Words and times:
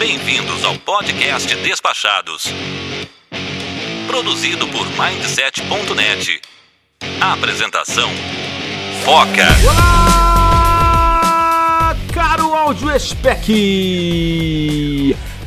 Bem-vindos 0.00 0.64
ao 0.64 0.76
podcast 0.78 1.54
Despachados. 1.56 2.44
Produzido 4.06 4.66
por 4.68 4.86
Mindset.net. 4.86 6.40
Apresentação: 7.20 8.08
Foca. 9.04 9.46
Olá, 9.62 11.14
caro 12.14 12.54
áudio 12.54 12.98
spec. 12.98 13.44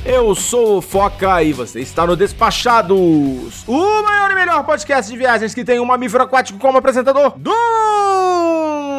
Eu 0.06 0.36
sou 0.36 0.80
o 0.80 0.82
Foca 0.82 1.42
e 1.42 1.54
você 1.54 1.80
está 1.80 2.06
no 2.06 2.18
Despachados, 2.18 3.64
o 3.66 4.04
maior 4.04 4.32
e 4.32 4.36
melhor 4.36 4.62
podcast 4.66 5.10
de 5.10 5.18
viagens 5.18 5.56
que 5.56 5.64
tem 5.64 5.80
um 5.80 5.86
mamífero 5.86 6.26
aquático 6.26 6.60
como 6.60 6.78
apresentador 6.78 7.34
do 7.38 7.54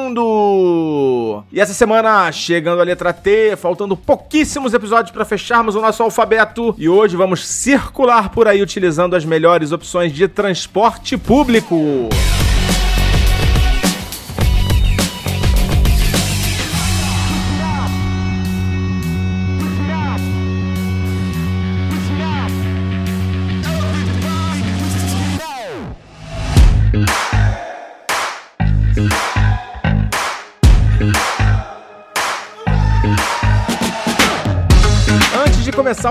mundo. 0.09 1.45
E 1.53 1.61
essa 1.61 1.75
semana, 1.75 2.33
chegando 2.33 2.81
a 2.81 2.85
letra 2.85 3.13
T, 3.13 3.55
faltando 3.55 3.95
pouquíssimos 3.95 4.73
episódios 4.73 5.11
para 5.11 5.27
fecharmos 5.27 5.75
o 5.75 5.81
nosso 5.83 6.03
alfabeto. 6.03 6.75
E 6.79 6.89
hoje 6.89 7.17
vamos 7.17 7.47
circular 7.47 8.31
por 8.31 8.49
aí 8.49 8.63
utilizando 8.63 9.15
as 9.15 9.27
melhores 9.27 9.73
opções 9.73 10.11
de 10.11 10.27
transporte 10.27 11.19
público. 11.19 12.09
Antes 12.15 12.44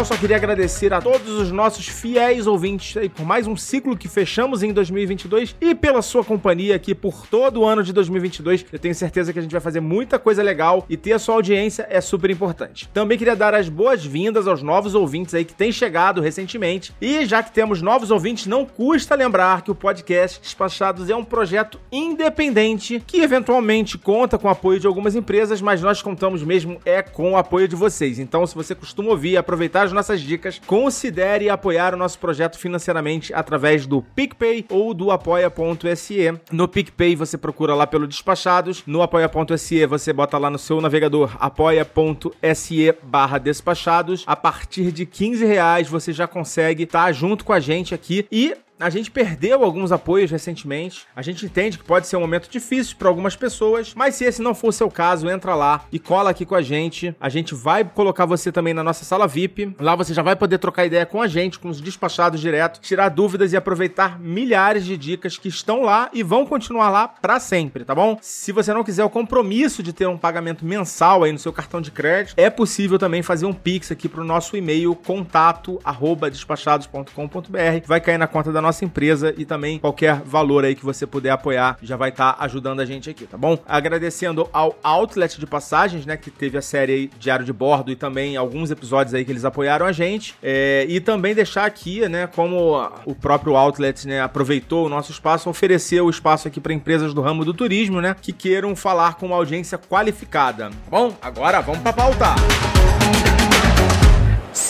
só 0.03 0.17
queria 0.17 0.37
agradecer 0.37 0.91
a 0.91 0.99
todos 0.99 1.29
os 1.29 1.51
nossos 1.51 1.87
fiéis 1.87 2.47
ouvintes 2.47 2.97
aí 2.97 3.07
por 3.07 3.23
mais 3.23 3.45
um 3.45 3.55
ciclo 3.55 3.95
que 3.95 4.07
fechamos 4.07 4.63
em 4.63 4.73
2022 4.73 5.55
e 5.61 5.75
pela 5.75 6.01
sua 6.01 6.23
companhia 6.23 6.75
aqui 6.75 6.95
por 6.95 7.27
todo 7.27 7.61
o 7.61 7.65
ano 7.65 7.83
de 7.83 7.93
2022. 7.93 8.65
Eu 8.71 8.79
tenho 8.79 8.95
certeza 8.95 9.31
que 9.31 9.37
a 9.37 9.41
gente 9.41 9.51
vai 9.51 9.61
fazer 9.61 9.81
muita 9.81 10.17
coisa 10.17 10.41
legal 10.41 10.83
e 10.89 10.97
ter 10.97 11.13
a 11.13 11.19
sua 11.19 11.35
audiência 11.35 11.85
é 11.91 12.01
super 12.01 12.31
importante. 12.31 12.89
Também 12.91 13.19
queria 13.19 13.35
dar 13.35 13.53
as 13.53 13.69
boas-vindas 13.69 14.47
aos 14.47 14.63
novos 14.63 14.95
ouvintes 14.95 15.35
aí 15.35 15.45
que 15.45 15.53
têm 15.53 15.71
chegado 15.71 16.21
recentemente. 16.21 16.91
E 16.99 17.23
já 17.27 17.43
que 17.43 17.51
temos 17.51 17.79
novos 17.79 18.09
ouvintes, 18.09 18.47
não 18.47 18.65
custa 18.65 19.13
lembrar 19.13 19.61
que 19.61 19.69
o 19.69 19.75
podcast 19.75 20.41
Despachados 20.41 21.07
é 21.07 21.15
um 21.15 21.23
projeto 21.23 21.79
independente 21.91 23.01
que 23.05 23.21
eventualmente 23.21 23.99
conta 23.99 24.39
com 24.39 24.47
o 24.47 24.51
apoio 24.51 24.79
de 24.79 24.87
algumas 24.87 25.15
empresas, 25.15 25.61
mas 25.61 25.83
nós 25.83 26.01
contamos 26.01 26.41
mesmo 26.41 26.81
é 26.83 27.03
com 27.03 27.33
o 27.33 27.37
apoio 27.37 27.67
de 27.67 27.75
vocês. 27.75 28.17
Então, 28.17 28.45
se 28.47 28.55
você 28.55 28.73
costuma 28.73 29.11
ouvir 29.11 29.37
aproveitar 29.37 29.82
as 29.83 29.91
nossas 29.91 30.21
dicas, 30.21 30.59
considere 30.65 31.49
apoiar 31.49 31.93
o 31.93 31.97
nosso 31.97 32.17
projeto 32.17 32.57
financeiramente 32.57 33.33
através 33.33 33.85
do 33.85 34.01
PicPay 34.01 34.65
ou 34.69 34.93
do 34.93 35.11
apoia.se. 35.11 36.33
No 36.51 36.67
PicPay 36.67 37.15
você 37.15 37.37
procura 37.37 37.75
lá 37.75 37.85
pelo 37.85 38.07
Despachados, 38.07 38.83
no 38.87 39.01
apoia.se 39.01 39.85
você 39.85 40.11
bota 40.13 40.37
lá 40.37 40.49
no 40.49 40.57
seu 40.57 40.79
navegador 40.81 41.35
apoia.se 41.39 42.95
barra 43.03 43.37
despachados. 43.37 44.23
A 44.25 44.35
partir 44.35 44.91
de 44.91 45.05
15 45.05 45.45
reais 45.45 45.87
você 45.87 46.13
já 46.13 46.27
consegue 46.27 46.83
estar 46.83 47.11
junto 47.11 47.45
com 47.45 47.53
a 47.53 47.59
gente 47.59 47.93
aqui 47.93 48.25
e 48.31 48.55
a 48.79 48.89
gente 48.89 49.11
perdeu 49.11 49.63
alguns 49.63 49.91
apoios 49.91 50.31
recentemente. 50.31 51.05
A 51.15 51.21
gente 51.21 51.45
entende 51.45 51.77
que 51.77 51.83
pode 51.83 52.07
ser 52.07 52.17
um 52.17 52.21
momento 52.21 52.49
difícil 52.49 52.95
para 52.97 53.07
algumas 53.07 53.35
pessoas, 53.35 53.93
mas 53.95 54.15
se 54.15 54.25
esse 54.25 54.41
não 54.41 54.55
for 54.55 54.69
o 54.69 54.73
seu 54.73 54.89
caso, 54.89 55.29
entra 55.29 55.53
lá 55.55 55.85
e 55.91 55.99
cola 55.99 56.31
aqui 56.31 56.45
com 56.45 56.55
a 56.55 56.61
gente. 56.61 57.13
A 57.19 57.27
gente 57.29 57.53
vai 57.53 57.83
colocar 57.83 58.25
você 58.25 58.49
também 58.51 58.73
na 58.73 58.83
nossa 58.83 59.05
sala 59.05 59.27
VIP. 59.27 59.75
Lá 59.79 59.95
você 59.95 60.13
já 60.13 60.21
vai 60.21 60.35
poder 60.35 60.57
trocar 60.57 60.85
ideia 60.85 61.05
com 61.05 61.21
a 61.21 61.27
gente, 61.27 61.59
com 61.59 61.69
os 61.69 61.79
despachados 61.79 62.41
direto, 62.41 62.81
tirar 62.81 63.07
dúvidas 63.09 63.53
e 63.53 63.57
aproveitar 63.57 64.19
milhares 64.19 64.83
de 64.85 64.97
dicas 64.97 65.37
que 65.37 65.47
estão 65.47 65.83
lá 65.83 66.09
e 66.13 66.23
vão 66.23 66.45
continuar 66.45 66.89
lá 66.89 67.07
para 67.07 67.39
sempre, 67.39 67.85
tá 67.85 67.93
bom? 67.93 68.17
Se 68.21 68.51
você 68.51 68.73
não 68.73 68.83
quiser 68.83 69.05
o 69.05 69.09
compromisso 69.09 69.83
de 69.83 69.93
ter 69.93 70.07
um 70.07 70.17
pagamento 70.17 70.65
mensal 70.65 71.23
aí 71.23 71.31
no 71.31 71.39
seu 71.39 71.53
cartão 71.53 71.79
de 71.79 71.91
crédito, 71.91 72.33
é 72.37 72.49
possível 72.49 72.97
também 72.97 73.21
fazer 73.21 73.45
um 73.45 73.53
pix 73.53 73.91
aqui 73.91 74.09
pro 74.09 74.23
nosso 74.23 74.57
e-mail 74.57 74.95
contato@despachados.com.br. 74.95 77.85
Vai 77.85 78.01
cair 78.01 78.17
na 78.17 78.25
conta 78.27 78.51
da 78.51 78.62
nossa 78.63 78.83
empresa 78.83 79.33
e 79.37 79.45
também 79.45 79.77
qualquer 79.77 80.21
valor 80.25 80.65
aí 80.65 80.73
que 80.73 80.83
você 80.83 81.05
puder 81.05 81.29
apoiar 81.29 81.77
já 81.83 81.95
vai 81.95 82.09
estar 82.09 82.33
tá 82.33 82.43
ajudando 82.43 82.79
a 82.79 82.85
gente 82.85 83.09
aqui, 83.09 83.25
tá 83.25 83.37
bom? 83.37 83.57
Agradecendo 83.67 84.49
ao 84.51 84.75
Outlet 84.81 85.39
de 85.39 85.45
Passagens, 85.45 86.05
né, 86.05 86.17
que 86.17 86.31
teve 86.31 86.57
a 86.57 86.61
série 86.61 86.93
aí 86.93 87.09
Diário 87.19 87.45
de 87.45 87.53
Bordo 87.53 87.91
e 87.91 87.95
também 87.95 88.35
alguns 88.35 88.71
episódios 88.71 89.13
aí 89.13 89.23
que 89.23 89.31
eles 89.31 89.45
apoiaram 89.45 89.85
a 89.85 89.91
gente. 89.91 90.35
É, 90.41 90.85
e 90.89 90.99
também 90.99 91.35
deixar 91.35 91.65
aqui, 91.65 92.07
né, 92.07 92.27
como 92.27 92.89
o 93.05 93.13
próprio 93.13 93.55
Outlet, 93.55 94.07
né, 94.07 94.21
aproveitou 94.21 94.85
o 94.85 94.89
nosso 94.89 95.11
espaço, 95.11 95.49
ofereceu 95.49 96.05
o 96.05 96.09
espaço 96.09 96.47
aqui 96.47 96.59
para 96.59 96.73
empresas 96.73 97.13
do 97.13 97.21
ramo 97.21 97.45
do 97.45 97.53
turismo, 97.53 98.01
né, 98.01 98.15
que 98.19 98.31
queiram 98.31 98.75
falar 98.75 99.15
com 99.15 99.27
uma 99.27 99.35
audiência 99.35 99.77
qualificada. 99.77 100.69
Tá 100.69 100.75
bom, 100.89 101.15
agora 101.21 101.61
vamos 101.61 101.81
para 101.81 101.93
pauta. 101.93 102.35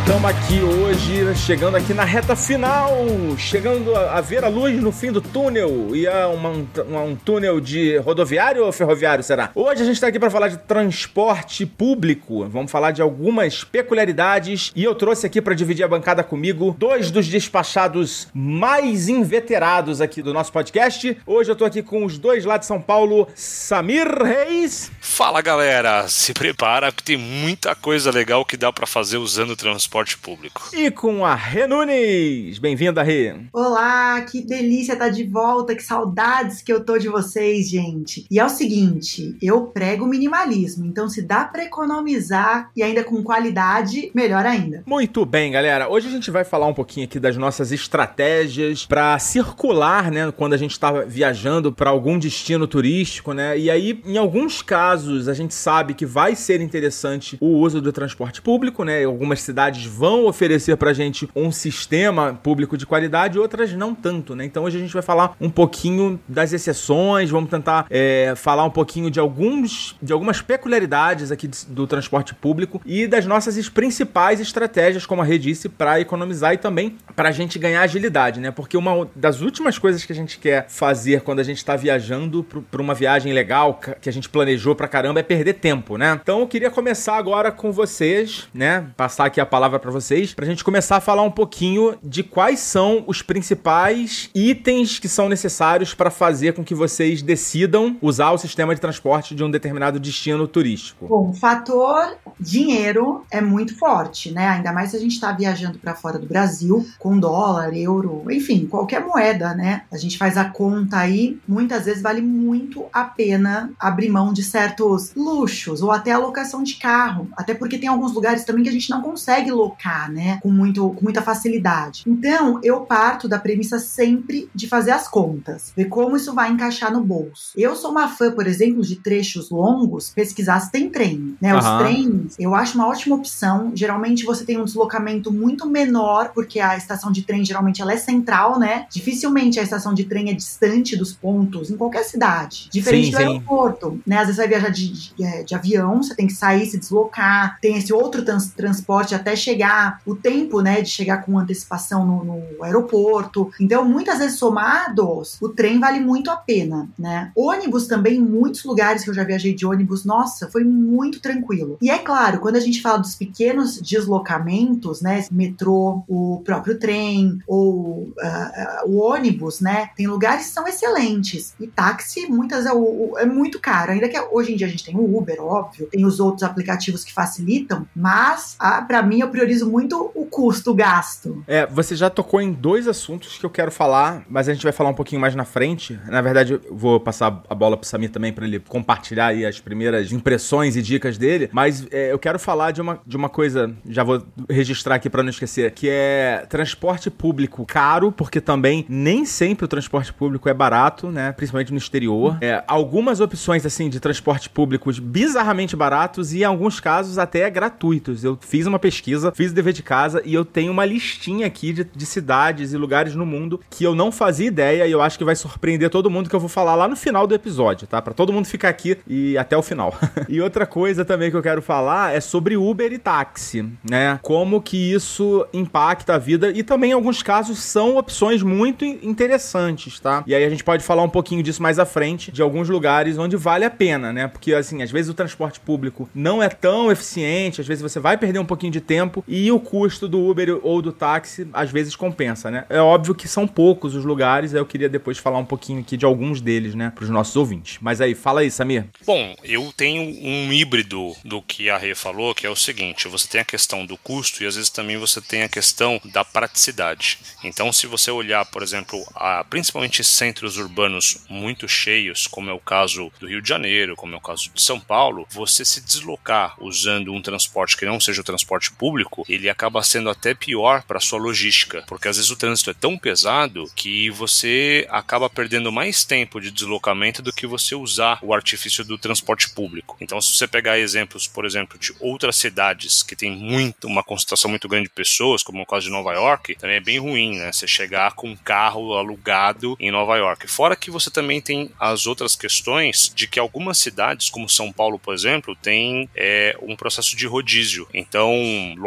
Estamos 0.00 0.30
aqui 0.30 0.60
hoje, 0.60 1.34
chegando 1.36 1.76
aqui 1.76 1.94
na 1.94 2.04
reta 2.04 2.34
final, 2.34 2.90
chegando 3.38 3.94
a, 3.94 4.20
ver 4.20 4.44
a 4.44 4.48
luz 4.48 4.80
no 4.80 4.90
fim 4.90 5.12
do 5.12 5.20
túnel. 5.20 5.94
E 5.94 6.04
é 6.04 6.26
uma, 6.26 6.50
um 6.50 7.14
túnel 7.14 7.60
de 7.60 7.96
rodoviário 7.98 8.64
ou 8.64 8.72
ferroviário, 8.72 9.22
será? 9.22 9.50
Hoje 9.54 9.82
a 9.82 9.84
gente 9.84 9.94
está 9.94 10.08
aqui 10.08 10.18
para 10.18 10.30
falar 10.30 10.48
de 10.48 10.56
transporte 10.58 11.64
público. 11.64 12.44
Vamos 12.48 12.72
falar 12.72 12.90
de 12.90 13.00
algumas 13.00 13.62
peculiaridades. 13.62 14.72
E 14.74 14.82
eu 14.82 14.94
trouxe 14.96 15.26
aqui 15.26 15.40
para 15.40 15.54
dividir 15.54 15.84
a 15.84 15.88
bancada 15.88 16.24
comigo 16.24 16.74
dois 16.76 17.10
dos 17.10 17.28
despachados 17.28 18.26
mais 18.34 19.08
inveterados 19.08 20.00
aqui 20.00 20.22
do 20.22 20.34
nosso 20.34 20.50
podcast. 20.50 21.16
Hoje 21.24 21.52
eu 21.52 21.56
tô 21.56 21.64
aqui 21.64 21.82
com 21.82 22.04
os 22.04 22.18
dois 22.18 22.44
lá 22.44 22.56
de 22.56 22.66
São 22.66 22.80
Paulo, 22.80 23.28
Samir 23.34 24.08
Reis. 24.08 24.90
Fala 25.00 25.40
galera, 25.40 26.08
se 26.08 26.32
prepara 26.32 26.90
que 26.90 27.02
tem 27.02 27.16
muita 27.16 27.74
coisa 27.76 28.10
legal 28.10 28.44
que 28.44 28.56
dá 28.56 28.72
para 28.72 28.86
fazer 28.86 29.18
usando 29.18 29.50
o 29.50 29.56
transporte 29.90 30.18
público. 30.18 30.70
E 30.72 30.88
com 30.88 31.26
a 31.26 31.34
Rê 31.34 31.66
Nunes. 31.66 32.60
Bem-vinda, 32.60 33.02
Rê. 33.02 33.34
Olá, 33.52 34.20
que 34.20 34.40
delícia 34.40 34.92
estar 34.92 35.08
de 35.08 35.24
volta, 35.24 35.74
que 35.74 35.82
saudades 35.82 36.62
que 36.62 36.72
eu 36.72 36.84
tô 36.84 36.96
de 36.96 37.08
vocês, 37.08 37.68
gente. 37.68 38.24
E 38.30 38.38
é 38.38 38.44
o 38.44 38.48
seguinte, 38.48 39.36
eu 39.42 39.66
prego 39.66 40.06
minimalismo, 40.06 40.86
então 40.86 41.08
se 41.08 41.20
dá 41.20 41.44
para 41.44 41.64
economizar 41.64 42.70
e 42.76 42.84
ainda 42.84 43.02
com 43.02 43.20
qualidade, 43.24 44.12
melhor 44.14 44.46
ainda. 44.46 44.84
Muito 44.86 45.26
bem, 45.26 45.50
galera. 45.50 45.88
Hoje 45.88 46.06
a 46.06 46.10
gente 46.12 46.30
vai 46.30 46.44
falar 46.44 46.68
um 46.68 46.74
pouquinho 46.74 47.06
aqui 47.06 47.18
das 47.18 47.36
nossas 47.36 47.72
estratégias 47.72 48.86
para 48.86 49.18
circular, 49.18 50.12
né, 50.12 50.30
quando 50.30 50.52
a 50.52 50.58
gente 50.58 50.72
está 50.72 50.92
viajando 51.02 51.72
para 51.72 51.90
algum 51.90 52.16
destino 52.16 52.68
turístico, 52.68 53.32
né? 53.32 53.58
E 53.58 53.68
aí, 53.68 54.00
em 54.04 54.16
alguns 54.16 54.62
casos, 54.62 55.26
a 55.26 55.34
gente 55.34 55.52
sabe 55.52 55.94
que 55.94 56.06
vai 56.06 56.36
ser 56.36 56.60
interessante 56.60 57.36
o 57.40 57.58
uso 57.58 57.80
do 57.80 57.92
transporte 57.92 58.40
público, 58.40 58.84
né? 58.84 59.04
Algumas 59.04 59.40
cidades 59.40 59.79
vão 59.84 60.26
oferecer 60.26 60.76
pra 60.76 60.92
gente 60.92 61.28
um 61.34 61.50
sistema 61.50 62.38
público 62.42 62.76
de 62.76 62.86
qualidade, 62.86 63.38
outras 63.38 63.72
não 63.72 63.94
tanto, 63.94 64.34
né? 64.34 64.44
Então 64.44 64.64
hoje 64.64 64.78
a 64.78 64.80
gente 64.80 64.92
vai 64.92 65.02
falar 65.02 65.34
um 65.40 65.50
pouquinho 65.50 66.18
das 66.28 66.52
exceções, 66.52 67.30
vamos 67.30 67.50
tentar 67.50 67.86
é, 67.90 68.34
falar 68.36 68.64
um 68.64 68.70
pouquinho 68.70 69.10
de 69.10 69.20
alguns 69.20 69.96
de 70.02 70.12
algumas 70.12 70.40
peculiaridades 70.40 71.30
aqui 71.30 71.48
do 71.68 71.86
transporte 71.86 72.34
público 72.34 72.80
e 72.84 73.06
das 73.06 73.26
nossas 73.26 73.68
principais 73.68 74.40
estratégias, 74.40 75.06
como 75.06 75.22
a 75.22 75.24
Rê 75.24 75.38
disse, 75.38 75.68
para 75.68 76.00
economizar 76.00 76.54
e 76.54 76.58
também 76.58 76.96
para 77.14 77.28
a 77.28 77.32
gente 77.32 77.58
ganhar 77.58 77.82
agilidade, 77.82 78.40
né? 78.40 78.50
Porque 78.50 78.76
uma 78.76 79.08
das 79.14 79.40
últimas 79.40 79.78
coisas 79.78 80.04
que 80.04 80.12
a 80.12 80.16
gente 80.16 80.38
quer 80.38 80.66
fazer 80.68 81.22
quando 81.22 81.40
a 81.40 81.44
gente 81.44 81.58
está 81.58 81.76
viajando 81.76 82.44
para 82.70 82.80
uma 82.80 82.94
viagem 82.94 83.32
legal 83.32 83.80
que 84.00 84.08
a 84.08 84.12
gente 84.12 84.28
planejou 84.28 84.74
para 84.74 84.88
caramba 84.88 85.20
é 85.20 85.22
perder 85.22 85.54
tempo, 85.54 85.96
né? 85.96 86.18
Então 86.20 86.40
eu 86.40 86.46
queria 86.46 86.70
começar 86.70 87.16
agora 87.16 87.50
com 87.50 87.72
vocês, 87.72 88.48
né? 88.52 88.86
Passar 88.96 89.26
aqui 89.26 89.40
a 89.40 89.46
palavra 89.46 89.59
para 89.68 89.90
vocês, 89.90 90.32
pra 90.32 90.46
gente 90.46 90.64
começar 90.64 90.96
a 90.96 91.00
falar 91.00 91.22
um 91.22 91.30
pouquinho 91.30 91.96
de 92.02 92.22
quais 92.22 92.60
são 92.60 93.04
os 93.06 93.20
principais 93.20 94.30
itens 94.34 94.98
que 94.98 95.08
são 95.08 95.28
necessários 95.28 95.92
para 95.92 96.10
fazer 96.10 96.54
com 96.54 96.64
que 96.64 96.74
vocês 96.74 97.20
decidam 97.20 97.96
usar 98.00 98.30
o 98.30 98.38
sistema 98.38 98.74
de 98.74 98.80
transporte 98.80 99.34
de 99.34 99.44
um 99.44 99.50
determinado 99.50 99.98
destino 99.98 100.46
turístico. 100.46 101.06
Bom, 101.06 101.30
o 101.30 101.34
fator 101.34 102.16
dinheiro 102.38 103.24
é 103.30 103.40
muito 103.40 103.76
forte, 103.76 104.30
né? 104.30 104.48
Ainda 104.48 104.72
mais 104.72 104.90
se 104.90 104.96
a 104.96 105.00
gente 105.00 105.12
está 105.12 105.32
viajando 105.32 105.78
para 105.78 105.94
fora 105.94 106.18
do 106.18 106.26
Brasil 106.26 106.86
com 106.98 107.18
dólar, 107.18 107.76
euro, 107.76 108.24
enfim, 108.30 108.66
qualquer 108.66 109.04
moeda, 109.04 109.54
né? 109.54 109.82
A 109.90 109.96
gente 109.96 110.16
faz 110.16 110.36
a 110.36 110.44
conta 110.44 110.98
aí, 110.98 111.38
muitas 111.46 111.84
vezes 111.84 112.02
vale 112.02 112.22
muito 112.22 112.86
a 112.92 113.04
pena 113.04 113.70
abrir 113.78 114.08
mão 114.08 114.32
de 114.32 114.42
certos 114.42 115.12
luxos 115.14 115.82
ou 115.82 115.90
até 115.90 116.12
a 116.12 116.18
locação 116.18 116.62
de 116.62 116.74
carro, 116.74 117.28
até 117.36 117.54
porque 117.54 117.78
tem 117.78 117.88
alguns 117.88 118.12
lugares 118.12 118.44
também 118.44 118.62
que 118.62 118.68
a 118.68 118.72
gente 118.72 118.90
não 118.90 119.02
consegue 119.02 119.49
locar, 119.52 120.10
né? 120.10 120.38
Com, 120.42 120.50
muito, 120.50 120.90
com 120.90 121.02
muita 121.02 121.22
facilidade. 121.22 122.02
Então, 122.06 122.60
eu 122.62 122.80
parto 122.80 123.28
da 123.28 123.38
premissa 123.38 123.78
sempre 123.78 124.48
de 124.54 124.68
fazer 124.68 124.90
as 124.92 125.08
contas, 125.08 125.72
ver 125.76 125.86
como 125.86 126.16
isso 126.16 126.34
vai 126.34 126.50
encaixar 126.50 126.92
no 126.92 127.02
bolso. 127.02 127.52
Eu 127.56 127.74
sou 127.76 127.90
uma 127.90 128.08
fã, 128.08 128.30
por 128.30 128.46
exemplo, 128.46 128.82
de 128.82 128.96
trechos 128.96 129.50
longos, 129.50 130.10
pesquisar 130.10 130.60
se 130.60 130.70
tem 130.70 130.88
trem, 130.88 131.36
né? 131.40 131.56
Os 131.56 131.64
trens, 131.78 132.34
eu 132.38 132.54
acho 132.54 132.76
uma 132.76 132.86
ótima 132.88 133.16
opção. 133.16 133.72
Geralmente 133.74 134.24
você 134.24 134.44
tem 134.44 134.58
um 134.60 134.64
deslocamento 134.64 135.32
muito 135.32 135.68
menor, 135.68 136.30
porque 136.34 136.60
a 136.60 136.76
estação 136.76 137.10
de 137.12 137.22
trem 137.22 137.44
geralmente 137.44 137.80
ela 137.82 137.92
é 137.92 137.96
central, 137.96 138.58
né? 138.58 138.86
Dificilmente 138.90 139.58
a 139.58 139.62
estação 139.62 139.94
de 139.94 140.04
trem 140.04 140.30
é 140.30 140.34
distante 140.34 140.96
dos 140.96 141.12
pontos 141.12 141.70
em 141.70 141.76
qualquer 141.76 142.04
cidade. 142.04 142.68
Diferente 142.70 143.06
Sim, 143.06 143.10
do 143.12 143.16
sim. 143.16 143.22
aeroporto, 143.24 144.00
né? 144.06 144.16
Às 144.18 144.26
vezes 144.26 144.36
você 144.36 144.42
vai 144.42 144.48
viajar 144.48 144.68
de, 144.70 144.92
de, 144.92 145.24
é, 145.24 145.42
de 145.42 145.54
avião, 145.54 146.02
você 146.02 146.14
tem 146.14 146.26
que 146.26 146.32
sair, 146.32 146.66
se 146.66 146.78
deslocar, 146.78 147.58
tem 147.60 147.76
esse 147.76 147.92
outro 147.92 148.22
trans- 148.24 148.52
transporte 148.52 149.14
até 149.14 149.34
chegar, 149.40 150.00
o 150.06 150.14
tempo, 150.14 150.60
né, 150.60 150.80
de 150.82 150.88
chegar 150.90 151.18
com 151.24 151.38
antecipação 151.38 152.06
no, 152.06 152.24
no 152.24 152.64
aeroporto. 152.64 153.50
Então, 153.60 153.84
muitas 153.84 154.18
vezes 154.18 154.38
somados, 154.38 155.36
o 155.40 155.48
trem 155.48 155.78
vale 155.80 156.00
muito 156.00 156.30
a 156.30 156.36
pena, 156.36 156.88
né? 156.98 157.30
Ônibus 157.36 157.86
também, 157.86 158.16
em 158.16 158.20
muitos 158.20 158.64
lugares 158.64 159.02
que 159.04 159.10
eu 159.10 159.14
já 159.14 159.24
viajei 159.24 159.54
de 159.54 159.66
ônibus, 159.66 160.04
nossa, 160.04 160.48
foi 160.50 160.64
muito 160.64 161.20
tranquilo. 161.20 161.76
E 161.80 161.90
é 161.90 161.98
claro, 161.98 162.40
quando 162.40 162.56
a 162.56 162.60
gente 162.60 162.80
fala 162.82 162.98
dos 162.98 163.14
pequenos 163.14 163.80
deslocamentos, 163.80 165.00
né, 165.00 165.24
metrô, 165.30 166.02
o 166.08 166.40
próprio 166.44 166.78
trem 166.78 167.38
ou 167.46 168.12
ah, 168.20 168.52
ah, 168.54 168.82
o 168.86 168.98
ônibus, 169.00 169.60
né, 169.60 169.90
tem 169.96 170.06
lugares 170.06 170.46
que 170.46 170.52
são 170.52 170.66
excelentes. 170.68 171.54
E 171.60 171.66
táxi, 171.66 172.26
muitas 172.28 172.66
é, 172.66 172.72
o- 172.72 173.14
é 173.18 173.24
muito 173.26 173.58
caro. 173.60 173.92
Ainda 173.92 174.08
que 174.08 174.18
hoje 174.32 174.52
em 174.52 174.56
dia 174.56 174.66
a 174.66 174.70
gente 174.70 174.84
tem 174.84 174.96
o 174.96 175.16
Uber, 175.18 175.40
óbvio, 175.42 175.88
tem 175.90 176.04
os 176.04 176.20
outros 176.20 176.42
aplicativos 176.42 177.04
que 177.04 177.12
facilitam, 177.12 177.86
mas 177.94 178.56
ah, 178.58 178.82
para 178.82 179.02
mim 179.02 179.20
eu 179.20 179.29
priorizo 179.30 179.70
muito 179.70 180.10
o 180.14 180.26
custo, 180.26 180.70
o 180.70 180.74
gasto. 180.74 181.42
É, 181.46 181.66
você 181.66 181.96
já 181.96 182.10
tocou 182.10 182.40
em 182.40 182.52
dois 182.52 182.86
assuntos 182.86 183.38
que 183.38 183.44
eu 183.44 183.50
quero 183.50 183.70
falar, 183.70 184.24
mas 184.28 184.48
a 184.48 184.52
gente 184.52 184.62
vai 184.62 184.72
falar 184.72 184.90
um 184.90 184.94
pouquinho 184.94 185.20
mais 185.20 185.34
na 185.34 185.44
frente. 185.44 185.98
Na 186.06 186.20
verdade, 186.20 186.60
vou 186.70 187.00
passar 187.00 187.42
a 187.48 187.54
bola 187.54 187.76
pro 187.76 187.88
Samir 187.88 188.10
também 188.10 188.32
para 188.32 188.44
ele 188.44 188.60
compartilhar 188.60 189.26
aí 189.26 189.44
as 189.44 189.60
primeiras 189.60 190.12
impressões 190.12 190.76
e 190.76 190.82
dicas 190.82 191.18
dele. 191.18 191.48
Mas 191.52 191.86
é, 191.90 192.12
eu 192.12 192.18
quero 192.18 192.38
falar 192.38 192.70
de 192.70 192.80
uma, 192.80 193.00
de 193.06 193.16
uma 193.16 193.28
coisa, 193.28 193.74
já 193.88 194.02
vou 194.02 194.22
registrar 194.48 194.96
aqui 194.96 195.10
para 195.10 195.22
não 195.22 195.30
esquecer, 195.30 195.70
que 195.72 195.88
é 195.88 196.46
transporte 196.48 197.10
público 197.10 197.64
caro, 197.66 198.12
porque 198.12 198.40
também 198.40 198.84
nem 198.88 199.24
sempre 199.24 199.64
o 199.64 199.68
transporte 199.68 200.12
público 200.12 200.48
é 200.48 200.54
barato, 200.54 201.10
né? 201.10 201.32
Principalmente 201.32 201.72
no 201.72 201.78
exterior. 201.78 202.38
É, 202.40 202.62
algumas 202.66 203.20
opções, 203.20 203.64
assim, 203.66 203.88
de 203.88 204.00
transporte 204.00 204.48
público 204.48 204.90
bizarramente 205.00 205.76
baratos 205.76 206.32
e, 206.32 206.40
em 206.40 206.44
alguns 206.44 206.80
casos, 206.80 207.18
até 207.18 207.48
gratuitos. 207.50 208.24
Eu 208.24 208.38
fiz 208.40 208.66
uma 208.66 208.78
pesquisa, 208.78 209.19
fiz 209.34 209.50
o 209.52 209.54
dever 209.54 209.72
de 209.72 209.82
casa 209.82 210.22
e 210.24 210.34
eu 210.34 210.44
tenho 210.44 210.72
uma 210.72 210.84
listinha 210.84 211.46
aqui 211.46 211.72
de, 211.72 211.84
de 211.84 212.06
cidades 212.06 212.72
e 212.72 212.76
lugares 212.76 213.14
no 213.14 213.24
mundo 213.26 213.60
que 213.70 213.84
eu 213.84 213.94
não 213.94 214.10
fazia 214.12 214.46
ideia 214.46 214.86
e 214.86 214.92
eu 214.92 215.00
acho 215.02 215.18
que 215.18 215.24
vai 215.24 215.36
surpreender 215.36 215.90
todo 215.90 216.10
mundo 216.10 216.28
que 216.28 216.36
eu 216.36 216.40
vou 216.40 216.48
falar 216.48 216.74
lá 216.74 216.88
no 216.88 216.96
final 216.96 217.26
do 217.26 217.34
episódio, 217.34 217.86
tá? 217.86 218.00
Pra 218.00 218.14
todo 218.14 218.32
mundo 218.32 218.46
ficar 218.46 218.68
aqui 218.68 218.96
e 219.06 219.36
até 219.36 219.56
o 219.56 219.62
final. 219.62 219.94
e 220.28 220.40
outra 220.40 220.66
coisa 220.66 221.04
também 221.04 221.30
que 221.30 221.36
eu 221.36 221.42
quero 221.42 221.60
falar 221.62 222.14
é 222.14 222.20
sobre 222.20 222.56
Uber 222.56 222.92
e 222.92 222.98
táxi, 222.98 223.64
né? 223.88 224.18
Como 224.22 224.60
que 224.62 224.92
isso 224.92 225.46
impacta 225.52 226.14
a 226.14 226.18
vida 226.18 226.50
e 226.50 226.62
também, 226.62 226.90
em 226.90 226.94
alguns 226.94 227.22
casos, 227.22 227.58
são 227.58 227.96
opções 227.96 228.42
muito 228.42 228.84
in- 228.84 228.98
interessantes, 229.02 229.98
tá? 230.00 230.22
E 230.26 230.34
aí 230.34 230.44
a 230.44 230.50
gente 230.50 230.62
pode 230.64 230.82
falar 230.84 231.02
um 231.02 231.08
pouquinho 231.08 231.42
disso 231.42 231.62
mais 231.62 231.78
à 231.78 231.84
frente, 231.86 232.30
de 232.30 232.42
alguns 232.42 232.68
lugares 232.68 233.16
onde 233.18 233.36
vale 233.36 233.64
a 233.64 233.70
pena, 233.70 234.12
né? 234.12 234.28
Porque, 234.28 234.52
assim, 234.54 234.82
às 234.82 234.90
vezes 234.90 235.10
o 235.10 235.14
transporte 235.14 235.58
público 235.60 236.08
não 236.14 236.42
é 236.42 236.48
tão 236.48 236.90
eficiente, 236.90 237.60
às 237.60 237.66
vezes 237.66 237.82
você 237.82 237.98
vai 237.98 238.16
perder 238.16 238.38
um 238.38 238.44
pouquinho 238.44 238.72
de 238.72 238.80
tempo 238.80 239.09
e 239.26 239.50
o 239.50 239.60
custo 239.60 240.08
do 240.08 240.28
Uber 240.28 240.58
ou 240.62 240.80
do 240.82 240.92
táxi, 240.92 241.48
às 241.52 241.70
vezes, 241.70 241.96
compensa, 241.96 242.50
né? 242.50 242.64
É 242.68 242.80
óbvio 242.80 243.14
que 243.14 243.28
são 243.28 243.46
poucos 243.46 243.94
os 243.94 244.04
lugares, 244.04 244.52
eu 244.52 244.66
queria 244.66 244.88
depois 244.88 245.18
falar 245.18 245.38
um 245.38 245.44
pouquinho 245.44 245.80
aqui 245.80 245.96
de 245.96 246.04
alguns 246.04 246.40
deles, 246.40 246.74
né? 246.74 246.92
Pros 246.94 247.10
nossos 247.10 247.36
ouvintes. 247.36 247.78
Mas 247.80 248.00
aí, 248.00 248.14
fala 248.14 248.40
aí, 248.40 248.50
Samir. 248.50 248.86
Bom, 249.06 249.34
eu 249.42 249.72
tenho 249.76 250.02
um 250.02 250.52
híbrido 250.52 251.14
do 251.24 251.40
que 251.42 251.70
a 251.70 251.78
Rê 251.78 251.94
falou, 251.94 252.34
que 252.34 252.46
é 252.46 252.50
o 252.50 252.56
seguinte: 252.56 253.08
você 253.08 253.28
tem 253.28 253.40
a 253.40 253.44
questão 253.44 253.86
do 253.86 253.96
custo 253.96 254.42
e 254.42 254.46
às 254.46 254.56
vezes 254.56 254.70
também 254.70 254.96
você 254.96 255.20
tem 255.20 255.42
a 255.42 255.48
questão 255.48 256.00
da 256.12 256.24
praticidade. 256.24 257.18
Então, 257.42 257.72
se 257.72 257.86
você 257.86 258.10
olhar, 258.10 258.44
por 258.46 258.62
exemplo, 258.62 259.02
a, 259.14 259.44
principalmente 259.44 260.04
centros 260.04 260.56
urbanos 260.56 261.24
muito 261.28 261.68
cheios, 261.68 262.26
como 262.26 262.50
é 262.50 262.52
o 262.52 262.60
caso 262.60 263.10
do 263.18 263.26
Rio 263.26 263.42
de 263.42 263.48
Janeiro, 263.48 263.96
como 263.96 264.14
é 264.14 264.16
o 264.18 264.20
caso 264.20 264.50
de 264.54 264.62
São 264.62 264.78
Paulo, 264.78 265.26
você 265.30 265.64
se 265.64 265.80
deslocar 265.80 266.56
usando 266.60 267.12
um 267.12 267.22
transporte 267.22 267.76
que 267.76 267.86
não 267.86 268.00
seja 268.00 268.20
o 268.20 268.24
transporte 268.24 268.72
público, 268.72 268.99
ele 269.28 269.48
acaba 269.48 269.82
sendo 269.82 270.10
até 270.10 270.34
pior 270.34 270.82
para 270.82 271.00
sua 271.00 271.18
logística, 271.18 271.84
porque 271.86 272.08
às 272.08 272.16
vezes 272.16 272.30
o 272.30 272.36
trânsito 272.36 272.70
é 272.70 272.74
tão 272.74 272.98
pesado 272.98 273.70
que 273.74 274.10
você 274.10 274.86
acaba 274.90 275.30
perdendo 275.30 275.72
mais 275.72 276.04
tempo 276.04 276.40
de 276.40 276.50
deslocamento 276.50 277.22
do 277.22 277.32
que 277.32 277.46
você 277.46 277.74
usar 277.74 278.18
o 278.22 278.34
artifício 278.34 278.84
do 278.84 278.98
transporte 278.98 279.50
público. 279.50 279.96
Então, 280.00 280.20
se 280.20 280.36
você 280.36 280.46
pegar 280.46 280.78
exemplos, 280.78 281.26
por 281.26 281.44
exemplo, 281.44 281.78
de 281.78 281.92
outras 282.00 282.36
cidades 282.36 283.02
que 283.02 283.16
tem 283.16 283.30
muito 283.30 283.86
uma 283.86 284.02
concentração 284.02 284.50
muito 284.50 284.68
grande 284.68 284.88
de 284.88 284.94
pessoas, 284.94 285.42
como 285.42 285.62
o 285.62 285.66
caso 285.66 285.86
de 285.86 285.92
Nova 285.92 286.12
York, 286.12 286.56
também 286.56 286.76
é 286.76 286.80
bem 286.80 286.98
ruim, 286.98 287.36
né? 287.38 287.52
Você 287.52 287.66
chegar 287.66 288.12
com 288.12 288.28
um 288.28 288.36
carro 288.36 288.94
alugado 288.94 289.76
em 289.78 289.90
Nova 289.90 290.16
York. 290.16 290.48
Fora 290.48 290.76
que 290.76 290.90
você 290.90 291.10
também 291.10 291.40
tem 291.40 291.70
as 291.78 292.06
outras 292.06 292.34
questões 292.34 293.12
de 293.14 293.26
que 293.26 293.38
algumas 293.38 293.78
cidades, 293.78 294.30
como 294.30 294.48
São 294.48 294.72
Paulo, 294.72 294.98
por 294.98 295.14
exemplo, 295.14 295.56
tem 295.56 296.08
é, 296.14 296.56
um 296.62 296.76
processo 296.76 297.16
de 297.16 297.26
rodízio. 297.26 297.86
Então, 297.92 298.34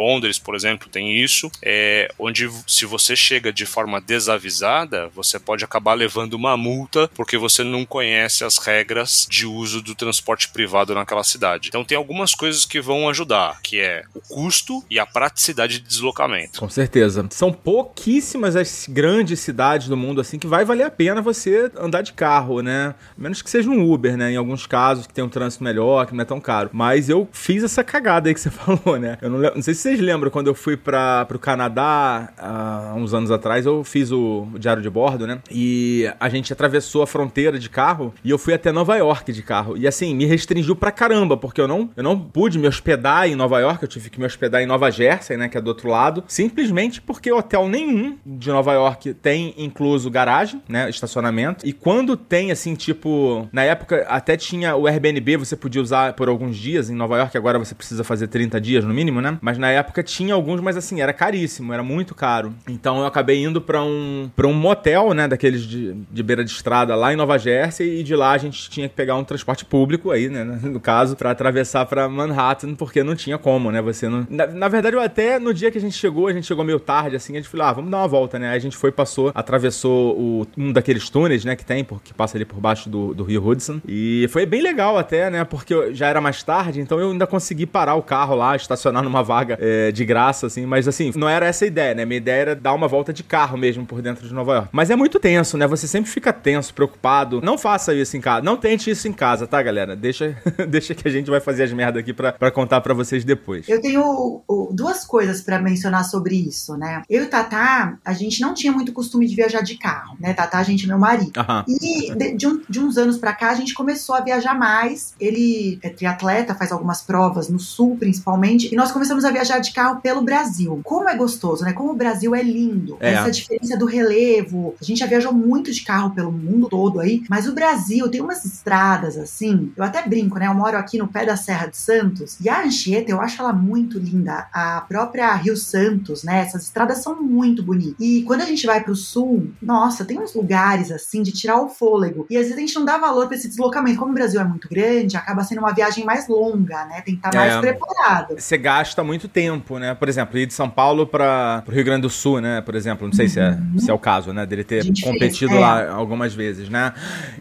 Londres, 0.04 0.38
por 0.38 0.56
exemplo, 0.56 0.90
tem 0.90 1.18
isso, 1.18 1.50
é, 1.62 2.12
onde 2.20 2.50
se 2.68 2.86
você 2.86 3.16
chega 3.16 3.54
de 3.54 3.66
forma 3.66 4.02
desavisada, 4.02 5.08
você 5.16 5.40
pode 5.40 5.64
acabar 5.64 5.94
levando 5.94 6.34
uma 6.34 6.58
multa 6.58 7.10
porque 7.16 7.38
você 7.38 7.64
não 7.64 7.86
conhece 7.86 8.44
as 8.44 8.58
regras 8.58 9.26
de 9.30 9.46
uso 9.46 9.82
do 9.82 9.96
transporte 9.96 10.50
privado 10.50 10.94
naquela 10.94 11.24
cidade. 11.24 11.70
Então, 11.70 11.86
tem 11.86 11.98
algumas 11.98 12.34
coisas 12.34 12.66
que 12.66 12.82
vão 12.82 13.08
ajudar, 13.10 13.62
que 13.62 13.80
é 13.80 14.04
o 14.14 14.20
custo 14.20 14.84
e 14.90 15.00
a 15.00 15.06
praticidade 15.06 15.80
de 15.80 15.88
deslocamento. 15.88 16.60
Com 16.60 16.70
certeza. 16.70 17.26
São 17.32 17.52
pouquíssimas 17.52 18.56
as 18.56 18.88
grandes 18.90 19.40
cidades 19.40 19.88
do 19.88 19.96
mundo, 19.96 20.20
assim, 20.20 20.38
que 20.38 20.48
vai 20.48 20.66
valer 20.66 20.84
a 20.84 20.92
pena 20.92 21.22
você 21.22 21.72
andar 21.78 22.02
de 22.02 22.14
carro, 22.14 22.62
né? 22.62 22.96
Menos 23.18 23.42
que 23.42 23.50
seja 23.50 23.70
um 23.70 23.92
Uber, 23.92 24.18
né? 24.18 24.32
Em 24.32 24.38
alguns 24.38 24.68
casos 24.68 25.08
que 25.08 25.14
tem 25.14 25.24
um 25.24 25.30
trânsito 25.30 25.64
melhor, 25.64 26.06
que 26.06 26.14
não 26.14 26.22
é 26.22 26.26
tão 26.26 26.40
caro. 26.40 26.70
Mas 26.74 27.10
eu 27.10 27.28
fiz 27.32 27.64
essa 27.64 27.84
cagada 27.84 28.30
aí 28.30 28.34
que 28.34 28.42
você 28.42 28.50
falou, 28.52 29.00
né? 29.00 29.18
Eu 29.22 29.30
não, 29.30 29.40
não 29.40 29.62
sei 29.62 29.74
se 29.74 29.82
vocês 29.84 30.00
lembram, 30.00 30.32
quando 30.32 30.48
eu 30.48 30.56
fui 30.56 30.78
para 30.78 31.26
pro 31.26 31.38
Canadá 31.38 32.32
há 32.38 32.94
uns 32.96 33.14
anos 33.14 33.30
atrás, 33.30 33.66
eu 33.66 33.84
fiz 33.84 34.14
o, 34.14 34.48
o 34.54 34.58
diário 34.58 34.82
de 34.82 34.90
bordo, 34.90 35.28
né? 35.28 35.40
E 35.52 36.10
a 36.22 36.30
gente 36.30 36.54
atravessou 36.54 37.02
a 37.02 37.08
fronteira 37.08 37.60
de 37.60 37.70
carro 37.70 38.14
e 38.24 38.30
eu 38.30 38.38
fui 38.38 38.54
até 38.54 38.72
Nova 38.72 38.96
York 38.96 39.34
de 39.34 39.44
carro. 39.44 39.76
E 39.76 39.86
assim, 39.86 40.16
me 40.16 40.26
restringiu 40.26 40.74
pra 40.74 40.90
caramba, 40.90 41.36
porque 41.36 41.60
eu 41.60 41.68
não, 41.68 41.90
eu 41.98 42.04
não 42.04 42.18
pude 42.18 42.58
me 42.58 42.66
hospedar 42.66 43.28
em 43.28 43.36
Nova 43.36 43.60
York, 43.60 43.84
eu 43.84 43.90
tive 43.90 44.10
que 44.10 44.18
me 44.18 44.26
hospedar 44.26 44.62
em 44.62 44.66
Nova 44.66 44.90
Jersey, 44.90 45.36
né? 45.36 45.50
Que 45.50 45.58
é 45.58 45.62
do 45.62 45.68
outro 45.68 45.90
lado, 45.90 46.24
simplesmente 46.30 47.02
porque 47.02 47.30
hotel 47.30 47.68
nenhum 47.68 48.18
de 48.26 48.48
Nova 48.48 48.72
York 48.72 49.14
tem 49.16 49.54
incluso 49.58 50.10
garagem, 50.10 50.62
né? 50.66 50.90
Estacionamento. 50.90 51.68
E 51.68 51.74
quando 51.74 52.16
tem, 52.16 52.54
assim, 52.54 52.74
tipo, 52.74 53.50
na 53.52 53.64
época 53.64 54.06
até 54.08 54.38
tinha 54.38 54.78
o 54.78 54.88
Airbnb, 54.88 55.36
você 55.36 55.58
podia 55.58 55.82
usar 55.82 56.14
por 56.14 56.30
alguns 56.30 56.56
dias 56.56 56.90
em 56.90 56.96
Nova 56.96 57.18
York, 57.18 57.38
agora 57.38 57.60
você 57.60 57.76
precisa 57.76 58.02
fazer 58.06 58.28
30 58.28 58.62
dias 58.62 58.86
no 58.86 58.94
mínimo, 58.94 59.20
né? 59.20 59.38
Mas 59.42 59.58
na 59.58 59.73
época 59.74 60.02
tinha 60.04 60.34
alguns, 60.34 60.62
mas 60.62 60.78
assim, 60.78 61.02
era 61.02 61.12
caríssimo, 61.14 61.74
era 61.74 61.84
muito 61.84 62.16
caro. 62.16 62.54
Então 62.68 63.00
eu 63.00 63.06
acabei 63.06 63.44
indo 63.44 63.60
pra 63.62 63.82
um, 63.84 64.30
pra 64.36 64.48
um 64.48 64.54
motel, 64.54 65.14
né? 65.14 65.28
Daqueles 65.28 65.62
de, 65.64 65.94
de 66.12 66.24
beira 66.24 66.44
de 66.44 66.52
estrada 66.52 66.96
lá 66.96 67.12
em 67.14 67.16
Nova 67.16 67.38
Jersey, 67.38 68.00
e 68.00 68.04
de 68.04 68.16
lá 68.16 68.32
a 68.32 68.38
gente 68.38 68.70
tinha 68.70 68.88
que 68.88 68.96
pegar 68.96 69.16
um 69.16 69.24
transporte 69.24 69.66
público 69.66 70.12
aí, 70.12 70.30
né? 70.30 70.44
No 70.44 70.80
caso, 70.80 71.16
pra 71.16 71.32
atravessar 71.32 71.86
pra 71.86 72.08
Manhattan, 72.10 72.76
porque 72.76 73.04
não 73.04 73.16
tinha 73.16 73.38
como, 73.38 73.72
né? 73.72 73.82
Você 73.82 74.08
não. 74.10 74.26
Na, 74.30 74.48
na 74.48 74.68
verdade, 74.68 74.96
eu 74.96 75.02
até 75.02 75.40
no 75.40 75.54
dia 75.54 75.70
que 75.72 75.78
a 75.78 75.82
gente 75.82 75.96
chegou, 75.98 76.28
a 76.28 76.34
gente 76.34 76.46
chegou 76.48 76.64
meio 76.64 76.80
tarde, 76.80 77.16
assim, 77.16 77.34
a 77.34 77.38
gente 77.38 77.50
falou, 77.50 77.66
ah, 77.68 77.74
vamos 77.74 77.92
dar 77.92 77.98
uma 77.98 78.08
volta, 78.08 78.38
né? 78.40 78.50
Aí 78.50 78.58
a 78.58 78.60
gente 78.60 78.76
foi, 78.78 78.92
passou, 78.92 79.32
atravessou 79.36 80.18
o, 80.20 80.48
um 80.58 80.72
daqueles 80.72 81.10
túneis, 81.10 81.46
né? 81.46 81.56
Que 81.56 81.66
tem, 81.66 81.84
por- 81.84 82.02
que 82.02 82.14
passa 82.14 82.38
ali 82.38 82.46
por 82.46 82.60
baixo 82.60 82.90
do, 82.90 83.14
do 83.14 83.24
Rio 83.24 83.46
Hudson. 83.46 83.80
E 83.88 84.28
foi 84.30 84.46
bem 84.46 84.62
legal 84.62 84.98
até, 84.98 85.30
né? 85.30 85.44
Porque 85.44 85.94
já 85.94 86.08
era 86.08 86.20
mais 86.20 86.44
tarde, 86.44 86.80
então 86.82 87.00
eu 87.00 87.12
ainda 87.12 87.26
consegui 87.28 87.66
parar 87.66 87.96
o 87.96 88.02
carro 88.02 88.36
lá, 88.36 88.56
estacionar 88.56 89.04
numa 89.04 89.24
vaga 89.24 89.58
é, 89.64 89.92
de 89.92 90.04
graça, 90.04 90.48
assim. 90.48 90.66
Mas 90.66 90.88
assim, 90.88 91.12
não 91.16 91.30
era 91.30 91.46
essa 91.46 91.64
a 91.64 91.68
ideia, 91.68 91.94
né? 91.96 92.06
Minha 92.06 92.18
ideia 92.18 92.42
era 92.42 92.56
dar 92.56 92.74
uma 92.74 92.88
volta 92.88 93.14
de 93.14 93.24
carro 93.24 93.58
mesmo 93.58 93.86
por 93.86 94.02
dentro 94.02 94.28
de 94.28 94.34
Nova 94.34 94.54
York. 94.56 94.70
Mas 94.72 94.90
é 94.90 94.96
muito 94.96 95.20
tenso, 95.20 95.58
né? 95.58 95.66
Você 95.68 95.88
sempre 95.88 96.10
fica 96.12 96.34
tenso, 96.34 96.74
preocupado. 96.74 97.42
Não 97.42 97.58
faça 97.58 97.94
isso 97.94 98.18
em 98.18 98.22
casa. 98.22 98.42
Não 98.44 98.58
tente 98.58 98.90
isso 98.90 99.08
em 99.08 99.14
casa, 99.14 99.48
tá, 99.48 99.62
galera? 99.62 99.96
Deixa, 99.96 100.36
deixa 100.68 100.94
que 100.94 101.08
a 101.08 101.12
gente 101.12 101.30
vai 101.30 101.40
fazer 101.40 101.64
as 101.64 101.72
merdas 101.72 102.02
aqui 102.02 102.14
pra, 102.14 102.34
pra 102.34 102.52
contar 102.52 102.82
pra 102.82 102.94
vocês 102.94 103.24
depois. 103.24 103.68
Eu 103.70 103.82
tenho 103.82 104.42
duas 104.72 105.06
coisas 105.06 105.42
para 105.42 105.60
mencionar 105.60 106.04
sobre 106.04 106.36
isso, 106.36 106.76
né? 106.78 107.02
Eu 107.10 107.24
e 107.24 107.26
o 107.28 107.30
Tatá, 107.30 107.98
a 108.04 108.14
gente 108.14 108.42
não 108.42 108.54
tinha 108.54 108.72
muito 108.74 108.92
costume 108.92 109.26
de 109.28 109.36
viajar 109.36 109.62
de 109.62 109.78
carro, 109.78 110.18
né? 110.20 110.34
Tatá, 110.34 110.58
a 110.60 110.64
gente 110.64 110.84
é 110.86 110.88
meu 110.88 110.98
marido. 111.00 111.32
Aham. 111.38 111.64
E 111.68 112.14
de, 112.16 112.36
de, 112.36 112.48
um- 112.48 112.62
de 112.70 112.80
uns 112.80 112.98
anos 112.98 113.18
pra 113.18 113.34
cá, 113.34 113.52
a 113.52 113.56
gente 113.56 113.74
começou 113.74 114.16
a 114.16 114.22
viajar 114.22 114.54
mais. 114.58 115.14
Ele 115.20 115.80
é 115.82 115.90
triatleta, 115.90 116.56
faz 116.56 116.72
algumas 116.72 117.02
provas 117.02 117.50
no 117.50 117.60
sul, 117.60 117.96
principalmente. 117.98 118.74
E 118.74 118.76
nós 118.76 118.92
começamos 118.92 119.24
a 119.26 119.32
viajar 119.32 119.53
de 119.60 119.72
carro 119.74 120.02
pelo 120.02 120.22
Brasil. 120.22 120.80
Como 120.84 121.10
é 121.10 121.16
gostoso, 121.16 121.64
né? 121.64 121.74
Como 121.74 121.92
o 121.92 121.96
Brasil 121.96 122.34
é 122.36 122.42
lindo. 122.44 122.98
É. 123.00 123.14
Essa 123.14 123.32
diferença 123.32 123.78
do 123.78 123.86
relevo. 123.86 124.76
A 124.82 124.84
gente 124.84 125.00
já 125.00 125.06
viajou 125.06 125.34
muito 125.34 125.72
de 125.72 125.82
carro 125.84 126.12
pelo 126.12 126.32
mundo 126.32 126.68
todo 126.70 127.00
aí. 127.00 127.24
Mas 127.30 127.48
o 127.48 127.54
Brasil 127.54 128.10
tem 128.10 128.22
umas 128.22 128.46
estradas 128.46 129.18
assim. 129.18 129.72
Eu 129.76 129.84
até 129.84 130.08
brinco, 130.08 130.38
né? 130.40 130.48
Eu 130.48 130.54
moro 130.54 130.78
aqui 130.78 130.98
no 130.98 131.08
pé 131.08 131.26
da 131.26 131.36
Serra 131.36 131.68
de 131.68 131.78
Santos. 131.78 132.38
E 132.42 132.50
a 132.50 132.64
Anchieta, 132.64 133.12
eu 133.12 133.22
acho 133.22 133.42
ela 133.42 133.54
muito 133.54 134.00
linda. 134.00 134.48
A 134.54 134.82
própria 134.82 135.34
Rio 135.36 135.56
Santos, 135.58 136.24
né? 136.24 136.42
Essas 136.42 136.64
estradas 136.64 137.00
são 137.00 137.22
muito 137.22 137.64
bonitas. 137.64 137.96
E 138.00 138.24
quando 138.24 138.42
a 138.42 138.46
gente 138.46 138.66
vai 138.66 138.82
pro 138.82 138.96
sul, 138.96 139.52
nossa, 139.62 140.06
tem 140.06 140.20
uns 140.20 140.34
lugares 140.34 140.92
assim 140.92 141.22
de 141.22 141.32
tirar 141.32 141.62
o 141.62 141.70
fôlego. 141.70 142.26
E 142.30 142.36
às 142.38 142.44
vezes 142.44 142.58
a 142.58 142.60
gente 142.60 142.76
não 142.76 142.86
dá 142.86 142.98
valor 142.98 143.28
pra 143.28 143.36
esse 143.36 143.48
deslocamento. 143.48 144.00
Como 144.00 144.12
o 144.12 144.16
Brasil 144.16 144.40
é 144.40 144.44
muito 144.44 144.68
grande, 144.70 145.18
acaba 145.18 145.44
sendo 145.44 145.60
uma 145.60 145.74
viagem 145.74 146.06
mais 146.06 146.28
longa, 146.28 146.86
né? 146.86 147.02
Tem 147.02 147.16
que 147.16 147.26
estar 147.26 147.34
mais 147.34 147.54
É. 147.54 147.60
preparado. 147.60 148.36
Você 148.38 148.58
gasta 148.58 149.04
muito 149.04 149.28
tempo, 149.28 149.43
né? 149.80 149.94
Por 149.94 150.10
exemplo, 150.10 150.38
ir 150.38 150.46
de 150.46 150.54
São 150.54 150.70
Paulo 150.70 151.06
para 151.06 151.64
o 151.68 151.72
Rio 151.72 151.84
Grande 151.84 152.04
do 152.04 152.10
Sul, 152.10 152.42
né? 152.42 152.62
Por 152.62 152.76
exemplo, 152.76 153.08
não 153.08 153.14
sei 153.14 153.28
se, 153.28 153.40
é, 153.40 153.58
se 153.78 153.90
é 153.90 153.94
o 153.94 154.00
caso, 154.00 154.34
né? 154.34 154.46
Dele 154.46 154.64
ter 154.64 154.86
competido 155.04 155.54
é. 155.54 155.60
lá 155.60 155.92
algumas 155.92 156.34
vezes, 156.34 156.70
né? 156.70 156.94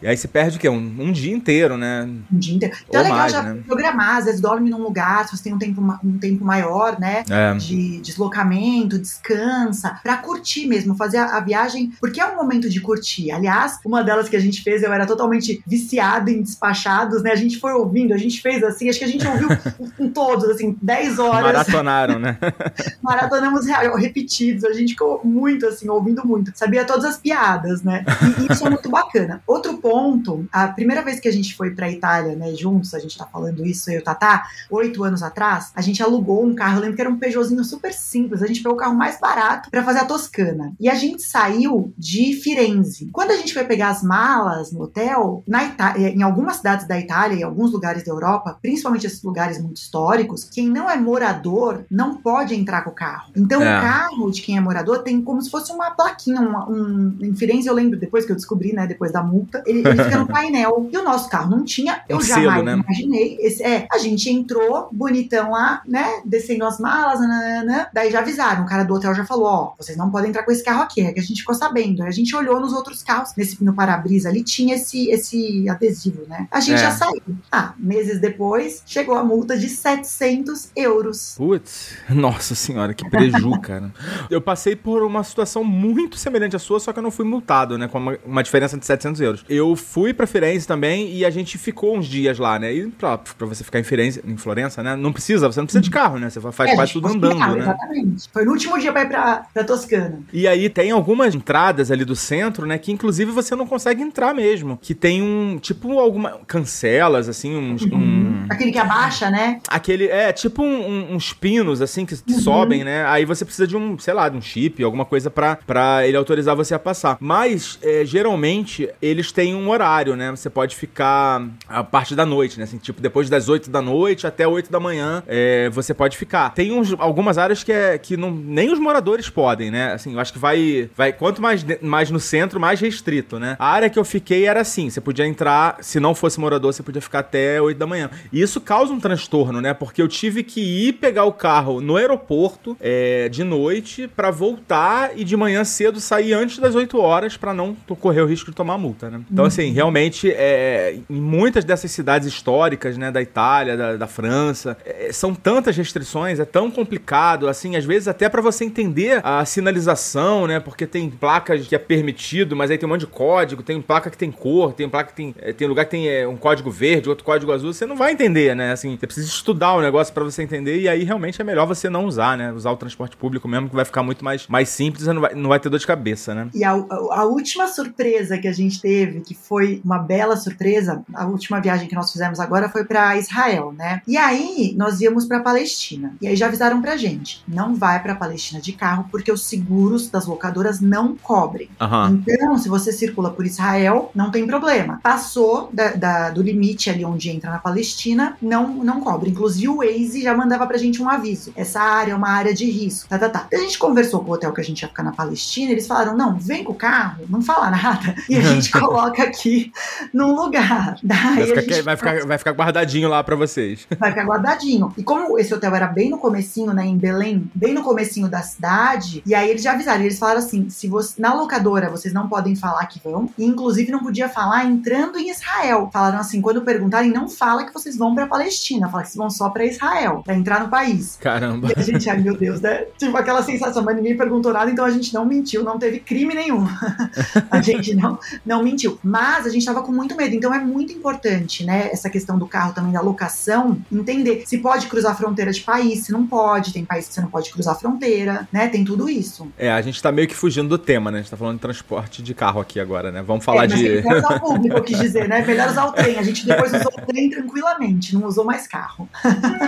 E 0.03 0.07
aí 0.07 0.17
você 0.17 0.29
perde 0.29 0.57
o 0.57 0.61
quê? 0.61 0.69
Um, 0.69 0.95
um 0.99 1.13
dia 1.13 1.35
inteiro, 1.35 1.77
né? 1.77 2.09
Um 2.33 2.39
dia 2.39 2.55
inteiro. 2.55 2.75
Então 2.89 3.01
é 3.01 3.05
Ou 3.05 3.05
legal 3.05 3.19
mais, 3.19 3.33
já 3.33 3.43
né? 3.43 3.63
programar, 3.67 4.17
às 4.17 4.25
vezes 4.25 4.41
dorme 4.41 4.71
num 4.71 4.83
lugar, 4.83 5.27
se 5.27 5.37
você 5.37 5.45
tem 5.45 5.55
um 5.55 5.59
tempo, 5.59 5.81
um 6.05 6.19
tempo 6.19 6.45
maior, 6.45 6.99
né? 6.99 7.25
É. 7.31 7.55
de 7.55 8.01
deslocamento, 8.01 8.99
descansa, 8.99 9.99
pra 10.03 10.17
curtir 10.17 10.67
mesmo, 10.67 10.95
fazer 10.95 11.19
a, 11.19 11.37
a 11.37 11.41
viagem, 11.41 11.93
porque 12.01 12.21
é 12.21 12.27
um 12.27 12.37
momento 12.37 12.69
de 12.69 12.81
curtir. 12.81 13.31
Aliás, 13.31 13.79
uma 13.85 14.03
delas 14.03 14.29
que 14.29 14.37
a 14.37 14.41
gente 14.41 14.63
fez, 14.63 14.83
eu 14.83 14.93
era 14.93 15.07
totalmente 15.07 15.63
viciada 15.67 16.31
em 16.31 16.43
despachados, 16.43 17.23
né? 17.23 17.33
A 17.33 17.37
gente 17.37 17.59
foi 17.59 17.73
ouvindo, 17.73 18.13
a 18.13 18.19
gente 18.19 18.41
fez 18.41 18.63
assim, 18.63 18.89
acho 18.89 18.99
que 18.99 19.05
a 19.05 19.09
gente 19.09 19.27
ouviu 19.27 19.49
em 19.99 20.09
todos, 20.09 20.45
assim, 20.49 20.77
10 20.81 21.19
horas, 21.19 21.67
Maratonaram, 21.93 22.19
né? 22.19 22.39
maratonamos 23.03 23.67
re- 23.67 23.97
repetidos, 24.01 24.65
a 24.65 24.73
gente 24.73 24.91
ficou 24.91 25.21
muito 25.25 25.67
assim, 25.67 25.89
ouvindo 25.89 26.27
muito, 26.27 26.53
sabia 26.55 26.85
todas 26.85 27.05
as 27.05 27.19
piadas, 27.19 27.83
né? 27.83 28.05
E 28.41 28.53
isso 28.53 28.67
é 28.67 28.71
muito 28.71 28.89
bacana. 28.89 29.43
Outro 29.47 29.77
ponto, 29.79 30.47
a 30.53 30.69
primeira 30.69 31.03
vez 31.03 31.21
que 31.21 31.29
a 31.29 31.33
gente 31.33 31.55
foi 31.55 31.71
pra 31.71 31.91
Itália, 31.91 32.35
né, 32.37 32.55
juntos, 32.55 32.95
a 32.95 32.99
gente 32.99 33.17
tá 33.17 33.27
falando 33.27 33.65
isso, 33.67 33.91
eu 33.91 33.97
e 33.99 33.99
o 33.99 34.05
Tatá, 34.05 34.45
oito 34.71 35.05
anos 35.05 35.23
atrás, 35.23 35.71
a 35.75 35.81
gente 35.83 36.03
alugou 36.03 36.45
um 36.45 36.55
carro, 36.55 36.77
eu 36.77 36.81
lembro 36.83 36.97
que 36.97 37.01
era 37.03 37.11
um 37.11 37.19
Peugeotzinho 37.19 37.65
super 37.65 37.93
simples, 37.93 38.43
a 38.43 38.47
gente 38.47 38.63
pegou 38.63 38.75
o 38.75 38.81
carro 38.81 38.95
mais 38.95 39.19
barato 39.21 39.71
pra 39.71 39.83
fazer 39.85 40.01
a 40.01 40.05
Toscana. 40.05 40.73
E 40.81 40.89
a 40.89 40.95
gente 40.95 41.23
saiu 41.23 41.93
de 41.99 42.35
Firenze. 42.35 43.09
Quando 43.13 43.31
a 43.31 43.37
gente 43.37 43.53
foi 43.55 43.65
pegar 43.65 43.89
as 43.91 44.03
malas 44.03 44.73
no 44.73 44.83
hotel, 44.83 45.43
na 45.47 45.65
Ita- 45.65 45.95
eh, 45.97 46.11
em 46.11 46.23
algumas 46.23 46.57
cidades 46.57 46.87
da 46.87 46.99
Itália 46.99 47.37
e 47.37 47.43
alguns 47.43 47.73
lugares 47.73 48.05
da 48.05 48.11
Europa, 48.13 48.59
principalmente 48.61 49.07
esses 49.07 49.23
lugares 49.23 49.61
muito 49.61 49.77
históricos, 49.77 50.45
quem 50.45 50.69
não 50.69 50.89
é 50.91 50.97
morador 50.97 51.82
não 51.91 52.17
pode 52.17 52.55
entrar 52.55 52.83
com 52.83 52.91
o 52.91 52.95
carro. 52.95 53.31
Então 53.37 53.63
É. 53.63 53.79
o 53.79 53.83
carro 53.83 54.31
de 54.31 54.43
quem 54.43 54.57
é 54.57 54.61
morador 54.61 54.99
tem 55.03 55.21
como 55.23 55.41
se 55.43 55.51
fosse 55.51 55.73
uma 55.73 55.91
plaquinha, 55.91 56.41
uma- 56.41 56.69
um, 56.69 57.17
em 57.21 57.35
Firenze 57.35 57.69
eu 57.69 57.75
lembro, 57.75 57.99
depois 57.99 58.25
que 58.25 58.33
eu 58.33 58.37
descobri, 58.37 58.73
né, 58.73 58.87
depois 58.87 59.13
da 59.13 59.23
multa, 59.23 59.63
ele, 59.67 59.81
ele 59.81 60.03
fica 60.05 60.19
no 60.19 60.27
painel. 60.29 60.89
E 60.93 60.97
o 60.97 61.03
nosso 61.05 61.29
carro 61.29 61.51
não 61.51 61.65
tinha, 61.65 62.03
eu 62.09 62.19
Um 62.19 62.21
jamais 62.23 62.53
selo, 62.53 62.65
né? 62.65 62.83
imaginei. 62.87 63.37
Esse, 63.41 63.63
é, 63.63 63.87
a 63.91 63.99
gente 63.99 64.29
entrou, 64.31 64.89
bonitão 64.93 65.51
lá, 65.53 65.83
né, 65.87 66.21
descendo 66.25 66.65
as 66.65 66.79
malas, 66.79 67.21
nananana, 67.21 67.89
daí 67.93 68.11
já 68.11 68.21
avisaram, 68.21 68.65
o 68.65 68.67
cara 68.67 68.85
do 68.85 68.95
hotel 68.95 69.15
já 69.15 69.25
falou, 69.25 69.47
ó, 69.47 69.73
vocês 69.79 69.97
não 69.97 70.11
podem 70.11 70.31
entrar 70.31 70.43
com 70.43 70.53
esse 70.53 70.63
carro 70.65 70.83
aqui, 70.83 71.01
é 71.01 71.13
que 71.13 71.21
a 71.21 71.23
gente 71.23 71.41
ficou 71.41 71.55
sabendo. 71.55 72.03
Aí 72.03 72.09
a 72.09 72.13
gente 72.13 72.35
olhou 72.35 72.61
nos 72.61 72.73
outros 72.73 73.03
carros, 73.03 73.31
nesse, 73.37 73.63
no 73.63 73.73
para-brisa 73.75 74.29
ali 74.29 74.43
tinha 74.43 74.75
esse, 74.77 75.09
esse 75.11 75.69
adesivo, 75.69 76.23
né. 76.29 76.47
A 76.51 76.61
gente 76.61 76.75
É. 76.75 76.79
já 76.85 76.91
saiu. 76.91 77.23
Ah, 77.51 77.73
meses 77.79 78.21
depois, 78.21 78.83
chegou 78.87 79.15
a 79.17 79.25
multa 79.25 79.57
de 79.59 79.69
700 79.69 80.71
euros. 80.77 81.35
Putz, 81.73 81.97
nossa 82.11 82.55
senhora, 82.55 82.93
que 82.93 83.09
preju, 83.09 83.51
cara. 83.61 83.91
Eu 84.31 84.41
passei 84.41 84.77
por 84.77 85.03
uma 85.03 85.25
situação 85.25 85.65
muito 85.65 86.17
semelhante 86.19 86.55
à 86.55 86.59
sua, 86.59 86.79
só 86.79 86.93
que 86.93 86.99
eu 86.99 87.03
não 87.03 87.11
fui 87.11 87.25
multado, 87.25 87.79
né? 87.79 87.89
Com 87.89 87.99
uma, 87.99 88.19
uma 88.25 88.43
diferença 88.43 88.77
de 88.77 88.85
700 88.85 89.21
euros. 89.21 89.45
Eu 89.49 89.75
fui 89.75 90.13
pra 90.13 90.27
Firenze 90.27 90.67
também 90.67 91.11
e 91.15 91.25
a 91.25 91.31
gente 91.31 91.57
ficou 91.59 91.97
uns 91.97 92.07
dias 92.07 92.39
lá, 92.39 92.59
né? 92.59 92.73
E 92.73 92.87
pra, 92.89 93.17
pra 93.19 93.47
você 93.47 93.65
ficar 93.65 93.79
em 93.81 93.85
Firenze, 93.85 94.23
em 94.27 94.37
Florença, 94.37 94.83
né? 94.83 94.95
Não 94.97 95.13
precisa, 95.13 95.51
você 95.51 95.61
não 95.61 95.67
precisa 95.67 95.83
de 95.83 95.91
carro, 95.91 96.19
né? 96.19 96.29
Você 96.29 96.41
faz 96.53 96.71
É, 96.71 96.75
quase 96.75 96.93
gente 96.93 97.03
tudo 97.03 97.09
andando, 97.15 97.33
hospitado, 97.33 97.57
né? 97.57 97.63
Exatamente. 97.63 98.29
Foi 98.33 98.45
no 98.45 98.53
último 98.53 98.79
dia 98.79 98.93
pra 98.93 99.03
ir 99.03 99.09
pra, 99.09 99.43
pra 99.55 99.65
Toscana. 99.65 100.21
E 100.33 100.47
aí 100.47 100.69
tem 100.69 100.91
algumas 100.91 101.35
entradas 101.35 101.91
ali 101.91 102.05
do 102.05 102.15
centro, 102.17 102.67
né? 102.67 102.77
Que 102.79 102.93
inclusive 102.93 103.31
você 103.31 103.57
não 103.57 103.67
consegue 103.67 104.03
entrar 104.03 104.35
mesmo. 104.35 104.79
Que 104.81 104.95
tem 104.95 105.23
um, 105.23 105.59
tipo, 105.59 105.99
alguma. 105.99 106.41
cancelas, 106.47 107.29
assim, 107.29 107.57
uns. 107.57 107.83
Um, 107.85 108.47
Aquele 108.51 108.73
que 108.73 108.79
abaixa, 108.79 109.31
né? 109.31 109.61
Aquele, 109.69 110.07
é, 110.09 110.33
tipo 110.33 110.63
um- 110.63 110.87
um- 111.13 111.15
uns 111.15 111.33
pinos, 111.53 111.83
assim, 111.83 112.07
que, 112.07 112.17
que 112.17 112.33
sobem, 112.33 112.83
né? 112.83 113.05
Aí 113.07 113.27
você 113.27 113.45
precisa 113.45 113.67
de 113.67 113.77
um, 113.77 113.99
sei 113.99 114.15
lá, 114.15 114.27
de 114.27 114.39
um 114.39 114.41
chip, 114.41 114.83
alguma 114.83 115.05
coisa 115.05 115.31
pra, 115.31 115.57
pra 115.67 116.07
ele 116.07 116.17
autorizar 116.17 116.57
você 116.57 116.75
a 116.75 116.79
passar. 116.79 117.19
Mas, 117.21 117.79
é, 117.83 118.07
geralmente, 118.07 118.89
eles 119.03 119.31
têm 119.31 119.55
um 119.55 119.69
horário, 119.69 120.17
né? 120.17 120.31
Você 120.31 120.49
pode 120.49 120.75
ficar 120.75 121.47
a 121.69 121.85
parte 121.85 122.15
da 122.15 122.25
noite, 122.25 122.57
né? 122.57 122.65
Assim, 122.65 122.79
tipo, 122.79 123.03
depois 123.03 123.29
das 123.29 123.51
8 123.51 123.71
da 123.71 123.83
noite 123.83 124.27
até 124.27 124.49
8 124.49 124.73
da 124.73 124.81
manhã, 124.81 125.23
é, 125.27 125.69
você 125.69 125.93
pode 125.93 126.17
ficar. 126.17 126.55
Tem 126.55 126.73
uns, 126.73 126.95
algumas 126.99 127.37
áreas 127.37 127.63
que, 127.63 127.71
é, 127.71 127.99
que 127.99 128.17
não, 128.17 128.31
nem 128.31 128.73
os 128.73 128.79
moradores 128.79 129.29
podem, 129.29 129.71
né? 129.71 129.93
Assim, 129.93 130.15
eu 130.15 130.21
acho 130.21 130.33
que 130.33 130.39
vai, 130.39 130.89
vai 130.97 131.13
quanto 131.13 131.43
mais, 131.43 131.63
mais 131.83 132.11
no 132.11 132.19
centro, 132.19 132.59
mais 132.59 132.81
restrito, 132.81 133.39
né? 133.39 133.57
A 133.59 133.67
área 133.67 133.91
que 133.91 133.99
eu 133.99 134.05
fiquei 134.07 134.47
era 134.47 134.63
assim, 134.63 134.89
você 134.89 135.03
podia 135.03 135.27
entrar, 135.27 135.77
se 135.83 136.01
não 136.01 136.15
fosse 136.15 136.41
morador, 136.41 136.73
você 136.73 136.83
podia 136.83 137.03
ficar 137.03 137.19
até 137.19 137.61
8 137.61 137.77
da 137.77 137.87
manhã. 137.87 138.09
E 138.33 138.41
isso 138.41 138.59
causa 138.59 138.91
um 138.91 138.99
transtorno, 138.99 139.61
né? 139.61 139.75
Porque 139.75 140.01
eu 140.01 140.09
tive 140.09 140.43
que 140.43 140.63
ir 140.89 140.95
pegar 140.95 141.25
o 141.25 141.33
carro 141.43 141.81
no 141.81 141.97
aeroporto 141.97 142.77
é, 142.81 143.29
de 143.29 143.43
noite 143.43 144.09
pra 144.15 144.31
voltar 144.31 145.11
e 145.19 145.25
de 145.25 145.37
manhã 145.37 145.65
cedo 145.65 145.99
sair 146.01 146.33
antes 146.35 146.61
das 146.61 146.77
8 146.77 146.97
horas 147.01 147.37
pra 147.37 147.53
não 147.53 147.75
correr 147.99 148.21
o 148.21 148.27
risco 148.27 148.53
de 148.53 148.57
tomar 148.57 148.79
multa, 148.79 149.11
né? 149.11 149.21
Então, 149.29 149.45
assim, 149.45 149.73
realmente, 149.73 150.31
é, 150.31 150.99
em 151.11 151.21
muitas 151.21 151.65
dessas 151.65 151.91
cidades 151.91 152.29
históricas, 152.29 152.97
né, 152.97 153.11
da 153.11 153.21
Itália, 153.21 153.77
da, 153.77 153.97
da 153.97 154.07
França, 154.07 154.77
é, 154.87 155.13
são 155.13 155.35
tantas 155.35 155.77
restrições, 155.77 156.39
é 156.39 156.45
tão 156.45 156.71
complicado, 156.71 157.49
assim, 157.49 157.75
às 157.75 157.85
vezes 157.85 158.07
até 158.07 158.29
pra 158.29 158.41
você 158.41 158.65
entender 158.65 159.21
a 159.25 159.45
sinalização, 159.45 160.47
né? 160.47 160.61
Porque 160.61 160.87
tem 160.87 161.11
placas 161.11 161.67
que 161.67 161.75
é 161.75 161.79
permitido, 161.79 162.55
mas 162.55 162.71
aí 162.71 162.79
tem 162.79 162.87
um 162.87 162.93
monte 162.93 163.01
de 163.01 163.09
código, 163.09 163.65
tem 163.65 163.83
placa 163.83 164.11
que 164.11 164.17
tem 164.17 164.31
cor, 164.31 164.75
tem 164.75 164.89
placa 164.89 165.11
que 165.11 165.17
tem. 165.17 165.35
é, 165.41 165.53
tem 165.53 165.67
lugar 165.67 165.87
que 165.87 165.91
tem 165.91 166.09
é, 166.09 166.29
um 166.29 166.37
código 166.37 166.71
verde, 166.71 167.09
outro 167.09 167.25
código 167.25 167.51
azul, 167.51 167.73
você 167.73 167.85
não 167.85 167.97
vai 167.97 168.13
entender, 168.13 168.55
né? 168.55 168.71
Assim, 168.71 168.97
você 168.97 169.07
precisa 169.07 169.27
estudar 169.27 169.75
o 169.75 169.81
negócio 169.81 170.15
pra 170.15 170.23
você 170.23 170.41
entender, 170.43 170.79
e 170.79 170.89
aí 170.89 171.03
realmente 171.03 171.32
é 171.41 171.45
melhor 171.45 171.67
você 171.67 171.89
não 171.89 172.05
usar, 172.07 172.37
né? 172.37 172.53
Usar 172.53 172.71
o 172.73 172.77
transporte 172.77 173.17
público 173.17 173.47
mesmo, 173.49 173.69
que 173.69 173.75
vai 173.75 173.85
ficar 173.85 174.03
muito 174.03 174.25
mais, 174.25 174.47
mais 174.49 174.69
simples 174.69 175.07
e 175.07 175.13
não 175.13 175.21
vai, 175.21 175.35
não 175.35 175.49
vai 175.49 175.61
ter 175.61 175.69
dor 175.69 175.79
de 175.79 175.87
cabeça, 175.87 176.35
né? 176.35 176.49
E 176.55 176.65
a, 176.65 176.73
a- 176.73 177.25
última 177.25 177.67
surpresa 177.69 178.37
que 178.39 178.49
a 178.49 178.53
gente 178.53 178.81
teve, 178.81 179.21
que 179.21 179.35
foi 179.35 179.81
uma 179.85 179.99
bela 179.99 180.37
surpresa, 180.37 181.03
a 181.15 181.27
última 181.27 181.61
viagem 181.61 181.89
que 181.89 181.95
nós 181.95 182.11
fizemos 182.13 182.39
agora 182.41 182.69
foi 182.69 182.85
para 182.85 183.17
Israel, 183.17 183.73
né? 183.73 184.03
E 184.07 184.17
aí 184.17 184.75
nós 184.77 185.01
íamos 185.01 185.25
para 185.25 185.41
Palestina. 185.41 186.15
E 186.21 186.27
aí 186.27 186.37
já 186.37 186.47
avisaram 186.47 186.81
pra 186.83 186.97
gente, 186.97 187.43
não 187.49 187.75
vai 187.75 188.03
para 188.03 188.15
Palestina 188.15 188.61
de 188.61 188.73
carro 188.73 189.07
porque 189.11 189.31
os 189.33 189.45
seguros 189.45 190.11
das 190.11 190.27
locadoras 190.27 190.81
não 190.81 191.17
cobrem. 191.17 191.69
Aham. 191.81 192.21
Então, 192.27 192.59
se 192.59 192.69
você 192.69 192.93
circula 192.93 193.31
por 193.31 193.47
Israel, 193.47 194.11
não 194.15 194.31
tem 194.31 194.47
problema. 194.47 195.01
Passou 195.03 195.71
da- 195.73 195.93
da- 195.93 196.31
do 196.31 196.43
limite 196.43 196.91
ali 196.91 197.05
onde 197.05 197.31
entra 197.31 197.51
na 197.51 197.59
Palestina, 197.59 198.37
não, 198.43 198.69
não 198.85 199.01
cobra. 199.01 199.29
Inclusive 199.29 199.69
o 199.69 199.77
Waze 199.79 200.23
já 200.23 200.37
mandava 200.37 200.67
pra 200.67 200.77
gente 200.79 201.01
um 201.03 201.09
aviso. 201.09 201.22
Essa 201.57 201.81
área 201.81 202.13
é 202.13 202.15
uma 202.15 202.31
área 202.31 202.55
de 202.55 202.71
risco. 202.71 203.09
Tá, 203.09 203.19
tá, 203.19 203.29
tá. 203.29 203.47
A 203.53 203.57
gente 203.57 203.79
conversou 203.79 204.21
com 204.21 204.31
o 204.31 204.35
hotel 204.35 204.53
que 204.53 204.61
a 204.61 204.65
gente 204.65 204.83
ia 204.83 204.89
ficar 204.89 205.03
na 205.03 205.13
Palestina, 205.13 205.73
eles 205.73 205.87
falaram: 205.87 206.17
não, 206.17 206.39
vem 206.39 206.65
com 206.65 206.73
o 206.73 206.77
carro, 206.77 207.25
não 207.29 207.43
fala 207.43 207.71
nada. 207.71 208.15
E 208.29 208.37
a 208.37 208.41
gente 208.41 208.71
coloca 208.73 209.23
aqui 209.23 209.73
num 210.13 210.35
lugar. 210.35 210.97
Vai 211.05 211.47
ficar, 211.47 211.61
gente 211.61 211.83
vai, 211.83 211.97
ficar, 211.97 212.27
vai 212.27 212.39
ficar 212.39 212.53
guardadinho 212.53 213.09
lá 213.09 213.23
pra 213.23 213.37
vocês. 213.37 213.87
vai 213.99 214.11
ficar 214.11 214.25
guardadinho. 214.25 214.93
E 214.97 215.03
como 215.03 215.39
esse 215.39 215.53
hotel 215.53 215.75
era 215.75 215.87
bem 215.87 216.09
no 216.09 216.19
comecinho, 216.19 216.73
né, 216.73 216.85
em 216.87 216.97
Belém, 216.97 217.51
bem 217.55 217.75
no 217.75 217.83
comecinho 217.83 218.29
da 218.29 218.43
cidade, 218.43 219.23
e 219.27 219.35
aí 219.35 219.51
eles 219.51 219.63
já 219.63 219.73
avisaram, 219.73 220.01
eles 220.03 220.19
falaram 220.19 220.39
assim, 220.39 220.69
se 220.71 220.89
você, 220.89 221.21
na 221.21 221.35
locadora 221.35 221.91
vocês 221.91 222.15
não 222.15 222.29
podem 222.29 222.57
falar 222.57 222.87
que 222.87 223.01
vão, 223.03 223.29
e 223.37 223.45
inclusive 223.45 223.91
não 223.91 224.01
podia 224.01 224.29
falar 224.29 224.65
entrando 224.65 225.19
em 225.19 225.31
Israel. 225.31 225.91
Falaram 225.93 226.19
assim, 226.19 226.41
quando 226.41 226.63
perguntarem, 226.63 227.11
não 227.11 227.29
fala 227.29 227.65
que 227.65 227.75
vocês 227.75 227.97
vão 227.97 228.15
pra 228.15 228.27
Palestina, 228.27 228.89
fala 228.89 229.03
que 229.03 229.09
vocês 229.09 229.19
vão 229.19 229.31
só 229.31 229.51
pra 229.51 229.65
Israel, 229.65 230.23
pra 230.25 230.35
entrar 230.35 230.61
no 230.61 230.69
país. 230.69 231.12
Caramba. 231.21 231.69
E 231.69 231.81
a 231.81 231.83
gente, 231.83 232.09
ai 232.09 232.19
meu 232.19 232.37
Deus, 232.37 232.61
né? 232.61 232.87
Tipo 232.99 233.17
aquela 233.17 233.43
sensação, 233.43 233.83
mas 233.83 233.97
ninguém 233.97 234.17
perguntou 234.17 234.53
nada, 234.53 234.71
então 234.71 234.85
a 234.85 234.91
gente 234.91 235.13
não 235.15 235.25
mentiu, 235.25 235.63
não 235.63 235.79
teve 235.79 236.01
crime 236.01 236.35
nenhum. 236.35 236.67
a 237.51 237.61
gente 237.61 237.95
não, 237.95 238.19
não 238.45 238.63
mentiu. 238.63 238.99
Mas 239.03 239.47
a 239.47 239.51
gente 239.51 239.65
tava 239.65 239.83
com 239.83 239.93
muito 239.93 240.17
medo, 240.17 240.35
então 240.35 240.53
é 240.55 240.59
muito 240.59 240.93
importante, 240.93 241.65
né? 241.65 241.89
Essa 241.93 242.09
questão 242.11 242.39
do 242.39 242.47
carro 242.47 242.73
também, 242.73 242.93
da 242.93 243.01
locação, 243.01 243.79
entender 243.91 244.43
se 244.47 244.59
pode 244.59 244.87
cruzar 244.87 245.13
a 245.13 245.15
fronteira 245.15 245.53
de 245.53 245.61
país, 245.61 246.05
se 246.05 246.13
não 246.13 246.27
pode, 246.27 246.73
tem 246.73 246.85
país 246.85 247.09
que 247.09 247.15
você 247.15 247.21
não 247.21 247.29
pode 247.29 247.51
cruzar 247.51 247.75
a 247.75 247.79
fronteira, 247.79 248.49
né? 248.53 248.69
Tem 248.69 248.85
tudo 248.85 249.09
isso. 249.09 249.49
É, 249.59 249.71
a 249.71 249.81
gente 249.81 250.03
tá 250.03 250.13
meio 250.13 250.29
que 250.29 250.35
fugindo 250.35 250.69
do 250.69 250.79
tema, 250.79 251.11
né? 251.11 251.19
A 251.19 251.23
gente 251.23 251.31
tá 251.31 251.37
falando 251.37 251.57
de 251.57 251.63
transporte 251.63 252.23
de 252.23 252.35
carro 252.35 252.61
aqui 252.61 252.81
agora, 252.81 253.11
né? 253.11 253.23
Vamos 253.23 253.45
falar 253.45 253.65
é, 253.65 253.69
mas 253.69 253.79
de. 253.79 254.03
que 254.03 254.15
usar 254.15 254.37
o 254.37 254.41
público, 254.41 254.77
eu 254.77 254.83
quis 254.83 254.99
dizer, 254.99 255.29
né? 255.29 255.45
Melhor 255.45 255.69
usar 255.69 255.87
o 255.87 255.93
trem. 255.93 256.19
A 256.19 256.23
gente 256.23 256.47
depois 256.47 256.73
usou 256.73 256.93
o 256.97 257.07
trem 257.07 257.31
tranquilamente, 257.31 258.15
não 258.15 258.27
usou 258.27 258.45
mais 258.45 258.67
carro. 258.67 259.09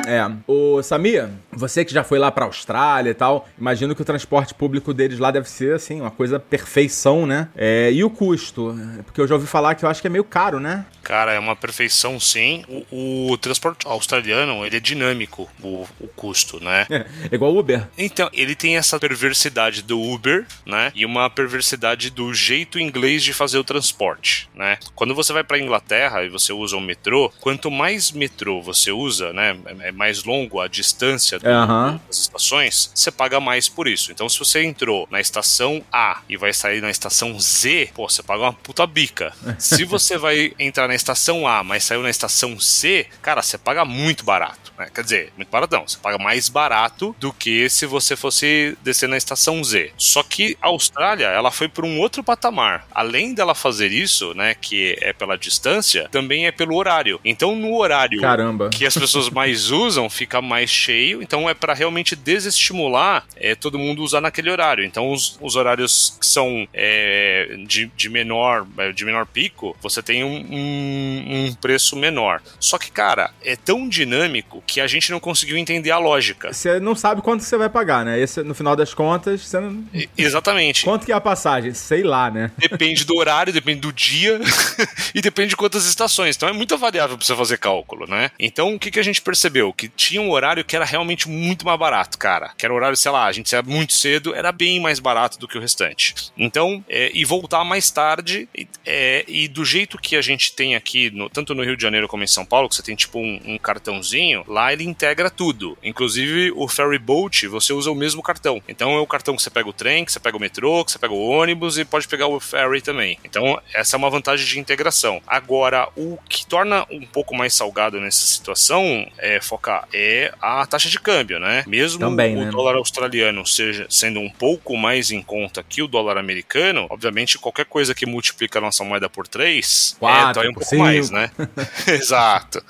É. 0.06 0.24
Ô, 0.46 0.82
Samia, 0.82 1.30
você 1.52 1.84
que 1.84 1.92
já 1.92 2.04
foi 2.04 2.18
lá 2.18 2.30
pra 2.30 2.44
Austrália 2.44 3.10
e 3.10 3.14
tal, 3.14 3.48
imagino 3.58 3.94
que 3.94 4.02
o 4.02 4.04
transporte 4.04 4.54
público 4.54 4.92
deles 4.92 5.18
lá 5.18 5.30
deve 5.30 5.48
ser, 5.48 5.74
assim, 5.74 6.00
uma 6.00 6.10
coisa 6.10 6.38
perfeição, 6.38 7.26
né? 7.26 7.48
É, 7.56 7.90
e 7.92 8.02
o 8.04 8.10
custo? 8.10 8.76
Porque 9.04 9.20
eu 9.20 9.26
já 9.26 9.34
ouvi 9.34 9.46
falar 9.46 9.74
que 9.74 9.84
eu 9.84 9.88
acho 9.88 10.00
que 10.00 10.06
é 10.06 10.10
meio 10.10 10.24
caro, 10.24 10.60
né? 10.60 10.86
Cara, 11.04 11.32
é 11.32 11.38
uma 11.38 11.54
perfeição 11.54 12.18
sim. 12.18 12.64
O, 12.90 13.30
o 13.32 13.38
transporte 13.38 13.86
australiano, 13.86 14.64
ele 14.66 14.76
é 14.76 14.80
dinâmico, 14.80 15.48
o, 15.62 15.86
o 16.00 16.08
custo, 16.08 16.62
né? 16.62 16.86
É, 16.90 17.06
igual 17.34 17.54
Uber. 17.56 17.86
Então, 17.96 18.28
ele 18.32 18.54
tem 18.54 18.76
essa 18.76 18.98
perversidade 18.98 19.82
do 19.82 20.00
Uber, 20.00 20.46
né? 20.66 20.90
E 20.94 21.04
uma 21.04 21.28
perversidade 21.28 22.10
do 22.10 22.32
jeito 22.32 22.78
inglês 22.78 23.22
de 23.22 23.32
fazer 23.32 23.58
o 23.58 23.64
transporte, 23.64 24.48
né? 24.54 24.78
Quando 24.94 25.14
você 25.14 25.32
vai 25.32 25.44
para 25.44 25.58
Inglaterra 25.58 26.24
e 26.24 26.28
você 26.28 26.52
usa 26.52 26.76
o 26.76 26.80
metrô, 26.80 27.30
quanto 27.40 27.70
mais 27.70 28.10
metrô 28.10 28.62
você 28.62 28.90
usa, 28.90 29.32
né? 29.32 29.56
É 29.80 29.92
mais 29.92 30.24
longo 30.24 30.60
a 30.60 30.66
distância 30.68 31.38
do- 31.38 31.46
Aham. 31.48 32.00
das 32.06 32.18
estações, 32.20 32.90
você 32.94 33.10
paga 33.10 33.38
mais 33.40 33.68
por 33.68 33.86
isso. 33.86 34.10
Então, 34.10 34.28
se 34.28 34.38
você 34.38 34.62
entrou 34.64 35.06
na 35.10 35.20
estação 35.20 35.82
A 35.92 36.20
e 36.28 36.36
vai 36.36 36.52
sair 36.52 36.80
na 36.80 36.90
estação 36.90 37.38
Z, 37.38 37.90
pô, 37.94 38.08
você 38.08 38.22
paga 38.22 38.42
uma 38.44 38.52
puta 38.52 38.86
bica. 38.86 39.32
Se 39.58 39.84
você 39.84 40.16
vai 40.16 40.52
entrar 40.58 40.88
na 40.88 40.93
estação 40.94 41.46
A, 41.46 41.62
mas 41.62 41.84
saiu 41.84 42.02
na 42.02 42.10
estação 42.10 42.58
C, 42.58 43.06
cara, 43.22 43.42
você 43.42 43.58
paga 43.58 43.84
muito 43.84 44.24
barato. 44.24 44.72
né? 44.78 44.88
Quer 44.94 45.02
dizer, 45.02 45.32
muito 45.36 45.50
barato 45.50 45.74
não. 45.76 45.86
Você 45.86 45.98
paga 45.98 46.18
mais 46.18 46.48
barato 46.48 47.14
do 47.18 47.32
que 47.32 47.68
se 47.68 47.86
você 47.86 48.16
fosse 48.16 48.76
descer 48.82 49.08
na 49.08 49.16
estação 49.16 49.62
Z. 49.62 49.92
Só 49.96 50.22
que 50.22 50.56
a 50.60 50.68
Austrália, 50.68 51.26
ela 51.26 51.50
foi 51.50 51.68
por 51.68 51.84
um 51.84 51.98
outro 51.98 52.22
patamar. 52.22 52.86
Além 52.90 53.34
dela 53.34 53.54
fazer 53.54 53.90
isso, 53.92 54.34
né, 54.34 54.54
que 54.54 54.96
é 55.00 55.12
pela 55.12 55.36
distância, 55.36 56.08
também 56.10 56.46
é 56.46 56.52
pelo 56.52 56.76
horário. 56.76 57.20
Então, 57.24 57.54
no 57.54 57.76
horário 57.76 58.20
Caramba. 58.20 58.70
que 58.70 58.86
as 58.86 58.96
pessoas 58.96 59.30
mais 59.30 59.70
usam 59.72 60.08
fica 60.10 60.40
mais 60.40 60.70
cheio, 60.70 61.22
então 61.22 61.48
é 61.48 61.54
para 61.54 61.74
realmente 61.74 62.16
desestimular 62.16 63.24
é, 63.36 63.54
todo 63.54 63.78
mundo 63.78 64.02
usar 64.02 64.20
naquele 64.20 64.50
horário. 64.50 64.84
Então 64.84 65.10
os, 65.10 65.38
os 65.40 65.56
horários 65.56 66.16
que 66.20 66.26
são 66.26 66.66
é, 66.72 67.56
de, 67.66 67.86
de 67.96 68.08
menor 68.08 68.66
é, 68.78 68.92
de 68.92 69.04
menor 69.04 69.26
pico, 69.26 69.76
você 69.80 70.02
tem 70.02 70.24
um, 70.24 70.36
um, 70.50 70.83
um 70.84 71.54
preço 71.54 71.96
menor. 71.96 72.42
Só 72.58 72.78
que 72.78 72.90
cara 72.90 73.30
é 73.42 73.56
tão 73.56 73.88
dinâmico 73.88 74.62
que 74.66 74.80
a 74.80 74.86
gente 74.86 75.10
não 75.10 75.20
conseguiu 75.20 75.56
entender 75.56 75.90
a 75.90 75.98
lógica. 75.98 76.52
Você 76.52 76.80
não 76.80 76.94
sabe 76.94 77.22
quanto 77.22 77.42
você 77.42 77.56
vai 77.56 77.68
pagar, 77.68 78.04
né? 78.04 78.20
Esse, 78.20 78.42
no 78.42 78.54
final 78.54 78.76
das 78.76 78.94
contas, 78.94 79.40
você 79.40 79.60
não... 79.60 79.84
Exatamente. 80.16 80.84
Quanto 80.84 81.06
que 81.06 81.12
é 81.12 81.14
a 81.14 81.20
passagem? 81.20 81.74
Sei 81.74 82.02
lá, 82.02 82.30
né? 82.30 82.50
Depende 82.56 83.04
do 83.04 83.16
horário, 83.16 83.52
depende 83.52 83.80
do 83.80 83.92
dia 83.92 84.40
e 85.14 85.20
depende 85.20 85.50
de 85.50 85.56
quantas 85.56 85.86
estações. 85.86 86.36
Então 86.36 86.48
é 86.48 86.52
muita 86.52 86.76
variável 86.76 87.16
pra 87.16 87.26
você 87.26 87.34
fazer 87.34 87.58
cálculo, 87.58 88.06
né? 88.06 88.30
Então 88.38 88.74
o 88.74 88.78
que, 88.78 88.90
que 88.90 89.00
a 89.00 89.02
gente 89.02 89.22
percebeu? 89.22 89.72
Que 89.72 89.88
tinha 89.88 90.20
um 90.20 90.30
horário 90.30 90.64
que 90.64 90.76
era 90.76 90.84
realmente 90.84 91.28
muito 91.28 91.64
mais 91.64 91.78
barato, 91.78 92.18
cara. 92.18 92.52
Que 92.56 92.66
era 92.66 92.72
o 92.72 92.76
horário, 92.76 92.96
sei 92.96 93.10
lá, 93.10 93.26
a 93.26 93.32
gente 93.32 93.48
saia 93.48 93.62
muito 93.62 93.92
cedo, 93.92 94.34
era 94.34 94.52
bem 94.52 94.80
mais 94.80 94.98
barato 94.98 95.38
do 95.38 95.48
que 95.48 95.58
o 95.58 95.60
restante. 95.60 96.14
Então, 96.36 96.84
é, 96.88 97.10
e 97.14 97.24
voltar 97.24 97.64
mais 97.64 97.90
tarde, 97.90 98.48
é, 98.84 99.24
e 99.26 99.48
do 99.48 99.64
jeito 99.64 99.98
que 99.98 100.16
a 100.16 100.22
gente 100.22 100.52
tem 100.52 100.73
aqui, 100.76 101.10
no- 101.10 101.28
tanto 101.28 101.54
no 101.54 101.62
Rio 101.62 101.76
de 101.76 101.82
Janeiro 101.82 102.08
como 102.08 102.22
em 102.24 102.26
São 102.28 102.44
Paulo, 102.44 102.68
que 102.68 102.74
você 102.76 102.82
tem 102.82 102.94
tipo 102.96 103.18
um, 103.18 103.40
um 103.44 103.58
cartãozinho, 103.58 104.44
lá 104.46 104.72
ele 104.72 104.84
integra 104.84 105.30
tudo. 105.30 105.76
Inclusive 105.82 106.52
o 106.56 106.66
ferry 106.68 106.98
boat, 106.98 107.46
você 107.48 107.72
usa 107.72 107.90
o 107.90 107.94
mesmo 107.94 108.22
cartão. 108.22 108.62
Então 108.68 108.92
é 108.94 109.00
o 109.00 109.06
cartão 109.06 109.36
que 109.36 109.42
você 109.42 109.50
pega 109.50 109.68
o 109.68 109.72
trem, 109.72 110.04
que 110.04 110.12
você 110.12 110.20
pega 110.20 110.36
o 110.36 110.40
metrô, 110.40 110.84
que 110.84 110.92
você 110.92 110.98
pega 110.98 111.12
o 111.14 111.28
ônibus 111.28 111.78
e 111.78 111.84
pode 111.84 112.08
pegar 112.08 112.26
o 112.26 112.38
ferry 112.40 112.80
também. 112.80 113.18
Então 113.24 113.60
essa 113.72 113.96
é 113.96 113.98
uma 113.98 114.10
vantagem 114.10 114.46
de 114.46 114.58
integração. 114.58 115.20
Agora, 115.26 115.88
o 115.96 116.18
que 116.28 116.46
torna 116.46 116.86
um 116.90 117.04
pouco 117.06 117.34
mais 117.34 117.54
salgado 117.54 118.00
nessa 118.00 118.24
situação 118.26 119.06
é 119.18 119.40
focar 119.40 119.88
é 119.92 120.32
a 120.40 120.64
taxa 120.66 120.88
de 120.88 120.98
câmbio, 121.00 121.38
né? 121.38 121.64
Mesmo 121.66 122.00
Também, 122.00 122.36
o 122.36 122.44
né? 122.44 122.50
dólar 122.50 122.76
australiano 122.76 123.46
seja 123.46 123.86
sendo 123.90 124.20
um 124.20 124.30
pouco 124.30 124.76
mais 124.76 125.10
em 125.10 125.22
conta 125.22 125.62
que 125.62 125.82
o 125.82 125.86
dólar 125.88 126.18
americano, 126.18 126.86
obviamente 126.90 127.38
qualquer 127.38 127.64
coisa 127.66 127.94
que 127.94 128.06
multiplica 128.06 128.58
a 128.58 128.62
nossa 128.62 128.84
moeda 128.84 129.08
por 129.08 129.26
três 129.26 129.96
Quatro, 129.98 130.30
é, 130.40 130.44
dói 130.44 130.48
um 130.50 130.54
pouco 130.64 130.76
mais, 130.84 131.10
né? 131.10 131.30
Exato. 131.86 132.62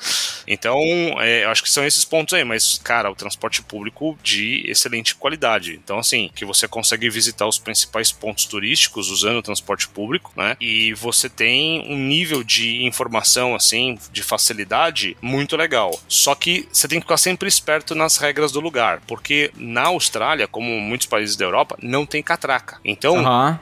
Então, 0.46 0.78
é, 1.20 1.44
eu 1.44 1.50
acho 1.50 1.62
que 1.62 1.70
são 1.70 1.84
esses 1.86 2.04
pontos 2.04 2.34
aí, 2.34 2.44
mas, 2.44 2.78
cara, 2.82 3.10
o 3.10 3.14
transporte 3.14 3.62
público 3.62 4.18
de 4.22 4.62
excelente 4.68 5.14
qualidade. 5.14 5.74
Então, 5.82 5.98
assim, 5.98 6.30
que 6.34 6.44
você 6.44 6.68
consegue 6.68 7.08
visitar 7.08 7.46
os 7.46 7.58
principais 7.58 8.12
pontos 8.12 8.44
turísticos 8.44 9.10
usando 9.10 9.38
o 9.38 9.42
transporte 9.42 9.88
público, 9.88 10.32
né? 10.36 10.56
E 10.60 10.92
você 10.94 11.28
tem 11.28 11.84
um 11.88 11.96
nível 11.96 12.42
de 12.44 12.84
informação, 12.84 13.54
assim, 13.54 13.98
de 14.12 14.22
facilidade 14.22 15.16
muito 15.22 15.56
legal. 15.56 15.98
Só 16.08 16.34
que 16.34 16.68
você 16.72 16.86
tem 16.86 16.98
que 17.00 17.04
ficar 17.04 17.16
sempre 17.16 17.48
esperto 17.48 17.94
nas 17.94 18.16
regras 18.18 18.52
do 18.52 18.60
lugar, 18.60 19.00
porque 19.06 19.50
na 19.56 19.84
Austrália, 19.84 20.46
como 20.46 20.80
muitos 20.80 21.06
países 21.06 21.36
da 21.36 21.44
Europa, 21.44 21.76
não 21.82 22.04
tem 22.04 22.22
catraca. 22.22 22.78
Então. 22.84 23.16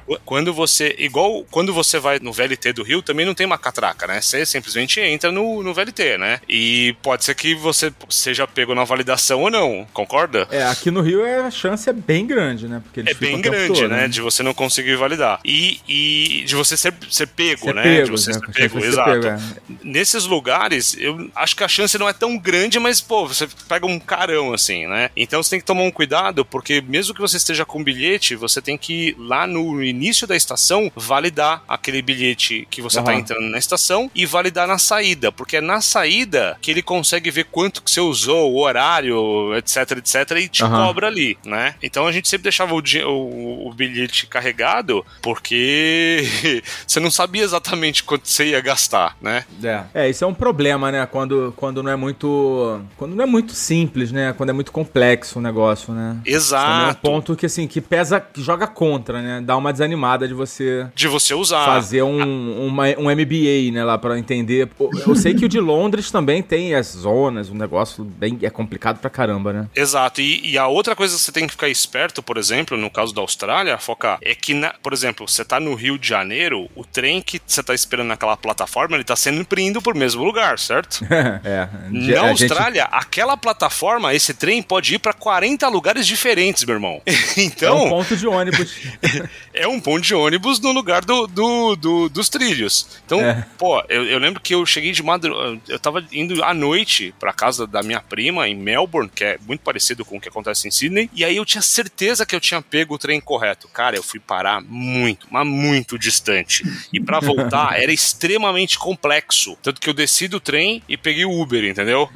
Qu- 0.06 0.18
Quando 0.24 0.52
você. 0.52 0.94
Igual 0.98 1.44
quando 1.50 1.72
você 1.72 1.98
vai 1.98 2.18
no 2.18 2.32
VLT 2.32 2.72
do 2.72 2.82
Rio, 2.82 3.02
também 3.02 3.24
não 3.26 3.34
tem 3.34 3.46
uma 3.46 3.58
catraca, 3.58 4.06
né? 4.06 4.20
Você 4.22 4.46
simplesmente 4.46 5.00
entra 5.00 5.30
no, 5.30 5.62
no 5.62 5.74
VLT, 5.74 6.18
né? 6.18 6.40
E 6.48 6.94
pode 7.02 7.24
ser 7.24 7.34
que 7.34 7.54
você 7.54 7.92
seja 8.08 8.46
pego 8.46 8.74
na 8.74 8.84
validação 8.84 9.42
ou 9.42 9.50
não, 9.50 9.86
concorda? 9.92 10.46
É, 10.50 10.62
aqui 10.64 10.90
no 10.90 11.00
Rio 11.00 11.24
é, 11.24 11.40
a 11.40 11.50
chance 11.50 11.88
é 11.88 11.92
bem 11.92 12.26
grande, 12.26 12.68
né? 12.68 12.80
Porque 12.82 13.08
É 13.08 13.14
bem 13.14 13.40
grande, 13.40 13.80
todo, 13.80 13.88
né? 13.88 14.08
De 14.08 14.20
você 14.20 14.42
não 14.42 14.54
conseguir 14.54 14.96
validar. 14.96 15.40
E, 15.44 15.80
e 15.88 16.44
de 16.44 16.54
você 16.54 16.76
ser, 16.76 16.94
ser 17.10 17.26
pego, 17.26 17.66
Ser 17.66 17.74
né? 17.74 17.82
pego, 17.82 18.04
de 18.04 18.10
você 18.10 18.30
né? 18.32 18.38
ser 18.38 18.52
pego, 18.52 18.78
exato. 18.78 19.10
pego, 19.10 19.26
é. 19.26 19.38
Nesses 19.82 20.24
lugares, 20.24 20.96
eu 20.98 21.30
acho 21.34 21.56
que 21.56 21.64
a 21.64 21.68
chance 21.68 21.96
não 21.98 22.08
é 22.08 22.12
tão 22.12 22.38
grande, 22.38 22.78
mas, 22.78 23.00
pô, 23.00 23.26
você 23.26 23.48
pega 23.68 23.86
um 23.86 23.98
carão, 23.98 24.52
assim, 24.52 24.86
né? 24.86 25.10
Então 25.16 25.42
você 25.42 25.50
tem 25.50 25.60
que 25.60 25.66
tomar 25.66 25.82
um 25.82 25.90
cuidado, 25.90 26.44
porque 26.44 26.80
mesmo 26.80 27.14
que 27.14 27.20
você 27.20 27.36
esteja 27.36 27.64
com 27.64 27.82
bilhete, 27.82 28.34
você 28.34 28.60
tem 28.60 28.76
que 28.78 29.08
ir 29.08 29.16
lá 29.18 29.46
no 29.46 29.82
início 29.82 30.26
da 30.26 30.36
estação 30.36 30.90
validar 30.94 31.62
aquele 31.68 32.02
bilhete 32.02 32.66
que 32.70 32.80
você 32.82 33.02
tá 33.02 33.10
Aham. 33.10 33.20
entrando 33.20 33.48
na 33.48 33.58
estação 33.58 34.01
e 34.14 34.24
validar 34.26 34.66
na 34.66 34.78
saída, 34.78 35.30
porque 35.32 35.56
é 35.56 35.60
na 35.60 35.80
saída 35.80 36.56
que 36.60 36.70
ele 36.70 36.82
consegue 36.82 37.30
ver 37.30 37.44
quanto 37.44 37.82
que 37.82 37.90
você 37.90 38.00
usou, 38.00 38.52
o 38.52 38.60
horário, 38.62 39.54
etc, 39.56 39.92
etc, 39.98 40.30
e 40.38 40.48
te 40.48 40.64
Aham. 40.64 40.86
cobra 40.86 41.06
ali, 41.06 41.36
né? 41.44 41.74
Então 41.82 42.06
a 42.06 42.12
gente 42.12 42.28
sempre 42.28 42.44
deixava 42.44 42.74
o, 42.74 42.78
o- 43.06 43.68
o 43.68 43.72
bilhete 43.74 44.26
carregado, 44.26 45.04
porque 45.22 46.24
você 46.86 47.00
não 47.00 47.10
sabia 47.10 47.42
exatamente 47.42 48.02
quanto 48.02 48.28
você 48.28 48.46
ia 48.46 48.60
gastar, 48.60 49.16
né? 49.20 49.44
É. 49.62 49.82
é, 49.94 50.10
isso 50.10 50.24
é 50.24 50.26
um 50.26 50.34
problema, 50.34 50.90
né? 50.90 51.06
Quando, 51.06 51.52
quando 51.56 51.82
não 51.82 51.90
é 51.90 51.96
muito. 51.96 52.80
Quando 52.96 53.14
não 53.14 53.24
é 53.24 53.26
muito 53.26 53.52
simples, 53.54 54.12
né? 54.12 54.32
Quando 54.36 54.50
é 54.50 54.52
muito 54.52 54.72
complexo 54.72 55.38
o 55.38 55.42
negócio, 55.42 55.92
né? 55.92 56.12
Também 56.12 56.32
é 56.32 56.34
um 56.34 56.36
Exato. 56.36 57.00
ponto 57.00 57.36
que, 57.36 57.46
assim, 57.46 57.66
que 57.66 57.80
pesa, 57.80 58.20
que 58.20 58.42
joga 58.42 58.66
contra, 58.66 59.20
né? 59.22 59.40
Dá 59.44 59.56
uma 59.56 59.72
desanimada 59.72 60.26
de 60.26 60.34
você 60.34 60.86
De 60.94 61.08
você 61.08 61.34
usar. 61.34 61.64
fazer 61.64 62.02
um, 62.02 62.66
uma- 62.66 62.88
um 62.98 63.10
MBA, 63.10 63.72
né? 63.72 63.84
Lá 63.92 63.98
pra 63.98 64.18
entender. 64.18 64.70
Eu 65.06 65.14
sei 65.14 65.34
que 65.34 65.44
o 65.44 65.48
de 65.48 65.60
Londres 65.60 66.10
também 66.10 66.42
tem 66.42 66.74
as 66.74 66.86
zonas, 66.88 67.50
um 67.50 67.54
negócio 67.54 68.02
bem. 68.02 68.38
É 68.42 68.48
complicado 68.48 68.98
pra 69.00 69.10
caramba, 69.10 69.52
né? 69.52 69.68
Exato. 69.76 70.22
E, 70.22 70.52
e 70.52 70.56
a 70.56 70.66
outra 70.66 70.96
coisa 70.96 71.14
que 71.14 71.20
você 71.20 71.30
tem 71.30 71.46
que 71.46 71.52
ficar 71.52 71.68
esperto, 71.68 72.22
por 72.22 72.38
exemplo, 72.38 72.74
no 72.78 72.88
caso 72.90 73.14
da 73.14 73.20
Austrália, 73.20 73.76
Foca, 73.76 74.16
é 74.22 74.34
que, 74.34 74.54
na- 74.54 74.74
por 74.82 74.94
exemplo, 74.94 75.28
você 75.28 75.44
tá 75.44 75.60
no 75.60 75.74
Rio 75.74 75.98
de 75.98 76.08
Janeiro, 76.08 76.70
o 76.74 76.84
trem 76.86 77.20
que 77.20 77.38
você 77.46 77.62
tá 77.62 77.74
esperando 77.74 78.06
naquela 78.08 78.34
plataforma, 78.36 78.96
ele 78.96 79.04
tá 79.04 79.14
sempre 79.14 79.60
indo 79.62 79.82
pro 79.82 79.94
mesmo 79.96 80.24
lugar, 80.24 80.58
certo? 80.58 81.04
é. 81.44 81.68
Na 81.90 82.22
a 82.22 82.28
gente- 82.28 82.44
Austrália, 82.44 82.84
aquela 82.84 83.36
plataforma, 83.36 84.14
esse 84.14 84.32
trem 84.32 84.62
pode 84.62 84.94
ir 84.94 85.00
pra 85.00 85.12
40 85.12 85.68
lugares 85.68 86.06
diferentes, 86.06 86.64
meu 86.64 86.76
irmão. 86.76 87.02
É 87.36 87.42
Então, 87.44 87.86
um 87.86 87.88
ponto 87.90 88.16
de 88.16 88.26
ônibus. 88.26 88.74
é 89.52 89.66
um 89.68 89.78
ponto 89.80 90.00
de 90.02 90.14
ônibus 90.14 90.60
no 90.60 90.72
lugar 90.72 91.04
do, 91.04 91.26
do- 91.26 91.76
do- 91.76 92.08
dos 92.08 92.28
trilhos. 92.30 92.86
Então, 93.04 93.20
É. 93.20 93.44
pô, 93.58 93.81
eu, 93.88 94.04
eu 94.04 94.18
lembro 94.18 94.40
que 94.40 94.54
eu 94.54 94.64
cheguei 94.66 94.92
de 94.92 95.02
madrugada. 95.02 95.60
Eu 95.68 95.78
tava 95.78 96.04
indo 96.12 96.42
à 96.44 96.54
noite 96.54 97.14
pra 97.18 97.32
casa 97.32 97.66
da 97.66 97.82
minha 97.82 98.00
prima 98.00 98.48
em 98.48 98.54
Melbourne, 98.54 99.10
que 99.14 99.24
é 99.24 99.38
muito 99.46 99.60
parecido 99.60 100.04
com 100.04 100.16
o 100.16 100.20
que 100.20 100.28
acontece 100.28 100.66
em 100.66 100.70
Sydney. 100.70 101.10
E 101.14 101.24
aí 101.24 101.36
eu 101.36 101.44
tinha 101.44 101.62
certeza 101.62 102.26
que 102.26 102.34
eu 102.34 102.40
tinha 102.40 102.62
pego 102.62 102.94
o 102.94 102.98
trem 102.98 103.20
correto. 103.20 103.68
Cara, 103.68 103.96
eu 103.96 104.02
fui 104.02 104.20
parar 104.20 104.60
muito, 104.62 105.26
mas 105.30 105.46
muito 105.46 105.98
distante. 105.98 106.64
E 106.92 107.00
pra 107.00 107.20
voltar 107.20 107.78
era 107.80 107.92
extremamente 107.92 108.78
complexo. 108.78 109.56
Tanto 109.62 109.80
que 109.80 109.88
eu 109.88 109.94
desci 109.94 110.28
do 110.28 110.40
trem 110.40 110.82
e 110.88 110.96
peguei 110.96 111.24
o 111.24 111.40
Uber, 111.40 111.64
entendeu? 111.64 112.08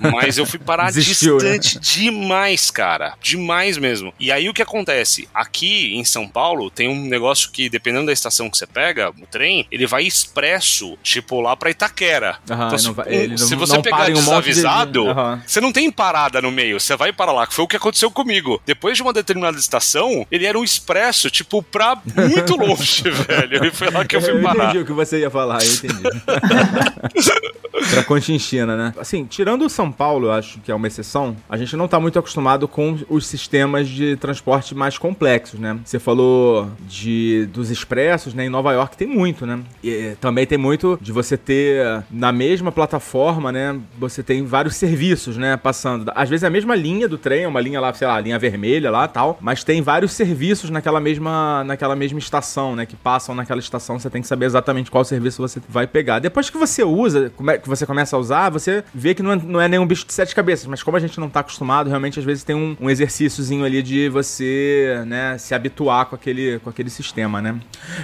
Mas 0.00 0.38
eu 0.38 0.46
fui 0.46 0.58
parar 0.58 0.90
Desistiu, 0.92 1.38
né? 1.38 1.58
distante 1.58 1.78
demais, 1.78 2.70
cara. 2.70 3.14
Demais 3.20 3.78
mesmo. 3.78 4.12
E 4.18 4.30
aí 4.30 4.48
o 4.48 4.54
que 4.54 4.62
acontece? 4.62 5.28
Aqui 5.34 5.94
em 5.94 6.04
São 6.04 6.28
Paulo 6.28 6.70
tem 6.70 6.88
um 6.88 7.06
negócio 7.06 7.50
que, 7.50 7.68
dependendo 7.68 8.06
da 8.06 8.12
estação 8.12 8.50
que 8.50 8.56
você 8.56 8.66
pega, 8.66 9.10
o 9.10 9.26
trem, 9.26 9.66
ele 9.70 9.86
vai 9.86 10.04
expresso, 10.04 10.98
tipo, 11.14 11.40
lá 11.40 11.56
pra 11.56 11.70
Itaquera. 11.70 12.36
Aham, 12.50 12.66
então, 12.66 12.78
se, 12.78 12.90
vai- 12.92 13.26
um- 13.26 13.28
não- 13.30 13.38
se 13.38 13.54
você 13.54 13.74
não 13.74 13.82
pegar 13.82 14.08
em 14.10 14.12
um 14.12 14.16
de- 14.16 14.20
desavisado, 14.20 15.08
Aham. 15.08 15.42
você 15.46 15.60
não 15.60 15.72
tem 15.72 15.90
parada 15.90 16.40
no 16.42 16.50
meio, 16.50 16.80
você 16.80 16.96
vai 16.96 17.12
para 17.12 17.30
lá, 17.32 17.46
que 17.46 17.54
foi 17.54 17.64
o 17.64 17.68
que 17.68 17.76
aconteceu 17.76 18.10
comigo. 18.10 18.60
Depois 18.66 18.96
de 18.96 19.02
uma 19.02 19.12
determinada 19.12 19.56
estação, 19.58 20.26
ele 20.30 20.44
era 20.46 20.58
um 20.58 20.64
expresso, 20.64 21.30
tipo, 21.30 21.62
pra 21.62 21.96
muito 22.04 22.56
longe, 22.56 23.02
velho. 23.08 23.64
E 23.64 23.70
foi 23.70 23.90
lá 23.90 24.04
que 24.04 24.16
eu 24.16 24.20
fui 24.20 24.32
eu 24.32 24.42
parar. 24.42 24.64
entendi 24.64 24.78
o 24.78 24.84
que 24.86 24.92
você 24.92 25.20
ia 25.20 25.30
falar, 25.30 25.62
eu 25.64 25.72
entendi. 25.72 26.02
pra 27.90 28.04
Conchinchina, 28.04 28.76
né? 28.76 28.94
Assim, 28.98 29.24
tirando 29.24 29.64
o 29.64 29.68
São 29.70 29.90
Paulo, 29.90 30.28
eu 30.28 30.32
acho 30.32 30.58
que 30.60 30.70
é 30.70 30.74
uma 30.74 30.86
exceção, 30.86 31.36
a 31.48 31.56
gente 31.56 31.76
não 31.76 31.86
tá 31.88 31.98
muito 32.00 32.18
acostumado 32.18 32.66
com 32.66 32.98
os 33.08 33.26
sistemas 33.26 33.88
de 33.88 34.16
transporte 34.16 34.74
mais 34.74 34.96
complexos, 34.98 35.58
né? 35.60 35.78
Você 35.84 35.98
falou 35.98 36.70
de 36.88 37.46
dos 37.52 37.70
expressos, 37.70 38.32
né? 38.34 38.46
Em 38.46 38.48
Nova 38.48 38.72
York 38.72 38.96
tem 38.96 39.06
muito, 39.06 39.46
né? 39.46 39.60
E 39.82 39.90
eh, 39.90 40.16
também 40.20 40.46
tem 40.46 40.56
muito 40.58 40.98
de 41.04 41.12
você 41.12 41.36
ter 41.36 42.02
na 42.10 42.32
mesma 42.32 42.72
plataforma, 42.72 43.52
né? 43.52 43.78
Você 43.98 44.22
tem 44.22 44.44
vários 44.44 44.74
serviços, 44.76 45.36
né? 45.36 45.56
Passando. 45.56 46.10
Às 46.14 46.28
vezes 46.30 46.42
é 46.42 46.46
a 46.46 46.50
mesma 46.50 46.74
linha 46.74 47.06
do 47.06 47.18
trem, 47.18 47.42
é 47.44 47.48
uma 47.48 47.60
linha 47.60 47.78
lá, 47.80 47.92
sei 47.92 48.06
lá, 48.08 48.18
linha 48.18 48.38
vermelha 48.38 48.90
lá 48.90 49.06
tal, 49.06 49.38
mas 49.40 49.62
tem 49.62 49.82
vários 49.82 50.12
serviços 50.12 50.70
naquela 50.70 50.98
mesma, 51.00 51.62
naquela 51.64 51.94
mesma 51.94 52.18
estação, 52.18 52.74
né? 52.74 52.86
Que 52.86 52.96
passam 52.96 53.34
naquela 53.34 53.60
estação, 53.60 53.98
você 53.98 54.08
tem 54.08 54.22
que 54.22 54.28
saber 54.28 54.46
exatamente 54.46 54.90
qual 54.90 55.04
serviço 55.04 55.42
você 55.42 55.60
vai 55.68 55.86
pegar. 55.86 56.18
Depois 56.20 56.48
que 56.48 56.56
você 56.56 56.82
usa, 56.82 57.30
come- 57.36 57.58
que 57.58 57.68
você 57.68 57.84
começa 57.84 58.16
a 58.16 58.18
usar, 58.18 58.48
você 58.50 58.82
vê 58.94 59.14
que 59.14 59.22
não 59.22 59.32
é, 59.32 59.36
não 59.36 59.60
é 59.60 59.68
nenhum 59.68 59.86
bicho 59.86 60.06
de 60.06 60.14
sete 60.14 60.34
cabeças, 60.34 60.66
mas 60.66 60.82
como 60.82 60.96
a 60.96 61.00
gente 61.00 61.20
não 61.20 61.28
tá 61.28 61.40
acostumado, 61.40 61.88
realmente 61.88 62.18
às 62.18 62.24
vezes 62.24 62.44
tem 62.44 62.56
um, 62.56 62.74
um 62.80 62.88
exercíciozinho 62.88 63.64
ali 63.64 63.82
de 63.82 64.08
você, 64.08 65.02
né, 65.06 65.36
se 65.36 65.54
habituar 65.54 66.06
com 66.06 66.14
aquele, 66.16 66.58
com 66.60 66.70
aquele 66.70 66.88
sistema, 66.88 67.42
né? 67.42 67.54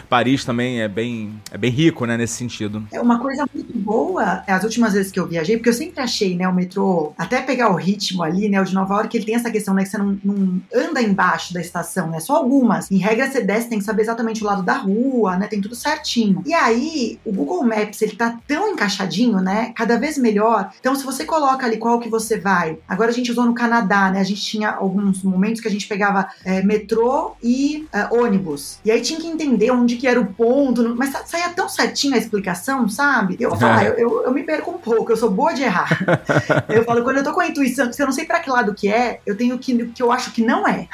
Paris 0.09 0.45
também 0.45 0.83
é 0.83 0.89
bem, 0.89 1.33
é 1.51 1.57
bem 1.57 1.71
rico, 1.71 2.05
né, 2.05 2.17
nesse 2.17 2.35
sentido. 2.35 2.83
É 2.93 3.01
uma 3.01 3.19
coisa 3.21 3.45
muito 3.55 3.77
boa, 3.79 4.43
as 4.47 4.65
últimas 4.65 4.93
vezes 4.95 5.13
que 5.13 5.19
eu 5.21 5.27
viajei, 5.27 5.57
porque 5.57 5.69
eu 5.69 5.75
sempre 5.75 6.01
achei, 6.01 6.37
né, 6.37 6.47
o 6.49 6.55
metrô, 6.55 7.13
até 7.17 7.41
pegar 7.41 7.71
o 7.71 7.77
ritmo 7.77 8.23
ali, 8.23 8.49
né, 8.49 8.61
o 8.61 8.65
de 8.65 8.75
Nova 8.75 8.95
York, 8.95 9.17
ele 9.17 9.25
tem 9.27 9.35
essa 9.35 9.51
questão, 9.51 9.75
né, 9.75 9.85
que 9.85 9.91
você 9.91 9.99
não, 9.99 10.19
não 10.25 10.61
anda 10.75 11.01
embaixo 11.03 11.53
da 11.55 11.61
estação, 11.61 12.09
né, 12.11 12.21
só 12.21 12.37
algumas. 12.37 12.91
Em 12.91 12.97
regra, 12.99 13.31
você 13.31 13.41
desce, 13.41 13.69
tem 13.69 13.79
que 13.79 13.85
saber 13.85 14.03
exatamente 14.03 14.43
o 14.43 14.47
lado 14.47 14.63
da 14.63 14.75
rua, 14.75 15.37
né, 15.37 15.47
tem 15.47 15.61
tudo 15.61 15.75
certinho. 15.75 16.43
E 16.47 16.53
aí, 16.53 17.19
o 17.25 17.33
Google 17.33 17.63
Maps, 17.65 18.03
ele 18.03 18.17
tá 18.17 18.39
tão 18.47 18.69
encaixadinho, 18.69 19.39
né, 19.41 19.73
cada 19.77 19.99
vez 19.99 20.19
melhor. 20.19 20.71
Então, 20.81 20.95
se 20.95 21.05
você 21.05 21.25
coloca 21.25 21.65
ali 21.67 21.77
qual 21.77 22.01
que 22.01 22.09
você 22.09 22.39
vai, 22.39 22.79
agora 22.89 23.11
a 23.11 23.15
gente 23.15 23.31
usou 23.31 23.45
no 23.47 23.55
Canadá, 23.55 24.11
né, 24.11 24.21
a 24.21 24.25
gente 24.25 24.43
tinha 24.43 24.71
alguns 24.71 25.23
momentos 25.23 25.61
que 25.61 25.69
a 25.69 25.71
gente 25.71 25.87
pegava 25.87 26.29
é, 26.45 26.63
metrô 26.63 27.33
e 27.43 27.87
é, 27.93 28.09
ônibus. 28.15 28.79
E 28.85 28.91
aí 28.91 29.01
tinha 29.01 29.21
que 29.21 29.27
entender 29.27 29.71
onde 29.71 29.97
que 29.97 30.07
era 30.07 30.21
o 30.21 30.27
ponto, 30.27 30.95
mas 30.97 31.11
sa- 31.11 31.25
saía 31.25 31.49
tão 31.51 31.69
certinho 31.69 32.15
a 32.15 32.19
explicação, 32.19 32.80
sabe? 32.89 33.37
Eu 33.39 33.51
vou 33.51 33.59
falar, 33.59 33.85
eu, 33.85 33.95
eu, 33.95 34.25
eu 34.25 34.33
me 34.33 34.43
perco 34.43 34.71
um 34.71 34.79
pouco, 34.79 35.13
eu 35.13 35.17
sou 35.17 35.31
boa 35.31 35.53
de 35.53 35.63
errar. 35.63 35.89
eu 36.69 36.85
falo, 36.85 37.03
quando 37.03 37.19
eu 37.19 37.25
tô 37.25 37.33
com 37.33 37.41
a 37.41 37.47
intuição, 37.47 37.93
se 37.93 38.01
eu 38.03 38.07
não 38.07 38.13
sei 38.13 38.25
pra 38.25 38.41
que 38.41 38.51
lado 38.51 38.75
que 38.75 38.93
é, 38.93 39.21
eu 39.27 39.37
tenho 39.37 39.59
que 39.59 39.87
que 39.87 40.03
eu 40.03 40.11
acho 40.11 40.33
que 40.33 40.43
não 40.43 40.67
é. 40.67 40.89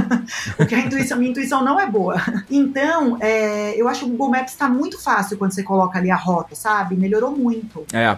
Porque 0.56 0.74
a 0.74 0.80
intuição, 0.80 1.18
minha 1.18 1.30
intuição 1.30 1.64
não 1.64 1.80
é 1.80 1.86
boa. 1.86 2.16
Então, 2.50 3.18
é, 3.20 3.74
eu 3.80 3.88
acho 3.88 4.00
que 4.00 4.06
o 4.06 4.08
Google 4.10 4.30
Maps 4.30 4.54
tá 4.54 4.68
muito 4.68 5.00
fácil 5.00 5.36
quando 5.36 5.52
você 5.52 5.62
coloca 5.62 5.98
ali 5.98 6.10
a 6.10 6.16
rota, 6.16 6.54
sabe? 6.54 6.96
Melhorou 6.96 7.36
muito. 7.36 7.84
É, 7.92 8.16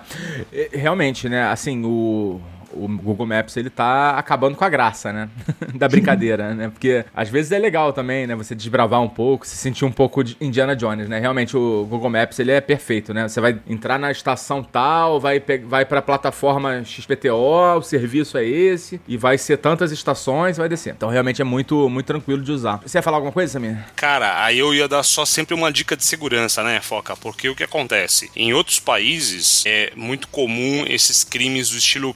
é, 0.52 0.70
realmente, 0.72 1.28
né, 1.28 1.44
assim, 1.44 1.84
o... 1.84 2.40
O 2.76 2.88
Google 2.88 3.26
Maps, 3.26 3.56
ele 3.56 3.70
tá 3.70 4.10
acabando 4.18 4.56
com 4.56 4.64
a 4.64 4.68
graça, 4.68 5.12
né? 5.12 5.28
da 5.74 5.88
brincadeira, 5.88 6.54
né? 6.54 6.68
Porque 6.68 7.04
às 7.14 7.28
vezes 7.28 7.52
é 7.52 7.58
legal 7.58 7.92
também, 7.92 8.26
né? 8.26 8.34
Você 8.34 8.54
desbravar 8.54 9.00
um 9.00 9.08
pouco, 9.08 9.46
se 9.46 9.56
sentir 9.56 9.84
um 9.84 9.92
pouco 9.92 10.22
de 10.22 10.36
Indiana 10.40 10.74
Jones, 10.74 11.08
né? 11.08 11.18
Realmente 11.18 11.56
o 11.56 11.86
Google 11.88 12.10
Maps, 12.10 12.38
ele 12.38 12.52
é 12.52 12.60
perfeito, 12.60 13.12
né? 13.14 13.28
Você 13.28 13.40
vai 13.40 13.58
entrar 13.68 13.98
na 13.98 14.10
estação 14.10 14.62
tal, 14.62 15.20
vai, 15.20 15.42
vai 15.66 15.84
pra 15.84 16.02
plataforma 16.02 16.84
XPTO, 16.84 17.78
o 17.78 17.82
serviço 17.82 18.36
é 18.38 18.44
esse, 18.44 19.00
e 19.06 19.16
vai 19.16 19.38
ser 19.38 19.58
tantas 19.58 19.92
estações, 19.92 20.56
vai 20.56 20.68
descer. 20.68 20.94
Então 20.96 21.08
realmente 21.08 21.40
é 21.40 21.44
muito, 21.44 21.88
muito 21.88 22.06
tranquilo 22.06 22.42
de 22.42 22.52
usar. 22.52 22.80
Você 22.84 22.98
ia 22.98 23.02
falar 23.02 23.18
alguma 23.18 23.32
coisa, 23.32 23.52
Samir? 23.52 23.78
Cara, 23.96 24.44
aí 24.44 24.58
eu 24.58 24.74
ia 24.74 24.88
dar 24.88 25.02
só 25.02 25.24
sempre 25.24 25.54
uma 25.54 25.72
dica 25.72 25.96
de 25.96 26.04
segurança, 26.04 26.62
né, 26.62 26.80
Foca? 26.80 27.16
Porque 27.16 27.48
o 27.48 27.54
que 27.54 27.64
acontece? 27.64 28.30
Em 28.36 28.52
outros 28.52 28.78
países 28.78 29.64
é 29.66 29.92
muito 29.96 30.28
comum 30.28 30.84
esses 30.86 31.24
crimes 31.24 31.70
do 31.70 31.76
estilo 31.76 32.14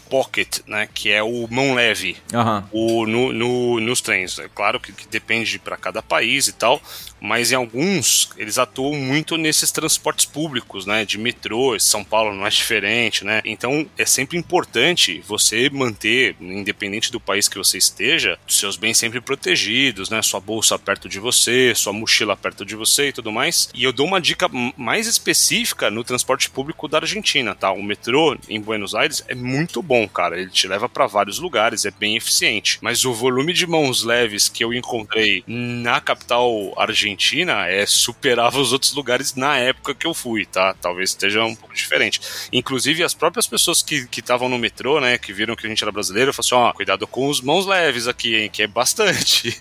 pickpocket, 0.00 0.60
né? 0.66 0.88
Que 0.92 1.10
é 1.10 1.22
o 1.22 1.46
mão 1.50 1.74
leve. 1.74 2.16
Aham. 2.34 2.68
o, 2.72 3.06
no, 3.06 3.32
no- 3.32 3.80
nos 3.80 4.00
trens. 4.00 4.38
É 4.38 4.48
claro 4.48 4.80
que, 4.80 4.92
que 4.92 5.06
depende 5.08 5.58
para 5.58 5.76
cada 5.76 6.02
país 6.02 6.48
e 6.48 6.52
tal, 6.52 6.80
mas 7.20 7.52
em 7.52 7.54
alguns 7.54 8.30
eles 8.36 8.58
atuam 8.58 8.94
muito 8.94 9.36
nesses 9.36 9.70
transportes 9.70 10.24
públicos, 10.24 10.86
né? 10.86 11.04
De 11.04 11.18
metrô, 11.18 11.78
São 11.78 12.02
Paulo 12.04 12.34
não 12.34 12.46
é 12.46 12.50
diferente, 12.50 13.24
né? 13.24 13.40
Então 13.44 13.86
é 13.98 14.04
sempre 14.06 14.36
importante 14.38 15.22
você 15.26 15.68
manter, 15.70 16.36
independente 16.40 17.12
do 17.12 17.20
país 17.20 17.48
que 17.48 17.58
você 17.58 17.78
esteja, 17.78 18.38
seus 18.48 18.76
bens 18.76 18.98
sempre 18.98 19.20
protegidos, 19.20 20.10
né? 20.10 20.22
Sua 20.22 20.40
bolsa 20.40 20.78
perto 20.78 21.08
de 21.08 21.18
você, 21.18 21.72
sua 21.74 21.92
mochila 21.92 22.36
perto 22.36 22.64
de 22.64 22.74
você 22.74 23.08
e 23.08 23.12
tudo 23.12 23.30
mais. 23.32 23.68
E 23.74 23.84
eu 23.84 23.92
dou 23.92 24.06
uma 24.06 24.20
dica 24.20 24.48
mais 24.76 25.06
específica 25.06 25.90
no 25.90 26.02
transporte 26.04 26.50
público 26.50 26.88
da 26.88 26.98
Argentina, 26.98 27.54
tá? 27.54 27.70
O 27.72 27.82
metrô 27.82 28.36
em 28.48 28.60
Buenos 28.60 28.94
Aires 28.94 29.24
é 29.28 29.34
muito 29.34 29.82
bom, 29.90 30.06
cara. 30.06 30.40
Ele 30.40 30.50
te 30.50 30.68
leva 30.68 30.88
para 30.88 31.08
vários 31.08 31.40
lugares, 31.40 31.84
é 31.84 31.90
bem 31.90 32.16
eficiente. 32.16 32.78
Mas 32.80 33.04
o 33.04 33.12
volume 33.12 33.52
de 33.52 33.66
mãos 33.66 34.04
leves 34.04 34.48
que 34.48 34.62
eu 34.62 34.72
encontrei 34.72 35.42
na 35.48 36.00
capital 36.00 36.72
argentina 36.76 37.66
é 37.66 37.84
superava 37.86 38.60
os 38.60 38.72
outros 38.72 38.94
lugares 38.94 39.34
na 39.34 39.56
época 39.56 39.92
que 39.92 40.06
eu 40.06 40.14
fui, 40.14 40.46
tá? 40.46 40.74
Talvez 40.80 41.10
esteja 41.10 41.44
um 41.44 41.56
pouco 41.56 41.74
diferente. 41.74 42.20
Inclusive 42.52 43.02
as 43.02 43.14
próprias 43.14 43.48
pessoas 43.48 43.82
que 43.82 44.06
que 44.06 44.20
estavam 44.20 44.48
no 44.48 44.58
metrô, 44.58 45.00
né, 45.00 45.18
que 45.18 45.32
viram 45.32 45.56
que 45.56 45.66
a 45.66 45.68
gente 45.68 45.82
era 45.82 45.90
brasileiro, 45.90 46.32
falaram 46.32 46.66
assim, 46.66 46.70
ó, 46.70 46.72
cuidado 46.72 47.06
com 47.06 47.28
os 47.28 47.40
mãos 47.40 47.66
leves 47.66 48.06
aqui, 48.06 48.36
hein, 48.36 48.50
que 48.50 48.62
é 48.62 48.66
bastante. 48.66 49.58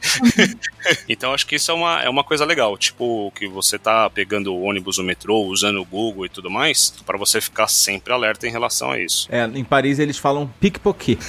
então 1.10 1.34
acho 1.34 1.48
que 1.48 1.56
isso 1.56 1.72
é 1.72 1.74
uma, 1.74 2.02
é 2.04 2.10
uma 2.10 2.24
coisa 2.24 2.46
legal, 2.46 2.78
tipo, 2.78 3.32
que 3.36 3.48
você 3.48 3.80
tá 3.80 4.10
pegando 4.10 4.54
o 4.54 4.62
ônibus, 4.62 4.98
o 4.98 5.04
metrô, 5.04 5.42
usando 5.44 5.82
o 5.82 5.86
Google 5.86 6.26
e 6.26 6.30
tudo 6.30 6.50
mais, 6.50 6.94
para 7.06 7.18
você 7.18 7.42
ficar 7.42 7.68
sempre 7.68 8.13
alerta 8.13 8.48
em 8.48 8.52
relação 8.52 8.92
a 8.92 9.00
isso. 9.00 9.28
É, 9.32 9.46
em 9.46 9.63
Paris 9.63 9.98
eles 9.98 10.18
falam 10.19 10.49
pickpocket. 10.60 11.19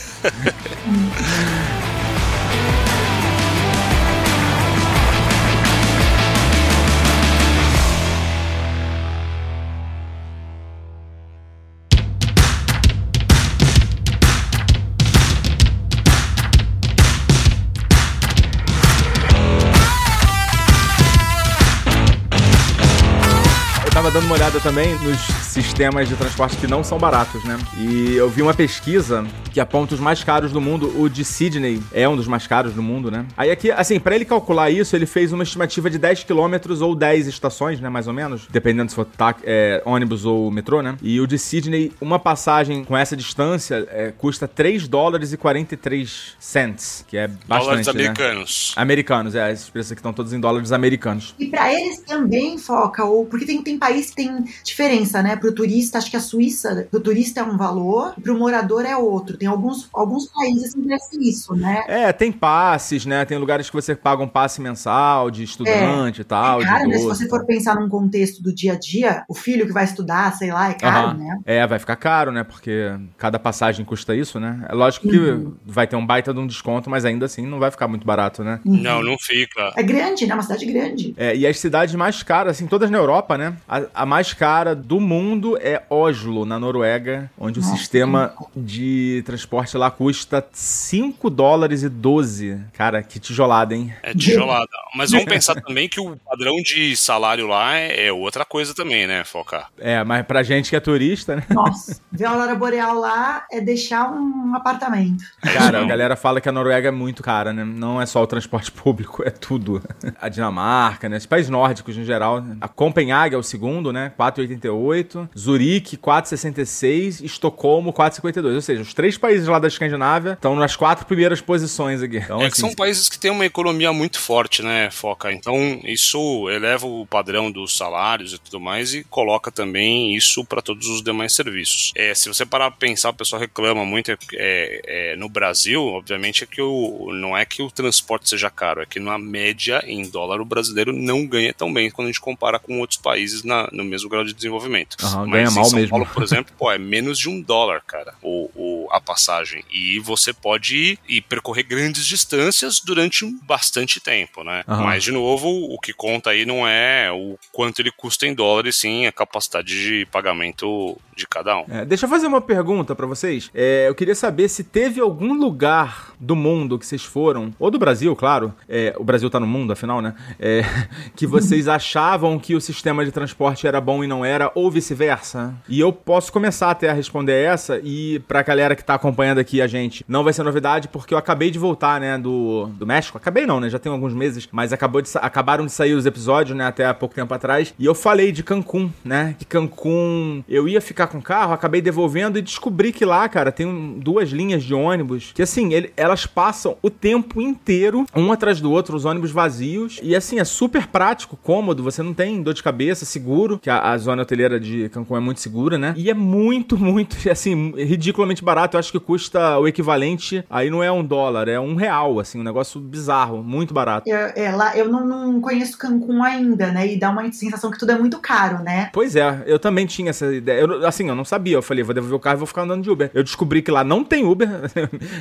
Também 24.58 24.98
nos 25.00 25.20
sistemas 25.20 26.08
de 26.08 26.16
transporte 26.16 26.56
que 26.56 26.66
não 26.66 26.82
são 26.82 26.98
baratos, 26.98 27.44
né? 27.44 27.58
E 27.76 28.16
eu 28.16 28.28
vi 28.28 28.42
uma 28.42 28.54
pesquisa 28.54 29.24
que 29.52 29.60
aponta 29.60 29.94
os 29.94 30.00
mais 30.00 30.22
caros 30.22 30.52
do 30.52 30.60
mundo. 30.60 31.00
O 31.00 31.08
de 31.08 31.24
Sydney 31.24 31.80
é 31.92 32.08
um 32.08 32.16
dos 32.16 32.26
mais 32.26 32.46
caros 32.46 32.74
do 32.74 32.82
mundo, 32.82 33.10
né? 33.10 33.26
Aí 33.36 33.50
aqui, 33.50 33.70
assim, 33.70 33.98
para 33.98 34.14
ele 34.14 34.24
calcular 34.24 34.70
isso, 34.70 34.94
ele 34.96 35.06
fez 35.06 35.32
uma 35.32 35.42
estimativa 35.42 35.90
de 35.90 35.98
10 35.98 36.24
quilômetros 36.24 36.80
ou 36.80 36.94
10 36.94 37.26
estações, 37.26 37.80
né? 37.80 37.88
Mais 37.88 38.06
ou 38.06 38.12
menos. 38.12 38.46
Dependendo 38.50 38.90
se 38.90 38.96
for 38.96 39.04
tá, 39.04 39.34
é, 39.44 39.82
ônibus 39.84 40.24
ou 40.24 40.50
metrô, 40.50 40.82
né? 40.82 40.96
E 41.02 41.20
o 41.20 41.26
de 41.26 41.38
Sydney, 41.38 41.92
uma 42.00 42.18
passagem 42.18 42.84
com 42.84 42.96
essa 42.96 43.16
distância 43.16 43.86
é, 43.90 44.12
custa 44.16 44.46
3 44.46 44.88
dólares 44.88 45.32
e 45.32 45.36
43 45.36 46.36
cents, 46.38 47.04
que 47.08 47.16
é 47.16 47.28
bastante. 47.28 47.60
Dólares 47.64 47.86
né? 47.86 47.92
americanos. 47.92 48.72
Americanos, 48.76 49.34
é. 49.34 49.52
Esses 49.52 49.68
preços 49.68 49.92
aqui 49.92 50.00
estão 50.00 50.12
todos 50.12 50.32
em 50.32 50.40
dólares 50.40 50.72
americanos. 50.72 51.34
E 51.38 51.46
para 51.46 51.72
eles 51.72 51.98
também 52.00 52.58
foca, 52.58 53.04
ou 53.04 53.26
porque 53.26 53.46
tem, 53.46 53.62
tem 53.62 53.78
país 53.78 54.10
que 54.10 54.16
tem 54.16 54.44
diferença, 54.64 55.22
né? 55.22 55.36
Pro 55.36 55.52
turista, 55.52 55.98
acho 55.98 56.10
que 56.10 56.16
a 56.16 56.20
Suíça, 56.20 56.86
pro 56.90 57.00
turista 57.00 57.40
é 57.40 57.42
um 57.42 57.56
valor, 57.56 58.14
pro 58.22 58.38
morador 58.38 58.84
é 58.84 58.96
outro. 58.96 59.36
Tem 59.40 59.48
alguns, 59.48 59.88
alguns 59.94 60.26
países 60.26 60.74
que 60.74 60.82
crescem 60.82 61.22
isso, 61.22 61.56
né? 61.56 61.82
É, 61.88 62.12
tem 62.12 62.30
passes, 62.30 63.06
né? 63.06 63.24
Tem 63.24 63.38
lugares 63.38 63.70
que 63.70 63.74
você 63.74 63.94
paga 63.94 64.22
um 64.22 64.28
passe 64.28 64.60
mensal 64.60 65.30
de 65.30 65.42
estudante 65.42 66.20
é. 66.20 66.22
e 66.22 66.24
tal. 66.24 66.60
É 66.60 66.66
caro, 66.66 66.86
né? 66.86 66.98
Se 66.98 67.06
você 67.06 67.26
for 67.26 67.46
pensar 67.46 67.74
num 67.74 67.88
contexto 67.88 68.42
do 68.42 68.54
dia 68.54 68.74
a 68.74 68.78
dia, 68.78 69.24
o 69.26 69.34
filho 69.34 69.66
que 69.66 69.72
vai 69.72 69.84
estudar, 69.84 70.36
sei 70.36 70.52
lá, 70.52 70.68
é 70.68 70.74
caro, 70.74 71.16
uhum. 71.16 71.24
né? 71.24 71.38
É, 71.46 71.66
vai 71.66 71.78
ficar 71.78 71.96
caro, 71.96 72.30
né? 72.30 72.44
Porque 72.44 72.92
cada 73.16 73.38
passagem 73.38 73.82
custa 73.82 74.14
isso, 74.14 74.38
né? 74.38 74.62
É 74.68 74.74
lógico 74.74 75.08
que 75.08 75.16
uhum. 75.18 75.54
vai 75.64 75.86
ter 75.86 75.96
um 75.96 76.04
baita 76.04 76.34
de 76.34 76.38
um 76.38 76.46
desconto, 76.46 76.90
mas 76.90 77.06
ainda 77.06 77.24
assim 77.24 77.46
não 77.46 77.58
vai 77.58 77.70
ficar 77.70 77.88
muito 77.88 78.06
barato, 78.06 78.44
né? 78.44 78.60
Uhum. 78.62 78.76
Não, 78.76 79.02
não 79.02 79.16
fica. 79.18 79.72
É 79.74 79.82
grande, 79.82 80.26
né? 80.26 80.32
É 80.32 80.34
uma 80.34 80.42
cidade 80.42 80.66
grande. 80.66 81.14
É, 81.16 81.34
e 81.34 81.46
as 81.46 81.58
cidades 81.58 81.94
mais 81.94 82.22
caras, 82.22 82.58
assim, 82.58 82.66
todas 82.66 82.90
na 82.90 82.98
Europa, 82.98 83.38
né? 83.38 83.56
A, 83.66 84.02
a 84.02 84.04
mais 84.04 84.34
cara 84.34 84.74
do 84.74 85.00
mundo 85.00 85.56
é 85.62 85.82
Oslo, 85.88 86.44
na 86.44 86.58
Noruega, 86.58 87.30
onde 87.38 87.58
Nossa, 87.58 87.72
o 87.72 87.78
sistema 87.78 88.34
de 88.54 89.22
transporte 89.30 89.76
lá 89.76 89.90
custa 89.90 90.44
5 90.52 91.30
dólares 91.30 91.82
e 91.82 91.88
12. 91.88 92.60
Cara, 92.72 93.02
que 93.02 93.18
tijolada, 93.20 93.74
hein? 93.74 93.94
É 94.02 94.12
tijolada. 94.12 94.68
Mas 94.94 95.10
vamos 95.10 95.26
pensar 95.26 95.60
também 95.60 95.88
que 95.88 96.00
o 96.00 96.16
padrão 96.16 96.56
de 96.56 96.96
salário 96.96 97.46
lá 97.46 97.76
é, 97.76 98.10
outra 98.10 98.44
coisa 98.44 98.74
também, 98.74 99.06
né, 99.06 99.24
Focar? 99.24 99.68
É, 99.78 100.02
mas 100.02 100.26
pra 100.26 100.42
gente 100.42 100.70
que 100.70 100.76
é 100.76 100.80
turista, 100.80 101.36
né? 101.36 101.44
Nossa, 101.50 102.00
ver 102.10 102.24
a 102.24 102.30
aurora 102.30 102.54
boreal 102.54 102.98
lá 102.98 103.44
é 103.50 103.60
deixar 103.60 104.10
um 104.10 104.54
apartamento. 104.54 105.22
Cara, 105.40 105.80
a 105.80 105.84
galera 105.84 106.16
fala 106.16 106.40
que 106.40 106.48
a 106.48 106.52
Noruega 106.52 106.88
é 106.88 106.92
muito 106.92 107.22
cara, 107.22 107.52
né? 107.52 107.64
Não 107.64 108.00
é 108.00 108.06
só 108.06 108.22
o 108.22 108.26
transporte 108.26 108.72
público, 108.72 109.22
é 109.24 109.30
tudo. 109.30 109.82
A 110.20 110.28
Dinamarca, 110.28 111.08
né? 111.08 111.16
Os 111.18 111.26
países 111.26 111.50
nórdicos 111.50 111.96
em 111.96 112.04
geral. 112.04 112.44
A 112.60 112.68
Copenhague 112.68 113.34
é 113.34 113.38
o 113.38 113.42
segundo, 113.42 113.92
né? 113.92 114.12
4,88. 114.18 115.28
Zurique, 115.38 115.96
4,66. 115.96 117.24
Estocolmo, 117.24 117.92
4,52. 117.92 118.54
Ou 118.54 118.60
seja, 118.60 118.82
os 118.82 118.94
três 118.94 119.16
países 119.20 119.46
lá 119.46 119.58
da 119.58 119.68
Escandinávia 119.68 120.32
estão 120.32 120.56
nas 120.56 120.74
quatro 120.74 121.06
primeiras 121.06 121.40
posições 121.40 122.02
aqui. 122.02 122.16
Então, 122.16 122.40
é 122.40 122.46
assim, 122.46 122.50
que 122.50 122.60
são 122.60 122.74
países 122.74 123.08
que 123.08 123.18
têm 123.18 123.30
uma 123.30 123.46
economia 123.46 123.92
muito 123.92 124.18
forte, 124.18 124.62
né, 124.62 124.90
Foca? 124.90 125.32
Então, 125.32 125.80
isso 125.84 126.48
eleva 126.50 126.86
o 126.86 127.06
padrão 127.06 127.50
dos 127.50 127.76
salários 127.76 128.32
e 128.32 128.38
tudo 128.38 128.58
mais 128.58 128.94
e 128.94 129.04
coloca 129.04 129.50
também 129.50 130.14
isso 130.16 130.44
para 130.44 130.62
todos 130.62 130.88
os 130.88 131.02
demais 131.02 131.34
serviços. 131.34 131.92
É, 131.94 132.14
se 132.14 132.28
você 132.28 132.44
parar 132.46 132.70
para 132.70 132.78
pensar, 132.78 133.10
o 133.10 133.14
pessoal 133.14 133.40
reclama 133.40 133.84
muito 133.84 134.10
é, 134.10 134.16
é, 134.34 135.16
no 135.16 135.28
Brasil, 135.28 135.82
obviamente, 135.84 136.44
é 136.44 136.46
que 136.46 136.62
o, 136.62 137.12
não 137.12 137.36
é 137.36 137.44
que 137.44 137.62
o 137.62 137.70
transporte 137.70 138.28
seja 138.28 138.50
caro, 138.50 138.82
é 138.82 138.86
que 138.86 138.98
na 138.98 139.18
média, 139.18 139.82
em 139.86 140.08
dólar, 140.08 140.40
o 140.40 140.44
brasileiro 140.44 140.92
não 140.92 141.26
ganha 141.26 141.52
tão 141.52 141.72
bem 141.72 141.90
quando 141.90 142.08
a 142.08 142.10
gente 142.10 142.20
compara 142.20 142.58
com 142.58 142.80
outros 142.80 142.98
países 142.98 143.42
na, 143.42 143.68
no 143.72 143.84
mesmo 143.84 144.08
grau 144.08 144.24
de 144.24 144.32
desenvolvimento. 144.32 144.96
Uhum, 145.02 145.26
Mas 145.26 145.30
ganha 145.30 145.50
mal 145.50 145.64
São 145.64 145.78
mesmo. 145.78 145.90
Paulo, 145.90 146.06
por 146.06 146.22
exemplo, 146.22 146.52
pô, 146.58 146.70
é 146.70 146.78
menos 146.78 147.18
de 147.18 147.28
um 147.28 147.40
dólar, 147.40 147.82
cara, 147.86 148.14
o, 148.22 148.50
o, 148.54 148.88
a 148.90 149.00
passagem. 149.10 149.64
E 149.72 149.98
você 149.98 150.32
pode 150.32 150.76
ir 150.76 150.98
e 151.08 151.20
percorrer 151.20 151.64
grandes 151.64 152.06
distâncias 152.06 152.78
durante 152.78 153.26
bastante 153.42 153.98
tempo, 153.98 154.44
né? 154.44 154.62
Uhum. 154.68 154.84
Mas, 154.84 155.02
de 155.02 155.10
novo, 155.10 155.48
o 155.48 155.80
que 155.80 155.92
conta 155.92 156.30
aí 156.30 156.46
não 156.46 156.66
é 156.66 157.10
o 157.10 157.36
quanto 157.50 157.80
ele 157.80 157.90
custa 157.90 158.24
em 158.24 158.32
dólares, 158.32 158.76
sim 158.76 159.06
a 159.06 159.12
capacidade 159.12 159.68
de 159.68 160.06
pagamento 160.06 160.96
de 161.16 161.26
cada 161.26 161.58
um. 161.58 161.64
É, 161.68 161.84
deixa 161.84 162.06
eu 162.06 162.10
fazer 162.10 162.28
uma 162.28 162.40
pergunta 162.40 162.94
para 162.94 163.04
vocês. 163.04 163.50
É, 163.52 163.88
eu 163.88 163.94
queria 163.96 164.14
saber 164.14 164.48
se 164.48 164.62
teve 164.62 165.00
algum 165.00 165.34
lugar 165.34 166.14
do 166.20 166.36
mundo 166.36 166.78
que 166.78 166.86
vocês 166.86 167.02
foram, 167.02 167.52
ou 167.58 167.68
do 167.68 167.78
Brasil, 167.78 168.14
claro, 168.14 168.54
é, 168.68 168.94
o 168.96 169.02
Brasil 169.02 169.28
tá 169.28 169.40
no 169.40 169.46
mundo, 169.46 169.72
afinal, 169.72 170.00
né? 170.00 170.14
É, 170.38 170.62
que 171.16 171.26
vocês 171.26 171.66
achavam 171.68 172.38
que 172.38 172.54
o 172.54 172.60
sistema 172.60 173.04
de 173.04 173.10
transporte 173.10 173.66
era 173.66 173.80
bom 173.80 174.04
e 174.04 174.06
não 174.06 174.24
era, 174.24 174.52
ou 174.54 174.70
vice-versa. 174.70 175.52
E 175.68 175.80
eu 175.80 175.92
posso 175.92 176.32
começar 176.32 176.70
até 176.70 176.88
a 176.88 176.92
responder 176.92 177.32
essa, 177.32 177.80
e 177.82 178.20
pra 178.20 178.42
galera 178.42 178.76
que 178.76 178.84
tá 178.84 178.99
acompanhando 179.00 179.38
aqui 179.38 179.60
a 179.62 179.66
gente, 179.66 180.04
não 180.06 180.22
vai 180.22 180.32
ser 180.32 180.42
novidade, 180.42 180.88
porque 180.88 181.14
eu 181.14 181.18
acabei 181.18 181.50
de 181.50 181.58
voltar, 181.58 182.00
né, 182.00 182.18
do, 182.18 182.66
do 182.78 182.86
México. 182.86 183.16
Acabei 183.16 183.46
não, 183.46 183.58
né? 183.58 183.68
Já 183.70 183.78
tem 183.78 183.90
alguns 183.90 184.12
meses, 184.12 184.48
mas 184.52 184.72
acabou 184.72 185.00
de, 185.00 185.10
acabaram 185.16 185.64
de 185.66 185.72
sair 185.72 185.94
os 185.94 186.06
episódios, 186.06 186.56
né, 186.56 186.66
até 186.66 186.86
há 186.86 186.94
pouco 186.94 187.14
tempo 187.14 187.32
atrás. 187.32 187.74
E 187.78 187.86
eu 187.86 187.94
falei 187.94 188.30
de 188.30 188.42
Cancún, 188.42 188.90
né? 189.04 189.34
Que 189.38 189.44
Cancún 189.44 190.44
eu 190.48 190.68
ia 190.68 190.80
ficar 190.80 191.06
com 191.06 191.18
o 191.18 191.22
carro, 191.22 191.52
acabei 191.52 191.80
devolvendo 191.80 192.38
e 192.38 192.42
descobri 192.42 192.92
que 192.92 193.04
lá, 193.04 193.28
cara, 193.28 193.50
tem 193.50 193.98
duas 193.98 194.30
linhas 194.30 194.62
de 194.62 194.74
ônibus 194.74 195.32
que, 195.34 195.42
assim, 195.42 195.72
ele, 195.72 195.92
elas 195.96 196.26
passam 196.26 196.76
o 196.82 196.90
tempo 196.90 197.40
inteiro, 197.40 198.04
um 198.14 198.30
atrás 198.32 198.60
do 198.60 198.70
outro, 198.70 198.96
os 198.96 199.04
ônibus 199.04 199.30
vazios. 199.30 199.98
E, 200.02 200.14
assim, 200.14 200.38
é 200.38 200.44
super 200.44 200.86
prático, 200.86 201.36
cômodo, 201.36 201.82
você 201.82 202.02
não 202.02 202.12
tem 202.12 202.42
dor 202.42 202.54
de 202.54 202.62
cabeça, 202.62 203.04
seguro, 203.04 203.58
que 203.58 203.70
a, 203.70 203.90
a 203.90 203.98
zona 203.98 204.22
hoteleira 204.22 204.60
de 204.60 204.88
Cancún 204.90 205.16
é 205.16 205.20
muito 205.20 205.40
segura, 205.40 205.78
né? 205.78 205.94
E 205.96 206.10
é 206.10 206.14
muito, 206.14 206.76
muito, 206.76 207.16
assim, 207.30 207.72
ridiculamente 207.76 208.44
barato. 208.44 208.76
Eu 208.76 208.78
acho 208.78 208.89
que 208.90 209.00
custa 209.00 209.58
o 209.58 209.66
equivalente, 209.66 210.44
aí 210.50 210.70
não 210.70 210.82
é 210.82 210.90
um 210.90 211.04
dólar, 211.04 211.48
é 211.48 211.58
um 211.58 211.74
real, 211.74 212.20
assim, 212.20 212.40
um 212.40 212.44
negócio 212.44 212.80
bizarro, 212.80 213.42
muito 213.42 213.72
barato. 213.72 214.10
É, 214.10 214.44
é 214.44 214.52
lá, 214.52 214.76
eu 214.76 214.88
não, 214.88 215.06
não 215.06 215.40
conheço 215.40 215.78
Cancún 215.78 216.22
ainda, 216.22 216.70
né? 216.72 216.86
E 216.86 216.98
dá 216.98 217.10
uma 217.10 217.30
sensação 217.32 217.70
que 217.70 217.78
tudo 217.78 217.92
é 217.92 217.98
muito 217.98 218.18
caro, 218.18 218.62
né? 218.62 218.90
Pois 218.92 219.16
é, 219.16 219.42
eu 219.46 219.58
também 219.58 219.86
tinha 219.86 220.10
essa 220.10 220.32
ideia. 220.32 220.60
Eu, 220.60 220.86
assim, 220.86 221.08
eu 221.08 221.14
não 221.14 221.24
sabia. 221.24 221.56
Eu 221.56 221.62
falei, 221.62 221.82
vou 221.82 221.94
devolver 221.94 222.16
o 222.16 222.20
carro 222.20 222.36
e 222.36 222.38
vou 222.38 222.46
ficar 222.46 222.62
andando 222.62 222.82
de 222.82 222.90
Uber. 222.90 223.10
Eu 223.14 223.22
descobri 223.22 223.62
que 223.62 223.70
lá 223.70 223.84
não 223.84 224.04
tem 224.04 224.24
Uber. 224.24 224.48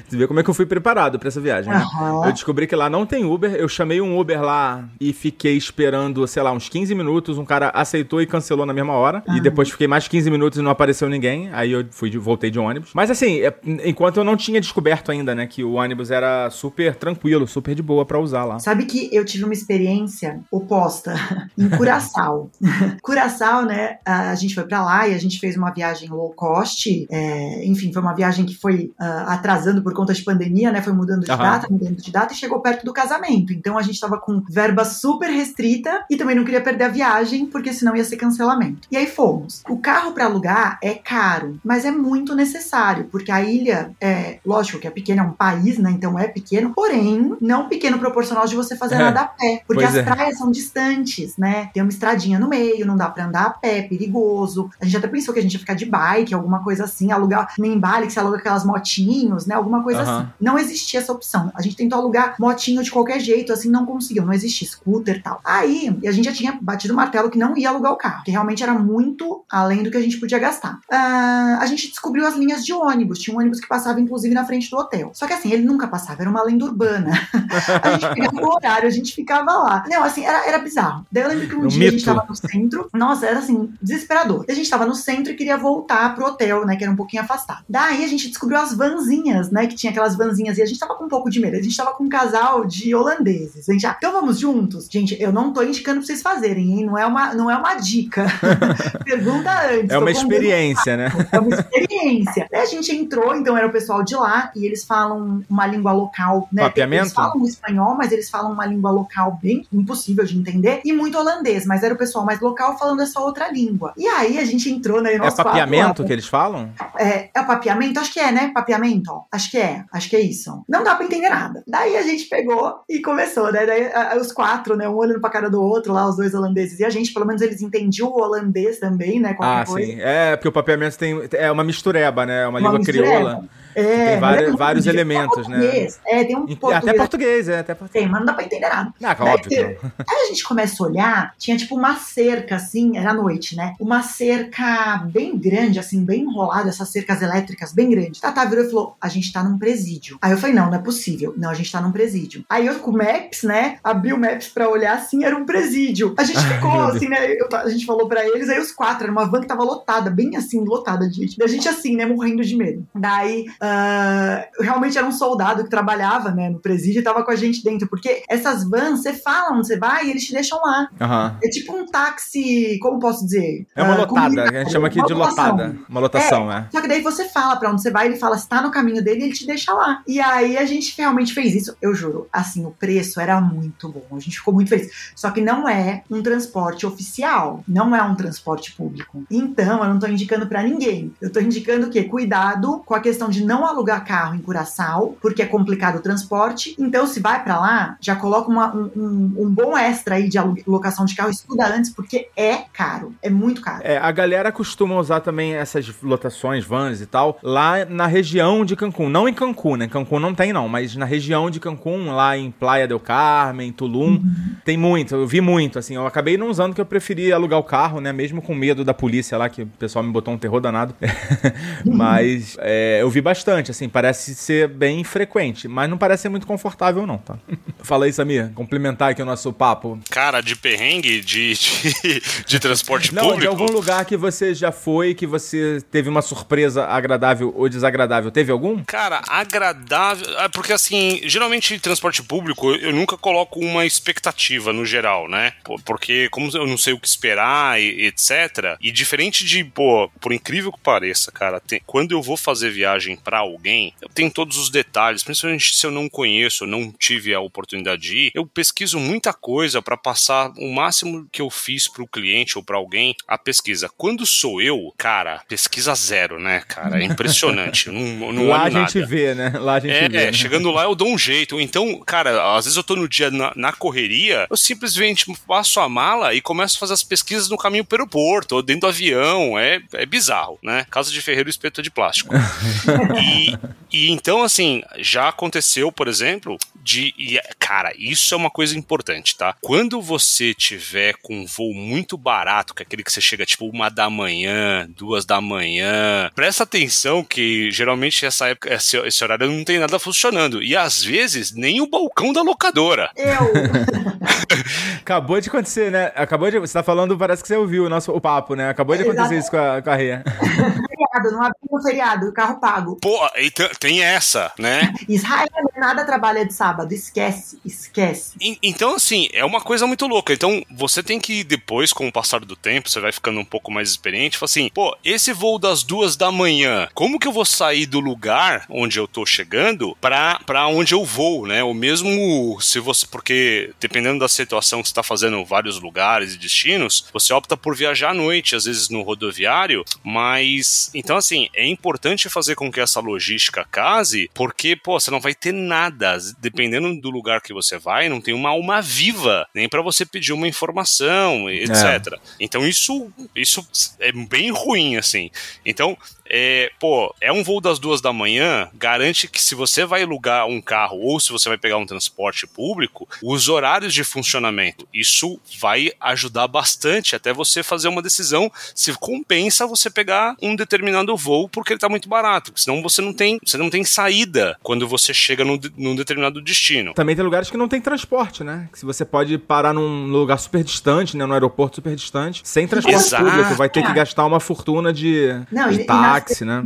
Você 0.07 0.17
vê 0.17 0.27
como 0.27 0.39
é 0.39 0.43
que 0.43 0.49
eu 0.49 0.53
fui 0.53 0.65
preparado 0.65 1.19
para 1.19 1.27
essa 1.27 1.39
viagem, 1.39 1.71
né? 1.71 1.85
Uhum. 1.99 2.25
Eu 2.25 2.31
descobri 2.31 2.67
que 2.67 2.75
lá 2.75 2.89
não 2.89 3.05
tem 3.05 3.25
Uber. 3.25 3.53
Eu 3.53 3.67
chamei 3.67 4.01
um 4.01 4.19
Uber 4.19 4.41
lá 4.41 4.85
e 4.99 5.13
fiquei 5.13 5.55
esperando, 5.55 6.25
sei 6.27 6.43
lá, 6.43 6.51
uns 6.51 6.69
15 6.69 6.93
minutos. 6.95 7.37
Um 7.37 7.45
cara 7.45 7.69
aceitou 7.69 8.21
e 8.21 8.25
cancelou 8.25 8.65
na 8.65 8.73
mesma 8.73 8.93
hora. 8.93 9.23
Uhum. 9.27 9.37
E 9.37 9.41
depois 9.41 9.69
fiquei 9.69 9.87
mais 9.87 10.07
15 10.07 10.29
minutos 10.29 10.59
e 10.59 10.61
não 10.61 10.71
apareceu 10.71 11.09
ninguém. 11.09 11.49
Aí 11.53 11.71
eu 11.71 11.85
fui, 11.91 12.09
voltei 12.17 12.49
de 12.49 12.59
ônibus. 12.59 12.91
Mas 12.93 13.11
assim, 13.11 13.39
é, 13.39 13.53
enquanto 13.63 14.17
eu 14.17 14.23
não 14.23 14.35
tinha 14.35 14.59
descoberto 14.59 15.11
ainda, 15.11 15.33
né, 15.35 15.47
que 15.47 15.63
o 15.63 15.73
ônibus 15.73 16.11
era 16.11 16.49
super 16.49 16.95
tranquilo, 16.95 17.47
super 17.47 17.75
de 17.75 17.81
boa 17.81 18.05
para 18.05 18.19
usar 18.19 18.45
lá. 18.45 18.59
Sabe 18.59 18.85
que 18.85 19.09
eu 19.11 19.25
tive 19.25 19.43
uma 19.43 19.53
experiência 19.53 20.39
oposta 20.51 21.15
em 21.57 21.69
Curaçao. 21.69 22.49
Curaçao, 23.01 23.65
né? 23.65 23.97
A 24.05 24.35
gente 24.35 24.55
foi 24.55 24.63
para 24.65 24.83
lá 24.83 25.07
e 25.07 25.13
a 25.13 25.17
gente 25.17 25.39
fez 25.39 25.55
uma 25.55 25.71
viagem 25.71 26.09
low 26.09 26.31
cost. 26.33 27.07
É, 27.09 27.65
enfim, 27.65 27.91
foi 27.91 28.01
uma 28.01 28.13
viagem 28.13 28.45
que 28.45 28.55
foi 28.55 28.91
uh, 28.99 29.27
atrasando 29.27 29.81
por 29.81 29.93
conta 29.93 30.13
de 30.13 30.23
pandemia, 30.23 30.71
né? 30.71 30.81
Foi 30.81 30.93
mudando 30.93 31.23
de 31.23 31.31
uhum. 31.31 31.37
data, 31.37 31.67
mudando 31.69 31.95
de 31.95 32.11
data 32.11 32.33
e 32.33 32.37
chegou 32.37 32.59
perto 32.61 32.85
do 32.85 32.93
casamento. 32.93 33.53
Então 33.53 33.77
a 33.77 33.81
gente 33.81 33.99
tava 33.99 34.17
com 34.17 34.41
verba 34.49 34.85
super 34.85 35.29
restrita 35.29 36.05
e 36.09 36.17
também 36.17 36.35
não 36.35 36.43
queria 36.43 36.61
perder 36.61 36.85
a 36.85 36.89
viagem, 36.89 37.45
porque 37.45 37.73
senão 37.73 37.95
ia 37.95 38.03
ser 38.03 38.17
cancelamento. 38.17 38.87
E 38.91 38.97
aí 38.97 39.07
fomos. 39.07 39.63
O 39.69 39.77
carro 39.77 40.13
para 40.13 40.25
alugar 40.25 40.79
é 40.83 40.93
caro, 40.93 41.59
mas 41.63 41.85
é 41.85 41.91
muito 41.91 42.35
necessário, 42.35 43.05
porque 43.11 43.31
a 43.31 43.38
ilha 43.41 43.91
é, 44.01 44.39
lógico 44.45 44.79
que 44.79 44.87
é 44.87 44.91
pequena, 44.91 45.23
é 45.23 45.25
um 45.25 45.31
país, 45.31 45.77
né? 45.77 45.91
Então 45.91 46.17
é 46.17 46.27
pequeno, 46.27 46.73
porém, 46.73 47.35
não 47.41 47.67
pequeno 47.67 47.99
proporcional 47.99 48.45
de 48.45 48.55
você 48.55 48.75
fazer 48.75 48.95
é. 48.95 48.99
nada 48.99 49.21
a 49.21 49.25
pé, 49.25 49.63
porque 49.67 49.83
pois 49.83 49.95
as 49.95 49.95
é. 49.95 50.03
praias 50.03 50.37
são 50.37 50.51
distantes, 50.51 51.37
né? 51.37 51.69
Tem 51.73 51.81
uma 51.83 51.89
estradinha 51.89 52.39
no 52.39 52.47
meio, 52.47 52.85
não 52.85 52.97
dá 52.97 53.09
para 53.09 53.25
andar 53.25 53.45
a 53.45 53.49
pé, 53.49 53.83
perigoso. 53.83 54.69
A 54.81 54.85
gente 54.85 54.97
até 54.97 55.07
pensou 55.07 55.33
que 55.33 55.39
a 55.39 55.43
gente 55.43 55.53
ia 55.53 55.59
ficar 55.59 55.73
de 55.73 55.85
bike, 55.85 56.33
alguma 56.33 56.63
coisa 56.63 56.83
assim, 56.83 57.11
alugar 57.11 57.53
nem 57.57 57.79
Bali, 57.79 58.07
que 58.07 58.13
você 58.13 58.19
aluga 58.19 58.37
aquelas 58.37 58.65
motinhos, 58.65 59.45
né? 59.45 59.55
Alguma 59.55 59.83
coisa 59.83 60.03
uhum. 60.03 60.17
assim. 60.17 60.27
Não 60.39 60.57
existia 60.57 60.99
essa 60.99 61.11
opção. 61.11 61.51
A 61.55 61.61
gente 61.61 61.75
tentou 61.75 61.99
alugar 61.99 62.35
motinho 62.39 62.83
de 62.83 62.91
qualquer 62.91 63.19
jeito, 63.19 63.51
assim, 63.51 63.69
não 63.69 63.85
conseguiu, 63.85 64.25
não 64.25 64.33
existia 64.33 64.67
scooter 64.67 65.17
e 65.17 65.21
tal. 65.21 65.39
Aí, 65.43 65.97
a 66.05 66.11
gente 66.11 66.25
já 66.25 66.33
tinha 66.33 66.57
batido 66.61 66.93
o 66.93 66.97
martelo 66.97 67.29
que 67.29 67.37
não 67.37 67.57
ia 67.57 67.69
alugar 67.69 67.93
o 67.93 67.97
carro, 67.97 68.23
que 68.23 68.31
realmente 68.31 68.63
era 68.63 68.73
muito 68.73 69.43
além 69.49 69.83
do 69.83 69.91
que 69.91 69.97
a 69.97 70.01
gente 70.01 70.17
podia 70.17 70.39
gastar. 70.39 70.79
Uh, 70.91 71.59
a 71.59 71.65
gente 71.65 71.89
descobriu 71.89 72.25
as 72.25 72.35
linhas 72.35 72.65
de 72.65 72.73
ônibus. 72.73 73.19
Tinha 73.29 73.35
um 73.35 73.39
ônibus 73.39 73.59
que 73.59 73.67
passava, 73.67 74.01
inclusive, 74.01 74.33
na 74.33 74.45
frente 74.45 74.69
do 74.69 74.77
hotel. 74.77 75.11
Só 75.13 75.27
que 75.27 75.33
assim, 75.33 75.51
ele 75.51 75.63
nunca 75.63 75.87
passava, 75.87 76.21
era 76.21 76.29
uma 76.29 76.43
lenda 76.43 76.65
urbana. 76.65 77.11
a 77.83 77.91
gente 77.91 78.15
pegava 78.15 78.41
o 78.41 78.55
horário, 78.55 78.87
a 78.87 78.91
gente 78.91 79.13
ficava 79.13 79.53
lá. 79.53 79.83
Não, 79.87 80.03
assim, 80.03 80.25
era, 80.25 80.47
era 80.47 80.59
bizarro. 80.59 81.05
Daí 81.11 81.23
eu 81.23 81.29
lembro 81.29 81.47
que 81.47 81.55
um, 81.55 81.63
um 81.63 81.67
dia 81.67 81.79
mito. 81.79 81.89
a 81.89 81.91
gente 81.91 82.05
tava 82.05 82.25
no 82.27 82.35
centro, 82.35 82.89
nossa, 82.93 83.25
era 83.25 83.39
assim, 83.39 83.71
desesperador. 83.81 84.45
A 84.49 84.53
gente 84.53 84.69
tava 84.69 84.85
no 84.85 84.95
centro 84.95 85.31
e 85.31 85.35
queria 85.35 85.57
voltar 85.57 86.15
pro 86.15 86.25
hotel, 86.25 86.65
né, 86.65 86.75
que 86.75 86.83
era 86.83 86.91
um 86.91 86.95
pouquinho 86.95 87.23
afastado. 87.23 87.63
Daí 87.69 88.03
a 88.03 88.07
gente 88.07 88.27
descobriu 88.27 88.57
as 88.57 88.73
vanzinhas, 88.73 89.51
né, 89.51 89.67
que 89.67 89.75
tinha 89.75 89.91
aquelas 89.91 90.15
vanzinhas 90.15 90.57
e 90.57 90.61
a 90.61 90.65
gente 90.65 90.79
tava 90.79 90.95
com 90.95 91.05
um 91.05 91.09
pouco 91.09 91.29
de 91.29 91.39
medo. 91.39 91.57
A 91.57 91.61
gente 91.61 91.75
tava 91.75 91.93
com 91.93 92.03
um 92.03 92.09
casal 92.09 92.65
de 92.65 92.95
holandeses. 92.95 93.69
A 93.69 93.73
gente, 93.73 93.85
ah, 93.85 93.95
então 93.97 94.11
vamos 94.11 94.39
juntos? 94.39 94.87
Gente, 94.89 95.21
eu 95.21 95.31
não 95.31 95.53
tô 95.53 95.61
indicando 95.61 95.99
pra 95.99 96.07
vocês 96.07 96.21
fazerem, 96.21 96.79
hein? 96.79 96.85
Não 96.85 96.97
é 96.97 97.05
uma, 97.05 97.33
não 97.33 97.49
é 97.49 97.57
uma 97.57 97.75
dica. 97.75 98.25
Pergunta 99.03 99.49
antes. 99.71 99.89
É 99.89 99.97
uma 99.97 100.11
experiência, 100.11 100.97
né? 100.97 101.11
É 101.31 101.39
uma 101.39 101.55
experiência. 101.55 102.47
Daí 102.51 102.61
a 102.61 102.65
gente 102.65 102.95
entrou 102.95 103.18
entrou, 103.19 103.35
então 103.35 103.57
era 103.57 103.67
o 103.67 103.71
pessoal 103.71 104.03
de 104.03 104.15
lá, 104.15 104.51
e 104.55 104.65
eles 104.65 104.83
falam 104.83 105.43
uma 105.49 105.67
língua 105.67 105.91
local, 105.91 106.47
né? 106.51 106.63
Papiamento? 106.63 107.03
Eles 107.03 107.13
falam 107.13 107.43
espanhol, 107.45 107.95
mas 107.95 108.11
eles 108.11 108.29
falam 108.29 108.51
uma 108.51 108.65
língua 108.65 108.91
local 108.91 109.37
bem 109.41 109.65
impossível 109.71 110.23
de 110.25 110.37
entender, 110.37 110.81
e 110.85 110.93
muito 110.93 111.17
holandês, 111.17 111.65
mas 111.65 111.83
era 111.83 111.93
o 111.93 111.97
pessoal 111.97 112.25
mais 112.25 112.39
local 112.39 112.77
falando 112.77 113.01
essa 113.01 113.19
outra 113.19 113.49
língua. 113.51 113.93
E 113.97 114.07
aí 114.07 114.37
a 114.37 114.45
gente 114.45 114.69
entrou, 114.69 115.01
né? 115.01 115.13
É 115.15 115.31
papiamento 115.31 116.03
que 116.03 116.13
eles 116.13 116.27
falam? 116.27 116.69
É, 116.97 117.29
é 117.33 117.41
o 117.41 117.45
papiamento? 117.47 117.99
Acho 117.99 118.13
que 118.13 118.19
é, 118.19 118.31
né? 118.31 118.51
Papiamento. 118.53 119.11
Acho 119.31 119.51
que 119.51 119.57
é, 119.57 119.83
acho 119.91 120.09
que 120.09 120.15
é 120.15 120.21
isso. 120.21 120.63
Não 120.67 120.83
dá 120.83 120.95
pra 120.95 121.05
entender 121.05 121.29
nada. 121.29 121.63
Daí 121.67 121.97
a 121.97 122.01
gente 122.01 122.25
pegou 122.25 122.79
e 122.89 123.01
começou, 123.01 123.51
né? 123.51 123.65
Daí 123.65 123.87
a- 123.93 124.17
os 124.19 124.31
quatro, 124.31 124.75
né? 124.75 124.87
Um 124.87 124.95
olhando 124.95 125.19
pra 125.21 125.29
cara 125.29 125.49
do 125.49 125.61
outro, 125.61 125.93
lá, 125.93 126.07
os 126.07 126.15
dois 126.17 126.33
holandeses 126.33 126.79
e 126.79 126.85
a 126.85 126.89
gente, 126.89 127.13
pelo 127.13 127.25
menos 127.25 127.41
eles 127.41 127.61
entendiam 127.61 128.09
o 128.09 128.21
holandês 128.21 128.79
também, 128.79 129.19
né? 129.19 129.33
Qualquer 129.33 129.61
Ah, 129.61 129.65
coisa. 129.65 129.87
sim. 129.91 129.97
É, 129.99 130.35
porque 130.35 130.47
o 130.47 130.51
papiamento 130.51 130.97
tem. 130.97 131.19
É 131.33 131.51
uma 131.51 131.63
mistureba, 131.63 132.25
né? 132.25 132.43
É 132.43 132.47
uma, 132.47 132.59
Uma 132.59 132.59
língua 132.59 132.77
mistureba. 132.79 133.05
Crioula. 133.09 133.49
É, 133.75 134.11
tem 134.11 134.19
vários- 134.19 134.53
é 134.53 134.57
vários 134.57 134.87
elementos, 134.87 135.47
né? 135.47 135.57
português, 135.59 135.99
É, 136.05 136.23
tem 136.23 136.35
um 136.35 136.45
português. 136.47 136.77
Até 136.83 136.93
português, 136.93 137.49
é, 137.49 137.59
até 137.59 137.73
português. 137.75 138.03
Tem, 138.03 138.11
mas 138.11 138.19
não 138.21 138.25
dá 138.25 138.33
pra 138.33 138.43
entender 138.43 138.67
nada. 138.69 138.93
Ah, 139.03 139.13
Daí 139.13 139.27
óbvio 139.33 139.49
tem-. 139.49 139.65
Aí 140.09 140.23
a 140.23 140.27
gente 140.27 140.43
começa 140.43 140.83
a 140.83 140.87
olhar, 140.87 141.33
tinha 141.37 141.57
tipo 141.57 141.75
uma 141.75 141.95
cerca, 141.95 142.55
assim, 142.55 142.97
era 142.97 143.13
noite, 143.13 143.55
né? 143.55 143.75
Uma 143.79 144.01
cerca 144.03 145.03
bem 145.11 145.37
grande, 145.37 145.79
assim, 145.79 146.03
bem 146.03 146.21
enrolada, 146.21 146.69
essas 146.69 146.89
cercas 146.89 147.21
elétricas 147.21 147.71
bem 147.73 147.89
grandes. 147.89 148.19
Tata 148.21 148.45
virou 148.45 148.65
e 148.65 148.69
falou: 148.69 148.95
a 148.99 149.07
gente 149.07 149.31
tá 149.31 149.43
num 149.43 149.57
presídio. 149.57 150.17
Aí 150.21 150.31
eu 150.31 150.37
falei: 150.37 150.55
não, 150.55 150.67
não 150.67 150.75
é 150.75 150.79
possível. 150.79 151.33
Não, 151.37 151.49
a 151.49 151.53
gente 151.53 151.71
tá 151.71 151.81
num 151.81 151.91
presídio. 151.91 152.43
Aí 152.49 152.65
eu 152.67 152.79
com 152.79 152.91
o 152.91 152.97
Maps, 152.97 153.43
né? 153.43 153.77
Abri 153.83 154.13
o 154.13 154.17
Maps 154.19 154.47
pra 154.47 154.69
olhar, 154.69 154.93
assim, 154.95 155.23
era 155.25 155.35
um 155.35 155.45
presídio. 155.45 156.13
A 156.17 156.23
gente 156.23 156.39
ficou, 156.45 156.71
Deus. 156.71 156.95
assim, 156.95 157.07
né? 157.09 157.33
eu- 157.33 157.47
a 157.51 157.69
gente 157.69 157.85
falou 157.85 158.07
pra 158.07 158.25
eles, 158.27 158.49
aí 158.49 158.59
os 158.59 158.71
quatro, 158.71 159.03
era 159.03 159.11
uma 159.11 159.25
van 159.25 159.41
que 159.41 159.47
tava 159.47 159.63
lotada, 159.63 160.09
bem 160.09 160.35
assim, 160.35 160.63
lotada 160.63 161.07
de 161.09 161.15
gente. 161.15 161.37
Da 161.37 161.47
gente 161.47 161.67
assim, 161.67 161.95
né? 161.95 162.05
Morrendo 162.05 162.43
de 162.43 162.55
medo. 162.55 162.85
Daí, 162.95 163.45
ah, 163.61 164.45
realmente 164.59 164.97
era 164.97 165.05
um 165.05 165.11
soldado 165.11 165.63
que 165.63 165.69
trabalhava, 165.69 166.31
né? 166.31 166.49
No 166.49 166.59
presídio 166.59 166.99
e 166.99 167.03
tava 167.03 167.23
com 167.23 167.31
a 167.31 167.35
gente 167.35 167.63
dentro. 167.63 167.87
Porque 167.87 168.23
essas 168.29 168.63
vans, 168.67 169.01
você 169.01 169.13
fala 169.13 169.55
onde 169.55 169.67
você 169.67 169.77
vai 169.77 170.07
e 170.07 170.11
eles 170.11 170.25
te 170.25 170.33
deixam 170.33 170.59
lá. 170.61 170.89
Aham. 170.99 171.37
É 171.43 171.49
tipo 171.49 171.75
um 171.75 171.85
táxi, 171.85 172.77
como 172.81 172.99
posso 172.99 173.23
dizer? 173.25 173.65
É 173.75 173.83
uma 173.83 173.93
Ah, 173.93 173.97
lotada, 173.97 174.43
a 174.43 174.63
gente 174.63 174.71
chama 174.71 174.87
aqui 174.87 175.01
de 175.03 175.13
lotada. 175.13 175.75
Uma 175.87 175.99
lotação, 175.99 176.51
é. 176.51 176.67
Só 176.71 176.81
que 176.81 176.87
daí 176.87 177.01
você 177.01 177.25
fala 177.25 177.55
pra 177.57 177.71
onde 177.71 177.81
você 177.81 177.91
vai, 177.91 178.07
ele 178.07 178.17
fala 178.17 178.37
se 178.37 178.47
tá 178.47 178.61
no 178.61 178.71
caminho 178.71 179.03
dele, 179.03 179.23
ele 179.25 179.33
te 179.33 179.45
deixa 179.45 179.73
lá. 179.73 180.01
E 180.07 180.19
aí 180.19 180.57
a 180.57 180.65
gente 180.65 180.95
realmente 180.97 181.33
fez 181.33 181.53
isso. 181.55 181.75
Eu 181.81 181.93
juro, 181.93 182.27
assim, 182.31 182.65
o 182.65 182.71
preço 182.71 183.19
era 183.19 183.39
muito 183.41 183.89
bom. 183.89 184.05
A 184.15 184.19
gente 184.19 184.37
ficou 184.37 184.53
muito 184.53 184.69
feliz. 184.69 185.11
Só 185.15 185.31
que 185.31 185.41
não 185.41 185.67
é 185.67 186.03
um 186.09 186.21
transporte 186.21 186.85
oficial, 186.85 187.63
não 187.67 187.95
é 187.95 188.01
um 188.01 188.15
transporte 188.15 188.71
público. 188.73 189.23
Então, 189.29 189.83
eu 189.83 189.89
não 189.89 189.99
tô 189.99 190.07
indicando 190.07 190.47
pra 190.47 190.63
ninguém. 190.63 191.13
Eu 191.21 191.31
tô 191.31 191.39
indicando 191.39 191.87
o 191.87 191.89
quê? 191.89 192.03
Cuidado 192.03 192.81
com 192.85 192.93
a 192.95 192.99
questão 192.99 193.29
de 193.29 193.43
não 193.49 193.65
alugar 193.65 194.05
carro 194.05 194.35
em 194.35 194.39
Curaçao, 194.39 195.17
porque 195.21 195.41
é 195.41 195.45
complicado 195.45 195.97
o 195.97 196.01
transporte. 196.01 196.75
Então, 196.79 197.07
se 197.07 197.19
vai 197.19 197.43
pra 197.43 197.59
lá, 197.59 197.97
já 197.99 198.15
coloca 198.15 198.49
uma- 198.49 198.73
um, 198.75 198.91
um- 198.95 199.35
um 199.45 199.49
bom 199.49 199.77
extra 199.77 200.15
aí 200.15 200.29
de 200.29 200.37
locação 200.67 201.03
de 201.05 201.15
carro, 201.15 201.29
estuda 201.31 201.67
antes, 201.67 201.89
porque 201.89 202.29
é 202.37 202.57
caro. 202.71 203.13
É 203.21 203.29
muito 203.29 203.61
caro. 203.61 203.81
É, 203.83 203.97
a 203.97 204.11
galera 204.11 204.51
costuma 204.51 204.95
usar 204.97 205.19
também 205.21 205.55
essas 205.55 205.91
lotações, 206.03 206.63
vans 206.63 207.01
e 207.01 207.05
tal, 207.07 207.39
lá 207.41 207.83
na 207.85 208.05
região 208.05 208.63
de 208.63 208.75
Cancún. 208.75 209.09
Não 209.09 209.27
em 209.27 209.33
Cancún, 209.33 209.75
né? 209.77 209.87
Cancún 209.87 210.19
não 210.19 210.33
tem, 210.35 210.53
não, 210.53 210.67
mas 210.69 210.95
na 210.95 211.05
região 211.05 211.49
de 211.49 211.59
Cancún, 211.59 212.11
lá 212.11 212.37
em 212.37 212.51
Playa 212.51 212.87
del 212.87 212.99
Carmen, 212.99 213.71
Tulum, 213.71 214.21
tem 214.63 214.77
muito. 214.77 215.15
Eu 215.15 215.25
vi 215.27 215.41
muito, 215.41 215.79
assim. 215.79 215.95
Eu 215.95 216.05
acabei 216.05 216.37
não 216.37 216.49
usando 216.49 216.75
que 216.75 216.81
eu 216.81 216.85
preferi 216.85 217.33
alugar 217.33 217.59
o 217.59 217.63
carro, 217.63 217.99
né? 217.99 218.13
Mesmo 218.13 218.41
com 218.41 218.53
medo 218.53 218.83
da 218.85 218.93
polícia 218.93 219.37
lá, 219.37 219.49
que 219.49 219.63
o 219.63 219.67
pessoal 219.67 220.03
me 220.03 220.11
botou 220.11 220.33
um 220.33 220.37
terror 220.37 220.59
danado. 220.61 220.93
mas 221.85 222.57
é, 222.59 223.01
eu 223.01 223.09
vi 223.09 223.21
bastante, 223.21 223.38
assim. 223.71 223.87
Parece 223.89 224.35
ser 224.35 224.67
bem 224.67 225.03
frequente, 225.03 225.67
mas 225.67 225.89
não 225.89 225.97
parece 225.97 226.23
ser 226.23 226.29
muito 226.29 226.45
confortável, 226.47 227.05
não, 227.05 227.17
tá? 227.17 227.37
Fala 227.83 228.05
aí, 228.05 228.13
Samir. 228.13 228.51
Complementar 228.53 229.11
aqui 229.11 229.21
o 229.21 229.25
nosso 229.25 229.51
papo. 229.53 229.99
Cara, 230.09 230.41
de 230.41 230.55
perrengue, 230.55 231.21
de, 231.21 231.53
de, 231.53 232.21
de 232.45 232.59
transporte 232.59 233.13
Não, 233.13 233.23
de 233.23 233.29
público. 233.29 233.51
algum 233.51 233.71
lugar 233.71 234.05
que 234.05 234.17
você 234.17 234.53
já 234.53 234.71
foi, 234.71 235.13
que 235.13 235.25
você 235.27 235.81
teve 235.91 236.09
uma 236.09 236.21
surpresa 236.21 236.85
agradável 236.85 237.53
ou 237.55 237.69
desagradável. 237.69 238.31
Teve 238.31 238.51
algum? 238.51 238.83
Cara, 238.83 239.21
agradável. 239.27 240.27
É 240.39 240.47
porque 240.49 240.73
assim, 240.73 241.21
geralmente 241.25 241.79
transporte 241.79 242.21
público 242.23 242.71
eu 242.75 242.93
nunca 242.93 243.17
coloco 243.17 243.59
uma 243.59 243.85
expectativa 243.85 244.71
no 244.73 244.85
geral, 244.85 245.27
né? 245.29 245.53
Porque 245.85 246.29
como 246.29 246.49
eu 246.55 246.67
não 246.67 246.77
sei 246.77 246.93
o 246.93 246.99
que 246.99 247.07
esperar 247.07 247.79
e 247.81 248.05
etc. 248.07 248.77
E 248.81 248.91
diferente 248.91 249.45
de, 249.45 249.63
pô, 249.63 250.09
por 250.19 250.33
incrível 250.33 250.71
que 250.71 250.79
pareça, 250.79 251.31
cara, 251.31 251.59
tem- 251.59 251.81
quando 251.85 252.11
eu 252.11 252.21
vou 252.21 252.37
fazer 252.37 252.69
viagem 252.71 253.15
pra 253.29 253.39
alguém, 253.39 253.93
eu 254.01 254.09
tenho 254.09 254.31
todos 254.31 254.57
os 254.57 254.71
detalhes, 254.71 255.21
principalmente 255.23 255.75
se 255.75 255.85
eu 255.85 255.91
não 255.91 256.09
conheço, 256.09 256.63
eu 256.63 256.67
não 256.67 256.91
tive 256.91 257.31
a 257.31 257.39
oportunidade 257.39 258.01
de 258.01 258.17
ir, 258.17 258.31
eu 258.33 258.43
pesquiso 258.43 258.97
muita 258.97 259.31
coisa 259.31 259.83
pra 259.83 259.95
passar 259.95 260.51
o 260.57 260.73
máximo 260.73 261.27
que 261.31 261.39
eu 261.43 261.49
fiz 261.51 261.87
pro 261.87 262.07
cliente 262.07 262.57
ou 262.57 262.63
pra 262.63 262.77
alguém 262.77 263.15
a 263.27 263.37
pesquisa. 263.37 263.87
Quando 263.95 264.25
sou 264.25 264.59
eu, 264.63 264.91
cara, 264.97 265.43
pesquisa 265.47 265.93
zero, 265.93 266.39
né, 266.39 266.63
cara? 266.67 266.99
É 266.99 267.05
impressionante. 267.05 267.85
Eu 267.87 267.93
não, 267.93 268.31
não 268.33 268.47
Lá 268.47 268.63
a 268.63 268.69
gente 268.71 268.95
nada. 268.97 269.05
vê, 269.05 269.35
né? 269.35 269.49
Lá 269.59 269.75
a 269.75 269.79
gente 269.79 269.91
É, 269.91 270.09
vê. 270.09 270.25
né? 270.25 270.33
chegando 270.33 270.71
lá 270.71 270.85
eu 270.85 270.95
dou 270.95 271.07
um 271.09 271.17
jeito. 271.17 271.61
Então, 271.61 271.99
cara, 271.99 272.55
às 272.57 272.65
vezes 272.65 272.77
eu 272.77 272.83
tô 272.83 272.95
no 272.95 273.07
dia 273.07 273.29
na, 273.29 273.53
na 273.55 273.71
correria, 273.71 274.47
eu 274.49 274.57
simplesmente 274.57 275.25
passo 275.47 275.79
a 275.79 275.87
mala 275.87 276.33
e 276.33 276.41
começo 276.41 276.77
a 276.77 276.79
fazer 276.79 276.93
as 276.93 277.03
pesquisas 277.03 277.47
no 277.47 277.57
caminho 277.57 277.85
pro 277.85 277.99
aeroporto, 277.99 278.55
ou 278.55 278.63
dentro 278.63 278.81
do 278.81 278.87
avião. 278.87 279.59
É, 279.59 279.79
é 279.93 280.05
bizarro, 280.07 280.57
né? 280.63 280.87
Casa 280.89 281.11
de 281.11 281.21
ferreiro 281.21 281.47
espeto 281.49 281.81
de 281.83 281.91
plástico. 281.91 282.33
e, 283.21 283.57
e 283.91 284.11
então, 284.11 284.43
assim, 284.43 284.81
já 284.97 285.29
aconteceu, 285.29 285.91
por 285.91 286.07
exemplo, 286.07 286.57
de. 286.81 287.13
e, 287.17 287.39
cara, 287.57 287.93
isso 287.97 288.33
é 288.33 288.37
uma 288.37 288.49
coisa 288.49 288.77
importante, 288.77 289.35
tá? 289.35 289.55
Quando 289.61 290.01
você 290.01 290.53
tiver 290.53 291.15
com 291.21 291.41
um 291.41 291.45
voo 291.45 291.73
muito 291.73 292.17
barato, 292.17 292.73
que 292.73 292.81
é 292.81 292.85
aquele 292.85 293.03
que 293.03 293.11
você 293.11 293.21
chega 293.21 293.45
tipo 293.45 293.67
uma 293.67 293.89
da 293.89 294.09
manhã, 294.09 294.87
duas 294.95 295.25
da 295.25 295.39
manhã, 295.41 296.31
presta 296.35 296.63
atenção 296.63 297.23
que 297.23 297.71
geralmente 297.71 298.25
essa 298.25 298.47
época, 298.47 298.73
esse, 298.73 298.97
esse 298.97 299.23
horário 299.23 299.49
não 299.49 299.63
tem 299.63 299.79
nada 299.79 299.99
funcionando. 299.99 300.61
E 300.63 300.75
às 300.75 301.03
vezes 301.03 301.51
nem 301.51 301.81
o 301.81 301.87
balcão 301.87 302.33
da 302.33 302.41
locadora. 302.41 303.11
Eu, 303.15 304.18
Acabou 305.01 305.39
de 305.39 305.49
acontecer, 305.49 305.91
né? 305.91 306.11
Acabou 306.15 306.49
de. 306.49 306.59
Você 306.59 306.73
tá 306.73 306.83
falando, 306.83 307.17
parece 307.17 307.41
que 307.41 307.47
você 307.47 307.55
ouviu 307.55 307.85
o 307.85 307.89
nosso 307.89 308.11
o 308.11 308.21
papo, 308.21 308.55
né? 308.55 308.69
Acabou 308.69 308.95
de 308.95 309.03
acontecer 309.03 309.35
Exato. 309.35 309.39
isso 309.39 309.51
com 309.51 309.57
a, 309.57 309.81
com 309.81 309.89
a 309.89 309.95
Rhea. 309.95 310.23
feriado, 310.89 311.31
não 311.31 311.39
abriu 311.41 311.55
o 311.71 311.81
feriado, 311.81 312.33
carro 312.33 312.59
pago. 312.59 312.97
Pô, 313.01 313.27
e 313.37 313.49
t- 313.51 313.69
tem 313.79 314.01
essa, 314.03 314.51
né? 314.57 314.93
Israel 315.07 315.47
nada 315.77 316.03
trabalha 316.05 316.45
de 316.45 316.53
sábado, 316.53 316.91
esquece, 316.93 317.57
esquece. 317.65 318.33
En- 318.41 318.57
Então, 318.61 318.95
assim, 318.95 319.29
é 319.33 319.45
uma 319.45 319.61
coisa 319.61 319.87
muito 319.87 320.05
louca. 320.07 320.33
Então, 320.33 320.61
você 320.69 321.01
tem 321.01 321.19
que, 321.19 321.43
depois, 321.43 321.93
com 321.93 322.07
o 322.07 322.11
passar 322.11 322.41
do 322.41 322.55
tempo, 322.55 322.89
você 322.89 322.99
vai 322.99 323.11
ficando 323.13 323.39
um 323.39 323.45
pouco 323.45 323.71
mais 323.71 323.89
experiente, 323.89 324.37
fala 324.37 324.47
assim, 324.49 324.69
pô, 324.73 324.95
esse 325.05 325.31
voo 325.31 325.57
das 325.57 325.81
duas 325.83 326.15
da 326.17 326.31
manhã, 326.31 326.87
como 326.93 327.17
que 327.17 327.27
eu 327.27 327.31
vou 327.31 327.45
sair 327.45 327.85
do 327.85 327.99
lugar 328.01 328.65
onde 328.69 328.99
eu 328.99 329.07
tô 329.07 329.25
chegando 329.25 329.95
pra, 330.01 330.39
pra 330.45 330.67
onde 330.67 330.93
eu 330.93 331.05
vou, 331.05 331.47
né? 331.47 331.63
Ou 331.63 331.73
mesmo 331.73 332.59
se 332.61 332.79
você, 332.79 333.07
porque 333.07 333.71
dependendo 333.79 334.19
da 334.19 334.27
situação 334.29 334.81
que 334.81 334.87
você 334.87 334.93
tá 334.93 335.03
fazendo 335.03 335.43
vários 335.43 335.79
lugares 335.79 336.33
e 336.33 336.37
destinos, 336.37 337.05
você 337.11 337.33
opta 337.33 337.57
por 337.57 337.75
viajar 337.75 338.11
à 338.11 338.13
noite, 338.13 338.55
às 338.55 338.65
vezes 338.65 338.89
no 338.89 339.01
rodoviário, 339.01 339.83
mas, 340.03 340.89
então, 340.93 341.17
assim, 341.17 341.49
é 341.53 341.65
importante 341.65 342.29
fazer 342.29 342.55
com 342.55 342.71
que 342.71 342.79
essa 342.79 342.99
logística 342.99 343.65
case, 343.71 344.29
porque, 344.33 344.75
pô, 344.75 344.99
você 344.99 345.11
não 345.11 345.19
vai 345.19 345.33
ter 345.33 345.53
nada, 345.53 346.17
dependendo 346.39 346.93
do 346.99 347.09
lugar 347.09 347.41
que 347.41 347.53
você 347.53 347.77
vai, 347.77 348.09
não 348.09 348.21
tem 348.21 348.33
uma 348.33 348.49
alma 348.49 348.81
viva, 348.81 349.47
nem 349.53 349.67
pra 349.67 349.81
você 349.81 350.05
pedir 350.05 350.33
uma 350.33 350.47
informação, 350.47 351.49
etc. 351.49 352.19
Então 352.39 352.67
isso, 352.67 353.11
isso 353.35 353.67
é 353.99 354.11
bem 354.11 354.51
ruim, 354.51 354.97
assim. 354.97 355.29
Então, 355.65 355.97
é, 356.29 356.71
pô, 356.79 357.13
é 357.19 357.31
um 357.31 357.43
voo 357.43 357.59
das 357.59 357.79
duas 357.79 358.01
da 358.01 358.13
manhã, 358.13 358.69
garante 358.75 359.27
que 359.27 359.41
se 359.41 359.55
você 359.55 359.85
vai 359.85 360.03
alugar 360.03 360.47
um 360.47 360.61
carro 360.61 360.99
ou 360.99 361.19
se 361.19 361.31
você 361.31 361.49
vai 361.49 361.57
pegar 361.57 361.77
um 361.77 361.85
transporte 361.85 362.45
público, 362.45 363.07
os 363.23 363.49
horários 363.49 363.93
de 363.93 364.03
funcionamento, 364.03 364.87
isso 364.93 365.39
vai 365.59 365.91
ajudar 365.99 366.47
bastante 366.47 367.15
até 367.15 367.33
você 367.33 367.63
fazer 367.63 367.87
uma 367.87 368.01
decisão 368.01 368.51
se 368.75 368.93
compensa 368.93 369.65
você 369.65 369.89
pegar 369.89 370.35
um 370.41 370.55
determinado 370.55 371.15
voo 371.17 371.49
porque 371.49 371.73
ele 371.73 371.79
tá 371.79 371.89
muito 371.89 372.07
barato, 372.07 372.51
senão 372.55 372.81
você 372.81 373.01
não 373.01 373.13
tem, 373.13 373.39
você 373.43 373.57
não 373.57 373.69
tem 373.69 373.83
saída 373.83 374.57
quando 374.61 374.87
você 374.87 375.13
chega 375.13 375.43
num, 375.43 375.59
num 375.77 375.95
determinado 375.95 376.41
destino. 376.41 376.93
Também 376.93 377.15
tem 377.15 377.25
lugares 377.25 377.49
que 377.49 377.57
não 377.57 377.67
tem 377.67 377.81
transporte, 377.81 378.43
né? 378.43 378.69
Que 378.71 378.79
se 378.79 378.85
você 378.85 379.03
pode 379.03 379.37
parar 379.37 379.73
num 379.73 380.05
lugar 380.05 380.37
super 380.37 380.63
distante, 380.63 381.17
né? 381.17 381.25
Num 381.25 381.33
aeroporto 381.33 381.77
super 381.77 381.95
distante, 381.95 382.41
sem 382.43 382.67
transporte 382.67 382.97
Exato. 382.97 383.23
público, 383.23 383.55
vai 383.55 383.69
ter 383.69 383.83
que 383.83 383.93
gastar 383.93 384.25
uma 384.25 384.39
fortuna 384.39 384.93
de, 384.93 385.29
Não, 385.51 385.69
de 385.69 385.85
na 385.85 386.18
táxi, 386.21 386.45
né? 386.45 386.61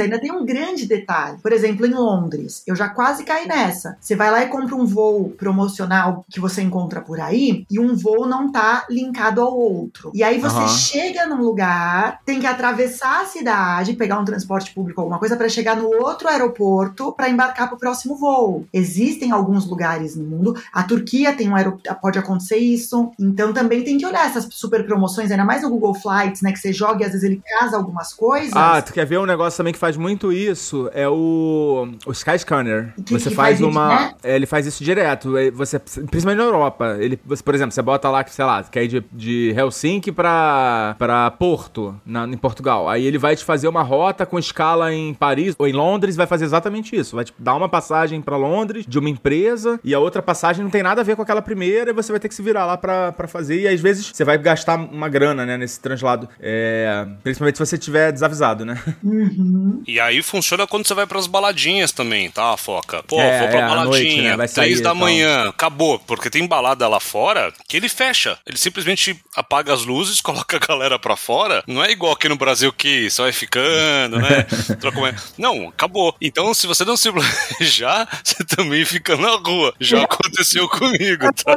Ainda 0.00 0.18
tem 0.18 0.32
um 0.32 0.44
grande 0.44 0.86
detalhe. 0.86 1.38
Por 1.38 1.52
exemplo, 1.52 1.86
em 1.86 1.92
Londres, 1.92 2.62
eu 2.66 2.74
já 2.74 2.88
quase 2.88 3.24
caí 3.24 3.46
nessa. 3.46 3.96
Você 4.00 4.14
vai 4.14 4.30
lá 4.30 4.42
e 4.42 4.48
compra 4.48 4.74
um 4.74 4.86
voo 4.86 5.30
promocional 5.30 6.24
que 6.30 6.40
você 6.40 6.62
encontra 6.62 7.00
por 7.00 7.20
aí 7.20 7.66
e 7.70 7.78
um 7.78 7.96
voo 7.96 8.26
não 8.26 8.50
tá 8.50 8.86
linkado 8.90 9.40
ao 9.40 9.56
outro. 9.56 10.10
E 10.14 10.22
aí 10.22 10.38
você 10.38 10.56
Aham. 10.56 10.68
chega 10.68 11.26
num 11.26 11.42
lugar, 11.42 12.20
tem 12.24 12.40
que 12.40 12.46
atravessar 12.46 13.22
a 13.22 13.26
cidade, 13.26 13.94
pegar 13.94 14.18
um 14.18 14.24
transporte 14.24 14.72
público, 14.72 15.00
alguma 15.00 15.18
coisa, 15.18 15.36
para 15.36 15.48
chegar 15.48 15.76
no 15.76 15.88
outro 15.88 16.28
aeroporto 16.28 17.12
para 17.12 17.28
embarcar 17.28 17.68
pro 17.68 17.78
próximo 17.78 18.16
voo. 18.16 18.66
Existem 18.72 19.32
alguns 19.32 19.66
lugares 19.66 20.16
no 20.16 20.24
mundo. 20.24 20.56
A 20.72 20.82
Turquia 20.82 21.32
tem 21.32 21.48
um 21.48 21.56
aeroporto, 21.56 21.94
pode 22.00 22.18
acontecer 22.18 22.56
isso. 22.56 23.10
Então 23.18 23.52
também 23.52 23.82
tem 23.82 23.98
que 23.98 24.06
olhar 24.06 24.26
essas 24.26 24.48
super 24.50 24.84
promoções, 24.86 25.30
ainda 25.30 25.44
mais 25.44 25.62
no 25.62 25.70
Google 25.70 25.94
Flights, 25.94 26.42
né? 26.42 26.52
Que 26.52 26.58
você 26.58 26.72
joga 26.72 27.02
e 27.02 27.04
às 27.04 27.12
vezes 27.12 27.24
ele 27.24 27.42
casa 27.58 27.76
algumas 27.76 28.12
coisas. 28.12 28.52
Ah, 28.54 28.80
tu 28.82 28.92
quer 28.98 29.06
ver 29.06 29.18
um 29.18 29.26
negócio 29.26 29.56
também 29.56 29.72
que 29.72 29.78
faz 29.78 29.96
muito 29.96 30.32
isso? 30.32 30.90
É 30.92 31.08
o, 31.08 31.88
o 32.04 32.10
Skyscanner. 32.10 32.92
Você 33.10 33.30
faz, 33.30 33.58
faz 33.58 33.60
uma. 33.60 33.96
direto? 33.96 34.16
é, 34.24 34.34
ele 34.34 34.46
faz 34.46 34.66
isso 34.66 34.82
direto. 34.82 35.36
É, 35.36 35.50
Você, 35.52 35.78
principalmente 35.78 36.38
na 36.38 36.44
Europa. 36.44 36.96
Ele, 36.98 37.18
você, 37.24 37.42
por 37.42 37.54
exemplo, 37.54 37.72
você 37.72 37.80
bota 37.80 38.10
lá 38.10 38.24
sei 38.26 38.44
lá, 38.44 38.64
quer 38.64 38.82
ir 38.82 38.88
de, 38.88 39.04
de 39.12 39.54
Helsinki 39.56 40.10
pra, 40.10 40.96
pra 40.98 41.30
Porto, 41.30 41.94
na, 42.04 42.24
em 42.26 42.36
Portugal. 42.36 42.88
Aí 42.88 43.06
ele 43.06 43.18
vai 43.18 43.36
te 43.36 43.44
fazer 43.44 43.68
uma 43.68 43.82
rota 43.82 44.26
com 44.26 44.36
escala 44.36 44.92
em 44.92 45.14
Paris 45.14 45.54
ou 45.56 45.68
em 45.68 45.72
Londres, 45.72 46.16
vai 46.16 46.26
fazer 46.26 46.44
exatamente 46.44 46.96
isso. 46.96 47.14
Vai 47.14 47.24
te 47.24 47.32
dar 47.38 47.54
uma 47.54 47.68
passagem 47.68 48.20
pra 48.20 48.36
Londres 48.36 48.84
de 48.86 48.98
uma 48.98 49.08
empresa 49.08 49.78
e 49.84 49.94
a 49.94 50.00
outra 50.00 50.20
passagem 50.20 50.64
não 50.64 50.70
tem 50.70 50.82
nada 50.82 51.02
a 51.02 51.04
ver 51.04 51.14
com 51.14 51.22
aquela 51.22 51.40
primeira 51.40 51.90
e 51.90 51.94
você 51.94 52.10
vai 52.10 52.18
ter 52.18 52.28
que 52.28 52.34
se 52.34 52.42
virar 52.42 52.66
lá 52.66 52.76
pra, 52.76 53.12
pra 53.12 53.28
fazer. 53.28 53.60
E 53.60 53.68
às 53.68 53.80
vezes 53.80 54.10
você 54.12 54.24
vai 54.24 54.36
gastar 54.36 54.76
uma 54.76 55.08
grana, 55.08 55.46
né, 55.46 55.56
nesse 55.56 55.78
translado. 55.78 56.28
É, 56.40 57.06
principalmente 57.22 57.56
se 57.58 57.64
você 57.64 57.78
tiver 57.78 58.10
desavisado, 58.10 58.64
né? 58.64 58.76
Uhum. 59.02 59.82
E 59.86 59.98
aí 60.00 60.22
funciona 60.22 60.66
quando 60.66 60.86
você 60.86 60.94
vai 60.94 61.06
pras 61.06 61.26
baladinhas 61.26 61.92
também, 61.92 62.30
tá, 62.30 62.56
Foca? 62.56 63.02
Pô, 63.04 63.20
É, 63.20 63.40
vou 63.40 63.48
pra 63.48 63.58
é, 63.60 63.68
baladinha, 63.68 63.84
noite, 64.04 64.20
né? 64.22 64.36
Vai 64.36 64.48
sair 64.48 64.64
três 64.66 64.80
da 64.80 64.90
tal. 64.90 64.94
manhã, 64.96 65.48
acabou. 65.48 65.98
Porque 66.00 66.30
tem 66.30 66.46
balada 66.46 66.86
lá 66.88 67.00
fora 67.00 67.52
que 67.68 67.76
ele 67.76 67.88
fecha. 67.88 68.38
Ele 68.46 68.56
simplesmente 68.58 69.18
apaga 69.36 69.72
as 69.72 69.84
luzes, 69.84 70.20
coloca 70.22 70.56
a 70.56 70.60
galera 70.66 70.98
pra 70.98 71.16
fora. 71.16 71.62
Não 71.66 71.82
é 71.84 71.90
igual 71.90 72.12
aqui 72.12 72.28
no 72.28 72.36
Brasil 72.36 72.72
que 72.72 73.10
só 73.10 73.24
vai 73.24 73.32
ficando, 73.32 74.18
né? 74.18 74.44
Troca 74.80 74.98
uma- 74.98 75.14
Não, 75.36 75.68
acabou. 75.68 76.14
Então, 76.20 76.52
se 76.54 76.66
você 76.66 76.84
não 76.84 76.96
se 76.96 77.10
planejar, 77.12 78.08
você 78.24 78.44
também 78.44 78.84
fica 78.84 79.16
na 79.16 79.36
rua. 79.36 79.74
Já 79.80 80.02
aconteceu 80.02 80.68
comigo, 80.68 81.26
tá? 81.44 81.54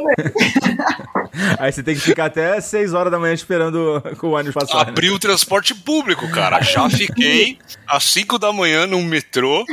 Aí 1.58 1.72
você 1.72 1.82
tem 1.82 1.94
que 1.94 2.00
ficar 2.00 2.26
até 2.26 2.60
6 2.60 2.92
horas 2.94 3.10
da 3.10 3.18
manhã 3.18 3.32
esperando 3.34 4.02
com 4.18 4.28
o 4.28 4.30
ônibus 4.32 4.54
passar. 4.54 4.84
né? 4.84 4.90
Abri 4.90 5.10
o 5.10 5.18
transporte 5.18 5.74
público, 5.74 6.28
cara. 6.30 6.60
Já 6.62 6.88
fiquei 6.90 7.58
às 7.88 8.04
5 8.04 8.38
da 8.38 8.52
manhã 8.52 8.86
no 8.86 9.00
metrô, 9.02 9.64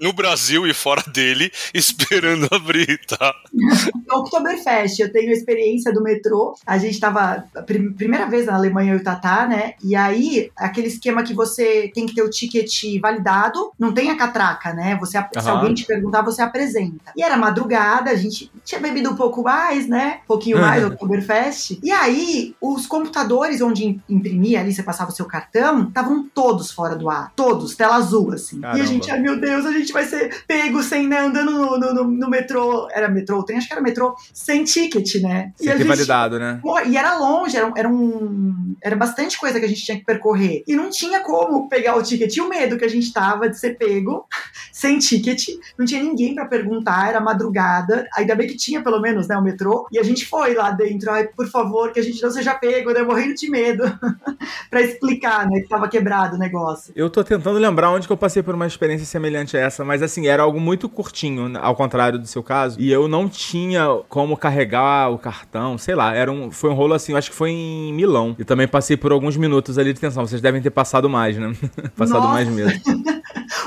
no 0.00 0.12
Brasil 0.12 0.66
e 0.66 0.72
fora 0.74 1.02
dele, 1.12 1.50
esperando 1.74 2.48
abrir, 2.52 2.98
tá? 3.06 3.34
Oktoberfest, 4.10 4.98
eu 5.00 5.12
tenho 5.12 5.32
experiência 5.32 5.92
do 5.92 6.02
metrô. 6.02 6.54
A 6.66 6.78
gente 6.78 6.98
tava 7.00 7.44
a 7.54 7.62
prim- 7.62 7.92
primeira 7.92 8.26
vez 8.26 8.46
na 8.46 8.54
Alemanha, 8.54 8.92
eu 8.92 8.98
e 8.98 9.00
o 9.00 9.04
Tatá, 9.04 9.46
né? 9.46 9.74
E 9.82 9.94
aí, 9.96 10.50
aquele 10.56 10.88
esquema 10.88 11.22
que 11.22 11.34
você 11.34 11.90
tem 11.94 12.06
que 12.06 12.14
ter 12.14 12.22
o 12.22 12.30
ticket 12.30 12.70
validado, 13.00 13.72
não 13.78 13.92
tem 13.92 14.10
a 14.10 14.16
catraca, 14.16 14.72
né? 14.72 14.96
Você, 15.00 15.16
ap- 15.16 15.32
Se 15.38 15.48
alguém 15.48 15.74
te 15.74 15.84
perguntar, 15.84 16.22
você 16.22 16.42
apresenta. 16.42 17.12
E 17.16 17.22
era 17.22 17.36
madrugada, 17.36 18.10
a 18.10 18.14
gente 18.16 18.50
tinha 18.64 18.80
bebido 18.80 19.10
um 19.10 19.16
pouco 19.16 19.42
mais, 19.42 19.86
né? 19.88 20.20
Um 20.24 20.26
pouquinho 20.26 20.58
mais 20.60 20.82
Oktoberfest. 20.94 21.78
E 21.82 21.90
aí, 21.90 22.54
os 22.60 22.86
computadores 22.86 23.60
onde 23.60 23.84
im- 23.84 24.02
imprimia 24.08 24.60
ali, 24.60 24.72
você 24.72 24.82
passava 24.82 25.10
o 25.10 25.14
seu 25.14 25.26
cartão, 25.26 25.88
estavam 25.88 26.28
todos 26.34 26.70
fora 26.70 26.96
do 26.96 27.08
ar. 27.10 27.32
Todos, 27.36 27.74
tela 27.76 27.96
azul, 27.96 28.32
assim. 28.32 28.58
E 28.58 28.60
Caramba. 28.60 28.82
a 28.82 28.86
gente, 28.86 29.10
ai 29.10 29.20
meu 29.20 29.40
Deus, 29.40 29.64
a 29.66 29.72
gente 29.72 29.92
vai 29.92 30.04
ser 30.04 30.44
pego 30.46 30.82
sem, 30.82 31.06
né, 31.06 31.18
andando 31.18 31.50
no, 31.52 31.78
no, 31.78 31.94
no- 31.94 32.04
no 32.04 32.30
metrô. 32.30 32.88
Era 32.92 33.08
metrô, 33.08 33.38
o 33.38 33.42
trem, 33.44 33.58
acho 33.58 33.66
que 33.66 33.72
era 33.72 33.82
metrô, 33.82 34.14
sem 34.32 34.64
ticket, 34.64 35.16
né? 35.22 35.52
Sem 35.56 35.68
a 35.68 35.72
ter 35.72 35.78
gente- 35.78 35.88
validado, 35.88 36.38
né? 36.38 36.60
E 36.86 36.96
era 36.96 37.16
longe, 37.18 37.56
era, 37.56 37.66
um- 37.66 37.72
era 37.76 37.88
um. 37.88 38.74
Era 38.82 38.96
bastante 38.96 39.38
coisa 39.38 39.58
que 39.60 39.66
a 39.66 39.68
gente 39.68 39.84
tinha 39.84 39.98
que 39.98 40.04
percorrer. 40.04 40.62
E 40.66 40.74
não 40.74 40.90
tinha 40.90 41.20
como 41.20 41.68
pegar 41.68 41.96
o 41.96 42.02
ticket. 42.02 42.34
E 42.36 42.40
o 42.40 42.48
medo 42.48 42.76
que 42.76 42.84
a 42.84 42.88
gente 42.88 43.12
tava 43.12 43.48
de 43.48 43.58
ser 43.58 43.76
pego 43.78 44.26
sem 44.72 44.98
ticket. 44.98 45.42
Não 45.78 45.84
tinha 45.86 46.02
ninguém 46.02 46.34
pra 46.34 46.46
perguntar, 46.46 47.08
era 47.08 47.20
madrugada. 47.20 48.06
Ainda 48.16 48.34
bem 48.34 48.46
que 48.48 48.56
tinha, 48.56 48.82
pelo 48.82 49.00
menos, 49.00 49.28
né, 49.28 49.36
o 49.36 49.42
metrô. 49.42 49.86
E 49.92 49.98
a 49.98 50.02
gente 50.02 50.26
foi 50.26 50.54
lá 50.54 50.70
dentro. 50.82 51.10
Ai, 51.10 51.28
por 51.28 51.46
favor, 51.48 51.92
que 51.92 52.00
a 52.00 52.02
gente 52.02 52.22
não 52.22 52.30
seja 52.30 52.54
pego, 52.54 52.92
né? 52.92 53.02
Morrendo 53.02 53.34
de 53.34 53.50
medo. 53.50 53.84
pra 54.70 54.80
explicar, 54.80 55.48
né, 55.48 55.60
que 55.60 55.68
tava 55.68 55.88
quebrado 55.88 56.36
o 56.36 56.38
negócio. 56.38 56.92
Eu 56.96 57.10
tô 57.10 57.22
tentando 57.22 57.58
lembrar 57.58 57.90
onde 57.90 58.06
que 58.06 58.12
eu 58.12 58.16
passei 58.16 58.42
por 58.42 58.54
uma 58.54 58.66
experiência 58.66 59.06
semelhante 59.06 59.56
a 59.56 59.60
essa, 59.60 59.84
mas 59.84 60.02
assim, 60.02 60.26
era 60.26 60.42
algo 60.42 60.60
muito 60.60 60.88
curtinho, 60.88 61.48
né, 61.48 61.60
ao 61.62 61.74
contrário 61.74 62.18
do 62.18 62.26
seu 62.26 62.42
caso, 62.42 62.80
e 62.80 62.90
eu 62.90 63.08
não 63.08 63.28
tinha 63.28 63.86
como 64.08 64.36
carregar 64.36 65.10
o 65.10 65.18
cartão, 65.18 65.76
sei 65.76 65.94
lá, 65.94 66.14
era 66.14 66.30
um, 66.30 66.50
foi 66.50 66.70
um 66.70 66.74
rolo 66.74 66.94
assim, 66.94 67.12
eu 67.12 67.18
acho 67.18 67.30
que 67.30 67.36
foi 67.36 67.50
em 67.50 67.92
Milão. 67.92 68.34
E 68.38 68.44
também 68.44 68.66
passei 68.66 68.96
por 68.96 69.12
alguns 69.12 69.36
minutos 69.36 69.78
ali 69.78 69.92
de 69.92 70.00
tensão, 70.00 70.26
vocês 70.26 70.40
devem 70.40 70.62
ter 70.62 70.70
passado 70.70 71.08
mais, 71.08 71.36
né? 71.36 71.52
passado 71.96 72.22
Nossa. 72.22 72.32
mais 72.32 72.48
mesmo. 72.48 72.80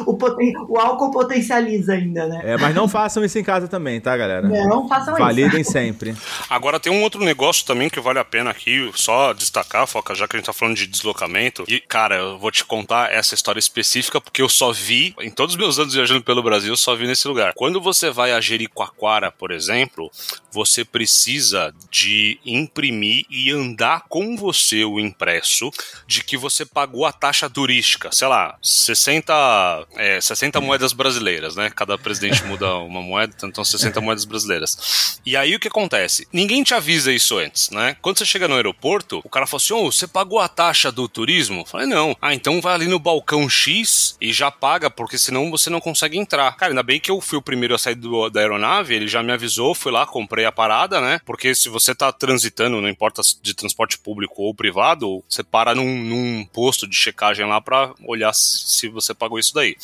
O, 0.05 0.17
poten- 0.17 0.53
o 0.67 0.77
álcool 0.79 1.11
potencializa 1.11 1.93
ainda, 1.93 2.27
né? 2.27 2.41
É, 2.43 2.57
mas 2.57 2.73
não 2.75 2.87
façam 2.87 3.23
isso 3.23 3.37
em 3.39 3.43
casa 3.43 3.67
também, 3.67 3.99
tá, 4.01 4.15
galera? 4.17 4.47
Não 4.47 4.87
façam 4.87 5.13
isso. 5.13 5.23
Validem 5.23 5.63
sempre. 5.63 6.15
Agora 6.49 6.79
tem 6.79 6.91
um 6.91 7.01
outro 7.03 7.23
negócio 7.23 7.65
também 7.65 7.89
que 7.89 7.99
vale 7.99 8.19
a 8.19 8.25
pena 8.25 8.49
aqui 8.51 8.91
só 8.95 9.33
destacar, 9.33 9.87
Foca, 9.87 10.13
já 10.15 10.27
que 10.27 10.35
a 10.35 10.39
gente 10.39 10.45
tá 10.47 10.53
falando 10.53 10.75
de 10.75 10.87
deslocamento. 10.87 11.63
E, 11.67 11.79
cara, 11.79 12.15
eu 12.17 12.37
vou 12.37 12.51
te 12.51 12.63
contar 12.65 13.11
essa 13.11 13.33
história 13.35 13.59
específica 13.59 14.19
porque 14.19 14.41
eu 14.41 14.49
só 14.49 14.71
vi, 14.71 15.15
em 15.21 15.29
todos 15.31 15.55
os 15.55 15.59
meus 15.59 15.79
anos 15.79 15.93
viajando 15.93 16.23
pelo 16.23 16.43
Brasil, 16.43 16.73
eu 16.73 16.77
só 16.77 16.95
vi 16.95 17.07
nesse 17.07 17.27
lugar. 17.27 17.53
Quando 17.55 17.79
você 17.81 18.09
vai 18.09 18.31
a 18.33 18.41
Jericoacoara, 18.41 19.31
por 19.31 19.51
exemplo, 19.51 20.11
você 20.51 20.83
precisa 20.85 21.73
de 21.91 22.39
imprimir 22.45 23.25
e 23.29 23.51
andar 23.51 24.03
com 24.09 24.35
você 24.35 24.83
o 24.83 24.99
impresso 24.99 25.69
de 26.07 26.23
que 26.23 26.37
você 26.37 26.65
pagou 26.65 27.05
a 27.05 27.11
taxa 27.11 27.49
turística, 27.49 28.09
sei 28.11 28.27
lá, 28.27 28.55
60, 28.61 29.84
é, 29.95 30.19
60 30.21 30.59
moedas 30.61 30.93
brasileiras, 30.93 31.55
né? 31.55 31.69
Cada 31.69 31.97
presidente 31.97 32.43
muda 32.45 32.75
uma 32.77 33.01
moeda, 33.01 33.33
então 33.43 33.63
60 33.63 33.99
moedas 34.01 34.25
brasileiras. 34.25 35.19
E 35.25 35.35
aí 35.35 35.55
o 35.55 35.59
que 35.59 35.67
acontece? 35.67 36.27
Ninguém 36.31 36.63
te 36.63 36.73
avisa 36.73 37.11
isso 37.11 37.37
antes, 37.37 37.69
né? 37.69 37.95
Quando 38.01 38.17
você 38.19 38.25
chega 38.25 38.47
no 38.47 38.55
aeroporto, 38.55 39.21
o 39.23 39.29
cara 39.29 39.47
fala 39.47 39.61
assim: 39.61 39.73
Ô, 39.73 39.91
você 39.91 40.07
pagou 40.07 40.39
a 40.39 40.47
taxa 40.47 40.91
do 40.91 41.07
turismo? 41.07 41.61
Eu 41.61 41.65
falei, 41.65 41.87
não. 41.87 42.15
Ah, 42.21 42.33
então 42.33 42.61
vai 42.61 42.73
ali 42.73 42.87
no 42.87 42.99
balcão 42.99 43.49
X 43.49 44.15
e 44.21 44.31
já 44.33 44.51
paga, 44.51 44.89
porque 44.89 45.17
senão 45.17 45.49
você 45.49 45.69
não 45.69 45.79
consegue 45.81 46.17
entrar. 46.17 46.55
Cara, 46.57 46.71
ainda 46.71 46.83
bem 46.83 46.99
que 46.99 47.09
eu 47.11 47.19
fui 47.21 47.37
o 47.37 47.41
primeiro 47.41 47.75
a 47.75 47.77
sair 47.77 47.95
do- 47.95 48.29
da 48.29 48.39
aeronave, 48.39 48.93
ele 48.95 49.07
já 49.07 49.21
me 49.23 49.31
avisou, 49.31 49.73
fui 49.75 49.91
lá, 49.91 50.05
comprei 50.05 50.45
a 50.45 50.51
parada, 50.51 51.01
né? 51.01 51.19
Porque 51.25 51.53
se 51.55 51.69
você 51.69 51.93
tá 51.95 52.11
transitando, 52.11 52.81
não 52.81 52.89
importa 52.89 53.21
se 53.23 53.35
de 53.41 53.53
transporte 53.53 53.97
público 53.97 54.41
ou 54.43 54.53
privado, 54.53 55.23
você 55.27 55.43
para 55.43 55.73
num, 55.75 56.03
num 56.03 56.45
posto 56.45 56.87
de 56.87 56.95
checagem 56.95 57.45
lá 57.45 57.59
pra 57.61 57.93
olhar 58.07 58.33
se 58.33 58.87
você 58.87 59.13
pagou 59.13 59.39
isso 59.39 59.53
daí. 59.53 59.74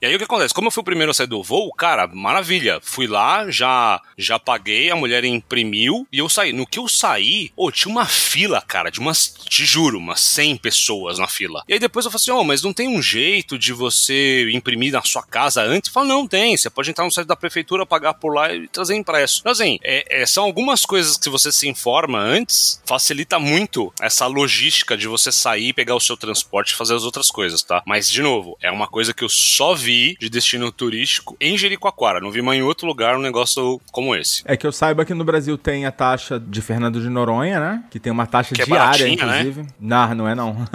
E 0.00 0.06
aí 0.06 0.14
o 0.14 0.18
que 0.18 0.24
acontece? 0.24 0.54
Como 0.54 0.68
eu 0.68 0.70
fui 0.70 0.80
o 0.80 0.84
primeiro 0.84 1.10
a 1.10 1.14
sair 1.14 1.26
do 1.26 1.42
voo, 1.42 1.72
cara, 1.72 2.06
maravilha. 2.06 2.78
Fui 2.82 3.06
lá, 3.06 3.50
já 3.50 4.00
já 4.18 4.38
paguei, 4.38 4.90
a 4.90 4.96
mulher 4.96 5.24
imprimiu 5.24 6.06
e 6.12 6.18
eu 6.18 6.28
saí. 6.28 6.52
No 6.52 6.66
que 6.66 6.78
eu 6.78 6.88
saí, 6.88 7.52
ô, 7.56 7.70
tinha 7.70 7.90
uma 7.90 8.04
fila, 8.04 8.60
cara, 8.60 8.90
de 8.90 8.98
umas, 8.98 9.32
te 9.48 9.64
juro, 9.64 9.98
umas 9.98 10.20
100 10.20 10.56
pessoas 10.56 11.18
na 11.18 11.28
fila. 11.28 11.62
E 11.68 11.74
aí 11.74 11.78
depois 11.78 12.04
eu 12.04 12.10
falei 12.10 12.22
assim, 12.22 12.30
ô, 12.32 12.42
mas 12.42 12.62
não 12.62 12.72
tem 12.72 12.88
um 12.88 13.00
jeito 13.00 13.56
de 13.56 13.72
você 13.72 14.50
imprimir 14.50 14.92
na 14.92 15.02
sua 15.02 15.22
casa 15.22 15.62
antes? 15.62 15.88
Eu 15.88 15.94
falo, 15.94 16.08
não, 16.08 16.26
tem. 16.26 16.56
Você 16.56 16.68
pode 16.68 16.90
entrar 16.90 17.04
no 17.04 17.12
site 17.12 17.28
da 17.28 17.36
prefeitura, 17.36 17.86
pagar 17.86 18.14
por 18.14 18.34
lá 18.34 18.52
e 18.52 18.66
trazer 18.66 18.96
impresso. 18.96 19.40
Então, 19.40 19.52
assim, 19.52 19.78
é, 19.82 20.22
é, 20.22 20.26
são 20.26 20.44
algumas 20.44 20.84
coisas 20.84 21.16
que 21.16 21.30
você 21.30 21.52
se 21.52 21.68
informa 21.68 22.18
antes, 22.18 22.82
facilita 22.84 23.38
muito 23.38 23.92
essa 24.00 24.26
logística 24.26 24.96
de 24.96 25.06
você 25.06 25.30
sair, 25.30 25.72
pegar 25.72 25.94
o 25.94 26.00
seu 26.00 26.16
transporte 26.16 26.72
e 26.72 26.76
fazer 26.76 26.94
as 26.94 27.04
outras 27.04 27.30
coisas, 27.30 27.62
tá? 27.62 27.82
Mas, 27.86 28.10
de 28.10 28.22
novo, 28.22 28.56
é 28.60 28.70
uma 28.70 28.88
coisa 28.88 29.14
que 29.14 29.22
eu 29.22 29.28
só 29.28 29.74
vi 29.74 30.16
de 30.18 30.28
destino 30.28 30.72
turístico 30.72 31.36
em 31.40 31.56
Jericoacoara. 31.56 32.20
Não 32.20 32.32
vi 32.32 32.42
mais 32.42 32.58
em 32.58 32.62
outro 32.62 32.86
lugar 32.86 33.16
um 33.16 33.22
negócio 33.22 33.80
como 33.92 34.07
esse. 34.14 34.42
É 34.44 34.56
que 34.56 34.66
eu 34.66 34.72
saiba 34.72 35.04
que 35.04 35.14
no 35.14 35.24
Brasil 35.24 35.56
tem 35.58 35.86
a 35.86 35.90
taxa 35.92 36.38
de 36.40 36.60
Fernando 36.62 37.00
de 37.00 37.08
Noronha, 37.08 37.58
né? 37.60 37.82
Que 37.90 37.98
tem 37.98 38.12
uma 38.12 38.26
taxa 38.26 38.54
Que 38.54 38.62
é 38.62 38.64
diária, 38.64 39.06
né? 39.06 39.12
inclusive. 39.12 39.66
Não, 39.80 40.14
não 40.14 40.28
é 40.28 40.34
não. 40.34 40.56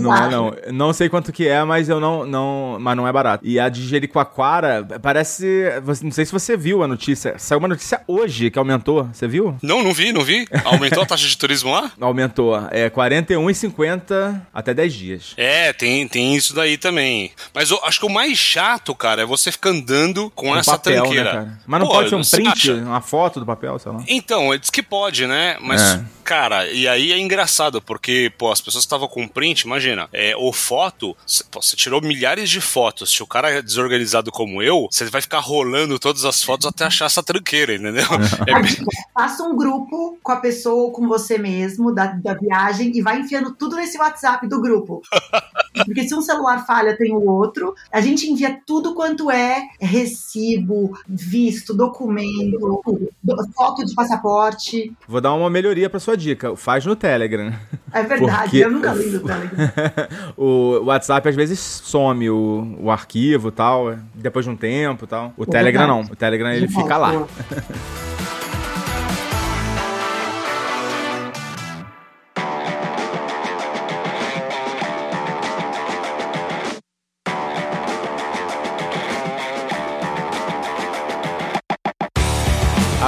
Não 0.00 0.14
é, 0.16 0.28
não. 0.30 0.56
Não 0.72 0.92
sei 0.92 1.08
quanto 1.08 1.32
que 1.32 1.46
é, 1.46 1.62
mas 1.64 1.88
eu 1.88 2.00
não, 2.00 2.24
não, 2.26 2.76
mas 2.80 2.96
não 2.96 3.06
é 3.06 3.12
barato. 3.12 3.46
E 3.46 3.58
a 3.58 3.68
de 3.68 3.86
Jericoacoara 3.86 4.86
parece, 5.02 5.64
não 6.02 6.10
sei 6.10 6.24
se 6.26 6.32
você 6.32 6.56
viu 6.56 6.82
a 6.82 6.88
notícia. 6.88 7.34
Saiu 7.38 7.58
uma 7.58 7.68
notícia 7.68 8.00
hoje 8.06 8.50
que 8.50 8.58
aumentou. 8.58 9.08
Você 9.12 9.26
viu? 9.28 9.56
Não, 9.62 9.82
não 9.82 9.92
vi, 9.92 10.12
não 10.12 10.22
vi. 10.22 10.46
Aumentou 10.64 11.02
a 11.02 11.06
taxa 11.06 11.26
de 11.26 11.36
turismo 11.36 11.70
lá? 11.72 11.90
Aumentou. 12.00 12.56
É 12.70 12.88
41,50 12.90 14.40
até 14.52 14.74
10 14.74 14.92
dias. 14.94 15.32
É, 15.36 15.72
tem, 15.72 16.06
tem 16.08 16.34
isso 16.34 16.54
daí 16.54 16.76
também. 16.76 17.30
Mas 17.54 17.70
eu 17.70 17.78
acho 17.84 18.00
que 18.00 18.06
o 18.06 18.10
mais 18.10 18.38
chato, 18.38 18.94
cara, 18.94 19.22
é 19.22 19.26
você 19.26 19.52
ficar 19.52 19.70
andando 19.70 20.30
com 20.34 20.50
Um 20.50 20.56
essa 20.56 20.72
papel, 20.72 21.02
tranqueira. 21.02 21.24
né, 21.24 21.30
cara? 21.32 21.58
Mas 21.66 21.80
não 21.80 21.86
Pô, 21.86 21.92
pode 21.94 22.08
ser 22.08 22.14
um 22.16 22.22
print, 22.22 22.48
acha? 22.48 22.74
uma 22.74 23.00
foto 23.00 23.40
do 23.40 23.46
papel, 23.46 23.78
sei 23.78 23.92
lá. 23.92 24.02
Então, 24.08 24.50
ele 24.52 24.58
diz 24.58 24.70
que 24.70 24.82
pode, 24.82 25.26
né? 25.26 25.56
Mas, 25.60 25.80
É. 25.80 26.04
cara, 26.24 26.66
e 26.66 26.86
aí 26.88 27.12
é 27.12 27.18
engraçado, 27.18 27.80
porque, 27.80 28.32
pô, 28.36 28.50
as 28.50 28.60
pessoas 28.60 28.84
estavam 28.90 29.08
com 29.08 29.26
print, 29.28 29.62
imagina, 29.62 30.08
é, 30.12 30.36
ou 30.36 30.52
foto, 30.52 31.16
você 31.52 31.76
tirou 31.76 32.00
milhares 32.02 32.50
de 32.50 32.60
fotos. 32.60 33.10
Se 33.10 33.22
o 33.22 33.26
cara 33.26 33.50
é 33.50 33.62
desorganizado 33.62 34.30
como 34.30 34.62
eu, 34.62 34.88
você 34.90 35.04
vai 35.06 35.20
ficar 35.22 35.38
rolando 35.38 35.98
todas 35.98 36.24
as 36.24 36.42
fotos 36.42 36.66
até 36.66 36.84
achar 36.84 37.06
essa 37.06 37.22
tranqueira, 37.22 37.74
entendeu? 37.74 38.04
É 38.46 38.54
Aí, 38.54 38.62
bem- 38.62 38.72
tipo, 38.74 38.90
faça 39.14 39.42
um 39.44 39.56
grupo 39.56 40.18
com 40.22 40.32
a 40.32 40.36
pessoa 40.36 40.82
ou 40.84 40.92
com 40.92 41.06
você 41.08 41.38
mesmo 41.38 41.94
da, 41.94 42.06
da 42.06 42.34
viagem 42.34 42.90
e 42.96 43.00
vai 43.00 43.18
enfiando 43.20 43.52
tudo 43.54 43.76
nesse 43.76 43.98
WhatsApp 43.98 44.46
do 44.48 44.60
grupo. 44.60 45.02
Porque 45.84 46.06
se 46.06 46.14
um 46.14 46.20
celular 46.20 46.66
falha, 46.66 46.96
tem 46.96 47.12
o 47.12 47.24
outro. 47.30 47.74
A 47.92 48.00
gente 48.00 48.28
envia 48.28 48.60
tudo 48.66 48.94
quanto 48.94 49.30
é 49.30 49.68
recibo, 49.80 50.98
visto, 51.08 51.72
documento, 51.74 52.82
do- 53.22 53.50
foto 53.54 53.84
de 53.84 53.94
passaporte. 53.94 54.92
Vou 55.06 55.20
dar 55.20 55.32
uma 55.34 55.48
melhoria 55.48 55.88
pra 55.88 56.00
sua 56.00 56.16
dica. 56.16 56.54
Faz 56.56 56.84
no 56.84 56.96
Telegram. 56.96 57.52
É 57.92 58.02
verdade, 58.02 58.42
Porque- 58.50 58.58
eu 58.70 58.74
nunca 58.74 58.92
li 58.94 59.10
no 59.10 59.20
Telegram. 59.20 59.56
o 60.36 60.84
WhatsApp 60.84 61.28
às 61.28 61.34
vezes 61.34 61.58
some 61.58 62.30
o, 62.30 62.76
o 62.80 62.90
arquivo 62.90 63.48
e 63.48 63.52
tal, 63.52 63.96
depois 64.14 64.44
de 64.44 64.50
um 64.50 64.56
tempo 64.56 65.04
e 65.04 65.08
tal. 65.08 65.32
O 65.36 65.44
Telegram 65.44 65.86
verdade. 65.86 66.06
não. 66.06 66.12
O 66.12 66.16
Telegram 66.16 66.50
ele 66.50 66.66
De 66.66 66.74
fica 66.74 66.96
lá. 66.96 67.12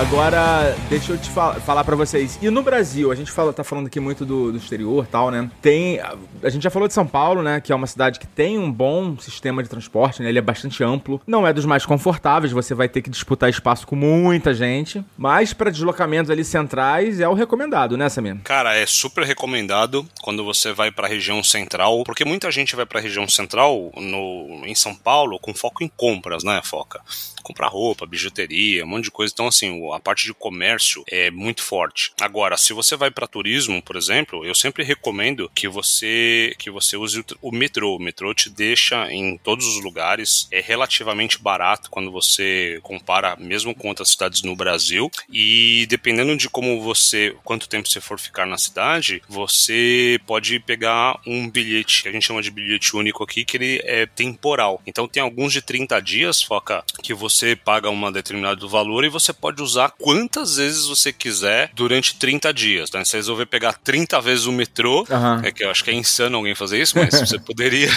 Agora, 0.07 0.75
deixa 0.91 1.13
eu 1.13 1.19
te 1.19 1.31
fal- 1.31 1.55
falar 1.61 1.85
pra 1.85 1.95
vocês. 1.95 2.37
E 2.43 2.51
no 2.51 2.61
Brasil, 2.63 3.13
a 3.13 3.15
gente 3.15 3.31
fala, 3.31 3.53
tá 3.53 3.63
falando 3.63 3.87
aqui 3.87 4.01
muito 4.01 4.25
do, 4.27 4.51
do 4.51 4.59
exterior 4.59 5.07
tal, 5.07 5.31
né? 5.31 5.49
Tem. 5.63 6.01
A, 6.01 6.17
a 6.43 6.51
gente 6.51 6.65
já 6.65 6.71
falou 6.71 6.89
de 6.89 6.93
São 6.95 7.07
Paulo, 7.07 7.41
né? 7.41 7.61
Que 7.61 7.71
é 7.73 7.75
uma 7.75 7.87
cidade 7.87 8.19
que 8.19 8.27
tem 8.27 8.59
um 8.59 8.71
bom 8.71 9.17
sistema 9.19 9.63
de 9.63 9.69
transporte, 9.69 10.21
né? 10.21 10.29
Ele 10.29 10.41
é 10.41 10.43
bastante 10.43 10.83
amplo. 10.83 11.21
Não 11.25 11.47
é 11.47 11.53
dos 11.53 11.65
mais 11.65 11.87
confortáveis, 11.87 12.53
você 12.53 12.75
vai 12.75 12.89
ter 12.89 13.01
que 13.01 13.09
disputar 13.09 13.49
espaço 13.49 13.87
com 13.87 13.95
muita 13.95 14.53
gente. 14.53 15.05
Mas 15.17 15.53
pra 15.53 15.71
deslocamentos 15.71 16.31
ali 16.33 16.45
centrais 16.45 17.21
é 17.21 17.29
o 17.29 17.35
recomendado, 17.35 17.97
né, 17.97 18.09
Samir? 18.09 18.39
Cara, 18.43 18.75
é 18.75 18.85
super 18.87 19.25
recomendado 19.25 20.05
quando 20.21 20.45
você 20.45 20.73
vai 20.73 20.91
pra 20.91 21.07
região 21.07 21.45
central, 21.45 22.03
porque 22.05 22.25
muita 22.25 22.51
gente 22.51 22.75
vai 22.75 22.85
pra 22.85 23.01
região 23.01 23.29
central 23.29 23.93
no, 23.97 24.63
em 24.67 24.75
São 24.75 24.97
Paulo 24.97 25.39
com 25.39 25.55
foco 25.55 25.85
em 25.85 25.89
compras, 25.97 26.43
né, 26.43 26.61
Foca? 26.65 27.01
Comprar 27.43 27.69
roupa, 27.69 28.07
bijuteria, 28.07 28.85
um 28.85 28.89
monte 28.89 29.05
de 29.05 29.11
coisa. 29.11 29.33
Então, 29.33 29.47
assim, 29.47 29.81
a 29.93 30.01
parte 30.01 30.27
de 30.27 30.35
comércio 30.35 31.03
é 31.09 31.31
muito 31.31 31.63
forte. 31.63 32.13
Agora, 32.21 32.57
se 32.57 32.73
você 32.73 32.97
vai 32.97 33.11
pra 33.11 33.27
turismo, 33.27 33.83
por 33.83 33.97
exemplo, 33.97 34.45
eu 34.45 34.55
sempre 34.55 34.85
recomendo 34.85 35.51
que 35.55 35.69
você 35.69 36.55
que 36.59 36.71
você 36.71 36.97
use 36.97 37.25
o 37.41 37.51
metrô. 37.51 37.97
O 37.97 38.03
metrô 38.03 38.33
te 38.35 38.49
deixa 38.49 39.13
em 39.13 39.37
todos 39.37 39.67
os 39.67 39.83
lugares, 39.83 40.49
é 40.51 40.61
relativamente 40.61 41.39
barato 41.39 41.91
quando 41.91 42.11
você 42.11 42.79
compara 42.83 43.37
mesmo 43.37 43.75
com 43.75 43.89
outras 43.89 44.11
cidades 44.11 44.43
no 44.43 44.55
Brasil. 44.55 45.11
E 45.31 45.87
dependendo 45.89 46.37
de 46.37 46.49
como 46.49 46.81
você, 46.81 47.35
quanto 47.45 47.69
tempo 47.69 47.89
você 47.89 48.01
for 48.01 48.19
ficar 48.19 48.47
na 48.47 48.59
cidade, 48.59 49.23
você 49.29 50.21
pode 50.27 50.59
pegar 50.61 51.19
um 51.27 51.49
bilhete, 51.51 52.03
que 52.03 52.09
a 52.09 52.13
gente 52.13 52.27
chama 52.27 52.43
de 52.43 52.51
bilhete 52.51 52.97
único 52.97 53.23
aqui, 53.25 53.45
que 53.45 53.57
ele 53.57 53.81
é 53.85 54.07
temporal. 54.07 54.81
Então 54.87 55.09
tem 55.09 55.23
alguns 55.23 55.53
de 55.53 55.63
30 55.63 56.01
dias, 56.01 56.43
foca, 56.43 56.85
que 57.03 57.15
você 57.15 57.32
paga 57.65 57.89
um 57.91 58.13
determinado 58.13 58.69
valor 58.69 59.05
e 59.05 59.09
você 59.09 59.33
pode 59.33 59.63
usar 59.63 59.91
quantas 59.99 60.57
vezes 60.57 60.87
você 60.87 61.13
quiser 61.13 61.71
durante 61.75 62.17
30 62.17 62.53
dias. 62.53 62.91
Né? 62.93 63.05
Se 63.05 63.11
você 63.13 63.17
resolver 63.19 63.47
pegar 63.47 63.73
30 63.75 64.21
vezes 64.21 64.47
o 64.47 64.53
metrô, 64.53 65.07
Aham. 65.11 65.41
é 65.45 65.51
que 65.51 65.65
eu 65.65 65.71
acho 65.71 65.83
que 65.85 65.91
é 65.91 65.95
insano 65.95 66.37
alguém 66.37 66.55
fazer 66.55 66.81
isso, 66.81 66.97
mas 66.99 67.11
você 67.21 67.39
poderia. 67.39 67.89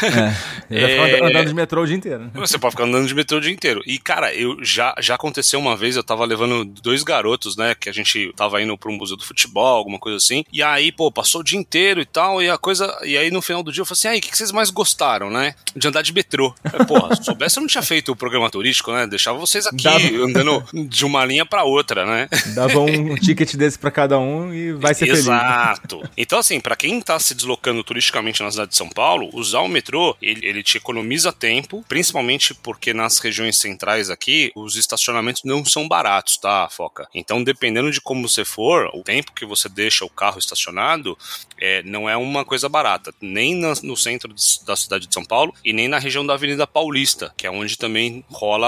Vai 0.00 0.10
ficar 0.10 0.32
É. 0.70 1.20
and- 1.20 1.26
andando 1.28 1.48
de 1.48 1.54
metrô 1.54 1.82
o 1.82 1.86
dia 1.86 1.96
inteiro. 1.96 2.30
Você 2.34 2.58
pode 2.58 2.72
ficar 2.72 2.84
andando 2.84 3.06
de 3.06 3.14
metrô 3.14 3.38
o 3.38 3.40
dia 3.40 3.50
inteiro. 3.52 3.82
E, 3.86 3.98
cara, 3.98 4.34
eu 4.34 4.56
já, 4.64 4.94
já 5.00 5.14
aconteceu 5.14 5.58
uma 5.60 5.76
vez, 5.76 5.96
eu 5.96 6.02
tava 6.04 6.24
levando 6.24 6.64
dois 6.64 7.02
garotos, 7.02 7.56
né? 7.56 7.74
Que 7.74 7.88
a 7.88 7.92
gente 7.92 8.32
tava 8.36 8.60
indo 8.62 8.76
pra 8.78 8.90
um 8.90 8.96
museu 8.96 9.16
do 9.16 9.24
futebol, 9.24 9.76
alguma 9.76 9.98
coisa 9.98 10.16
assim. 10.16 10.44
E 10.52 10.62
aí, 10.62 10.90
pô, 10.92 11.10
passou 11.10 11.40
o 11.40 11.44
dia 11.44 11.58
inteiro 11.58 12.00
e 12.00 12.06
tal. 12.06 12.42
E 12.42 12.48
a 12.48 12.56
coisa. 12.58 12.98
E 13.04 13.16
aí, 13.16 13.30
no 13.30 13.42
final 13.42 13.62
do 13.62 13.72
dia, 13.72 13.82
eu 13.82 13.86
falei 13.86 13.98
assim: 13.98 14.08
aí, 14.08 14.18
o 14.18 14.22
que, 14.22 14.30
que 14.30 14.36
vocês 14.36 14.52
mais 14.52 14.70
gostaram, 14.70 15.30
né? 15.30 15.54
De 15.76 15.86
andar 15.88 16.02
de 16.02 16.12
metrô. 16.12 16.54
Eu, 16.72 16.84
Porra, 16.86 17.14
se 17.16 17.24
soubesse, 17.24 17.58
eu 17.58 17.60
não 17.62 17.68
tinha 17.68 17.82
feito 17.82 18.12
o 18.12 18.16
programa 18.16 18.50
turístico, 18.50 18.71
né? 18.92 19.06
Deixava 19.06 19.38
vocês 19.38 19.66
aqui 19.66 19.82
Dava- 19.84 20.06
andando 20.24 20.64
de 20.88 21.04
uma 21.04 21.24
linha 21.24 21.44
pra 21.44 21.64
outra, 21.64 22.06
né? 22.06 22.28
Dava 22.54 22.80
um 22.80 23.14
ticket 23.20 23.54
desse 23.56 23.78
pra 23.78 23.90
cada 23.90 24.18
um 24.18 24.52
e 24.54 24.72
vai 24.72 24.94
ser 24.94 25.06
feliz. 25.06 25.20
Exato. 25.20 26.02
Então, 26.16 26.38
assim, 26.38 26.60
pra 26.60 26.76
quem 26.76 27.00
tá 27.00 27.18
se 27.18 27.34
deslocando 27.34 27.82
turisticamente 27.84 28.42
na 28.42 28.50
cidade 28.50 28.70
de 28.70 28.76
São 28.76 28.88
Paulo, 28.88 29.28
usar 29.32 29.60
o 29.60 29.68
metrô, 29.68 30.16
ele, 30.22 30.46
ele 30.46 30.62
te 30.62 30.76
economiza 30.76 31.32
tempo, 31.32 31.84
principalmente 31.88 32.54
porque 32.54 32.94
nas 32.94 33.18
regiões 33.18 33.58
centrais 33.58 34.10
aqui, 34.10 34.50
os 34.54 34.76
estacionamentos 34.76 35.42
não 35.44 35.64
são 35.64 35.86
baratos, 35.88 36.36
tá, 36.36 36.68
Foca? 36.70 37.08
Então, 37.14 37.42
dependendo 37.42 37.90
de 37.90 38.00
como 38.00 38.28
você 38.28 38.44
for, 38.44 38.88
o 38.94 39.02
tempo 39.02 39.32
que 39.32 39.44
você 39.44 39.68
deixa 39.68 40.04
o 40.04 40.10
carro 40.10 40.38
estacionado, 40.38 41.16
é, 41.60 41.82
não 41.84 42.08
é 42.08 42.16
uma 42.16 42.44
coisa 42.44 42.68
barata, 42.68 43.12
nem 43.20 43.54
na- 43.54 43.74
no 43.82 43.96
centro 43.96 44.32
de- 44.32 44.64
da 44.66 44.76
cidade 44.76 45.06
de 45.06 45.14
São 45.14 45.24
Paulo 45.24 45.54
e 45.64 45.72
nem 45.72 45.88
na 45.88 45.98
região 45.98 46.24
da 46.26 46.34
Avenida 46.34 46.66
Paulista, 46.66 47.32
que 47.36 47.46
é 47.46 47.50
onde 47.50 47.76
também 47.76 48.24
rola 48.30 48.61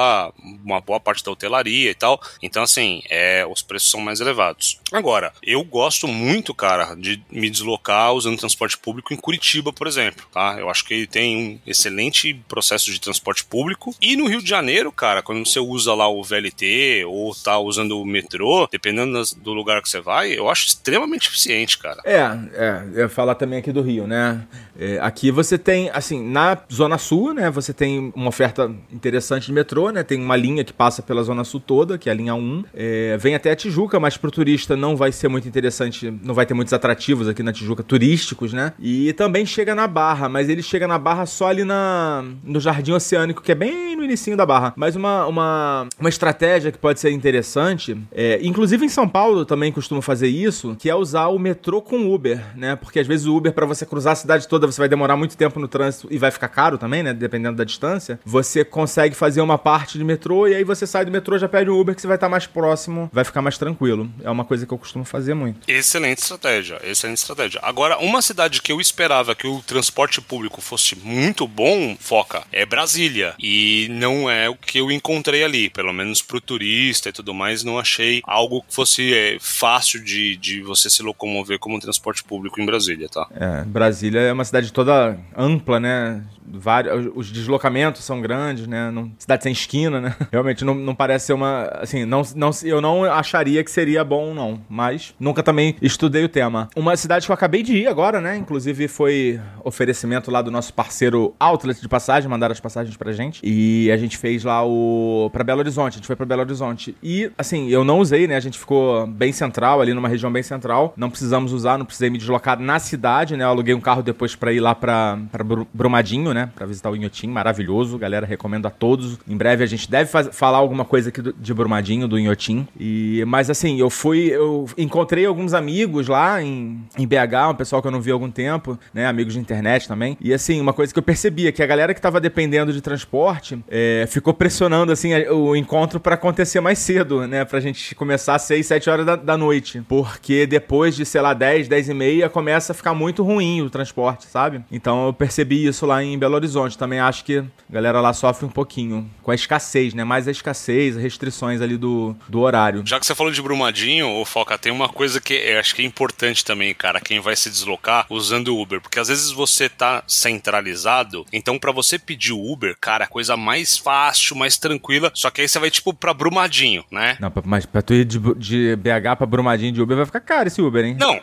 uma 0.64 0.80
boa 0.80 1.00
parte 1.00 1.24
da 1.24 1.30
hotelaria 1.30 1.90
e 1.90 1.94
tal. 1.94 2.20
Então, 2.42 2.62
assim, 2.62 3.02
é, 3.08 3.46
os 3.46 3.62
preços 3.62 3.90
são 3.90 4.00
mais 4.00 4.20
elevados. 4.20 4.78
Agora, 4.92 5.32
eu 5.42 5.62
gosto 5.64 6.06
muito, 6.06 6.54
cara, 6.54 6.94
de 6.94 7.22
me 7.30 7.50
deslocar 7.50 8.12
usando 8.12 8.38
transporte 8.38 8.78
público 8.78 9.12
em 9.12 9.16
Curitiba, 9.16 9.72
por 9.72 9.86
exemplo, 9.86 10.24
tá? 10.32 10.56
Eu 10.58 10.70
acho 10.70 10.84
que 10.84 11.06
tem 11.06 11.36
um 11.36 11.58
excelente 11.66 12.34
processo 12.48 12.90
de 12.90 13.00
transporte 13.00 13.44
público. 13.44 13.94
E 14.00 14.16
no 14.16 14.26
Rio 14.26 14.42
de 14.42 14.48
Janeiro, 14.48 14.92
cara, 14.92 15.22
quando 15.22 15.44
você 15.44 15.58
usa 15.58 15.94
lá 15.94 16.08
o 16.08 16.22
VLT 16.22 17.04
ou 17.06 17.34
tá 17.34 17.58
usando 17.58 18.00
o 18.00 18.04
metrô, 18.04 18.68
dependendo 18.70 19.22
do 19.38 19.52
lugar 19.52 19.82
que 19.82 19.88
você 19.88 20.00
vai, 20.00 20.32
eu 20.32 20.48
acho 20.48 20.66
extremamente 20.66 21.28
eficiente, 21.28 21.78
cara. 21.78 22.00
É, 22.04 22.20
é, 22.54 22.84
eu 22.94 23.08
falar 23.08 23.34
também 23.34 23.58
aqui 23.58 23.72
do 23.72 23.82
Rio, 23.82 24.06
né? 24.06 24.46
É, 24.78 24.98
aqui 25.00 25.30
você 25.30 25.56
tem, 25.58 25.90
assim, 25.90 26.22
na 26.22 26.58
Zona 26.72 26.98
Sul, 26.98 27.34
né? 27.34 27.50
Você 27.50 27.72
tem 27.72 28.12
uma 28.14 28.28
oferta 28.28 28.70
interessante 28.92 29.46
de 29.46 29.52
metrô, 29.52 29.83
né? 29.92 30.02
Tem 30.02 30.20
uma 30.20 30.36
linha 30.36 30.64
que 30.64 30.72
passa 30.72 31.02
pela 31.02 31.22
Zona 31.22 31.44
Sul 31.44 31.60
toda, 31.60 31.98
que 31.98 32.08
é 32.08 32.12
a 32.12 32.14
linha 32.14 32.34
1. 32.34 32.64
É, 32.74 33.16
vem 33.18 33.34
até 33.34 33.50
a 33.50 33.56
Tijuca, 33.56 33.98
mas 34.00 34.16
pro 34.16 34.30
turista 34.30 34.76
não 34.76 34.96
vai 34.96 35.12
ser 35.12 35.28
muito 35.28 35.48
interessante, 35.48 36.12
não 36.22 36.34
vai 36.34 36.46
ter 36.46 36.54
muitos 36.54 36.72
atrativos 36.72 37.28
aqui 37.28 37.42
na 37.42 37.52
Tijuca 37.52 37.82
turísticos, 37.82 38.52
né? 38.52 38.72
E 38.78 39.12
também 39.12 39.46
chega 39.46 39.74
na 39.74 39.86
Barra, 39.86 40.28
mas 40.28 40.48
ele 40.48 40.62
chega 40.62 40.86
na 40.86 40.98
Barra 40.98 41.26
só 41.26 41.48
ali 41.48 41.64
na, 41.64 42.24
no 42.42 42.60
Jardim 42.60 42.92
Oceânico, 42.92 43.42
que 43.42 43.52
é 43.52 43.54
bem 43.54 43.96
no 43.96 44.04
inicinho 44.04 44.36
da 44.36 44.46
Barra. 44.46 44.72
Mas 44.76 44.96
uma, 44.96 45.26
uma, 45.26 45.88
uma 45.98 46.08
estratégia 46.08 46.72
que 46.72 46.78
pode 46.78 47.00
ser 47.00 47.10
interessante, 47.10 47.96
é, 48.12 48.38
inclusive 48.42 48.84
em 48.84 48.88
São 48.88 49.08
Paulo 49.08 49.44
também 49.44 49.72
costuma 49.72 50.02
fazer 50.02 50.28
isso, 50.28 50.76
que 50.78 50.90
é 50.90 50.94
usar 50.94 51.28
o 51.28 51.38
metrô 51.38 51.80
com 51.80 52.12
Uber, 52.12 52.42
né? 52.56 52.76
Porque 52.76 52.98
às 52.98 53.06
vezes 53.06 53.26
o 53.26 53.36
Uber, 53.36 53.52
pra 53.52 53.66
você 53.66 53.84
cruzar 53.84 54.12
a 54.12 54.16
cidade 54.16 54.48
toda, 54.48 54.66
você 54.66 54.80
vai 54.80 54.88
demorar 54.88 55.16
muito 55.16 55.36
tempo 55.36 55.58
no 55.60 55.68
trânsito 55.68 56.08
e 56.10 56.18
vai 56.18 56.30
ficar 56.30 56.48
caro 56.48 56.78
também, 56.78 57.02
né? 57.02 57.12
Dependendo 57.12 57.56
da 57.56 57.64
distância. 57.64 58.18
Você 58.24 58.64
consegue 58.64 59.14
fazer 59.14 59.40
uma 59.40 59.58
parte 59.58 59.73
de 59.82 60.04
metrô 60.04 60.46
e 60.46 60.54
aí 60.54 60.64
você 60.64 60.86
sai 60.86 61.04
do 61.04 61.10
metrô, 61.10 61.38
já 61.38 61.48
pede 61.48 61.70
o 61.70 61.78
Uber, 61.78 61.94
que 61.94 62.00
você 62.00 62.06
vai 62.06 62.16
estar 62.16 62.28
mais 62.28 62.46
próximo, 62.46 63.10
vai 63.12 63.24
ficar 63.24 63.42
mais 63.42 63.58
tranquilo. 63.58 64.10
É 64.22 64.30
uma 64.30 64.44
coisa 64.44 64.66
que 64.66 64.72
eu 64.72 64.78
costumo 64.78 65.04
fazer 65.04 65.34
muito. 65.34 65.68
Excelente 65.68 66.18
estratégia, 66.18 66.80
excelente 66.84 67.18
estratégia. 67.18 67.60
Agora, 67.62 67.98
uma 67.98 68.22
cidade 68.22 68.62
que 68.62 68.72
eu 68.72 68.80
esperava 68.80 69.34
que 69.34 69.46
o 69.46 69.60
transporte 69.62 70.20
público 70.20 70.60
fosse 70.60 70.96
muito 70.96 71.46
bom, 71.46 71.96
foca, 71.98 72.44
é 72.52 72.64
Brasília. 72.64 73.34
E 73.38 73.88
não 73.90 74.30
é 74.30 74.48
o 74.48 74.54
que 74.54 74.78
eu 74.78 74.90
encontrei 74.90 75.44
ali. 75.44 75.70
Pelo 75.70 75.92
menos 75.92 76.22
pro 76.22 76.40
turista 76.40 77.08
e 77.08 77.12
tudo 77.12 77.34
mais, 77.34 77.64
não 77.64 77.78
achei 77.78 78.22
algo 78.24 78.62
que 78.62 78.74
fosse 78.74 79.14
é, 79.14 79.36
fácil 79.40 80.02
de, 80.02 80.36
de 80.36 80.62
você 80.62 80.90
se 80.90 81.02
locomover 81.02 81.58
como 81.58 81.80
transporte 81.80 82.22
público 82.24 82.60
em 82.60 82.66
Brasília, 82.66 83.08
tá? 83.08 83.26
É, 83.34 83.64
Brasília 83.64 84.20
é 84.20 84.32
uma 84.32 84.44
cidade 84.44 84.72
toda 84.72 85.18
ampla, 85.36 85.80
né? 85.80 86.24
Vários, 86.46 87.10
os 87.14 87.30
deslocamentos 87.30 88.04
são 88.04 88.20
grandes, 88.20 88.66
né? 88.66 88.90
Não, 88.90 89.10
cidade 89.18 89.42
sem 89.42 89.53
esquina, 89.54 90.00
né? 90.00 90.14
Realmente 90.30 90.64
não, 90.64 90.74
não 90.74 90.94
parece 90.94 91.26
ser 91.26 91.32
uma. 91.32 91.64
Assim, 91.80 92.04
não, 92.04 92.22
não, 92.34 92.50
eu 92.62 92.80
não 92.80 93.04
acharia 93.04 93.64
que 93.64 93.70
seria 93.70 94.04
bom, 94.04 94.34
não. 94.34 94.60
Mas 94.68 95.14
nunca 95.18 95.42
também 95.42 95.76
estudei 95.80 96.24
o 96.24 96.28
tema. 96.28 96.68
Uma 96.76 96.96
cidade 96.96 97.26
que 97.26 97.32
eu 97.32 97.34
acabei 97.34 97.62
de 97.62 97.76
ir 97.76 97.86
agora, 97.86 98.20
né? 98.20 98.36
Inclusive 98.36 98.88
foi 98.88 99.40
oferecimento 99.62 100.30
lá 100.30 100.42
do 100.42 100.50
nosso 100.50 100.72
parceiro 100.74 101.34
Outlet 101.38 101.80
de 101.80 101.88
passagem, 101.88 102.28
mandaram 102.28 102.52
as 102.52 102.60
passagens 102.60 102.96
pra 102.96 103.12
gente. 103.12 103.40
E 103.42 103.90
a 103.90 103.96
gente 103.96 104.18
fez 104.18 104.44
lá 104.44 104.64
o. 104.64 105.30
pra 105.32 105.44
Belo 105.44 105.60
Horizonte. 105.60 105.94
A 105.94 105.96
gente 105.96 106.06
foi 106.06 106.16
pra 106.16 106.26
Belo 106.26 106.42
Horizonte. 106.42 106.96
E, 107.02 107.30
assim, 107.38 107.68
eu 107.68 107.84
não 107.84 107.98
usei, 107.98 108.26
né? 108.26 108.36
A 108.36 108.40
gente 108.40 108.58
ficou 108.58 109.06
bem 109.06 109.32
central, 109.32 109.80
ali 109.80 109.94
numa 109.94 110.08
região 110.08 110.30
bem 110.30 110.42
central. 110.42 110.92
Não 110.96 111.10
precisamos 111.10 111.52
usar, 111.52 111.78
não 111.78 111.86
precisei 111.86 112.10
me 112.10 112.18
deslocar 112.18 112.58
na 112.58 112.78
cidade, 112.78 113.36
né? 113.36 113.44
Eu 113.44 113.48
aluguei 113.48 113.74
um 113.74 113.80
carro 113.80 114.02
depois 114.02 114.34
pra 114.34 114.52
ir 114.52 114.60
lá 114.60 114.74
pra, 114.74 115.18
pra 115.30 115.44
Brumadinho, 115.72 116.32
né? 116.34 116.50
Pra 116.54 116.66
visitar 116.66 116.90
o 116.90 116.96
Inhotim, 116.96 117.28
maravilhoso. 117.28 117.98
Galera, 117.98 118.26
recomendo 118.26 118.66
a 118.66 118.70
todos. 118.70 119.18
Em 119.28 119.36
breve 119.44 119.62
a 119.62 119.66
gente 119.66 119.90
deve 119.90 120.10
falar 120.32 120.56
alguma 120.56 120.86
coisa 120.86 121.10
aqui 121.10 121.20
do, 121.20 121.34
de 121.34 121.52
Brumadinho, 121.52 122.08
do 122.08 122.18
Inhotim. 122.18 122.66
E, 122.80 123.22
mas 123.26 123.50
assim, 123.50 123.78
eu 123.78 123.90
fui, 123.90 124.28
eu 124.28 124.64
encontrei 124.78 125.26
alguns 125.26 125.52
amigos 125.52 126.08
lá 126.08 126.42
em, 126.42 126.82
em 126.96 127.06
BH, 127.06 127.50
um 127.50 127.54
pessoal 127.54 127.82
que 127.82 127.88
eu 127.88 127.92
não 127.92 128.00
vi 128.00 128.10
há 128.10 128.14
algum 128.14 128.30
tempo, 128.30 128.78
né? 128.94 129.06
Amigos 129.06 129.34
de 129.34 129.38
internet 129.40 129.86
também. 129.86 130.16
E 130.18 130.32
assim, 130.32 130.58
uma 130.62 130.72
coisa 130.72 130.94
que 130.94 130.98
eu 130.98 131.02
percebia 131.02 131.52
que 131.52 131.62
a 131.62 131.66
galera 131.66 131.92
que 131.92 132.00
tava 132.00 132.22
dependendo 132.22 132.72
de 132.72 132.80
transporte 132.80 133.62
é, 133.68 134.06
ficou 134.08 134.32
pressionando 134.32 134.90
assim 134.90 135.14
o 135.28 135.54
encontro 135.54 136.00
para 136.00 136.14
acontecer 136.14 136.60
mais 136.60 136.78
cedo, 136.78 137.26
né? 137.26 137.44
Pra 137.44 137.60
gente 137.60 137.94
começar 137.94 138.36
às 138.36 138.42
6, 138.42 138.64
7 138.66 138.88
horas 138.88 139.04
da, 139.04 139.14
da 139.14 139.36
noite. 139.36 139.82
Porque 139.86 140.46
depois 140.46 140.96
de, 140.96 141.04
sei 141.04 141.20
lá, 141.20 141.34
10, 141.34 141.68
10 141.68 141.90
e 141.90 141.94
meia, 141.94 142.28
começa 142.30 142.72
a 142.72 142.74
ficar 142.74 142.94
muito 142.94 143.22
ruim 143.22 143.60
o 143.60 143.68
transporte, 143.68 144.24
sabe? 144.24 144.64
Então 144.72 145.08
eu 145.08 145.12
percebi 145.12 145.66
isso 145.66 145.84
lá 145.84 146.02
em 146.02 146.18
Belo 146.18 146.34
Horizonte. 146.34 146.78
Também 146.78 146.98
acho 146.98 147.26
que 147.26 147.40
a 147.40 147.44
galera 147.70 148.00
lá 148.00 148.14
sofre 148.14 148.46
um 148.46 148.50
pouquinho 148.50 149.06
com 149.22 149.30
a 149.30 149.33
escassez, 149.34 149.94
né? 149.94 150.04
Mais 150.04 150.28
a 150.28 150.30
escassez, 150.30 150.96
restrições 150.96 151.60
ali 151.60 151.76
do, 151.76 152.16
do 152.28 152.40
horário. 152.40 152.82
Já 152.84 152.98
que 152.98 153.06
você 153.06 153.14
falou 153.14 153.32
de 153.32 153.42
Brumadinho, 153.42 154.08
ô 154.08 154.24
Foca, 154.24 154.58
tem 154.58 154.72
uma 154.72 154.88
coisa 154.88 155.20
que 155.20 155.34
eu 155.34 155.58
acho 155.58 155.74
que 155.74 155.82
é 155.82 155.84
importante 155.84 156.44
também, 156.44 156.74
cara, 156.74 157.00
quem 157.00 157.20
vai 157.20 157.36
se 157.36 157.50
deslocar 157.50 158.06
usando 158.10 158.48
o 158.48 158.60
Uber. 158.60 158.80
Porque 158.80 158.98
às 158.98 159.08
vezes 159.08 159.30
você 159.30 159.68
tá 159.68 160.02
centralizado, 160.06 161.26
então 161.32 161.58
para 161.58 161.72
você 161.72 161.98
pedir 161.98 162.32
o 162.32 162.52
Uber, 162.52 162.76
cara, 162.80 163.04
a 163.04 163.08
coisa 163.08 163.36
mais 163.36 163.76
fácil, 163.76 164.36
mais 164.36 164.56
tranquila, 164.56 165.10
só 165.14 165.30
que 165.30 165.40
aí 165.40 165.48
você 165.48 165.58
vai 165.58 165.70
tipo 165.70 165.92
pra 165.92 166.14
Brumadinho, 166.14 166.84
né? 166.90 167.16
Não, 167.20 167.32
mas 167.44 167.66
pra 167.66 167.82
tu 167.82 167.94
ir 167.94 168.04
de, 168.04 168.18
de 168.36 168.76
BH 168.76 169.16
pra 169.18 169.26
Brumadinho 169.26 169.72
de 169.72 169.82
Uber 169.82 169.96
vai 169.96 170.06
ficar 170.06 170.20
caro 170.20 170.48
esse 170.48 170.60
Uber, 170.60 170.84
hein? 170.84 170.96
Não, 170.98 171.20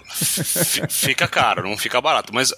fica 0.90 1.28
caro, 1.28 1.68
não 1.68 1.78
fica 1.78 2.02
barato. 2.02 2.34
Mas 2.34 2.54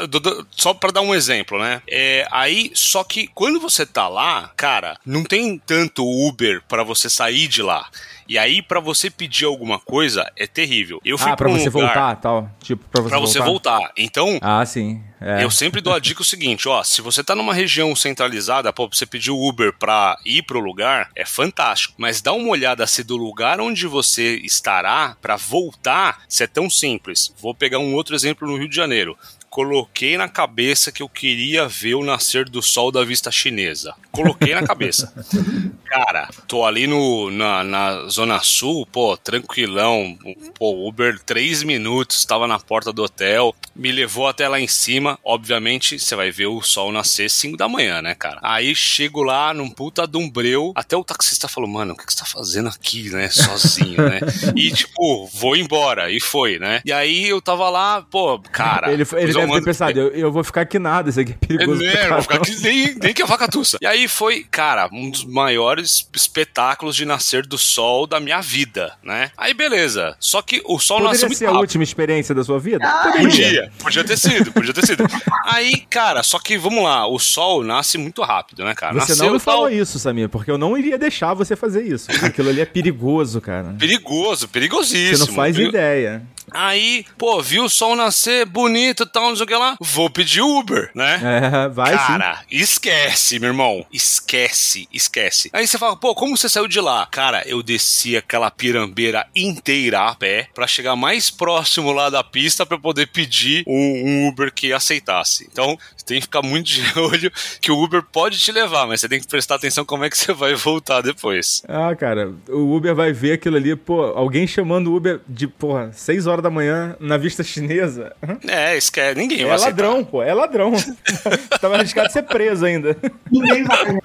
só 0.52 0.74
para 0.74 0.92
dar 0.92 1.02
um 1.02 1.14
exemplo, 1.14 1.60
né? 1.60 1.82
É, 1.90 2.28
aí, 2.32 2.72
só 2.74 3.04
que 3.04 3.28
quando 3.28 3.60
você 3.60 3.86
tá 3.86 4.08
lá, 4.08 4.52
cara, 4.56 4.98
não 5.06 5.24
tem 5.24 5.43
tanto 5.58 6.04
Uber 6.04 6.62
para 6.68 6.84
você 6.84 7.10
sair 7.10 7.48
de 7.48 7.62
lá. 7.62 7.88
E 8.28 8.38
aí, 8.38 8.62
para 8.62 8.80
você 8.80 9.10
pedir 9.10 9.46
alguma 9.46 9.78
coisa, 9.80 10.30
é 10.38 10.48
terrível. 10.48 11.02
Eu 11.04 11.18
fui 11.18 11.32
ah, 11.32 11.36
pra, 11.36 11.48
pra 11.48 11.56
um 11.56 11.60
você 11.60 11.70
lugar, 11.70 11.88
voltar, 11.88 12.16
tal. 12.18 12.50
Tipo, 12.62 12.86
pra 12.90 13.02
você, 13.02 13.10
pra 13.10 13.20
você 13.20 13.40
voltar. 13.40 13.78
voltar. 13.78 13.94
Então. 13.98 14.40
Ah, 14.42 14.66
sim. 14.66 15.04
É. 15.20 15.44
Eu 15.44 15.50
sempre 15.50 15.80
dou 15.82 15.94
a 15.94 16.00
dica 16.00 16.22
o 16.22 16.26
seguinte, 16.26 16.68
ó, 16.68 16.84
se 16.84 17.02
você 17.02 17.24
tá 17.24 17.34
numa 17.34 17.54
região 17.54 17.96
centralizada, 17.96 18.74
pô, 18.74 18.90
você 18.92 19.06
pediu 19.06 19.40
Uber 19.40 19.74
pra 19.78 20.18
ir 20.26 20.44
pro 20.44 20.60
lugar, 20.60 21.10
é 21.16 21.26
fantástico. 21.26 21.96
Mas 21.98 22.22
dá 22.22 22.34
uma 22.34 22.50
olhada 22.50 22.86
se 22.88 23.04
do 23.04 23.16
lugar 23.16 23.62
onde 23.62 23.88
você 23.88 24.36
estará 24.38 25.16
para 25.22 25.38
voltar, 25.38 26.24
se 26.28 26.44
é 26.44 26.48
tão 26.48 26.70
simples. 26.70 27.34
Vou 27.42 27.56
pegar 27.56 27.80
um 27.80 27.94
outro 27.94 28.16
exemplo 28.16 28.48
no 28.48 28.58
Rio 28.58 28.70
de 28.70 28.76
Janeiro 28.76 29.18
coloquei 29.54 30.18
na 30.18 30.28
cabeça 30.28 30.92
que 30.92 31.04
eu 31.04 31.08
queria 31.08 31.68
ver 31.68 31.94
o 31.94 32.04
nascer 32.04 32.50
do 32.50 32.60
sol 32.60 32.92
da 32.92 33.04
vista 33.04 33.30
chinesa. 33.30 33.94
Coloquei 34.12 34.56
na 34.56 34.66
cabeça. 34.66 35.14
Cara, 35.94 36.28
tô 36.48 36.66
ali 36.66 36.88
no, 36.88 37.30
na, 37.30 37.64
na 37.64 38.08
Zona 38.08 38.40
Sul, 38.40 38.84
pô, 38.92 39.16
tranquilão. 39.16 40.18
Pô, 40.58 40.88
Uber, 40.88 41.20
três 41.20 41.62
minutos, 41.62 42.26
tava 42.26 42.48
na 42.48 42.58
porta 42.58 42.92
do 42.92 43.04
hotel, 43.04 43.54
me 43.76 43.92
levou 43.92 44.28
até 44.28 44.48
lá 44.48 44.60
em 44.60 44.68
cima. 44.68 45.20
Obviamente, 45.24 46.00
você 46.00 46.16
vai 46.16 46.32
ver 46.32 46.48
o 46.48 46.64
sol 46.64 46.92
nascer 46.92 47.30
5 47.30 47.56
da 47.58 47.70
manhã, 47.70 48.02
né, 48.02 48.16
cara? 48.16 48.40
Aí 48.42 48.74
chego 48.74 49.22
lá 49.22 49.54
num 49.54 49.70
puta 49.70 50.08
dumbreu, 50.08 50.74
até 50.76 50.98
o 50.98 51.04
taxista 51.04 51.48
falou, 51.48 51.70
mano, 51.70 51.94
o 51.94 51.96
que, 51.96 52.08
que 52.08 52.14
você 52.14 52.20
tá 52.22 52.26
fazendo 52.26 52.70
aqui, 52.70 53.12
né, 53.12 53.30
sozinho, 53.30 53.98
né? 53.98 54.20
E, 54.56 54.72
tipo, 54.72 55.28
vou 55.28 55.56
embora. 55.56 56.12
E 56.12 56.20
foi, 56.20 56.58
né? 56.58 56.82
E 56.84 56.92
aí 56.92 57.28
eu 57.30 57.40
tava 57.40 57.70
lá, 57.70 58.02
pô, 58.02 58.40
cara... 58.40 58.92
Ele, 58.92 59.06
ele 59.14 59.34
deve 59.34 59.54
ter 59.54 59.64
pensado, 59.64 60.00
eu, 60.00 60.08
eu, 60.10 60.32
vou 60.32 60.44
ficar 60.44 60.62
aqui 60.62 60.80
nada, 60.80 61.12
isso 61.12 61.20
aqui 61.20 61.34
é 61.34 61.46
perigoso. 61.46 61.84
É, 61.84 62.10
vou 62.10 62.22
ficar 62.24 62.36
aqui 62.38 62.60
nem, 62.62 62.96
nem 62.96 63.14
que 63.14 63.22
a 63.22 63.28
vaca 63.28 63.48
tussa. 63.48 63.78
E 63.80 63.86
aí 63.86 64.08
foi, 64.08 64.44
cara, 64.50 64.90
um 64.92 65.10
dos 65.10 65.24
maiores 65.24 65.83
espetáculos 65.84 66.96
de 66.96 67.06
nascer 67.06 67.46
do 67.46 67.58
sol 67.58 68.08
da 68.08 68.20
minha 68.20 68.42
vida, 68.42 68.94
né? 69.04 69.32
Aí 69.38 69.54
beleza. 69.54 70.16
Só 70.20 70.42
que 70.42 70.62
o 70.66 70.80
sol 70.80 70.98
Poderia 70.98 71.12
nasceu 71.14 71.28
muito 71.28 71.38
ser 71.38 71.46
a 71.48 71.52
última 71.52 71.84
experiência 71.84 72.34
da 72.34 72.44
sua 72.44 72.60
vida? 72.60 72.86
Ah, 72.86 73.12
podia, 73.18 73.72
podia 73.80 74.04
ter 74.04 74.18
sido, 74.18 74.52
podia 74.52 74.74
ter 74.74 74.86
sido. 74.86 75.06
Aí, 75.46 75.78
cara, 75.90 76.24
só 76.24 76.40
que 76.40 76.58
vamos 76.58 76.84
lá, 76.84 77.08
o 77.08 77.20
sol 77.20 77.64
nasce 77.64 77.98
muito 77.98 78.22
rápido, 78.22 78.64
né, 78.64 78.74
cara? 78.74 78.94
Você 78.94 79.12
Nasceu 79.12 79.26
não 79.28 79.34
me 79.34 79.40
falou 79.40 79.68
tal... 79.68 79.72
isso, 79.72 80.00
Samir, 80.00 80.30
porque 80.30 80.50
eu 80.50 80.58
não 80.58 80.78
iria 80.78 80.98
deixar 80.98 81.34
você 81.34 81.56
fazer 81.56 81.84
isso. 81.84 82.12
Aquilo 82.24 82.50
ali 82.50 82.62
é 82.62 82.66
perigoso, 82.66 83.42
cara. 83.42 83.76
Perigoso, 83.78 84.48
perigosíssimo. 84.48 85.18
Você 85.18 85.32
não 85.32 85.36
faz 85.36 85.56
Perigo... 85.56 85.70
ideia. 85.72 86.24
Aí, 86.54 87.06
pô, 87.18 87.42
viu 87.42 87.66
o 87.66 87.70
sol 87.70 87.96
nascer 87.96 88.46
bonito 88.46 89.04
e 89.04 89.06
tal, 89.06 89.30
não 89.30 89.36
sei 89.36 89.44
o 89.44 89.48
que 89.48 89.56
lá. 89.56 89.76
Vou 89.82 90.10
pedir 90.10 90.42
Uber, 90.42 90.92
né? 90.94 91.20
É, 91.44 91.68
vai 91.70 91.96
Cara, 91.96 92.38
sim. 92.38 92.44
esquece, 92.52 93.40
meu 93.40 93.50
irmão. 93.50 93.86
Esquece, 93.92 94.88
esquece. 94.94 95.50
Aí 95.52 95.68
você 95.68 95.78
fala, 95.78 95.96
pô, 95.96 96.14
como 96.14 96.38
você 96.38 96.48
saiu 96.48 96.68
de 96.68 96.80
lá? 96.80 97.08
Cara, 97.12 97.44
eu 97.48 97.62
desci 97.64 98.16
aquela 98.16 98.50
pirambeira 98.52 99.26
inteira 99.36 100.08
a 100.08 100.16
pé 100.16 100.48
pra 100.54 100.68
chegar 100.68 100.96
mais 100.96 101.30
próximo 101.30 101.92
lá 101.92 102.10
da 102.10 102.24
pista 102.24 102.66
pra 102.66 102.78
poder 102.78 103.08
pedir 103.08 103.64
um, 103.68 103.74
um 103.76 104.28
Uber 104.28 104.54
que 104.54 104.72
aceitasse. 104.72 105.48
Então, 105.52 105.78
tem 106.06 106.18
que 106.20 106.24
ficar 106.24 106.42
muito 106.42 106.68
de 106.68 106.82
olho 107.00 107.32
que 107.62 107.72
o 107.72 107.82
Uber 107.82 108.04
pode 108.04 108.40
te 108.40 108.52
levar, 108.52 108.88
mas 108.88 109.02
você 109.02 109.10
tem 109.10 109.20
que 109.20 109.28
prestar 109.28 109.56
atenção 109.56 109.86
como 109.86 110.04
é 110.04 110.10
que 110.10 110.18
você 110.18 110.34
vai 110.34 110.56
voltar 110.56 111.02
depois. 111.02 111.64
Ah, 111.68 111.96
cara, 111.96 112.34
o 112.50 112.76
Uber 112.76 112.96
vai 112.96 113.12
ver 113.12 113.34
aquilo 113.34 113.58
ali, 113.58 113.76
pô, 113.76 114.02
alguém 114.02 114.46
chamando 114.48 114.88
o 114.88 114.96
Uber 114.96 115.20
de, 115.28 115.48
porra, 115.48 115.92
6 115.94 116.28
horas 116.28 116.44
da 116.44 116.50
manhã 116.50 116.96
na 117.00 117.18
vista 117.18 117.44
chinesa. 117.44 118.16
É, 118.48 118.78
esquece, 118.78 119.18
ninguém 119.18 119.42
é 119.42 119.46
vai 119.46 119.56
aceitar. 119.56 119.84
ladrão, 119.84 120.04
pô, 120.04 120.22
é 120.22 120.34
ladrão. 120.34 120.74
Tava 121.60 121.76
arriscado 121.76 122.08
de 122.08 122.14
ser 122.14 122.24
preso 122.24 122.66
ainda. 122.66 122.96
Ninguém 123.32 123.64
vai. 123.64 124.00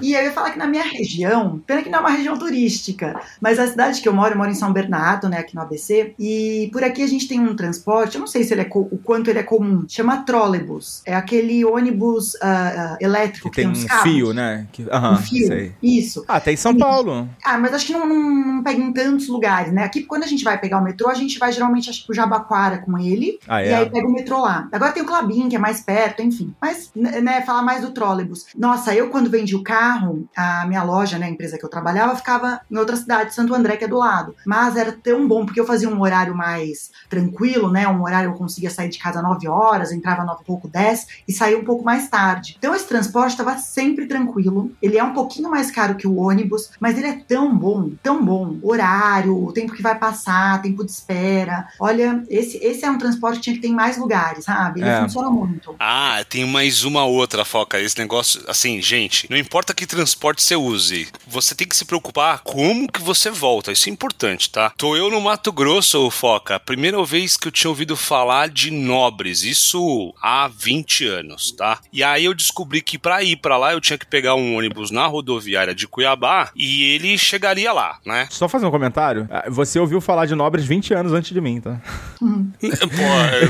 E 0.00 0.14
eu 0.14 0.22
ia 0.22 0.32
falar 0.32 0.50
que 0.50 0.58
na 0.58 0.66
minha 0.66 0.84
região, 0.84 1.60
pena 1.66 1.82
que 1.82 1.88
não 1.88 1.98
é 1.98 2.00
uma 2.00 2.10
região 2.10 2.38
turística, 2.38 3.20
mas 3.40 3.58
a 3.58 3.66
cidade 3.66 4.00
que 4.00 4.08
eu 4.08 4.12
moro, 4.12 4.34
eu 4.34 4.38
moro 4.38 4.50
em 4.50 4.54
São 4.54 4.72
Bernardo, 4.72 5.28
né, 5.28 5.38
aqui 5.38 5.54
no 5.54 5.62
ABC, 5.62 6.14
e 6.18 6.68
por 6.72 6.84
aqui 6.84 7.02
a 7.02 7.06
gente 7.06 7.28
tem 7.28 7.40
um 7.40 7.56
transporte, 7.56 8.14
eu 8.14 8.20
não 8.20 8.26
sei 8.26 8.44
se 8.44 8.54
ele 8.54 8.62
é 8.62 8.68
o 8.72 8.98
quanto 8.98 9.30
ele 9.30 9.38
é 9.38 9.42
comum, 9.42 9.84
chama 9.88 10.22
trolebus. 10.24 11.02
É 11.08 11.14
aquele 11.14 11.64
ônibus 11.64 12.34
uh, 12.34 12.36
uh, 12.36 12.96
elétrico 13.00 13.48
que, 13.48 13.62
tem, 13.62 13.72
tem 13.72 13.82
um 13.82 13.86
carros. 13.86 14.02
fio, 14.02 14.34
né? 14.34 14.66
Que, 14.70 14.82
um 14.82 15.16
fio, 15.16 15.46
sei. 15.46 15.72
isso. 15.82 16.22
Ah, 16.28 16.38
tem 16.38 16.52
em 16.52 16.56
São 16.58 16.76
Paulo. 16.76 17.26
Ah, 17.42 17.56
mas 17.56 17.72
acho 17.72 17.86
que 17.86 17.94
não, 17.94 18.06
não, 18.06 18.22
não, 18.22 18.62
pega 18.62 18.78
em 18.78 18.92
tantos 18.92 19.26
lugares, 19.26 19.72
né? 19.72 19.84
Aqui, 19.84 20.02
quando 20.02 20.24
a 20.24 20.26
gente 20.26 20.44
vai 20.44 20.58
pegar 20.58 20.76
o 20.76 20.84
metrô, 20.84 21.08
a 21.08 21.14
gente 21.14 21.38
vai 21.38 21.50
geralmente, 21.50 21.88
acho 21.88 22.02
que 22.02 22.08
pro 22.08 22.14
Jabaquara 22.14 22.76
com 22.76 22.98
ele, 22.98 23.38
ah, 23.48 23.62
é? 23.62 23.70
e 23.70 23.74
aí 23.74 23.90
pega 23.90 24.06
o 24.06 24.12
metrô 24.12 24.42
lá. 24.42 24.68
Agora 24.70 24.92
tem 24.92 25.02
o 25.02 25.06
Clabin, 25.06 25.48
que 25.48 25.56
é 25.56 25.58
mais 25.58 25.80
perto, 25.80 26.20
enfim. 26.20 26.54
Mas, 26.60 26.90
né, 26.94 27.40
falar 27.40 27.62
mais 27.62 27.80
do 27.80 27.90
trolebus. 27.92 28.44
Nossa, 28.54 28.94
eu 28.94 29.08
quando 29.08 29.30
vendi 29.30 29.56
o 29.56 29.62
carro, 29.62 30.28
a 30.36 30.66
minha 30.66 30.82
loja, 30.82 31.18
né, 31.18 31.24
a 31.24 31.30
empresa 31.30 31.56
que 31.56 31.64
eu 31.64 31.70
trabalhava, 31.70 32.16
ficava 32.16 32.60
em 32.70 32.76
outra 32.76 32.96
cidade, 32.96 33.34
Santo 33.34 33.54
André, 33.54 33.78
que 33.78 33.84
é 33.86 33.88
do 33.88 33.96
lado. 33.96 34.34
Mas 34.44 34.76
era 34.76 34.92
tão 34.92 35.26
bom, 35.26 35.46
porque 35.46 35.58
eu 35.58 35.66
fazia 35.66 35.88
um 35.88 36.02
horário 36.02 36.34
mais 36.34 36.90
tranquilo, 37.08 37.70
né? 37.70 37.88
Um 37.88 38.02
horário 38.02 38.30
eu 38.30 38.34
conseguia 38.34 38.68
sair 38.68 38.90
de 38.90 38.98
casa 38.98 39.22
9 39.22 39.48
horas, 39.48 39.90
entrava 39.90 40.22
9 40.22 40.42
e 40.42 40.44
pouco, 40.44 40.68
10 40.68 40.97
e 41.26 41.32
saía 41.32 41.58
um 41.58 41.64
pouco 41.64 41.84
mais 41.84 42.08
tarde. 42.08 42.56
Então 42.58 42.74
esse 42.74 42.86
transporte 42.86 43.30
estava 43.30 43.56
sempre 43.58 44.06
tranquilo. 44.06 44.72
Ele 44.80 44.98
é 44.98 45.04
um 45.04 45.12
pouquinho 45.12 45.50
mais 45.50 45.70
caro 45.70 45.96
que 45.96 46.06
o 46.06 46.16
ônibus, 46.16 46.70
mas 46.80 46.96
ele 46.96 47.06
é 47.06 47.20
tão 47.26 47.56
bom, 47.56 47.90
tão 48.02 48.24
bom. 48.24 48.56
Horário, 48.62 49.36
o 49.36 49.52
tempo 49.52 49.74
que 49.74 49.82
vai 49.82 49.98
passar, 49.98 50.62
tempo 50.62 50.84
de 50.84 50.90
espera. 50.90 51.68
Olha, 51.78 52.24
esse, 52.28 52.58
esse 52.58 52.84
é 52.84 52.90
um 52.90 52.98
transporte 52.98 53.36
que 53.36 53.42
tinha 53.42 53.56
que 53.56 53.62
ter 53.62 53.68
em 53.68 53.74
mais 53.74 53.96
lugares, 53.96 54.44
sabe? 54.44 54.80
Ele 54.80 54.88
é. 54.88 55.00
funciona 55.00 55.30
muito. 55.30 55.74
Ah, 55.78 56.24
tem 56.28 56.46
mais 56.46 56.84
uma 56.84 57.04
outra, 57.04 57.44
Foca. 57.44 57.80
Esse 57.80 57.98
negócio, 57.98 58.42
assim, 58.48 58.80
gente, 58.80 59.28
não 59.30 59.36
importa 59.36 59.74
que 59.74 59.86
transporte 59.86 60.42
você 60.42 60.56
use, 60.56 61.08
você 61.26 61.54
tem 61.54 61.66
que 61.66 61.76
se 61.76 61.84
preocupar 61.84 62.40
como 62.40 62.90
que 62.90 63.00
você 63.00 63.30
volta. 63.30 63.72
Isso 63.72 63.88
é 63.88 63.92
importante, 63.92 64.50
tá? 64.50 64.72
Tô 64.76 64.96
eu 64.96 65.10
no 65.10 65.20
Mato 65.20 65.52
Grosso, 65.52 66.10
Foca. 66.10 66.60
Primeira 66.60 67.02
vez 67.04 67.36
que 67.36 67.48
eu 67.48 67.52
tinha 67.52 67.70
ouvido 67.70 67.96
falar 67.96 68.48
de 68.48 68.70
nobres. 68.70 69.42
Isso 69.42 70.14
há 70.20 70.48
20 70.48 70.87
anos, 71.06 71.52
tá? 71.52 71.78
E 71.92 72.02
aí 72.02 72.24
eu 72.24 72.34
descobri 72.34 72.80
que 72.80 72.98
para 72.98 73.22
ir 73.22 73.36
para 73.36 73.56
lá 73.56 73.72
eu 73.72 73.80
tinha 73.80 73.98
que 73.98 74.06
pegar 74.06 74.34
um 74.34 74.56
ônibus 74.56 74.90
na 74.90 75.06
rodoviária 75.06 75.74
de 75.74 75.86
Cuiabá 75.86 76.50
e 76.56 76.84
ele 76.94 77.16
chegaria 77.18 77.72
lá, 77.72 77.98
né? 78.04 78.26
Só 78.30 78.48
fazer 78.48 78.66
um 78.66 78.70
comentário. 78.70 79.28
Ah, 79.30 79.44
você 79.48 79.78
ouviu 79.78 80.00
falar 80.00 80.26
de 80.26 80.34
Nobres 80.34 80.64
20 80.64 80.94
anos 80.94 81.12
antes 81.12 81.32
de 81.32 81.40
mim, 81.40 81.60
tá? 81.60 81.80
Pô, 82.20 82.26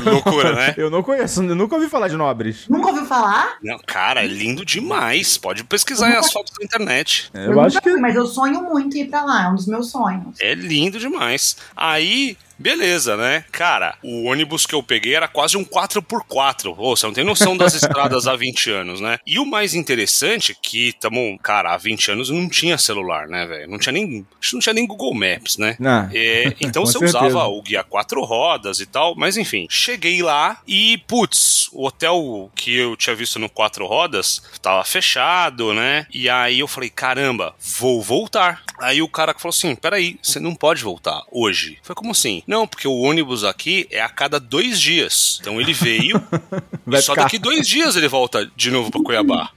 é 0.07 0.09
loucura, 0.09 0.53
né? 0.55 0.73
Eu 0.77 0.89
não 0.89 1.01
conheço, 1.03 1.43
eu 1.43 1.55
nunca 1.55 1.75
ouvi 1.75 1.87
falar 1.89 2.07
de 2.07 2.15
Nobres. 2.15 2.67
Nunca 2.69 2.89
ouviu 2.89 3.05
falar? 3.05 3.57
Não, 3.63 3.77
cara, 3.85 4.23
é 4.23 4.27
lindo 4.27 4.65
demais. 4.65 5.37
Pode 5.37 5.63
pesquisar 5.63 6.07
aí 6.07 6.15
as 6.15 6.31
fotos 6.31 6.53
na 6.59 6.65
internet. 6.65 7.29
Eu, 7.33 7.53
Eu 7.53 7.61
acho 7.61 7.75
nunca 7.75 7.89
que. 7.89 7.97
mas 7.97 8.15
eu 8.15 8.25
sonho 8.27 8.61
muito 8.63 8.97
em 8.97 9.01
ir 9.01 9.05
pra 9.09 9.23
lá, 9.23 9.45
é 9.45 9.49
um 9.49 9.55
dos 9.55 9.67
meus 9.67 9.89
sonhos. 9.91 10.35
É 10.39 10.53
lindo 10.53 10.99
demais. 10.99 11.57
Aí, 11.75 12.37
beleza, 12.59 13.15
né? 13.15 13.45
Cara, 13.51 13.97
o 14.03 14.25
ônibus 14.25 14.65
que 14.65 14.75
eu 14.75 14.83
peguei 14.83 15.15
era 15.15 15.27
quase 15.27 15.57
um 15.57 15.63
4x4. 15.63 16.75
Ô, 16.77 16.95
você 16.95 17.05
não 17.05 17.13
tem 17.13 17.23
noção 17.23 17.55
das 17.57 17.73
estradas 17.73 18.27
há 18.27 18.35
20 18.35 18.69
anos, 18.71 19.01
né? 19.01 19.17
E 19.25 19.39
o 19.39 19.45
mais 19.45 19.73
interessante 19.73 20.51
é 20.51 20.55
que, 20.61 20.93
tamo, 20.99 21.37
cara, 21.39 21.73
há 21.73 21.77
20 21.77 22.11
anos 22.11 22.29
não 22.29 22.49
tinha 22.49 22.77
celular, 22.77 23.27
né, 23.27 23.45
velho? 23.45 23.69
Não 23.69 23.79
tinha 23.79 23.93
nem. 23.93 24.25
Não 24.53 24.59
tinha 24.59 24.73
nem 24.73 24.85
Google 24.85 25.13
Maps, 25.13 25.57
né? 25.57 25.75
É, 26.13 26.53
então 26.61 26.85
você 26.85 26.99
certeza. 26.99 27.25
usava 27.25 27.47
o 27.47 27.61
guia 27.61 27.83
quatro 27.83 28.23
rodas 28.23 28.79
e 28.79 28.85
tal, 28.85 29.15
mas 29.15 29.37
enfim, 29.37 29.67
cheguei 29.69 30.21
lá 30.21 30.59
e, 30.67 30.97
putz, 31.07 31.69
o 31.71 31.85
hotel 31.85 32.51
que 32.55 32.75
eu 32.75 32.95
tinha 32.95 33.15
visto 33.15 33.39
no 33.39 33.49
quatro 33.49 33.85
rodas 33.85 34.41
tava 34.61 34.83
fechado, 34.83 35.73
né? 35.73 36.05
E 36.13 36.29
aí 36.29 36.59
eu 36.59 36.67
falei, 36.67 36.89
caramba, 36.89 37.55
vou 37.77 38.01
voltar. 38.01 38.63
Aí 38.79 39.01
o 39.01 39.07
cara 39.07 39.33
falou 39.37 39.49
assim: 39.49 39.75
peraí, 39.75 40.19
você 40.21 40.39
não 40.39 40.55
pode 40.55 40.83
voltar 40.83 41.21
hoje. 41.31 41.77
Foi 41.83 41.95
como 41.95 42.11
assim? 42.11 42.43
Não, 42.49 42.65
porque 42.65 42.87
o 42.87 42.97
ônibus 42.97 43.43
aqui 43.43 43.87
é 43.91 44.01
a 44.01 44.09
cada 44.09 44.39
dois 44.39 44.81
dias. 44.81 45.37
Então 45.39 45.61
ele 45.61 45.71
veio 45.71 46.19
e 46.89 46.99
só 46.99 47.13
daqui 47.13 47.37
dois 47.37 47.67
dias 47.67 47.95
ele 47.95 48.07
volta 48.07 48.49
de 48.55 48.71
novo 48.71 48.89
pra 48.89 49.03
Cuiabá. 49.03 49.51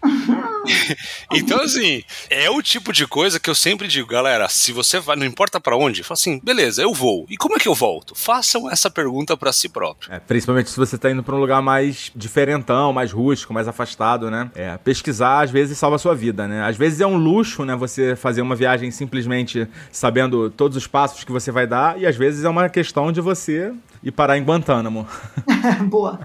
então, 1.32 1.62
assim, 1.62 2.04
é 2.28 2.50
o 2.50 2.60
tipo 2.60 2.92
de 2.92 3.06
coisa 3.06 3.40
que 3.40 3.48
eu 3.48 3.54
sempre 3.54 3.88
digo, 3.88 4.06
galera, 4.06 4.46
se 4.50 4.72
você 4.72 5.00
vai, 5.00 5.16
não 5.16 5.24
importa 5.24 5.58
pra 5.58 5.74
onde, 5.74 6.02
fala 6.02 6.18
assim, 6.18 6.38
beleza, 6.44 6.82
eu 6.82 6.92
vou. 6.92 7.24
E 7.30 7.36
como 7.38 7.56
é 7.56 7.58
que 7.58 7.66
eu 7.66 7.74
volto? 7.74 8.14
Façam 8.14 8.70
essa 8.70 8.90
pergunta 8.90 9.38
pra 9.38 9.54
si 9.54 9.70
próprio. 9.70 10.12
É, 10.12 10.20
principalmente 10.20 10.68
se 10.68 10.76
você 10.76 10.98
tá 10.98 11.10
indo 11.10 11.22
pra 11.22 11.34
um 11.34 11.40
lugar 11.40 11.62
mais 11.62 12.12
diferentão, 12.14 12.92
mais 12.92 13.10
rústico, 13.10 13.54
mais 13.54 13.66
afastado, 13.66 14.30
né? 14.30 14.50
É, 14.54 14.76
pesquisar 14.76 15.40
às 15.40 15.50
vezes 15.50 15.78
salva 15.78 15.96
a 15.96 15.98
sua 15.98 16.14
vida, 16.14 16.46
né? 16.46 16.62
Às 16.62 16.76
vezes 16.76 17.00
é 17.00 17.06
um 17.06 17.16
luxo, 17.16 17.64
né? 17.64 17.74
Você 17.74 18.14
fazer 18.14 18.42
uma 18.42 18.54
viagem 18.54 18.90
simplesmente 18.90 19.66
sabendo 19.90 20.50
todos 20.50 20.76
os 20.76 20.86
passos 20.86 21.24
que 21.24 21.32
você 21.32 21.50
vai 21.50 21.66
dar, 21.66 21.98
e 21.98 22.06
às 22.06 22.16
vezes 22.16 22.44
é 22.44 22.48
uma 22.50 22.68
questão 22.68 22.81
de 23.12 23.20
você 23.20 23.72
ir 24.02 24.10
parar 24.10 24.36
em 24.36 24.44
Guantánamo. 24.44 25.06
Boa. 25.88 26.20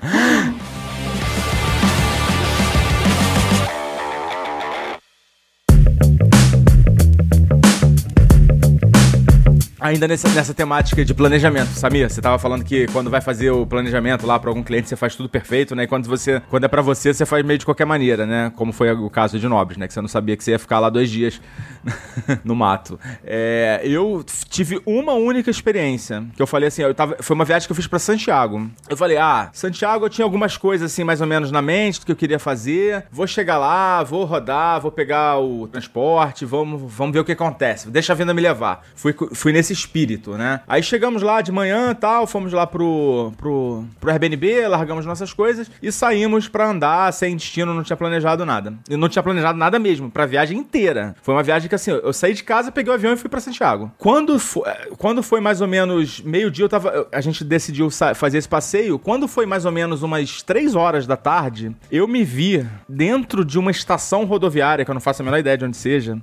Ainda 9.86 10.08
nessa, 10.08 10.28
nessa 10.30 10.52
temática 10.52 11.04
de 11.04 11.14
planejamento, 11.14 11.68
Samir, 11.68 12.10
você 12.10 12.20
tava 12.20 12.40
falando 12.40 12.64
que 12.64 12.88
quando 12.88 13.08
vai 13.08 13.20
fazer 13.20 13.52
o 13.52 13.64
planejamento 13.64 14.26
lá 14.26 14.36
pra 14.36 14.50
algum 14.50 14.60
cliente, 14.60 14.88
você 14.88 14.96
faz 14.96 15.14
tudo 15.14 15.28
perfeito, 15.28 15.76
né? 15.76 15.84
E 15.84 15.86
quando 15.86 16.08
você, 16.08 16.42
quando 16.50 16.64
é 16.64 16.68
pra 16.68 16.82
você, 16.82 17.14
você 17.14 17.24
faz 17.24 17.46
meio 17.46 17.56
de 17.56 17.64
qualquer 17.64 17.84
maneira, 17.84 18.26
né? 18.26 18.52
Como 18.56 18.72
foi 18.72 18.90
o 18.90 19.08
caso 19.08 19.38
de 19.38 19.46
Nobres, 19.46 19.78
né? 19.78 19.86
Que 19.86 19.94
você 19.94 20.00
não 20.00 20.08
sabia 20.08 20.36
que 20.36 20.42
você 20.42 20.50
ia 20.50 20.58
ficar 20.58 20.80
lá 20.80 20.90
dois 20.90 21.08
dias 21.08 21.40
no 22.42 22.56
mato. 22.56 22.98
É, 23.22 23.80
eu 23.84 24.24
tive 24.50 24.82
uma 24.84 25.12
única 25.12 25.52
experiência, 25.52 26.24
que 26.34 26.42
eu 26.42 26.48
falei 26.48 26.66
assim, 26.66 26.82
eu 26.82 26.92
tava, 26.92 27.18
foi 27.20 27.36
uma 27.36 27.44
viagem 27.44 27.68
que 27.68 27.70
eu 27.70 27.76
fiz 27.76 27.86
pra 27.86 28.00
Santiago. 28.00 28.68
Eu 28.90 28.96
falei, 28.96 29.18
ah, 29.18 29.50
Santiago 29.52 30.06
eu 30.06 30.10
tinha 30.10 30.24
algumas 30.24 30.56
coisas 30.56 30.90
assim 30.90 31.04
mais 31.04 31.20
ou 31.20 31.28
menos 31.28 31.52
na 31.52 31.62
mente 31.62 32.00
do 32.00 32.06
que 32.06 32.10
eu 32.10 32.16
queria 32.16 32.40
fazer. 32.40 33.04
Vou 33.12 33.28
chegar 33.28 33.56
lá, 33.56 34.02
vou 34.02 34.24
rodar, 34.24 34.80
vou 34.80 34.90
pegar 34.90 35.38
o 35.38 35.68
transporte, 35.68 36.44
vamos, 36.44 36.92
vamos 36.92 37.12
ver 37.12 37.20
o 37.20 37.24
que 37.24 37.30
acontece. 37.30 37.88
Deixa 37.88 38.12
a 38.12 38.16
vida 38.16 38.34
me 38.34 38.42
levar. 38.42 38.82
Fui, 38.96 39.14
fui 39.32 39.52
nesse 39.52 39.75
espírito, 39.76 40.32
né? 40.36 40.60
Aí 40.66 40.82
chegamos 40.82 41.22
lá 41.22 41.40
de 41.40 41.52
manhã 41.52 41.94
tal, 41.94 42.26
fomos 42.26 42.52
lá 42.52 42.66
pro, 42.66 43.32
pro, 43.36 43.84
pro 44.00 44.10
Airbnb, 44.10 44.66
largamos 44.68 45.06
nossas 45.06 45.32
coisas 45.32 45.70
e 45.82 45.92
saímos 45.92 46.48
pra 46.48 46.68
andar 46.68 47.12
sem 47.12 47.36
destino, 47.36 47.74
não 47.74 47.82
tinha 47.82 47.96
planejado 47.96 48.44
nada. 48.44 48.74
Eu 48.88 48.98
não 48.98 49.08
tinha 49.08 49.22
planejado 49.22 49.58
nada 49.58 49.78
mesmo, 49.78 50.10
pra 50.10 50.26
viagem 50.26 50.58
inteira. 50.58 51.14
Foi 51.22 51.34
uma 51.34 51.42
viagem 51.42 51.68
que 51.68 51.74
assim, 51.74 51.90
eu 51.90 52.12
saí 52.12 52.34
de 52.34 52.42
casa, 52.42 52.72
peguei 52.72 52.90
o 52.90 52.94
avião 52.94 53.12
e 53.12 53.16
fui 53.16 53.28
pra 53.28 53.40
Santiago. 53.40 53.90
Quando 53.98 54.38
foi, 54.38 54.68
quando 54.98 55.22
foi 55.22 55.40
mais 55.40 55.60
ou 55.60 55.68
menos 55.68 56.20
meio-dia, 56.20 56.64
eu 56.64 56.68
tava. 56.68 57.08
A 57.12 57.20
gente 57.20 57.44
decidiu 57.44 57.88
fazer 58.14 58.38
esse 58.38 58.48
passeio. 58.48 58.98
Quando 58.98 59.28
foi 59.28 59.46
mais 59.46 59.64
ou 59.64 59.72
menos 59.72 60.02
umas 60.02 60.42
3 60.42 60.74
horas 60.74 61.06
da 61.06 61.16
tarde, 61.16 61.74
eu 61.90 62.08
me 62.08 62.24
vi 62.24 62.66
dentro 62.88 63.44
de 63.44 63.58
uma 63.58 63.70
estação 63.70 64.24
rodoviária, 64.24 64.84
que 64.84 64.90
eu 64.90 64.94
não 64.94 65.00
faço 65.00 65.22
a 65.22 65.24
menor 65.24 65.38
ideia 65.38 65.58
de 65.58 65.64
onde 65.64 65.76
seja 65.76 66.18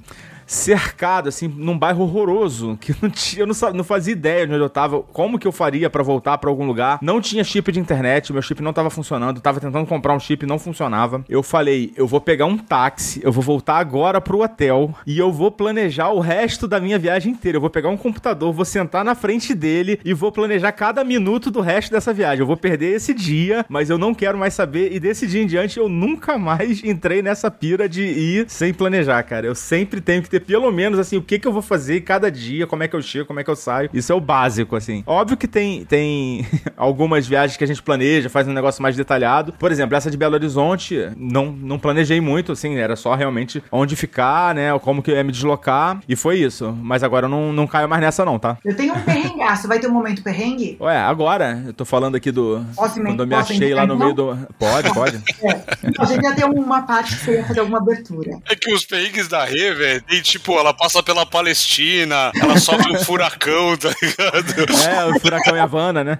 cercado, 0.46 1.30
assim, 1.30 1.48
num 1.48 1.78
bairro 1.78 2.04
horroroso, 2.04 2.78
que 2.80 2.96
não 3.02 3.10
tinha, 3.10 3.44
eu 3.44 3.48
não, 3.48 3.74
não 3.74 3.84
fazia 3.84 4.14
ideia 4.14 4.46
de 4.48 4.54
onde 4.54 4.64
eu 4.64 4.70
tava, 4.70 5.02
como 5.02 5.40
que 5.40 5.48
eu 5.48 5.52
faria 5.52 5.90
pra 5.90 6.04
voltar 6.04 6.38
pra 6.38 6.50
algum 6.50 6.66
lugar. 6.66 7.00
Não 7.02 7.22
tinha 7.22 7.44
chip 7.44 7.72
de 7.72 7.80
internet, 7.80 8.32
meu 8.32 8.42
chip 8.42 8.62
não 8.62 8.74
tava 8.74 8.90
funcionando, 8.90 9.42
tava 9.42 9.60
tentando 9.60 9.86
comprar 9.88 10.14
um 10.14 10.20
chip, 10.20 10.46
não 10.46 10.60
funcionava. 10.60 11.24
Eu 11.28 11.44
falei, 11.44 11.92
eu 11.96 12.08
vou 12.08 12.22
pegar 12.22 12.46
um 12.46 12.58
táxi, 12.58 13.22
eu 13.24 13.32
vou 13.32 13.44
voltar 13.44 13.78
agora 13.78 14.22
pro 14.22 14.42
hotel 14.42 14.94
e 15.06 15.18
eu 15.18 15.32
vou 15.32 15.52
planejar 15.52 16.10
o 16.10 16.20
resto 16.20 16.68
da 16.68 16.80
minha 16.80 17.00
viagem 17.00 17.32
inteira. 17.34 17.58
Eu 17.58 17.62
vou 17.62 17.70
pegar 17.70 17.90
um 17.90 17.98
computador, 17.98 18.54
vou 18.54 18.66
sentar 18.66 19.04
na 19.04 19.16
frente 19.16 19.54
dele 19.54 20.00
e 20.04 20.14
vou 20.14 20.32
planejar 20.32 20.72
cada 20.72 21.04
minuto 21.04 21.52
do 21.52 21.62
resto 21.62 21.92
dessa 21.92 22.14
viagem. 22.14 22.42
Eu 22.42 22.48
vou 22.48 22.58
perder 22.58 22.96
esse 22.96 23.14
dia, 23.14 23.66
mas 23.70 23.90
eu 23.90 23.98
não 23.98 24.14
quero 24.14 24.38
mais 24.38 24.54
saber 24.54 24.94
e 24.94 25.00
desse 25.00 25.28
dia 25.28 25.42
em 25.42 25.48
diante 25.48 25.78
eu 25.78 25.90
nunca 25.90 26.38
mais 26.38 26.84
entrei 26.84 27.22
nessa 27.22 27.50
pira 27.50 27.88
de 27.88 28.04
ir 28.04 28.46
sem 28.50 28.74
planejar, 28.74 29.22
cara. 29.24 29.48
Eu 29.48 29.56
sempre 29.56 30.02
tenho 30.02 30.22
que 30.22 30.30
ter 30.30 30.40
pelo 30.46 30.72
menos 30.72 31.00
assim, 31.00 31.18
o 31.18 31.22
que 31.22 31.40
que 31.40 31.48
eu 31.48 31.52
vou 31.54 31.62
fazer 31.62 32.02
cada 32.02 32.30
dia, 32.32 32.68
como 32.68 32.84
é 32.84 32.88
que 32.88 32.96
eu 32.96 33.02
chego, 33.02 33.26
como 33.26 33.40
é 33.40 33.44
que 33.44 33.50
eu 33.50 33.56
saio. 33.56 33.90
Isso 33.94 34.12
é 34.12 34.16
o 34.16 34.20
básico, 34.22 34.76
assim. 34.76 35.04
Óbvio 35.06 35.38
que 35.38 35.48
tem, 35.48 35.86
tem 35.86 36.46
algumas 36.78 37.28
viagens 37.28 37.58
que 37.58 37.64
a 37.64 37.68
gente 37.68 37.82
planeja, 37.82 38.30
faz 38.30 38.48
um 38.48 38.54
negócio 38.54 38.82
mais 38.82 38.96
detalhado. 38.96 39.54
Por 39.54 39.72
exemplo, 39.72 39.96
essa 39.96 40.10
de 40.12 40.18
Belo 40.18 40.36
Horizonte, 40.36 41.10
não, 41.18 41.52
não 41.52 41.80
planejei 41.80 42.20
muito, 42.22 42.52
assim, 42.52 42.76
era 42.76 42.96
só 42.96 43.16
realmente 43.16 43.64
onde 43.72 43.96
ficar, 43.96 44.54
né, 44.56 44.78
como 44.80 45.02
que 45.02 45.12
eu 45.12 45.16
ia 45.16 45.24
me 45.24 45.32
deslocar, 45.32 46.00
e 46.08 46.16
foi 46.16 46.40
isso. 46.40 46.72
Mas 46.82 47.04
agora 47.04 47.26
eu 47.26 47.30
não, 47.30 47.52
não 47.54 47.68
caio 47.68 47.88
mais 47.88 48.02
nessa 48.02 48.26
não, 48.26 48.38
tá? 48.40 48.58
Eu 48.64 48.76
tenho 48.76 48.94
um 48.94 49.02
perrengaço. 49.02 49.68
Vai 49.68 49.80
ter 49.80 49.88
um 49.88 49.92
momento 49.94 50.24
perrengue? 50.24 50.78
Ué, 50.80 50.98
agora, 50.98 51.64
eu 51.66 51.74
tô 51.74 51.86
falando 51.86 52.16
aqui 52.16 52.32
do... 52.32 52.64
Posso 52.76 53.00
me- 53.00 53.06
quando 53.12 53.22
eu 53.22 53.28
me 53.28 53.36
posso 53.36 53.54
achei 53.54 53.74
lá 53.74 53.86
no 53.86 53.96
meio 53.98 54.14
do... 54.14 54.38
Pode, 54.60 54.94
pode. 54.94 55.22
É. 55.44 55.62
A 56.00 56.06
gente 56.06 56.24
ia 56.24 56.34
ter 56.34 56.46
uma 56.46 56.84
parte 56.84 57.16
que 57.18 57.26
você 57.26 57.34
ia 57.38 57.46
fazer 57.46 57.60
alguma 57.60 57.80
abertura. 57.80 58.40
É 58.50 58.56
que 58.56 58.74
os 58.74 58.86
perrengues 58.86 59.28
da 59.28 59.44
Rê, 59.44 59.74
velho, 59.74 60.02
tem 60.04 60.22
tipo, 60.24 60.58
ela 60.58 60.74
passa 60.74 61.04
pela 61.04 61.26
Palestina, 61.26 62.32
ela 62.42 62.58
sofre 62.58 62.92
um 62.92 63.04
furacão, 63.04 63.78
tá 63.78 63.90
ligado? 64.02 64.72
É, 64.90 65.06
o 65.06 65.20
furacão 65.20 65.62
Havana, 65.62 66.04
né? 66.04 66.20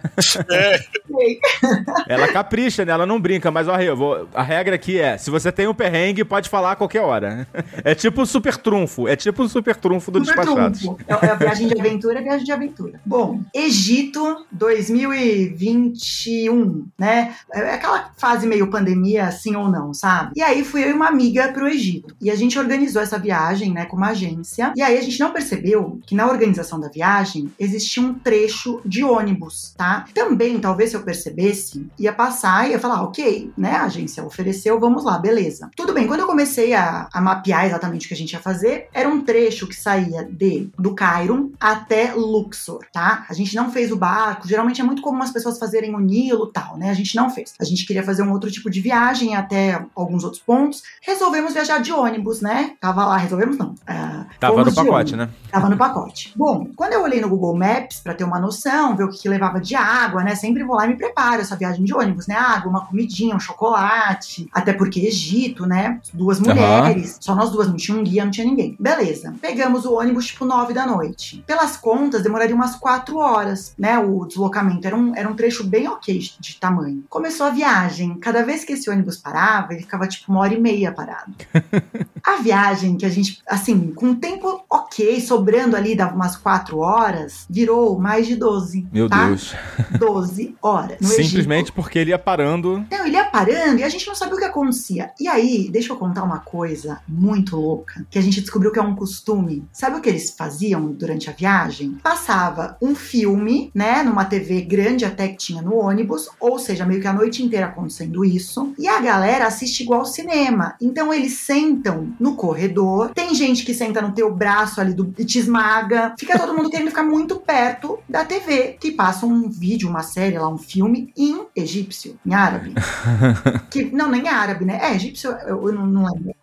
É. 0.52 0.80
Ela 2.08 2.28
capricha, 2.28 2.86
né? 2.86 2.92
Ela 2.92 3.06
não 3.06 3.20
brinca, 3.20 3.52
mas 3.52 3.68
ó, 3.68 3.80
eu 3.80 3.96
vou... 3.96 4.28
a 4.34 4.42
regra 4.42 4.74
aqui 4.76 5.00
é: 5.00 5.16
se 5.18 5.30
você 5.30 5.52
tem 5.52 5.68
um 5.68 5.74
perrengue, 5.74 6.24
pode 6.24 6.50
falar 6.50 6.72
a 6.72 6.76
qualquer 6.76 7.02
hora. 7.02 7.48
É 7.84 7.94
tipo 7.96 8.22
um 8.22 8.26
super 8.26 8.58
trunfo. 8.58 9.08
É 9.08 9.16
tipo 9.16 9.44
um 9.44 9.48
super 9.48 9.76
trunfo 9.76 10.10
do 10.12 10.26
Super 10.26 10.46
Despachados. 10.46 10.80
trunfo. 10.80 10.98
É 11.08 11.14
é 11.26 11.30
a 11.30 11.36
viagem 11.36 11.68
de 11.68 11.80
aventura, 11.80 12.20
é 12.20 12.22
viagem 12.22 12.44
de 12.44 12.52
aventura. 12.52 13.00
Bom, 13.06 13.40
Egito 13.54 14.46
2021, 14.52 16.88
né? 16.98 17.34
É 17.54 17.76
aquela 17.76 18.12
fase 18.18 18.46
meio 18.46 18.70
pandemia, 18.70 19.28
assim 19.28 19.56
ou 19.56 19.70
não, 19.70 19.94
sabe? 19.94 20.34
E 20.36 20.42
aí 20.42 20.62
fui 20.64 20.84
eu 20.84 20.90
e 20.90 20.94
uma 20.94 21.08
amiga 21.08 21.54
pro 21.54 21.68
Egito. 21.68 22.14
E 22.22 22.30
a 22.30 22.36
gente 22.36 22.60
organizou 22.60 23.02
essa 23.02 23.18
viagem, 23.18 23.72
né, 23.72 23.86
com 23.94 23.98
uma 23.98 24.10
agência. 24.10 24.74
E 24.76 24.82
aí 24.82 24.98
a 24.98 25.02
gente 25.02 25.20
não 25.20 25.32
percebeu 25.32 26.00
que 26.06 26.16
na 26.16 26.28
organização 26.28 26.80
da 26.80 26.90
viagem 26.90 27.52
existia 27.60 28.02
um 28.02 28.16
trecho 28.16 28.82
de 28.84 29.04
ônibus, 29.04 29.74
tá? 29.78 30.06
Também, 30.16 30.60
talvez 30.60 30.90
se 30.90 30.96
eu 30.96 31.04
percebesse, 31.04 31.88
ia 32.00 32.12
passar 32.12 32.68
e 32.68 32.72
ia 32.72 32.80
falar, 32.80 33.04
ok, 33.04 33.52
né? 33.56 33.74
A 33.74 33.84
agência 33.84 34.26
ofereceu, 34.26 34.80
vamos 34.80 35.04
lá, 35.06 35.20
beleza. 35.20 35.70
Tudo 35.76 35.94
bem, 35.94 36.08
quando 36.08 36.22
eu 36.22 36.28
comecei 36.28 36.74
a, 36.74 37.08
a 37.14 37.22
mapear 37.22 37.66
exatamente 37.66 38.06
o 38.06 38.08
que 38.08 38.16
a 38.16 38.18
gente 38.18 38.34
ia 38.34 38.40
fazer, 38.40 38.88
era 38.92 39.08
um 39.08 39.22
trecho 39.22 39.68
que 39.68 39.76
saía 39.76 40.24
de 40.24 40.70
do 40.78 40.96
Cairo 40.96 41.54
até 41.60 42.14
Luxor, 42.14 42.80
tá? 42.92 43.26
A 43.30 43.34
gente 43.34 43.56
não 43.56 43.72
fez 43.72 43.92
o 43.92 43.96
barco, 43.96 44.48
geralmente 44.48 44.82
é 44.82 44.84
muito 44.84 45.02
comum 45.02 45.22
as 45.22 45.32
pessoas 45.32 45.60
fazerem 45.60 45.94
o 45.94 46.00
Nilo 46.00 46.48
tal, 46.48 46.78
né? 46.78 46.90
A 46.90 46.94
gente 46.94 47.16
não 47.16 47.30
fez. 47.30 47.54
A 47.60 47.64
gente 47.64 47.86
queria 47.86 48.04
fazer 48.04 48.24
um 48.24 48.32
outro 48.32 48.50
tipo 48.50 48.70
de 48.70 48.82
viagem 48.82 49.36
até 49.36 49.86
alguns 49.96 50.24
outros 50.24 50.42
pontos. 50.42 50.82
Resolvemos 51.02 51.54
viajar 51.54 51.80
de 51.80 51.92
ônibus, 51.92 52.42
né? 52.42 52.76
Tava 52.80 53.06
lá, 53.06 53.18
resolvemos 53.18 53.58
não. 53.58 53.76
Ah, 53.86 54.26
Tava 54.40 54.64
no 54.64 54.74
pacote, 54.74 55.16
né? 55.16 55.30
Tava 55.52 55.70
no 55.70 55.78
pacote. 55.78 56.34
Bom, 56.36 56.68
quando 56.76 56.94
eu 56.94 57.04
olhei 57.04 57.20
no 57.20 57.30
Google 57.30 57.56
Maps 57.56 58.00
pra 58.00 58.14
ter 58.14 58.24
uma 58.24 58.40
noção, 58.40 58.96
ver 58.96 59.04
o 59.04 59.10
que, 59.10 59.20
que 59.20 59.30
levava 59.30 59.60
de 59.60 59.76
água, 59.76 60.24
né? 60.24 60.36
Sempre 60.36 60.64
vou 60.64 60.76
lá 60.76 60.86
e 60.86 60.90
me 60.90 60.96
preparo 60.96 61.42
essa 61.42 61.56
viagem 61.56 61.84
de 61.84 61.94
ônibus, 61.94 62.28
né? 62.28 62.36
Água, 62.36 62.70
uma 62.70 62.86
comidinha, 62.86 63.36
um 63.36 63.40
chocolate. 63.40 64.48
Até 64.54 64.74
porque 64.74 65.02
Egito, 65.02 65.66
né? 65.66 66.00
Duas 66.14 66.40
mulheres. 66.40 67.18
Só 67.20 67.36
nós 67.36 67.52
duas, 67.52 67.68
não 67.68 67.76
tinha 67.76 67.98
um 67.98 68.04
guia, 68.04 68.24
não 68.24 68.32
tinha 68.32 68.46
ninguém. 68.46 68.76
Beleza. 68.80 69.34
Pegamos 69.42 69.86
o 69.86 69.94
ônibus 69.94 70.28
tipo 70.28 70.46
nove 70.46 70.74
da 70.74 70.86
noite. 70.86 71.44
Pelas 71.46 71.76
contas, 71.76 72.24
demoraria 72.24 72.56
umas 72.56 72.76
quatro 72.76 73.18
horas, 73.18 73.74
né? 73.78 74.00
O 74.00 74.26
deslocamento. 74.26 74.88
Era 74.88 74.96
um, 74.96 75.16
era 75.16 75.30
um 75.30 75.36
trecho 75.36 75.64
bem 75.64 75.88
ok 75.88 76.20
de 76.40 76.56
tamanho. 76.56 77.04
Começou 77.10 77.48
a 77.48 77.50
viagem. 77.50 78.18
Cada 78.20 78.44
vez 78.44 78.64
que 78.64 78.74
esse 78.74 78.90
ônibus 78.90 79.18
parava, 79.18 79.74
ele 79.74 79.82
ficava 79.82 80.08
tipo 80.08 80.32
uma 80.32 80.42
hora 80.42 80.54
e 80.54 80.60
meia 80.60 80.92
parado. 80.92 81.34
A 82.24 82.38
viagem 82.38 82.96
que 82.96 83.06
a 83.06 83.10
gente, 83.10 83.42
assim, 83.46 83.73
assim, 83.74 83.92
com 83.94 84.16
tempo 84.16 84.64
ok, 84.70 85.20
sobrando 85.20 85.76
ali, 85.76 85.96
dava 85.96 86.16
umas 86.16 86.36
quatro 86.36 86.80
horas, 86.80 87.46
virou 87.50 88.00
mais 88.00 88.28
de 88.28 88.36
12. 88.36 88.88
Meu 88.92 89.10
tá? 89.10 89.28
Deus. 89.28 89.54
12 89.98 90.56
horas. 90.62 90.98
Simplesmente 91.02 91.66
Egito. 91.66 91.74
porque 91.74 92.00
ele 92.00 92.12
ia 92.12 92.20
parando. 92.20 92.86
Não, 92.90 93.06
ele 93.06 93.16
ia 93.16 93.26
parando 93.26 93.80
e 93.80 93.84
a 93.84 93.90
gente 93.90 94.08
não 94.08 94.16
sabia 94.16 94.36
o 94.36 94.38
que 94.38 94.46
acontecia. 94.46 95.12
E 95.20 95.28
aí, 95.28 95.70
deixa 95.72 95.92
eu 95.92 95.98
contar 95.98 96.24
uma 96.24 96.40
coisa 96.40 97.02
muito 97.08 97.56
louca, 97.56 98.06
que 98.10 98.20
a 98.20 98.22
gente 98.22 98.42
descobriu 98.42 98.72
que 98.72 98.80
é 98.80 98.82
um 98.82 98.96
costume. 98.96 99.68
Sabe 99.72 99.98
o 99.98 100.02
que 100.02 100.10
eles 100.10 100.32
faziam 100.38 100.92
durante 100.92 101.30
a 101.30 101.34
viagem? 101.34 101.98
Passava 102.04 102.78
um 102.82 102.96
filme, 102.96 103.72
né, 103.74 104.04
numa 104.04 104.26
TV 104.26 104.62
grande 104.62 105.06
até 105.06 105.28
que 105.28 105.38
tinha 105.38 105.62
no 105.62 105.76
ônibus, 105.76 106.30
ou 106.40 106.60
seja, 106.60 106.86
meio 106.86 107.02
que 107.02 107.08
a 107.08 107.14
noite 107.14 107.44
inteira 107.44 107.68
acontecendo 107.68 108.24
isso, 108.24 108.74
e 108.78 108.88
a 108.88 109.00
galera 109.00 109.48
assiste 109.48 109.82
igual 109.82 110.02
ao 110.02 110.06
cinema. 110.06 110.76
Então 110.82 111.14
eles 111.14 111.34
sentam 111.34 112.14
no 112.20 112.36
corredor, 112.36 113.12
tem 113.14 113.34
gente 113.34 113.63
que 113.66 113.74
senta 113.74 114.02
no 114.02 114.14
teu 114.14 114.34
braço 114.34 114.80
ali 114.80 114.94
do, 114.94 115.14
e 115.18 115.26
te 115.26 115.40
esmaga, 115.40 116.16
fica 116.20 116.38
todo 116.38 116.56
mundo 116.56 116.70
querendo 116.70 116.90
ficar 116.90 117.04
muito 117.04 117.38
perto 117.38 118.00
da 118.08 118.26
TV, 118.26 118.78
que 118.80 118.92
passa 118.92 119.26
um 119.26 119.50
vídeo, 119.50 119.90
uma 119.90 120.04
série 120.04 120.38
lá, 120.38 120.48
um 120.48 120.58
filme 120.58 121.12
em 121.18 121.46
egípcio, 121.56 122.18
em 122.26 122.34
árabe. 122.34 122.74
que, 123.70 123.86
não, 123.86 124.10
nem 124.10 124.28
árabe, 124.28 124.66
né? 124.66 124.80
É, 124.82 124.96
egípcio, 124.96 125.32
eu, 125.32 125.68
eu 125.68 125.74
não, 125.74 125.86
não 125.86 126.04
lembro, 126.04 126.36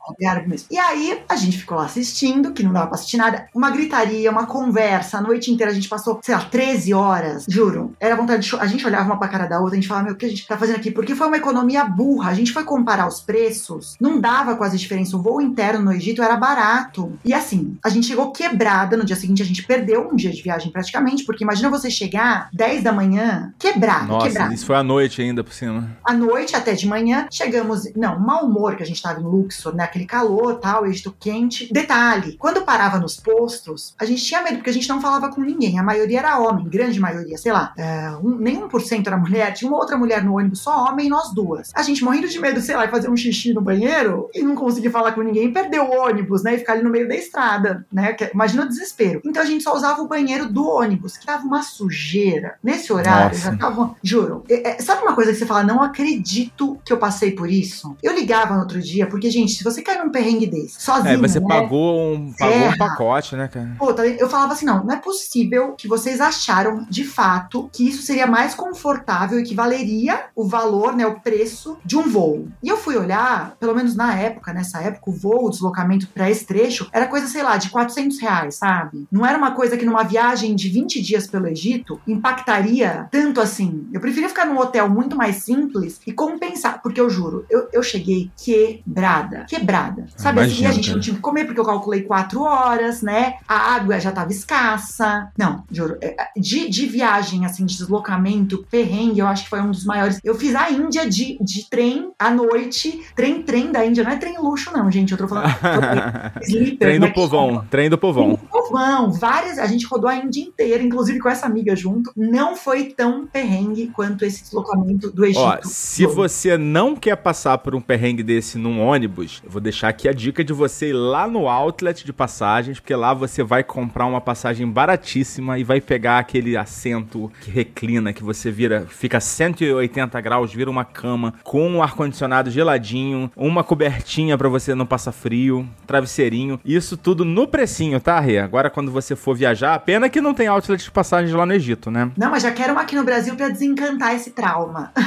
mesmo. 0.47 0.69
E 0.71 0.79
aí 0.79 1.23
a 1.29 1.37
gente 1.37 1.59
ficou 1.59 1.77
lá 1.79 1.85
assistindo, 1.85 2.53
que 2.53 2.63
não 2.63 2.73
dava 2.73 2.87
pra 2.87 2.95
assistir 2.97 3.17
nada, 3.17 3.47
uma 3.55 3.71
gritaria, 3.71 4.31
uma 4.31 4.47
conversa, 4.47 5.19
a 5.19 5.21
noite 5.21 5.51
inteira 5.51 5.71
a 5.71 5.75
gente 5.75 5.89
passou, 5.89 6.21
sei 6.23 6.35
lá, 6.35 6.43
13 6.43 6.95
horas, 6.95 7.45
juro. 7.49 7.95
Era 8.01 8.17
vontade 8.17 8.49
de 8.49 8.57
A 8.57 8.67
gente 8.67 8.87
olhava 8.87 9.05
uma 9.05 9.19
pra 9.19 9.29
cara 9.29 9.47
da 9.47 9.59
outra, 9.59 9.75
a 9.75 9.81
gente 9.81 9.89
falava, 9.89 10.07
meu, 10.07 10.15
o 10.15 10.17
que 10.17 10.27
a 10.27 10.29
gente 10.29 10.47
tá 10.47 10.57
fazendo 10.57 10.77
aqui? 10.77 10.91
Porque 10.91 11.15
foi 11.15 11.27
uma 11.27 11.37
economia 11.37 11.85
burra. 11.85 12.31
A 12.31 12.35
gente 12.35 12.53
foi 12.53 12.65
comparar 12.65 13.07
os 13.07 13.21
preços, 13.21 13.97
não 14.01 14.21
dava 14.21 14.57
quase 14.57 14.79
diferença. 14.79 15.17
O 15.17 15.23
voo 15.23 15.41
interno 15.41 15.85
no 15.85 15.93
Egito 15.93 16.23
era 16.23 16.37
barato. 16.37 17.19
E 17.25 17.33
assim, 17.33 17.77
a 17.85 17.89
gente 17.89 18.07
chegou 18.07 18.33
quebrada. 18.33 18.97
No 18.97 19.05
dia 19.05 19.17
seguinte, 19.17 19.43
a 19.43 19.45
gente 19.45 19.63
perdeu 19.63 20.09
um 20.11 20.17
dia 20.17 20.31
de 20.31 20.43
viagem 20.43 20.71
praticamente, 20.71 21.25
porque 21.25 21.45
imagina 21.45 21.71
você 21.71 21.91
chegar 21.91 22.49
10 22.53 22.83
da 22.83 22.93
manhã, 22.93 23.53
quebrada, 23.59 24.07
Nossa, 24.07 24.27
quebrada. 24.27 24.55
isso 24.55 24.67
foi 24.67 24.77
à 24.77 24.83
noite 24.83 25.23
ainda 25.23 25.43
por 25.45 25.53
cima. 25.53 25.97
À 26.05 26.13
noite 26.13 26.57
até 26.57 26.75
de 26.75 26.87
manhã, 26.87 27.27
chegamos. 27.31 27.85
Não, 27.95 28.19
mau 28.19 28.47
humor 28.47 28.77
que 28.77 28.83
a 28.83 28.87
gente 28.87 29.03
tava 29.03 29.21
em 29.21 29.25
Luxor, 29.25 29.75
né? 29.75 29.85
Aquele 29.85 30.00
calor 30.07 30.57
tal, 30.59 30.87
Egito 30.87 31.15
quente. 31.19 31.73
Detalhe: 31.73 32.37
quando 32.39 32.63
parava 32.63 32.99
nos 32.99 33.17
postos, 33.17 33.95
a 33.99 34.05
gente 34.05 34.25
tinha 34.25 34.43
medo, 34.43 34.57
porque 34.57 34.71
a 34.71 34.73
gente 34.73 34.89
não 34.89 35.01
falava 35.01 35.29
com 35.31 35.41
ninguém. 35.41 35.79
A 35.79 35.83
maioria 35.83 36.19
era 36.21 36.39
homem, 36.39 36.69
grande 36.69 36.99
maioria, 37.01 37.37
sei 37.39 37.53
lá. 37.53 37.73
É, 37.77 38.11
um, 38.23 38.37
nem 38.37 38.61
1% 38.61 39.07
era 39.07 39.17
mulher, 39.17 39.53
tinha 39.53 39.71
uma 39.71 39.79
outra 39.79 39.97
mulher 39.97 40.23
no 40.25 40.37
ônibus, 40.37 40.61
só 40.61 40.85
homem 40.87 41.07
e 41.07 41.11
nós 41.11 41.33
duas. 41.35 41.71
A 41.75 41.83
gente 41.83 42.03
morrendo 42.05 42.29
de 42.29 42.39
medo, 42.39 42.61
sei 42.61 42.77
lá, 42.77 42.85
de 42.87 42.91
fazer 42.91 43.11
um 43.11 43.17
xixi 43.17 43.53
no 43.53 43.61
banheiro 43.61 44.29
e 44.35 44.43
não 44.43 44.55
conseguir 44.55 44.91
falar 44.91 45.13
com 45.13 45.23
ninguém, 45.23 45.53
perder 45.53 45.81
o 45.81 45.91
ônibus, 45.91 46.43
né? 46.43 46.55
E 46.55 46.59
ficar 46.59 46.75
ali 46.75 46.83
no 46.83 46.91
meio 46.91 47.09
da 47.09 47.15
estrada, 47.15 47.87
né? 47.93 48.13
Que- 48.13 48.31
Imagina 48.35 48.65
o 48.65 48.69
desespero. 48.69 49.21
Então 49.25 49.43
a 49.43 49.47
gente 49.47 49.63
só 49.65 49.75
usava 49.75 50.01
o 50.03 50.09
banheiro 50.09 50.49
do 50.51 50.67
ônibus, 50.67 51.17
que 51.17 51.27
tava 51.27 51.45
uma 51.45 51.63
sujeira. 51.63 52.55
Nesse 52.63 52.93
horário, 52.93 53.37
Nossa. 53.37 53.51
já 53.51 53.57
tava. 53.57 53.95
Juro. 54.03 54.45
É, 54.49 54.71
é, 54.71 54.79
sabe 54.81 55.03
uma 55.03 55.15
coisa 55.15 55.33
que 55.33 55.39
você 55.39 55.47
fala, 55.47 55.63
não 55.63 55.83
acredito 55.83 56.79
que 56.85 56.93
eu 56.93 56.99
passei 56.99 57.33
por 57.33 57.51
isso? 57.51 57.97
Eu 58.03 58.15
ligava 58.15 58.55
no 58.55 58.61
outro 58.61 58.81
dia, 58.81 59.07
porque, 59.07 59.31
gente, 59.31 59.53
se 59.53 59.65
você 59.65 59.83
cai 59.91 59.99
num 60.03 60.11
perrengue 60.11 60.47
desse, 60.47 60.81
sozinho. 60.81 61.15
É, 61.15 61.17
você 61.17 61.41
né? 61.41 61.47
pagou 61.49 62.15
um, 62.15 62.33
pagou 62.33 62.69
um 62.69 62.77
pacote, 62.77 63.37
né, 63.37 63.49
cara? 63.49 63.75
Puta, 63.79 64.07
eu 64.07 64.29
falava 64.29 64.53
assim, 64.53 64.65
não, 64.65 64.85
não 64.85 64.95
é 64.95 64.99
possível 64.99 65.75
que 65.77 65.89
vocês 65.89 66.21
acharam, 66.21 66.87
de 66.89 67.05
fato, 67.05 67.69
que 67.73 67.89
isso 67.89 68.03
seria 68.03 68.27
mais 68.27 68.55
confortável 68.55 69.41
e 69.41 69.43
que 69.43 69.55
valeria 69.55 70.25
o 70.35 70.47
valor, 70.47 70.95
né, 70.95 71.07
o 71.07 71.21
preço 71.21 71.79
de 71.85 71.97
um 71.97 72.09
voo. 72.09 72.49
E 72.63 72.69
eu 72.69 72.77
fui 72.77 72.97
olhar, 72.97 73.57
pelo 73.59 73.75
menos 73.75 73.97
na 73.97 74.15
época, 74.15 74.53
nessa 74.53 74.81
época, 74.81 75.11
o 75.11 75.13
voo, 75.13 75.47
o 75.47 75.51
deslocamento 75.51 76.09
pra 76.09 76.31
esse 76.31 76.47
trecho, 76.47 76.89
era 76.93 77.07
coisa, 77.07 77.27
sei 77.27 77.43
lá, 77.43 77.57
de 77.57 77.71
400 77.71 78.21
reais, 78.21 78.55
sabe? 78.57 79.07
Não 79.11 79.27
era 79.27 79.37
uma 79.37 79.53
coisa 79.53 79.77
que 79.77 79.85
numa 79.85 80.03
viagem 80.03 80.55
de 80.55 80.69
20 80.69 81.01
dias 81.03 81.27
pelo 81.27 81.49
Egito 81.49 82.01
impactaria 82.07 83.09
tanto 83.11 83.41
assim. 83.41 83.89
Eu 83.93 84.01
preferia 84.01 84.29
ficar 84.29 84.47
num 84.47 84.59
hotel 84.59 84.89
muito 84.89 85.17
mais 85.17 85.37
simples 85.37 86.01
e 86.07 86.13
compensar, 86.13 86.81
porque 86.83 87.01
eu 87.01 87.11
juro, 87.11 87.45
eu, 87.51 87.69
eu 87.73 87.83
cheguei 87.83 88.31
quebrada, 88.37 89.47
quebrada. 89.49 89.80
Sabe 90.17 90.41
assim, 90.41 90.61
Imagino, 90.61 90.69
a 90.69 90.73
gente 90.73 90.91
não 90.93 91.01
tinha 91.01 91.17
que 91.17 91.23
comer 91.23 91.45
porque 91.45 91.61
eu 91.61 91.65
calculei 91.65 92.03
quatro 92.03 92.43
horas, 92.43 93.03
né? 93.03 93.35
A 93.47 93.75
água 93.75 93.99
já 94.01 94.11
tava 94.13 94.31
escassa. 94.31 95.31
Não, 95.39 95.65
juro. 95.71 95.97
é, 96.01 96.15
De, 96.37 96.69
de 96.69 96.87
viagem, 96.87 97.45
assim, 97.47 97.65
de 97.65 97.77
deslocamento, 97.77 98.65
perrengue, 98.71 99.21
eu 99.21 99.27
acho 99.27 99.45
que 99.45 99.51
foi 99.51 99.61
um 99.61 99.71
dos 99.71 99.85
maiores. 99.85 100.21
Eu 100.25 100.35
fiz 100.35 100.55
a 100.55 100.71
Índia 100.71 101.09
de, 101.09 101.39
de 101.41 101.69
trem 101.69 102.11
à 102.19 102.31
noite. 102.31 103.01
Trem, 103.15 103.43
trem 103.43 103.71
da 103.73 103.85
Índia. 103.85 104.05
Não 104.05 104.11
é 104.13 104.17
trem 104.17 104.39
luxo, 104.39 104.71
não, 104.73 104.91
gente. 104.91 105.13
Eu 105.13 105.19
tô 105.19 105.29
falando. 105.29 105.51
sleeper, 106.43 106.79
Trem 106.79 106.99
né, 106.99 107.07
do 107.07 107.13
que 107.13 107.15
povão, 107.15 107.65
trem 107.71 107.91
do 107.91 107.99
povão. 107.99 108.37
povão, 108.37 109.11
várias, 109.13 109.59
a 109.59 109.67
gente 109.67 109.87
rodou 109.87 110.09
a 110.09 110.17
Índia 110.17 110.43
inteira, 110.43 110.83
inclusive 110.83 111.19
com 111.19 111.29
essa 111.29 111.47
amiga 111.47 111.75
junto. 111.77 112.13
Não 112.17 112.57
foi 112.57 112.85
tão 112.85 113.27
perrengue 113.27 113.89
quanto 113.89 114.25
esse 114.25 114.43
deslocamento 114.43 115.11
do 115.11 115.25
Egito. 115.25 115.41
Ó, 115.41 115.59
se 115.63 116.05
Foi. 116.05 116.15
você 116.15 116.57
não 116.57 116.95
quer 116.97 117.17
passar 117.17 117.59
por 117.59 117.75
um 117.75 117.81
perrengue 117.81 118.23
desse 118.23 118.59
num 118.59 118.81
ônibus, 118.81 119.43
vou 119.61 119.65
deixar 119.65 119.89
aqui 119.89 120.09
a 120.09 120.13
dica 120.13 120.43
de 120.43 120.55
você 120.55 120.89
ir 120.89 120.95
lá 120.95 121.29
no 121.29 121.47
outlet 121.47 122.05
de 122.05 122.13
passagens, 122.15 122.81
porque 122.81 122.95
lá 122.95 123.13
você 123.13 123.43
vai 123.43 123.63
comprar 123.63 124.07
uma 124.07 124.21
passagem 124.21 124.67
baratíssima 124.67 125.59
e 125.59 125.65
vai 125.65 125.83
pegar 125.83 126.19
aquele 126.19 126.57
assento 126.57 127.31
que 127.43 127.51
reclina, 127.51 128.13
que 128.13 128.25
você 128.25 128.51
vira, 128.51 128.87
fica 128.89 129.21
180 129.21 130.19
graus, 130.23 130.53
vira 130.53 130.71
uma 130.71 130.85
cama 130.85 131.35
com 131.45 131.69
um 131.69 131.83
ar-condicionado 131.83 132.51
geladinho, 132.51 133.31
uma 133.37 133.63
cobertinha 133.63 134.39
pra 134.39 134.49
você 134.49 134.75
não 134.75 134.87
passar 134.87 135.13
frio, 135.13 135.69
travesseirinho, 135.87 136.59
isso 136.65 136.97
tudo 136.97 137.23
no 137.23 137.47
precinho, 137.47 138.01
tá, 138.01 138.19
Rê? 138.19 138.39
Agora 138.39 138.71
quando 138.71 138.91
você 138.91 139.15
for 139.15 139.37
viajar, 139.37 139.79
pena 139.81 140.09
que 140.09 140.23
não 140.23 140.33
tem 140.33 140.47
outlet 140.47 140.83
de 140.83 140.91
passagens 140.91 141.35
lá 141.35 141.45
no 141.45 141.53
Egito, 141.53 141.91
né? 141.91 142.11
Não, 142.17 142.31
mas 142.31 142.43
já 142.43 142.51
quero 142.51 142.73
uma 142.73 142.81
aqui 142.81 142.97
no 142.97 143.05
Brasil 143.05 143.37
pra 143.37 143.51
desencantar 143.51 144.15
esse 144.15 144.31
trauma. 144.31 144.91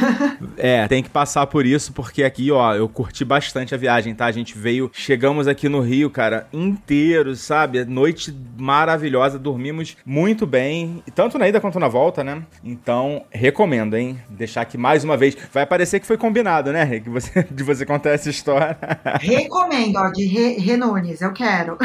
É, 0.57 0.87
tem 0.87 1.01
que 1.01 1.09
passar 1.09 1.47
por 1.47 1.65
isso, 1.65 1.91
porque 1.93 2.23
aqui, 2.23 2.51
ó, 2.51 2.75
eu 2.75 2.87
curti 2.87 3.25
bastante 3.25 3.73
a 3.73 3.77
viagem, 3.77 4.13
tá? 4.13 4.25
A 4.25 4.31
gente 4.43 4.57
veio, 4.57 4.91
chegamos 4.93 5.47
aqui 5.47 5.67
no 5.69 5.79
Rio, 5.79 6.09
cara, 6.09 6.47
inteiro, 6.53 7.35
sabe? 7.35 7.83
Noite 7.85 8.35
maravilhosa, 8.57 9.39
dormimos 9.39 9.97
muito 10.05 10.45
bem, 10.45 11.03
tanto 11.15 11.37
na 11.37 11.47
ida 11.47 11.59
quanto 11.61 11.79
na 11.79 11.87
volta, 11.87 12.23
né? 12.23 12.43
Então, 12.63 13.23
recomendo, 13.31 13.95
hein? 13.95 14.19
Deixar 14.29 14.61
aqui 14.61 14.77
mais 14.77 15.03
uma 15.03 15.17
vez. 15.17 15.35
Vai 15.51 15.65
parecer 15.65 15.99
que 15.99 16.07
foi 16.07 16.17
combinado, 16.17 16.71
né? 16.71 16.99
Que 16.99 17.09
você, 17.09 17.45
de 17.49 17.63
você 17.63 17.85
contar 17.85 18.11
essa 18.11 18.29
história. 18.29 18.77
Recomendo, 19.19 19.97
ó, 19.97 20.09
de 20.09 20.25
Re, 20.25 20.57
Renones, 20.59 21.21
eu 21.21 21.31
quero. 21.33 21.77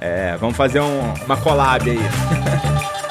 É, 0.00 0.36
vamos 0.38 0.56
fazer 0.56 0.80
um- 0.80 1.14
uma 1.24 1.36
collab 1.36 1.88
aí. 1.90 1.98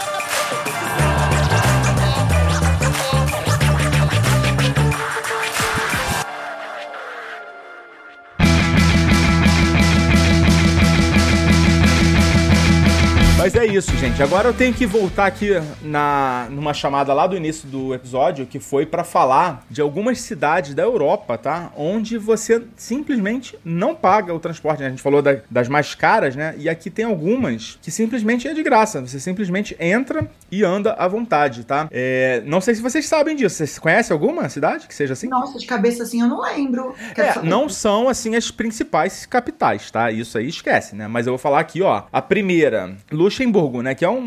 Mas 13.43 13.55
é 13.55 13.65
isso, 13.65 13.91
gente. 13.97 14.23
Agora 14.23 14.47
eu 14.47 14.53
tenho 14.53 14.73
que 14.73 14.85
voltar 14.85 15.25
aqui 15.25 15.49
na 15.81 16.47
numa 16.49 16.73
chamada 16.73 17.13
lá 17.13 17.27
do 17.27 17.35
início 17.35 17.67
do 17.67 17.93
episódio, 17.93 18.45
que 18.45 18.57
foi 18.57 18.85
pra 18.85 19.03
falar 19.03 19.65
de 19.69 19.81
algumas 19.81 20.21
cidades 20.21 20.73
da 20.73 20.81
Europa, 20.83 21.37
tá? 21.37 21.69
Onde 21.75 22.17
você 22.17 22.63
simplesmente 22.77 23.59
não 23.65 23.93
paga 23.95 24.33
o 24.33 24.39
transporte. 24.39 24.79
né? 24.79 24.87
A 24.87 24.89
gente 24.91 25.01
falou 25.01 25.21
da- 25.21 25.39
das 25.51 25.67
mais 25.67 25.93
caras, 25.93 26.37
né? 26.37 26.55
E 26.57 26.69
aqui 26.69 26.89
tem 26.89 27.03
algumas 27.03 27.77
que 27.81 27.91
simplesmente 27.91 28.47
é 28.47 28.53
de 28.53 28.63
graça. 28.63 29.01
Você 29.01 29.19
simplesmente 29.19 29.75
entra 29.77 30.25
e 30.49 30.63
anda 30.63 30.93
à 30.93 31.05
vontade, 31.09 31.65
tá? 31.65 31.89
É, 31.91 32.41
não 32.45 32.61
sei 32.61 32.75
se 32.75 32.81
vocês 32.81 33.05
sabem 33.05 33.35
disso. 33.35 33.57
Vocês 33.57 33.77
conhecem 33.77 34.13
alguma 34.13 34.47
cidade 34.47 34.87
que 34.87 34.95
seja 34.95 35.11
assim? 35.13 35.27
Nossa, 35.27 35.59
de 35.59 35.65
cabeça 35.65 36.03
assim 36.03 36.21
eu 36.21 36.27
não 36.29 36.39
lembro. 36.41 36.95
É, 37.17 37.41
não 37.43 37.67
são 37.67 38.07
assim 38.07 38.37
as 38.37 38.49
principais 38.51 39.25
capitais, 39.25 39.91
tá? 39.91 40.09
Isso 40.11 40.37
aí 40.37 40.47
esquece, 40.47 40.95
né? 40.95 41.09
Mas 41.09 41.27
eu 41.27 41.33
vou 41.33 41.37
falar 41.37 41.59
aqui, 41.59 41.81
ó. 41.81 42.03
A 42.09 42.21
primeira, 42.21 42.95
Luxemburgo, 43.33 43.81
né? 43.81 43.95
Que 43.95 44.05
é 44.05 44.09
um- 44.09 44.17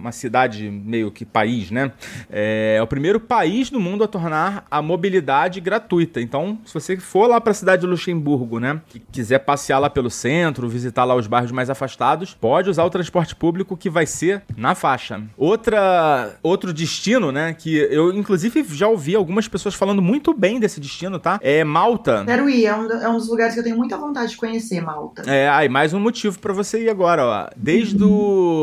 uma 0.00 0.10
cidade 0.12 0.68
meio 0.70 1.10
que 1.10 1.24
país, 1.24 1.70
né? 1.70 1.92
É, 2.28 2.76
é 2.78 2.82
o 2.82 2.86
primeiro 2.86 3.20
país 3.20 3.70
do 3.70 3.78
mundo 3.80 4.02
a 4.02 4.08
tornar 4.08 4.64
a 4.70 4.82
mobilidade 4.82 5.60
gratuita. 5.60 6.20
Então, 6.20 6.58
se 6.64 6.74
você 6.74 6.96
for 6.96 7.28
lá 7.28 7.40
pra 7.40 7.54
cidade 7.54 7.82
de 7.82 7.86
Luxemburgo, 7.86 8.58
né? 8.58 8.80
Que 8.88 8.98
quiser 9.12 9.38
passear 9.40 9.78
lá 9.78 9.88
pelo 9.88 10.10
centro, 10.10 10.68
visitar 10.68 11.04
lá 11.04 11.14
os 11.14 11.26
bairros 11.26 11.52
mais 11.52 11.70
afastados, 11.70 12.34
pode 12.34 12.68
usar 12.68 12.84
o 12.84 12.90
transporte 12.90 13.34
público 13.36 13.76
que 13.76 13.88
vai 13.88 14.04
ser 14.06 14.42
na 14.56 14.74
faixa. 14.74 15.22
Outra, 15.36 16.36
outro 16.42 16.72
destino, 16.72 17.30
né? 17.30 17.54
Que 17.54 17.76
eu, 17.76 18.12
inclusive, 18.12 18.64
já 18.74 18.88
ouvi 18.88 19.14
algumas 19.14 19.46
pessoas 19.48 19.74
falando 19.74 20.02
muito 20.02 20.34
bem 20.34 20.58
desse 20.58 20.80
destino, 20.80 21.18
tá? 21.18 21.38
É 21.42 21.62
Malta. 21.64 22.24
Quero 22.26 22.48
ir, 22.50 22.66
é 22.66 22.74
um, 22.74 22.90
é 22.90 23.08
um 23.08 23.16
dos 23.16 23.28
lugares 23.28 23.54
que 23.54 23.60
eu 23.60 23.64
tenho 23.64 23.76
muita 23.76 23.96
vontade 23.96 24.30
de 24.30 24.36
conhecer, 24.36 24.80
Malta. 24.80 25.22
É, 25.30 25.48
aí 25.48 25.68
mais 25.68 25.92
um 25.94 26.00
motivo 26.00 26.38
pra 26.38 26.52
você 26.52 26.84
ir 26.84 26.90
agora, 26.90 27.24
ó. 27.24 27.48
Desde 27.56 28.02
o 28.02 28.55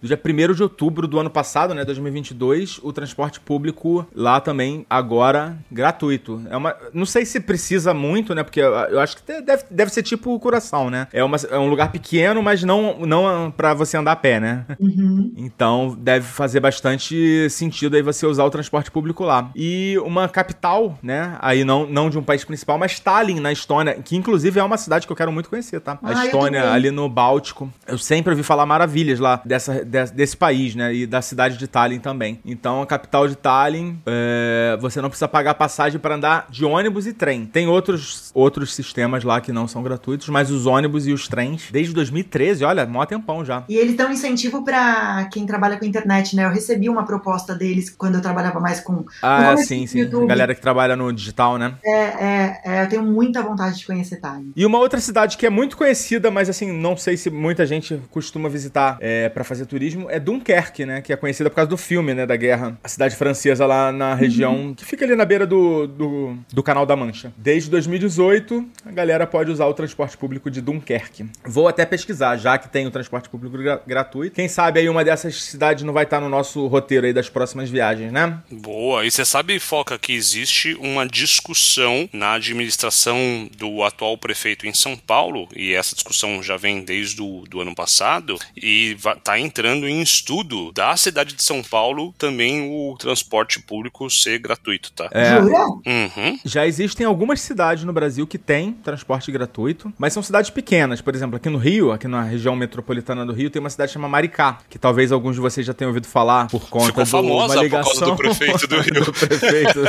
do 0.00 0.06
dia 0.06 0.20
1 0.22 0.54
de 0.54 0.62
outubro 0.62 1.06
do 1.06 1.18
ano 1.18 1.30
passado, 1.30 1.74
né, 1.74 1.84
2022, 1.84 2.80
o 2.82 2.92
transporte 2.92 3.40
público 3.40 4.06
lá 4.14 4.40
também 4.40 4.86
agora 4.88 5.56
gratuito. 5.70 6.42
É 6.50 6.56
uma, 6.56 6.76
não 6.92 7.06
sei 7.06 7.24
se 7.24 7.40
precisa 7.40 7.92
muito, 7.92 8.34
né, 8.34 8.42
porque 8.42 8.60
eu, 8.60 9.00
acho 9.00 9.16
que 9.16 9.40
deve, 9.42 9.64
deve 9.70 9.92
ser 9.92 10.02
tipo 10.02 10.34
o 10.34 10.40
Curaçao, 10.40 10.90
né? 10.90 11.06
É, 11.12 11.22
uma, 11.22 11.36
é 11.50 11.58
um 11.58 11.68
lugar 11.68 11.90
pequeno, 11.90 12.42
mas 12.42 12.62
não, 12.62 12.98
não 13.00 13.50
para 13.50 13.74
você 13.74 13.96
andar 13.96 14.12
a 14.12 14.16
pé, 14.16 14.40
né? 14.40 14.64
Uhum. 14.78 15.32
Então 15.36 15.96
deve 15.98 16.26
fazer 16.26 16.60
bastante 16.60 17.48
sentido 17.50 17.96
aí 17.96 18.02
você 18.02 18.26
usar 18.26 18.44
o 18.44 18.50
transporte 18.50 18.90
público 18.90 19.24
lá. 19.24 19.50
E 19.54 19.96
uma 20.04 20.28
capital, 20.28 20.98
né, 21.02 21.36
aí 21.40 21.64
não, 21.64 21.86
não 21.86 22.10
de 22.10 22.18
um 22.18 22.22
país 22.22 22.44
principal, 22.44 22.78
mas 22.78 22.98
Tallinn, 23.00 23.40
na 23.40 23.52
Estônia, 23.52 23.94
que 23.94 24.16
inclusive 24.16 24.58
é 24.58 24.64
uma 24.64 24.76
cidade 24.76 25.06
que 25.06 25.12
eu 25.12 25.16
quero 25.16 25.32
muito 25.32 25.48
conhecer, 25.48 25.80
tá? 25.80 25.98
A 26.02 26.20
ah, 26.20 26.26
Estônia, 26.26 26.72
ali 26.72 26.90
no 26.90 27.08
Báltico. 27.08 27.70
Eu 27.86 27.98
sempre 27.98 28.30
ouvi 28.30 28.42
falar 28.42 28.66
maravilhas 28.66 29.18
lá 29.18 29.39
dessa, 29.44 29.84
desse, 29.84 30.14
desse 30.14 30.36
país, 30.36 30.74
né? 30.74 30.94
E 30.94 31.06
da 31.06 31.22
cidade 31.22 31.56
de 31.56 31.66
Tallinn 31.66 31.98
também. 32.00 32.40
Então, 32.44 32.82
a 32.82 32.86
capital 32.86 33.26
de 33.28 33.36
Tallinn, 33.36 33.96
é, 34.06 34.76
você 34.80 35.00
não 35.00 35.08
precisa 35.08 35.28
pagar 35.28 35.54
passagem 35.54 35.98
para 36.00 36.14
andar 36.14 36.46
de 36.50 36.64
ônibus 36.64 37.06
e 37.06 37.12
trem. 37.12 37.46
Tem 37.46 37.66
outros, 37.68 38.30
outros 38.34 38.74
sistemas 38.74 39.24
lá 39.24 39.40
que 39.40 39.52
não 39.52 39.66
são 39.66 39.82
gratuitos, 39.82 40.28
mas 40.28 40.50
os 40.50 40.66
ônibus 40.66 41.06
e 41.06 41.12
os 41.12 41.28
trens, 41.28 41.68
desde 41.70 41.92
2013, 41.94 42.64
olha, 42.64 42.86
mó 42.86 43.04
tempão 43.04 43.44
já. 43.44 43.64
E 43.68 43.76
eles 43.76 43.96
dão 43.96 44.10
incentivo 44.10 44.64
para 44.64 45.28
quem 45.32 45.46
trabalha 45.46 45.78
com 45.78 45.84
internet, 45.84 46.36
né? 46.36 46.44
Eu 46.44 46.50
recebi 46.50 46.88
uma 46.88 47.04
proposta 47.04 47.54
deles 47.54 47.90
quando 47.90 48.16
eu 48.16 48.20
trabalhava 48.22 48.60
mais 48.60 48.80
com. 48.80 49.04
Ah, 49.22 49.56
sim, 49.56 49.86
sim. 49.86 50.00
YouTube. 50.00 50.26
Galera 50.26 50.54
que 50.54 50.60
trabalha 50.60 50.96
no 50.96 51.12
digital, 51.12 51.58
né? 51.58 51.74
É, 51.84 52.00
é, 52.00 52.60
é, 52.64 52.82
eu 52.84 52.88
tenho 52.88 53.02
muita 53.02 53.42
vontade 53.42 53.78
de 53.78 53.86
conhecer 53.86 54.16
Tallinn. 54.16 54.52
E 54.54 54.66
uma 54.66 54.78
outra 54.78 55.00
cidade 55.00 55.36
que 55.36 55.46
é 55.46 55.50
muito 55.50 55.76
conhecida, 55.76 56.30
mas 56.30 56.48
assim, 56.48 56.72
não 56.72 56.96
sei 56.96 57.16
se 57.16 57.30
muita 57.30 57.64
gente 57.66 58.00
costuma 58.10 58.48
visitar 58.48 58.98
é, 59.00 59.28
para 59.30 59.44
fazer 59.44 59.66
turismo, 59.66 60.10
é 60.10 60.18
Dunkerque, 60.20 60.84
né? 60.84 61.00
Que 61.00 61.12
é 61.12 61.16
conhecida 61.16 61.48
por 61.48 61.56
causa 61.56 61.68
do 61.68 61.76
filme, 61.76 62.14
né? 62.14 62.26
Da 62.26 62.36
guerra. 62.36 62.78
A 62.82 62.88
cidade 62.88 63.16
francesa 63.16 63.66
lá 63.66 63.92
na 63.92 64.14
região, 64.14 64.54
uhum. 64.54 64.74
que 64.74 64.84
fica 64.84 65.04
ali 65.04 65.14
na 65.14 65.24
beira 65.24 65.46
do, 65.46 65.86
do, 65.86 66.36
do, 66.52 66.62
Canal 66.62 66.84
da 66.84 66.96
Mancha. 66.96 67.32
Desde 67.36 67.70
2018, 67.70 68.68
a 68.86 68.90
galera 68.90 69.26
pode 69.26 69.50
usar 69.50 69.66
o 69.66 69.74
transporte 69.74 70.16
público 70.16 70.50
de 70.50 70.60
Dunkerque. 70.60 71.26
Vou 71.44 71.68
até 71.68 71.86
pesquisar, 71.86 72.36
já 72.36 72.58
que 72.58 72.68
tem 72.68 72.86
o 72.86 72.90
transporte 72.90 73.28
público 73.28 73.56
gra 73.56 73.80
gratuito. 73.86 74.34
Quem 74.34 74.48
sabe 74.48 74.80
aí 74.80 74.88
uma 74.88 75.04
dessas 75.04 75.42
cidades 75.42 75.84
não 75.84 75.92
vai 75.92 76.04
estar 76.04 76.20
no 76.20 76.28
nosso 76.28 76.66
roteiro 76.66 77.06
aí 77.06 77.12
das 77.12 77.28
próximas 77.28 77.70
viagens, 77.70 78.12
né? 78.12 78.38
Boa. 78.50 79.04
E 79.04 79.10
você 79.10 79.24
sabe, 79.24 79.58
Foca, 79.58 79.98
que 79.98 80.12
existe 80.12 80.74
uma 80.80 81.06
discussão 81.06 82.08
na 82.12 82.34
administração 82.34 83.48
do 83.56 83.82
atual 83.82 84.16
prefeito 84.18 84.66
em 84.66 84.74
São 84.74 84.96
Paulo, 84.96 85.48
e 85.54 85.72
essa 85.72 85.94
discussão 85.94 86.42
já 86.42 86.56
vem 86.56 86.82
desde 86.82 87.20
o 87.22 87.44
do 87.48 87.60
ano 87.60 87.74
passado, 87.74 88.38
e 88.56 88.96
está 89.20 89.38
entrando 89.38 89.86
em 89.86 90.00
estudo 90.02 90.72
da 90.72 90.96
cidade 90.96 91.34
de 91.34 91.42
São 91.42 91.62
Paulo 91.62 92.12
também 92.18 92.70
o 92.70 92.96
transporte 92.98 93.60
público 93.60 94.10
ser 94.10 94.38
gratuito, 94.38 94.92
tá? 94.92 95.08
É, 95.12 95.38
uhum. 95.38 96.38
Já 96.44 96.66
existem 96.66 97.06
algumas 97.06 97.40
cidades 97.40 97.84
no 97.84 97.92
Brasil 97.92 98.26
que 98.26 98.38
têm 98.38 98.72
transporte 98.72 99.30
gratuito, 99.30 99.92
mas 99.98 100.12
são 100.12 100.22
cidades 100.22 100.50
pequenas. 100.50 101.00
Por 101.00 101.14
exemplo, 101.14 101.36
aqui 101.36 101.48
no 101.48 101.58
Rio, 101.58 101.92
aqui 101.92 102.08
na 102.08 102.22
região 102.22 102.56
metropolitana 102.56 103.24
do 103.24 103.32
Rio, 103.32 103.50
tem 103.50 103.60
uma 103.60 103.70
cidade 103.70 103.92
chamada 103.92 104.10
Maricá, 104.10 104.58
que 104.68 104.78
talvez 104.78 105.12
alguns 105.12 105.36
de 105.36 105.40
vocês 105.40 105.66
já 105.66 105.72
tenham 105.72 105.90
ouvido 105.90 106.06
falar 106.06 106.48
por 106.48 106.68
conta 106.68 107.04
Ficou 107.04 107.22
de 107.22 107.30
uma 107.30 107.54
ligação 107.56 108.10
do 108.10 108.16
prefeito 108.16 108.66
do 108.66 108.80
Rio. 108.80 109.04
do 109.04 109.12
prefeito, 109.12 109.80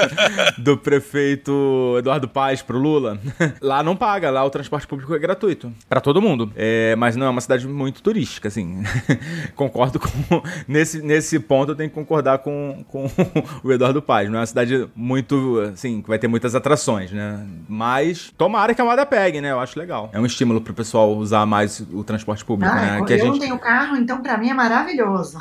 do 0.58 0.78
prefeito 0.78 1.96
Eduardo 1.98 2.28
Paes 2.28 2.62
pro 2.62 2.78
Lula. 2.78 3.20
Lá 3.62 3.82
não 3.82 3.96
paga, 3.96 4.30
lá 4.30 4.44
o 4.44 4.50
transporte 4.50 4.86
público 4.86 5.14
é 5.16 5.20
gratuito 5.20 5.72
para 5.88 6.02
todo 6.02 6.22
mundo. 6.22 6.52
É, 6.56 6.96
mas 6.96 7.16
não 7.16 7.26
é 7.26 7.30
uma 7.30 7.42
cidade 7.42 7.68
muito 7.68 8.02
turística, 8.02 8.48
assim. 8.48 8.84
Concordo 9.56 10.00
com 10.00 10.08
nesse, 10.68 11.02
nesse 11.02 11.40
ponto 11.40 11.72
eu 11.72 11.76
tenho 11.76 11.90
que 11.90 11.96
concordar 11.96 12.40
com, 12.40 12.84
com 12.88 13.10
o 13.64 13.72
Eduardo 13.72 14.02
Paz. 14.02 14.30
Não 14.30 14.38
é 14.38 14.40
uma 14.40 14.46
cidade 14.46 14.90
muito, 14.96 15.60
assim, 15.74 16.02
que 16.02 16.08
vai 16.10 16.20
ter 16.20 16.28
muitas 16.28 16.56
atrações, 16.56 17.12
né? 17.12 17.46
Mas 17.68 18.32
tomara 18.38 18.74
que 18.74 18.82
a 18.82 18.86
moda 18.86 19.06
pegue, 19.06 19.42
né? 19.42 19.52
Eu 19.52 19.60
acho 19.60 19.78
legal. 19.78 20.10
É 20.14 20.20
um 20.20 20.26
estímulo 20.26 20.62
pro 20.62 20.74
pessoal 20.74 21.16
usar 21.16 21.46
mais 21.46 21.80
o 21.92 22.04
transporte 22.04 22.44
público, 22.44 22.74
ah, 22.74 22.80
né? 22.80 23.06
Que 23.06 23.14
eu 23.14 23.18
gente... 23.18 23.28
não 23.28 23.40
tenho 23.40 23.60
carro, 23.60 23.98
então 23.98 24.22
para 24.22 24.38
mim 24.38 24.50
é 24.50 24.54
maravilhoso. 24.54 25.38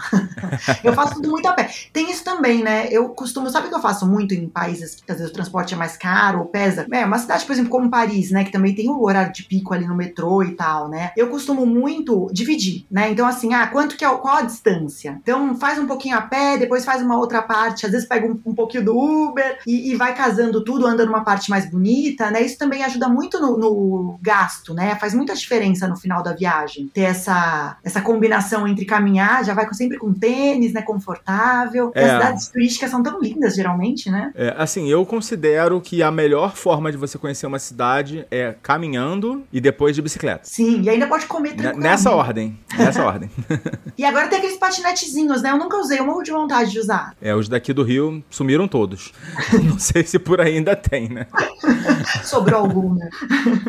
eu 0.83 0.93
faço 0.93 1.15
tudo 1.15 1.31
muito 1.31 1.47
a 1.47 1.53
pé. 1.53 1.71
Tem 1.93 2.11
isso 2.11 2.25
também, 2.25 2.63
né? 2.63 2.89
Eu 2.91 3.11
costumo, 3.11 3.49
sabe 3.51 3.67
o 3.67 3.71
que 3.71 3.77
eu 3.77 3.81
faço 3.81 4.07
muito 4.07 4.35
em 4.35 4.49
países 4.49 5.01
que 5.05 5.11
às 5.11 5.19
vezes 5.19 5.31
o 5.31 5.35
transporte 5.35 5.75
é 5.75 5.77
mais 5.77 5.97
caro 5.97 6.41
ou 6.41 6.47
pesa? 6.47 6.87
É, 6.93 7.05
uma 7.05 7.19
cidade, 7.19 7.45
por 7.45 7.53
exemplo, 7.53 7.71
como 7.71 7.91
Paris, 7.91 8.31
né? 8.31 8.45
Que 8.45 8.53
também 8.53 8.75
tem 8.75 8.89
o 8.89 9.03
horário 9.03 9.33
de 9.33 9.45
pico 9.45 9.75
ali 9.75 9.87
no 9.87 9.97
metrô 9.97 10.43
e 10.43 10.53
tal, 10.53 10.89
né? 10.89 11.13
Eu 11.17 11.29
costumo 11.29 11.67
muito 11.67 12.29
dividir, 12.33 12.87
né? 12.91 13.11
Então, 13.11 13.27
assim, 13.27 13.55
ah, 13.55 13.60
quanto 13.67 13.97
que 13.97 14.05
é, 14.05 14.09
qual 14.09 14.37
a 14.37 14.43
distância? 14.43 15.19
Então, 15.23 15.55
faz 15.57 15.79
um 15.79 15.87
pouquinho 15.87 16.17
a 16.17 16.23
pé, 16.23 16.59
depois 16.59 16.85
faz 16.85 17.03
uma 17.03 17.19
outra 17.19 17.43
parte, 17.43 17.87
às 17.87 17.93
vezes 17.93 18.09
pega 18.09 18.27
um, 18.27 18.41
um 18.45 18.55
pouquinho 18.55 18.85
do 18.85 18.99
Uber 18.99 19.59
e, 19.67 19.93
e, 19.93 19.97
vai 19.97 20.15
casando 20.15 20.63
tudo, 20.65 20.87
anda 20.87 21.05
numa 21.05 21.25
parte 21.25 21.51
mais 21.51 21.71
bonita, 21.71 22.31
né? 22.31 22.43
Isso 22.43 22.59
também 22.59 22.83
ajuda 22.83 23.09
muito 23.09 23.41
no, 23.41 23.57
no, 23.57 24.19
gasto, 24.23 24.75
né? 24.75 24.97
Faz 24.97 25.15
muita 25.15 25.35
diferença 25.35 25.87
no 25.89 25.97
final 25.97 26.23
da 26.23 26.33
viagem. 26.33 26.91
Ter 26.93 27.03
essa, 27.03 27.77
essa 27.85 28.01
combinação 28.01 28.67
entre 28.67 28.85
caminhar, 28.85 29.45
já 29.45 29.55
vai 29.55 29.73
sempre 29.73 29.99
com 29.99 30.13
tênis, 30.13 30.73
né? 30.73 30.83
Confortável. 30.83 31.91
É. 31.95 32.05
As 32.05 32.11
cidades 32.11 32.49
turísticas 32.49 32.91
são 32.91 33.03
tão 33.03 33.21
lindas, 33.21 33.55
geralmente, 33.55 34.11
né? 34.11 34.33
É, 34.35 34.55
assim, 34.57 34.89
eu 34.89 35.05
considero 35.07 35.81
que 35.81 36.03
a 36.03 36.11
melhor 36.11 36.57
forma 36.57 36.91
de 36.91 36.97
você 36.97 37.19
conhecer 37.19 37.47
uma 37.47 37.59
cidade 37.59 38.27
é 38.31 38.55
caminhando 38.63 39.45
e 39.53 39.61
depois 39.61 39.95
de 39.95 40.03
bicicleta. 40.03 40.43
Sim, 40.45 40.83
e 40.83 40.91
ainda 40.91 41.07
pode 41.07 41.27
comer 41.27 41.55
tranquilo. 41.55 41.83
Nessa 41.83 42.11
ordem. 42.11 42.59
Nessa 42.77 43.05
ordem. 43.05 43.31
e 43.97 44.05
agora 44.05 44.29
tem 44.29 44.39
aqueles 44.39 44.57
patinetezinhos, 44.57 45.43
né? 45.43 45.51
Eu 45.51 45.59
nunca 45.59 45.77
usei, 45.77 45.99
eu 45.99 46.07
morro 46.07 46.23
de 46.23 46.31
vontade 46.31 46.71
de 46.71 46.79
usar. 46.79 47.15
É, 47.21 47.35
os 47.35 47.49
daqui 47.49 47.73
do 47.73 47.83
Rio 47.83 48.23
sumiram 48.31 48.69
todos. 48.69 49.13
Não 49.65 49.79
sei 49.79 50.05
se 50.05 50.19
por 50.19 50.41
aí 50.41 50.57
ainda 50.57 50.77
tem, 50.77 51.09
né? 51.09 51.27
Sobrou 52.25 52.61
algum, 52.61 52.95
né? 52.95 53.09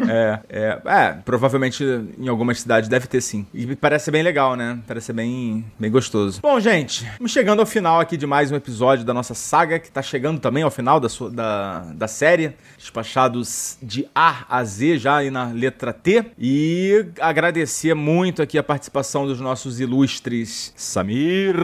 é, 0.07 0.39
é, 0.49 0.81
é, 0.85 1.17
provavelmente 1.25 1.83
em 2.17 2.27
algumas 2.27 2.59
cidades 2.61 2.89
deve 2.89 3.07
ter 3.07 3.21
sim. 3.21 3.45
E 3.53 3.75
parece 3.75 4.11
bem 4.11 4.23
legal, 4.23 4.55
né? 4.55 4.79
Parece 4.87 5.13
bem, 5.13 5.65
bem 5.77 5.91
gostoso. 5.91 6.41
Bom, 6.41 6.59
gente, 6.59 7.09
chegando 7.27 7.59
ao 7.59 7.65
final 7.65 7.99
aqui 7.99 8.17
de 8.17 8.27
mais 8.27 8.51
um 8.51 8.55
episódio 8.55 9.05
da 9.05 9.13
nossa 9.13 9.33
saga, 9.33 9.79
que 9.79 9.91
tá 9.91 10.01
chegando 10.01 10.39
também 10.39 10.63
ao 10.63 10.71
final 10.71 10.99
da, 10.99 11.09
sua, 11.09 11.29
da, 11.29 11.79
da 11.93 12.07
série. 12.07 12.53
Despachados 12.77 13.77
de 13.81 14.07
A 14.13 14.45
a 14.49 14.63
Z, 14.63 14.97
já 14.97 15.17
aí 15.17 15.29
na 15.29 15.45
letra 15.45 15.93
T. 15.93 16.25
E 16.37 17.05
agradecer 17.19 17.93
muito 17.93 18.41
aqui 18.41 18.57
a 18.57 18.63
participação 18.63 19.25
dos 19.25 19.39
nossos 19.39 19.70
ilustres 19.79 20.73
Samir 20.75 21.55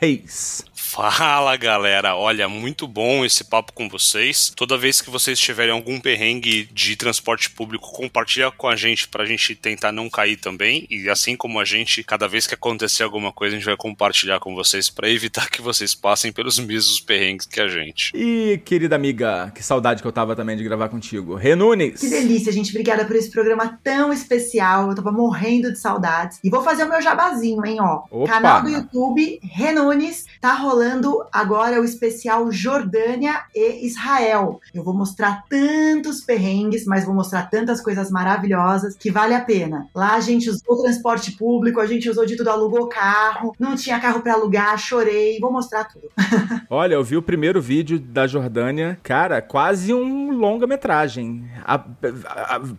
Reis. 0.00 0.64
Fala 0.90 1.54
galera, 1.56 2.16
olha, 2.16 2.48
muito 2.48 2.88
bom 2.88 3.24
esse 3.24 3.44
papo 3.44 3.72
com 3.74 3.88
vocês. 3.88 4.50
Toda 4.56 4.78
vez 4.78 5.02
que 5.02 5.10
vocês 5.10 5.38
tiverem 5.38 5.72
algum 5.72 6.00
perrengue 6.00 6.68
de 6.72 6.96
transporte 6.96 7.50
público, 7.50 7.92
compartilha 7.92 8.50
com 8.50 8.66
a 8.66 8.74
gente 8.74 9.06
pra 9.06 9.26
gente 9.26 9.54
tentar 9.54 9.92
não 9.92 10.08
cair 10.08 10.36
também. 10.38 10.86
E 10.88 11.08
assim 11.10 11.36
como 11.36 11.60
a 11.60 11.64
gente, 11.64 12.02
cada 12.02 12.26
vez 12.26 12.46
que 12.46 12.54
acontecer 12.54 13.02
alguma 13.02 13.30
coisa, 13.30 13.54
a 13.54 13.58
gente 13.58 13.66
vai 13.66 13.76
compartilhar 13.76 14.40
com 14.40 14.54
vocês 14.54 14.88
para 14.88 15.10
evitar 15.10 15.50
que 15.50 15.60
vocês 15.60 15.94
passem 15.94 16.32
pelos 16.32 16.58
mesmos 16.58 17.00
perrengues 17.00 17.46
que 17.46 17.60
a 17.60 17.68
gente. 17.68 18.10
E 18.14 18.58
querida 18.64 18.96
amiga, 18.96 19.52
que 19.54 19.62
saudade 19.62 20.00
que 20.00 20.08
eu 20.08 20.12
tava 20.12 20.34
também 20.34 20.56
de 20.56 20.64
gravar 20.64 20.88
contigo. 20.88 21.34
Renunes. 21.34 22.00
Que 22.00 22.08
delícia, 22.08 22.50
gente. 22.50 22.70
Obrigada 22.70 23.04
por 23.04 23.14
esse 23.14 23.30
programa 23.30 23.78
tão 23.84 24.12
especial. 24.12 24.88
Eu 24.88 24.94
tava 24.94 25.12
morrendo 25.12 25.70
de 25.70 25.78
saudades. 25.78 26.38
E 26.42 26.48
vou 26.48 26.62
fazer 26.62 26.84
o 26.84 26.88
meu 26.88 27.02
jabazinho, 27.18 27.66
hein, 27.66 27.78
ó. 27.80 28.02
Opa. 28.10 28.32
Canal 28.32 28.62
do 28.62 28.68
YouTube 28.68 29.40
Renunes 29.42 30.26
tá 30.40 30.54
rolando 30.54 31.24
agora 31.32 31.80
o 31.80 31.84
especial 31.84 32.50
Jordânia 32.52 33.42
e 33.54 33.84
Israel. 33.86 34.60
Eu 34.72 34.84
vou 34.84 34.94
mostrar 34.94 35.44
tantos 35.48 36.20
perrengues, 36.20 36.84
mas 36.86 37.04
vou 37.04 37.14
mostrar 37.14 37.50
tantas 37.50 37.80
coisas 37.80 38.10
maravilhosas 38.10 38.96
que 38.96 39.10
vale 39.10 39.34
a 39.34 39.40
pena. 39.40 39.88
Lá 39.94 40.14
a 40.14 40.20
gente 40.20 40.48
usou 40.48 40.82
transporte 40.82 41.32
público, 41.32 41.80
a 41.80 41.86
gente 41.86 42.08
usou 42.08 42.24
de 42.24 42.36
tudo, 42.36 42.50
alugou 42.50 42.88
carro, 42.88 43.52
não 43.58 43.74
tinha 43.74 43.98
carro 43.98 44.20
para 44.20 44.34
alugar, 44.34 44.78
chorei, 44.78 45.38
vou 45.40 45.52
mostrar 45.52 45.84
tudo. 45.84 46.08
Olha, 46.70 46.94
eu 46.94 47.02
vi 47.02 47.16
o 47.16 47.22
primeiro 47.22 47.60
vídeo 47.60 47.98
da 47.98 48.26
Jordânia, 48.26 48.98
cara, 49.02 49.42
quase 49.42 49.92
um 49.92 50.32
longa-metragem. 50.32 51.44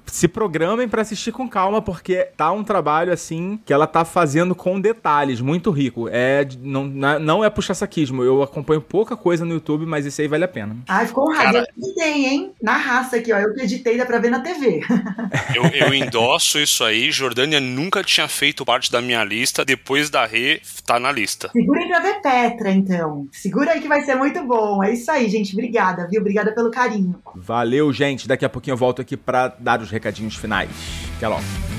Se 0.05 0.27
programem 0.27 0.87
para 0.87 1.01
assistir 1.01 1.31
com 1.31 1.49
calma, 1.49 1.81
porque 1.81 2.29
tá 2.37 2.51
um 2.51 2.63
trabalho 2.63 3.11
assim 3.11 3.59
que 3.65 3.73
ela 3.73 3.87
tá 3.87 4.05
fazendo 4.05 4.28
com 4.55 4.79
detalhes, 4.79 5.41
muito 5.41 5.71
rico. 5.71 6.07
É, 6.11 6.47
não, 6.61 6.85
não 6.85 7.43
é 7.43 7.49
puxar 7.49 7.73
saquismo. 7.73 8.23
Eu 8.23 8.41
acompanho 8.43 8.81
pouca 8.81 9.15
coisa 9.15 9.45
no 9.45 9.53
YouTube, 9.53 9.85
mas 9.85 10.05
isso 10.05 10.21
aí 10.21 10.27
vale 10.27 10.43
a 10.43 10.47
pena. 10.47 10.77
Ai, 10.87 11.07
ficou 11.07 11.29
honrado. 11.29 11.53
Cara... 11.53 11.67
Eu 11.77 11.85
editei, 11.85 12.25
hein? 12.25 12.51
Na 12.61 12.77
raça 12.77 13.17
aqui, 13.17 13.31
ó. 13.31 13.37
Eu 13.37 13.53
que 13.53 13.61
editei, 13.61 13.97
dá 13.97 14.05
pra 14.05 14.19
ver 14.19 14.29
na 14.29 14.39
TV. 14.39 14.81
eu, 15.55 15.63
eu 15.87 15.93
endosso 15.93 16.59
isso 16.59 16.83
aí. 16.83 17.11
Jordânia 17.11 17.59
nunca 17.59 18.03
tinha 18.03 18.27
feito 18.27 18.65
parte 18.65 18.91
da 18.91 19.01
minha 19.01 19.23
lista. 19.23 19.63
Depois 19.65 20.09
da 20.09 20.25
Rê, 20.25 20.61
tá 20.85 20.99
na 20.99 21.11
lista. 21.11 21.49
Segura 21.51 21.81
aí 21.81 21.87
pra 21.87 21.99
ver 21.99 22.21
Petra, 22.21 22.71
então. 22.71 23.27
Segura 23.31 23.71
aí 23.71 23.81
que 23.81 23.87
vai 23.87 24.01
ser 24.01 24.15
muito 24.15 24.43
bom. 24.45 24.83
É 24.83 24.93
isso 24.93 25.09
aí, 25.11 25.29
gente. 25.29 25.53
Obrigada, 25.53 26.07
viu? 26.07 26.21
Obrigada 26.21 26.53
pelo 26.53 26.71
carinho. 26.71 27.15
Valeu, 27.35 27.91
gente. 27.93 28.27
Daqui 28.27 28.45
a 28.45 28.49
pouquinho 28.49 28.73
eu 28.73 28.77
volto 28.77 29.01
aqui 29.01 29.17
pra 29.17 29.47
dar 29.59 29.81
os 29.81 29.89
recadinhos 29.89 30.35
finais. 30.35 30.69
Até 31.17 31.27
logo. 31.27 31.78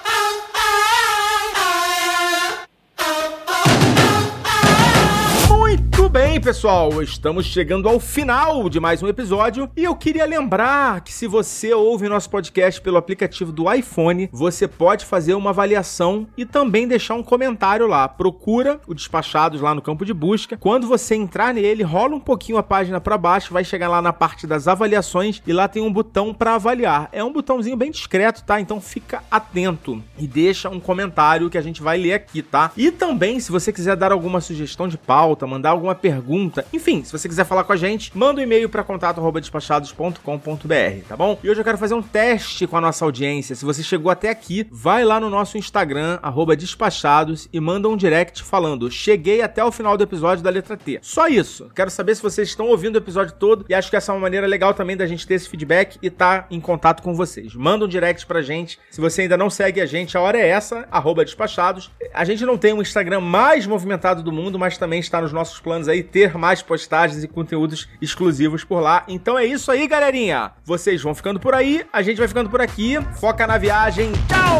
Pessoal, 6.41 7.03
estamos 7.03 7.45
chegando 7.45 7.87
ao 7.87 7.99
final 7.99 8.67
de 8.67 8.79
mais 8.79 9.03
um 9.03 9.07
episódio 9.07 9.69
e 9.77 9.83
eu 9.83 9.95
queria 9.95 10.25
lembrar 10.25 11.01
que 11.01 11.13
se 11.13 11.27
você 11.27 11.71
ouve 11.71 12.09
nosso 12.09 12.31
podcast 12.31 12.81
pelo 12.81 12.97
aplicativo 12.97 13.51
do 13.51 13.71
iPhone, 13.71 14.27
você 14.33 14.67
pode 14.67 15.05
fazer 15.05 15.35
uma 15.35 15.51
avaliação 15.51 16.27
e 16.35 16.43
também 16.43 16.87
deixar 16.87 17.13
um 17.13 17.21
comentário 17.21 17.85
lá. 17.85 18.07
Procura 18.07 18.81
o 18.87 18.95
Despachados 18.95 19.61
lá 19.61 19.75
no 19.75 19.83
campo 19.83 20.03
de 20.03 20.15
busca. 20.15 20.57
Quando 20.57 20.87
você 20.87 21.13
entrar 21.13 21.53
nele, 21.53 21.83
rola 21.83 22.15
um 22.15 22.19
pouquinho 22.19 22.57
a 22.57 22.63
página 22.63 22.99
para 22.99 23.19
baixo, 23.19 23.53
vai 23.53 23.63
chegar 23.63 23.87
lá 23.87 24.01
na 24.01 24.11
parte 24.11 24.47
das 24.47 24.67
avaliações 24.67 25.43
e 25.45 25.53
lá 25.53 25.67
tem 25.67 25.83
um 25.83 25.93
botão 25.93 26.33
para 26.33 26.55
avaliar. 26.55 27.07
É 27.11 27.23
um 27.23 27.31
botãozinho 27.31 27.77
bem 27.77 27.91
discreto, 27.91 28.43
tá? 28.43 28.59
Então 28.59 28.81
fica 28.81 29.23
atento 29.29 30.01
e 30.17 30.25
deixa 30.25 30.69
um 30.69 30.79
comentário 30.79 31.51
que 31.51 31.57
a 31.57 31.61
gente 31.61 31.83
vai 31.83 31.99
ler 31.99 32.13
aqui, 32.13 32.41
tá? 32.41 32.71
E 32.75 32.89
também, 32.89 33.39
se 33.39 33.51
você 33.51 33.71
quiser 33.71 33.95
dar 33.95 34.11
alguma 34.11 34.41
sugestão 34.41 34.87
de 34.87 34.97
pauta, 34.97 35.45
mandar 35.45 35.69
alguma 35.69 35.93
pergunta, 35.93 36.30
enfim, 36.71 37.03
se 37.03 37.11
você 37.11 37.27
quiser 37.27 37.45
falar 37.45 37.63
com 37.63 37.73
a 37.73 37.77
gente, 37.77 38.15
manda 38.15 38.39
um 38.39 38.43
e-mail 38.43 38.69
para 38.69 38.83
contato@despachados.com.br, 38.83 41.07
tá 41.07 41.17
bom? 41.17 41.39
E 41.43 41.49
hoje 41.49 41.59
eu 41.59 41.65
quero 41.65 41.77
fazer 41.77 41.93
um 41.93 42.01
teste 42.01 42.65
com 42.67 42.77
a 42.77 42.81
nossa 42.81 43.05
audiência. 43.05 43.55
Se 43.55 43.65
você 43.65 43.83
chegou 43.83 44.11
até 44.11 44.29
aqui, 44.29 44.67
vai 44.71 45.03
lá 45.03 45.19
no 45.19 45.29
nosso 45.29 45.57
Instagram 45.57 46.19
@despachados 46.57 47.49
e 47.51 47.59
manda 47.59 47.89
um 47.89 47.97
direct 47.97 48.43
falando: 48.43 48.89
"Cheguei 48.89 49.41
até 49.41 49.63
o 49.63 49.71
final 49.71 49.97
do 49.97 50.03
episódio 50.03 50.43
da 50.43 50.49
letra 50.49 50.77
T". 50.77 50.99
Só 51.01 51.27
isso. 51.27 51.69
Quero 51.75 51.89
saber 51.89 52.15
se 52.15 52.21
vocês 52.21 52.49
estão 52.49 52.67
ouvindo 52.67 52.95
o 52.95 52.99
episódio 52.99 53.33
todo 53.33 53.65
e 53.67 53.73
acho 53.73 53.89
que 53.89 53.95
essa 53.95 54.11
é 54.11 54.15
uma 54.15 54.21
maneira 54.21 54.47
legal 54.47 54.73
também 54.73 54.95
da 54.95 55.07
gente 55.07 55.27
ter 55.27 55.35
esse 55.35 55.49
feedback 55.49 55.97
e 56.01 56.07
estar 56.07 56.43
tá 56.43 56.47
em 56.51 56.59
contato 56.59 57.01
com 57.01 57.13
vocês. 57.13 57.55
Manda 57.55 57.85
um 57.85 57.87
direct 57.87 58.25
pra 58.25 58.41
gente. 58.41 58.79
Se 58.89 59.01
você 59.01 59.23
ainda 59.23 59.37
não 59.37 59.49
segue 59.49 59.81
a 59.81 59.85
gente, 59.85 60.17
a 60.17 60.21
hora 60.21 60.37
é 60.37 60.47
essa, 60.47 60.87
despachados. 61.23 61.91
A 62.13 62.23
gente 62.23 62.45
não 62.45 62.57
tem 62.57 62.73
o 62.73 62.81
Instagram 62.81 63.19
mais 63.19 63.65
movimentado 63.65 64.23
do 64.23 64.31
mundo, 64.31 64.59
mas 64.59 64.77
também 64.77 64.99
está 64.99 65.21
nos 65.21 65.33
nossos 65.33 65.59
planos 65.59 65.87
aí 65.87 66.03
ter 66.03 66.20
mais 66.27 66.61
postagens 66.61 67.23
e 67.23 67.27
conteúdos 67.27 67.87
exclusivos 68.01 68.63
por 68.63 68.79
lá. 68.79 69.03
Então 69.07 69.37
é 69.37 69.45
isso 69.45 69.71
aí, 69.71 69.87
galerinha. 69.87 70.51
Vocês 70.63 71.01
vão 71.01 71.15
ficando 71.15 71.39
por 71.39 71.53
aí, 71.53 71.85
a 71.91 72.01
gente 72.01 72.17
vai 72.17 72.27
ficando 72.27 72.49
por 72.49 72.61
aqui. 72.61 72.97
Foca 73.19 73.47
na 73.47 73.57
viagem. 73.57 74.11
Tchau! 74.27 74.59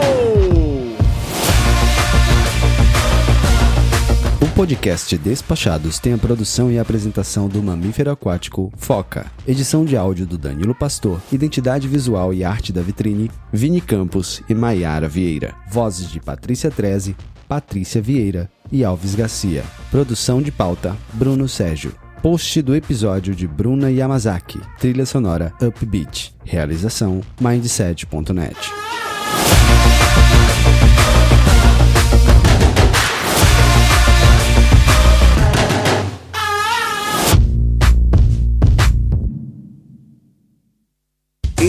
O 4.41 4.53
podcast 4.53 5.17
Despachados 5.17 5.97
tem 5.99 6.13
a 6.13 6.17
produção 6.17 6.71
e 6.71 6.77
a 6.77 6.81
apresentação 6.81 7.47
do 7.47 7.61
mamífero 7.63 8.11
aquático 8.11 8.71
Foca. 8.75 9.25
Edição 9.47 9.85
de 9.85 9.95
áudio 9.95 10.25
do 10.25 10.37
Danilo 10.37 10.75
Pastor. 10.75 11.21
Identidade 11.31 11.87
visual 11.87 12.33
e 12.33 12.43
arte 12.43 12.73
da 12.73 12.81
vitrine, 12.81 13.31
Vini 13.51 13.81
Campos 13.81 14.41
e 14.49 14.53
Maiara 14.53 15.07
Vieira. 15.07 15.55
Vozes 15.69 16.09
de 16.09 16.19
Patrícia 16.19 16.69
Treze, 16.69 17.15
Patrícia 17.47 18.01
Vieira 18.01 18.49
e 18.71 18.83
Alves 18.83 19.15
Garcia. 19.15 19.63
Produção 19.89 20.41
de 20.41 20.51
pauta, 20.51 20.95
Bruno 21.13 21.47
Sérgio. 21.47 21.93
Post 22.21 22.61
do 22.61 22.75
episódio 22.75 23.33
de 23.33 23.47
Bruna 23.47 23.89
Yamazaki. 23.89 24.59
Trilha 24.79 25.05
sonora 25.05 25.53
Upbeat. 25.61 26.33
Realização 26.45 27.21
Mindset.net. 27.39 28.55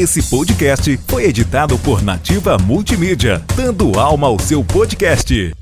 Esse 0.02 0.22
podcast 0.22 0.98
foi 1.06 1.24
editado 1.24 1.78
por 1.78 2.02
Nativa 2.02 2.58
Multimídia, 2.58 3.40
dando 3.54 3.98
alma 4.00 4.26
ao 4.26 4.38
seu 4.38 4.64
podcast. 4.64 5.54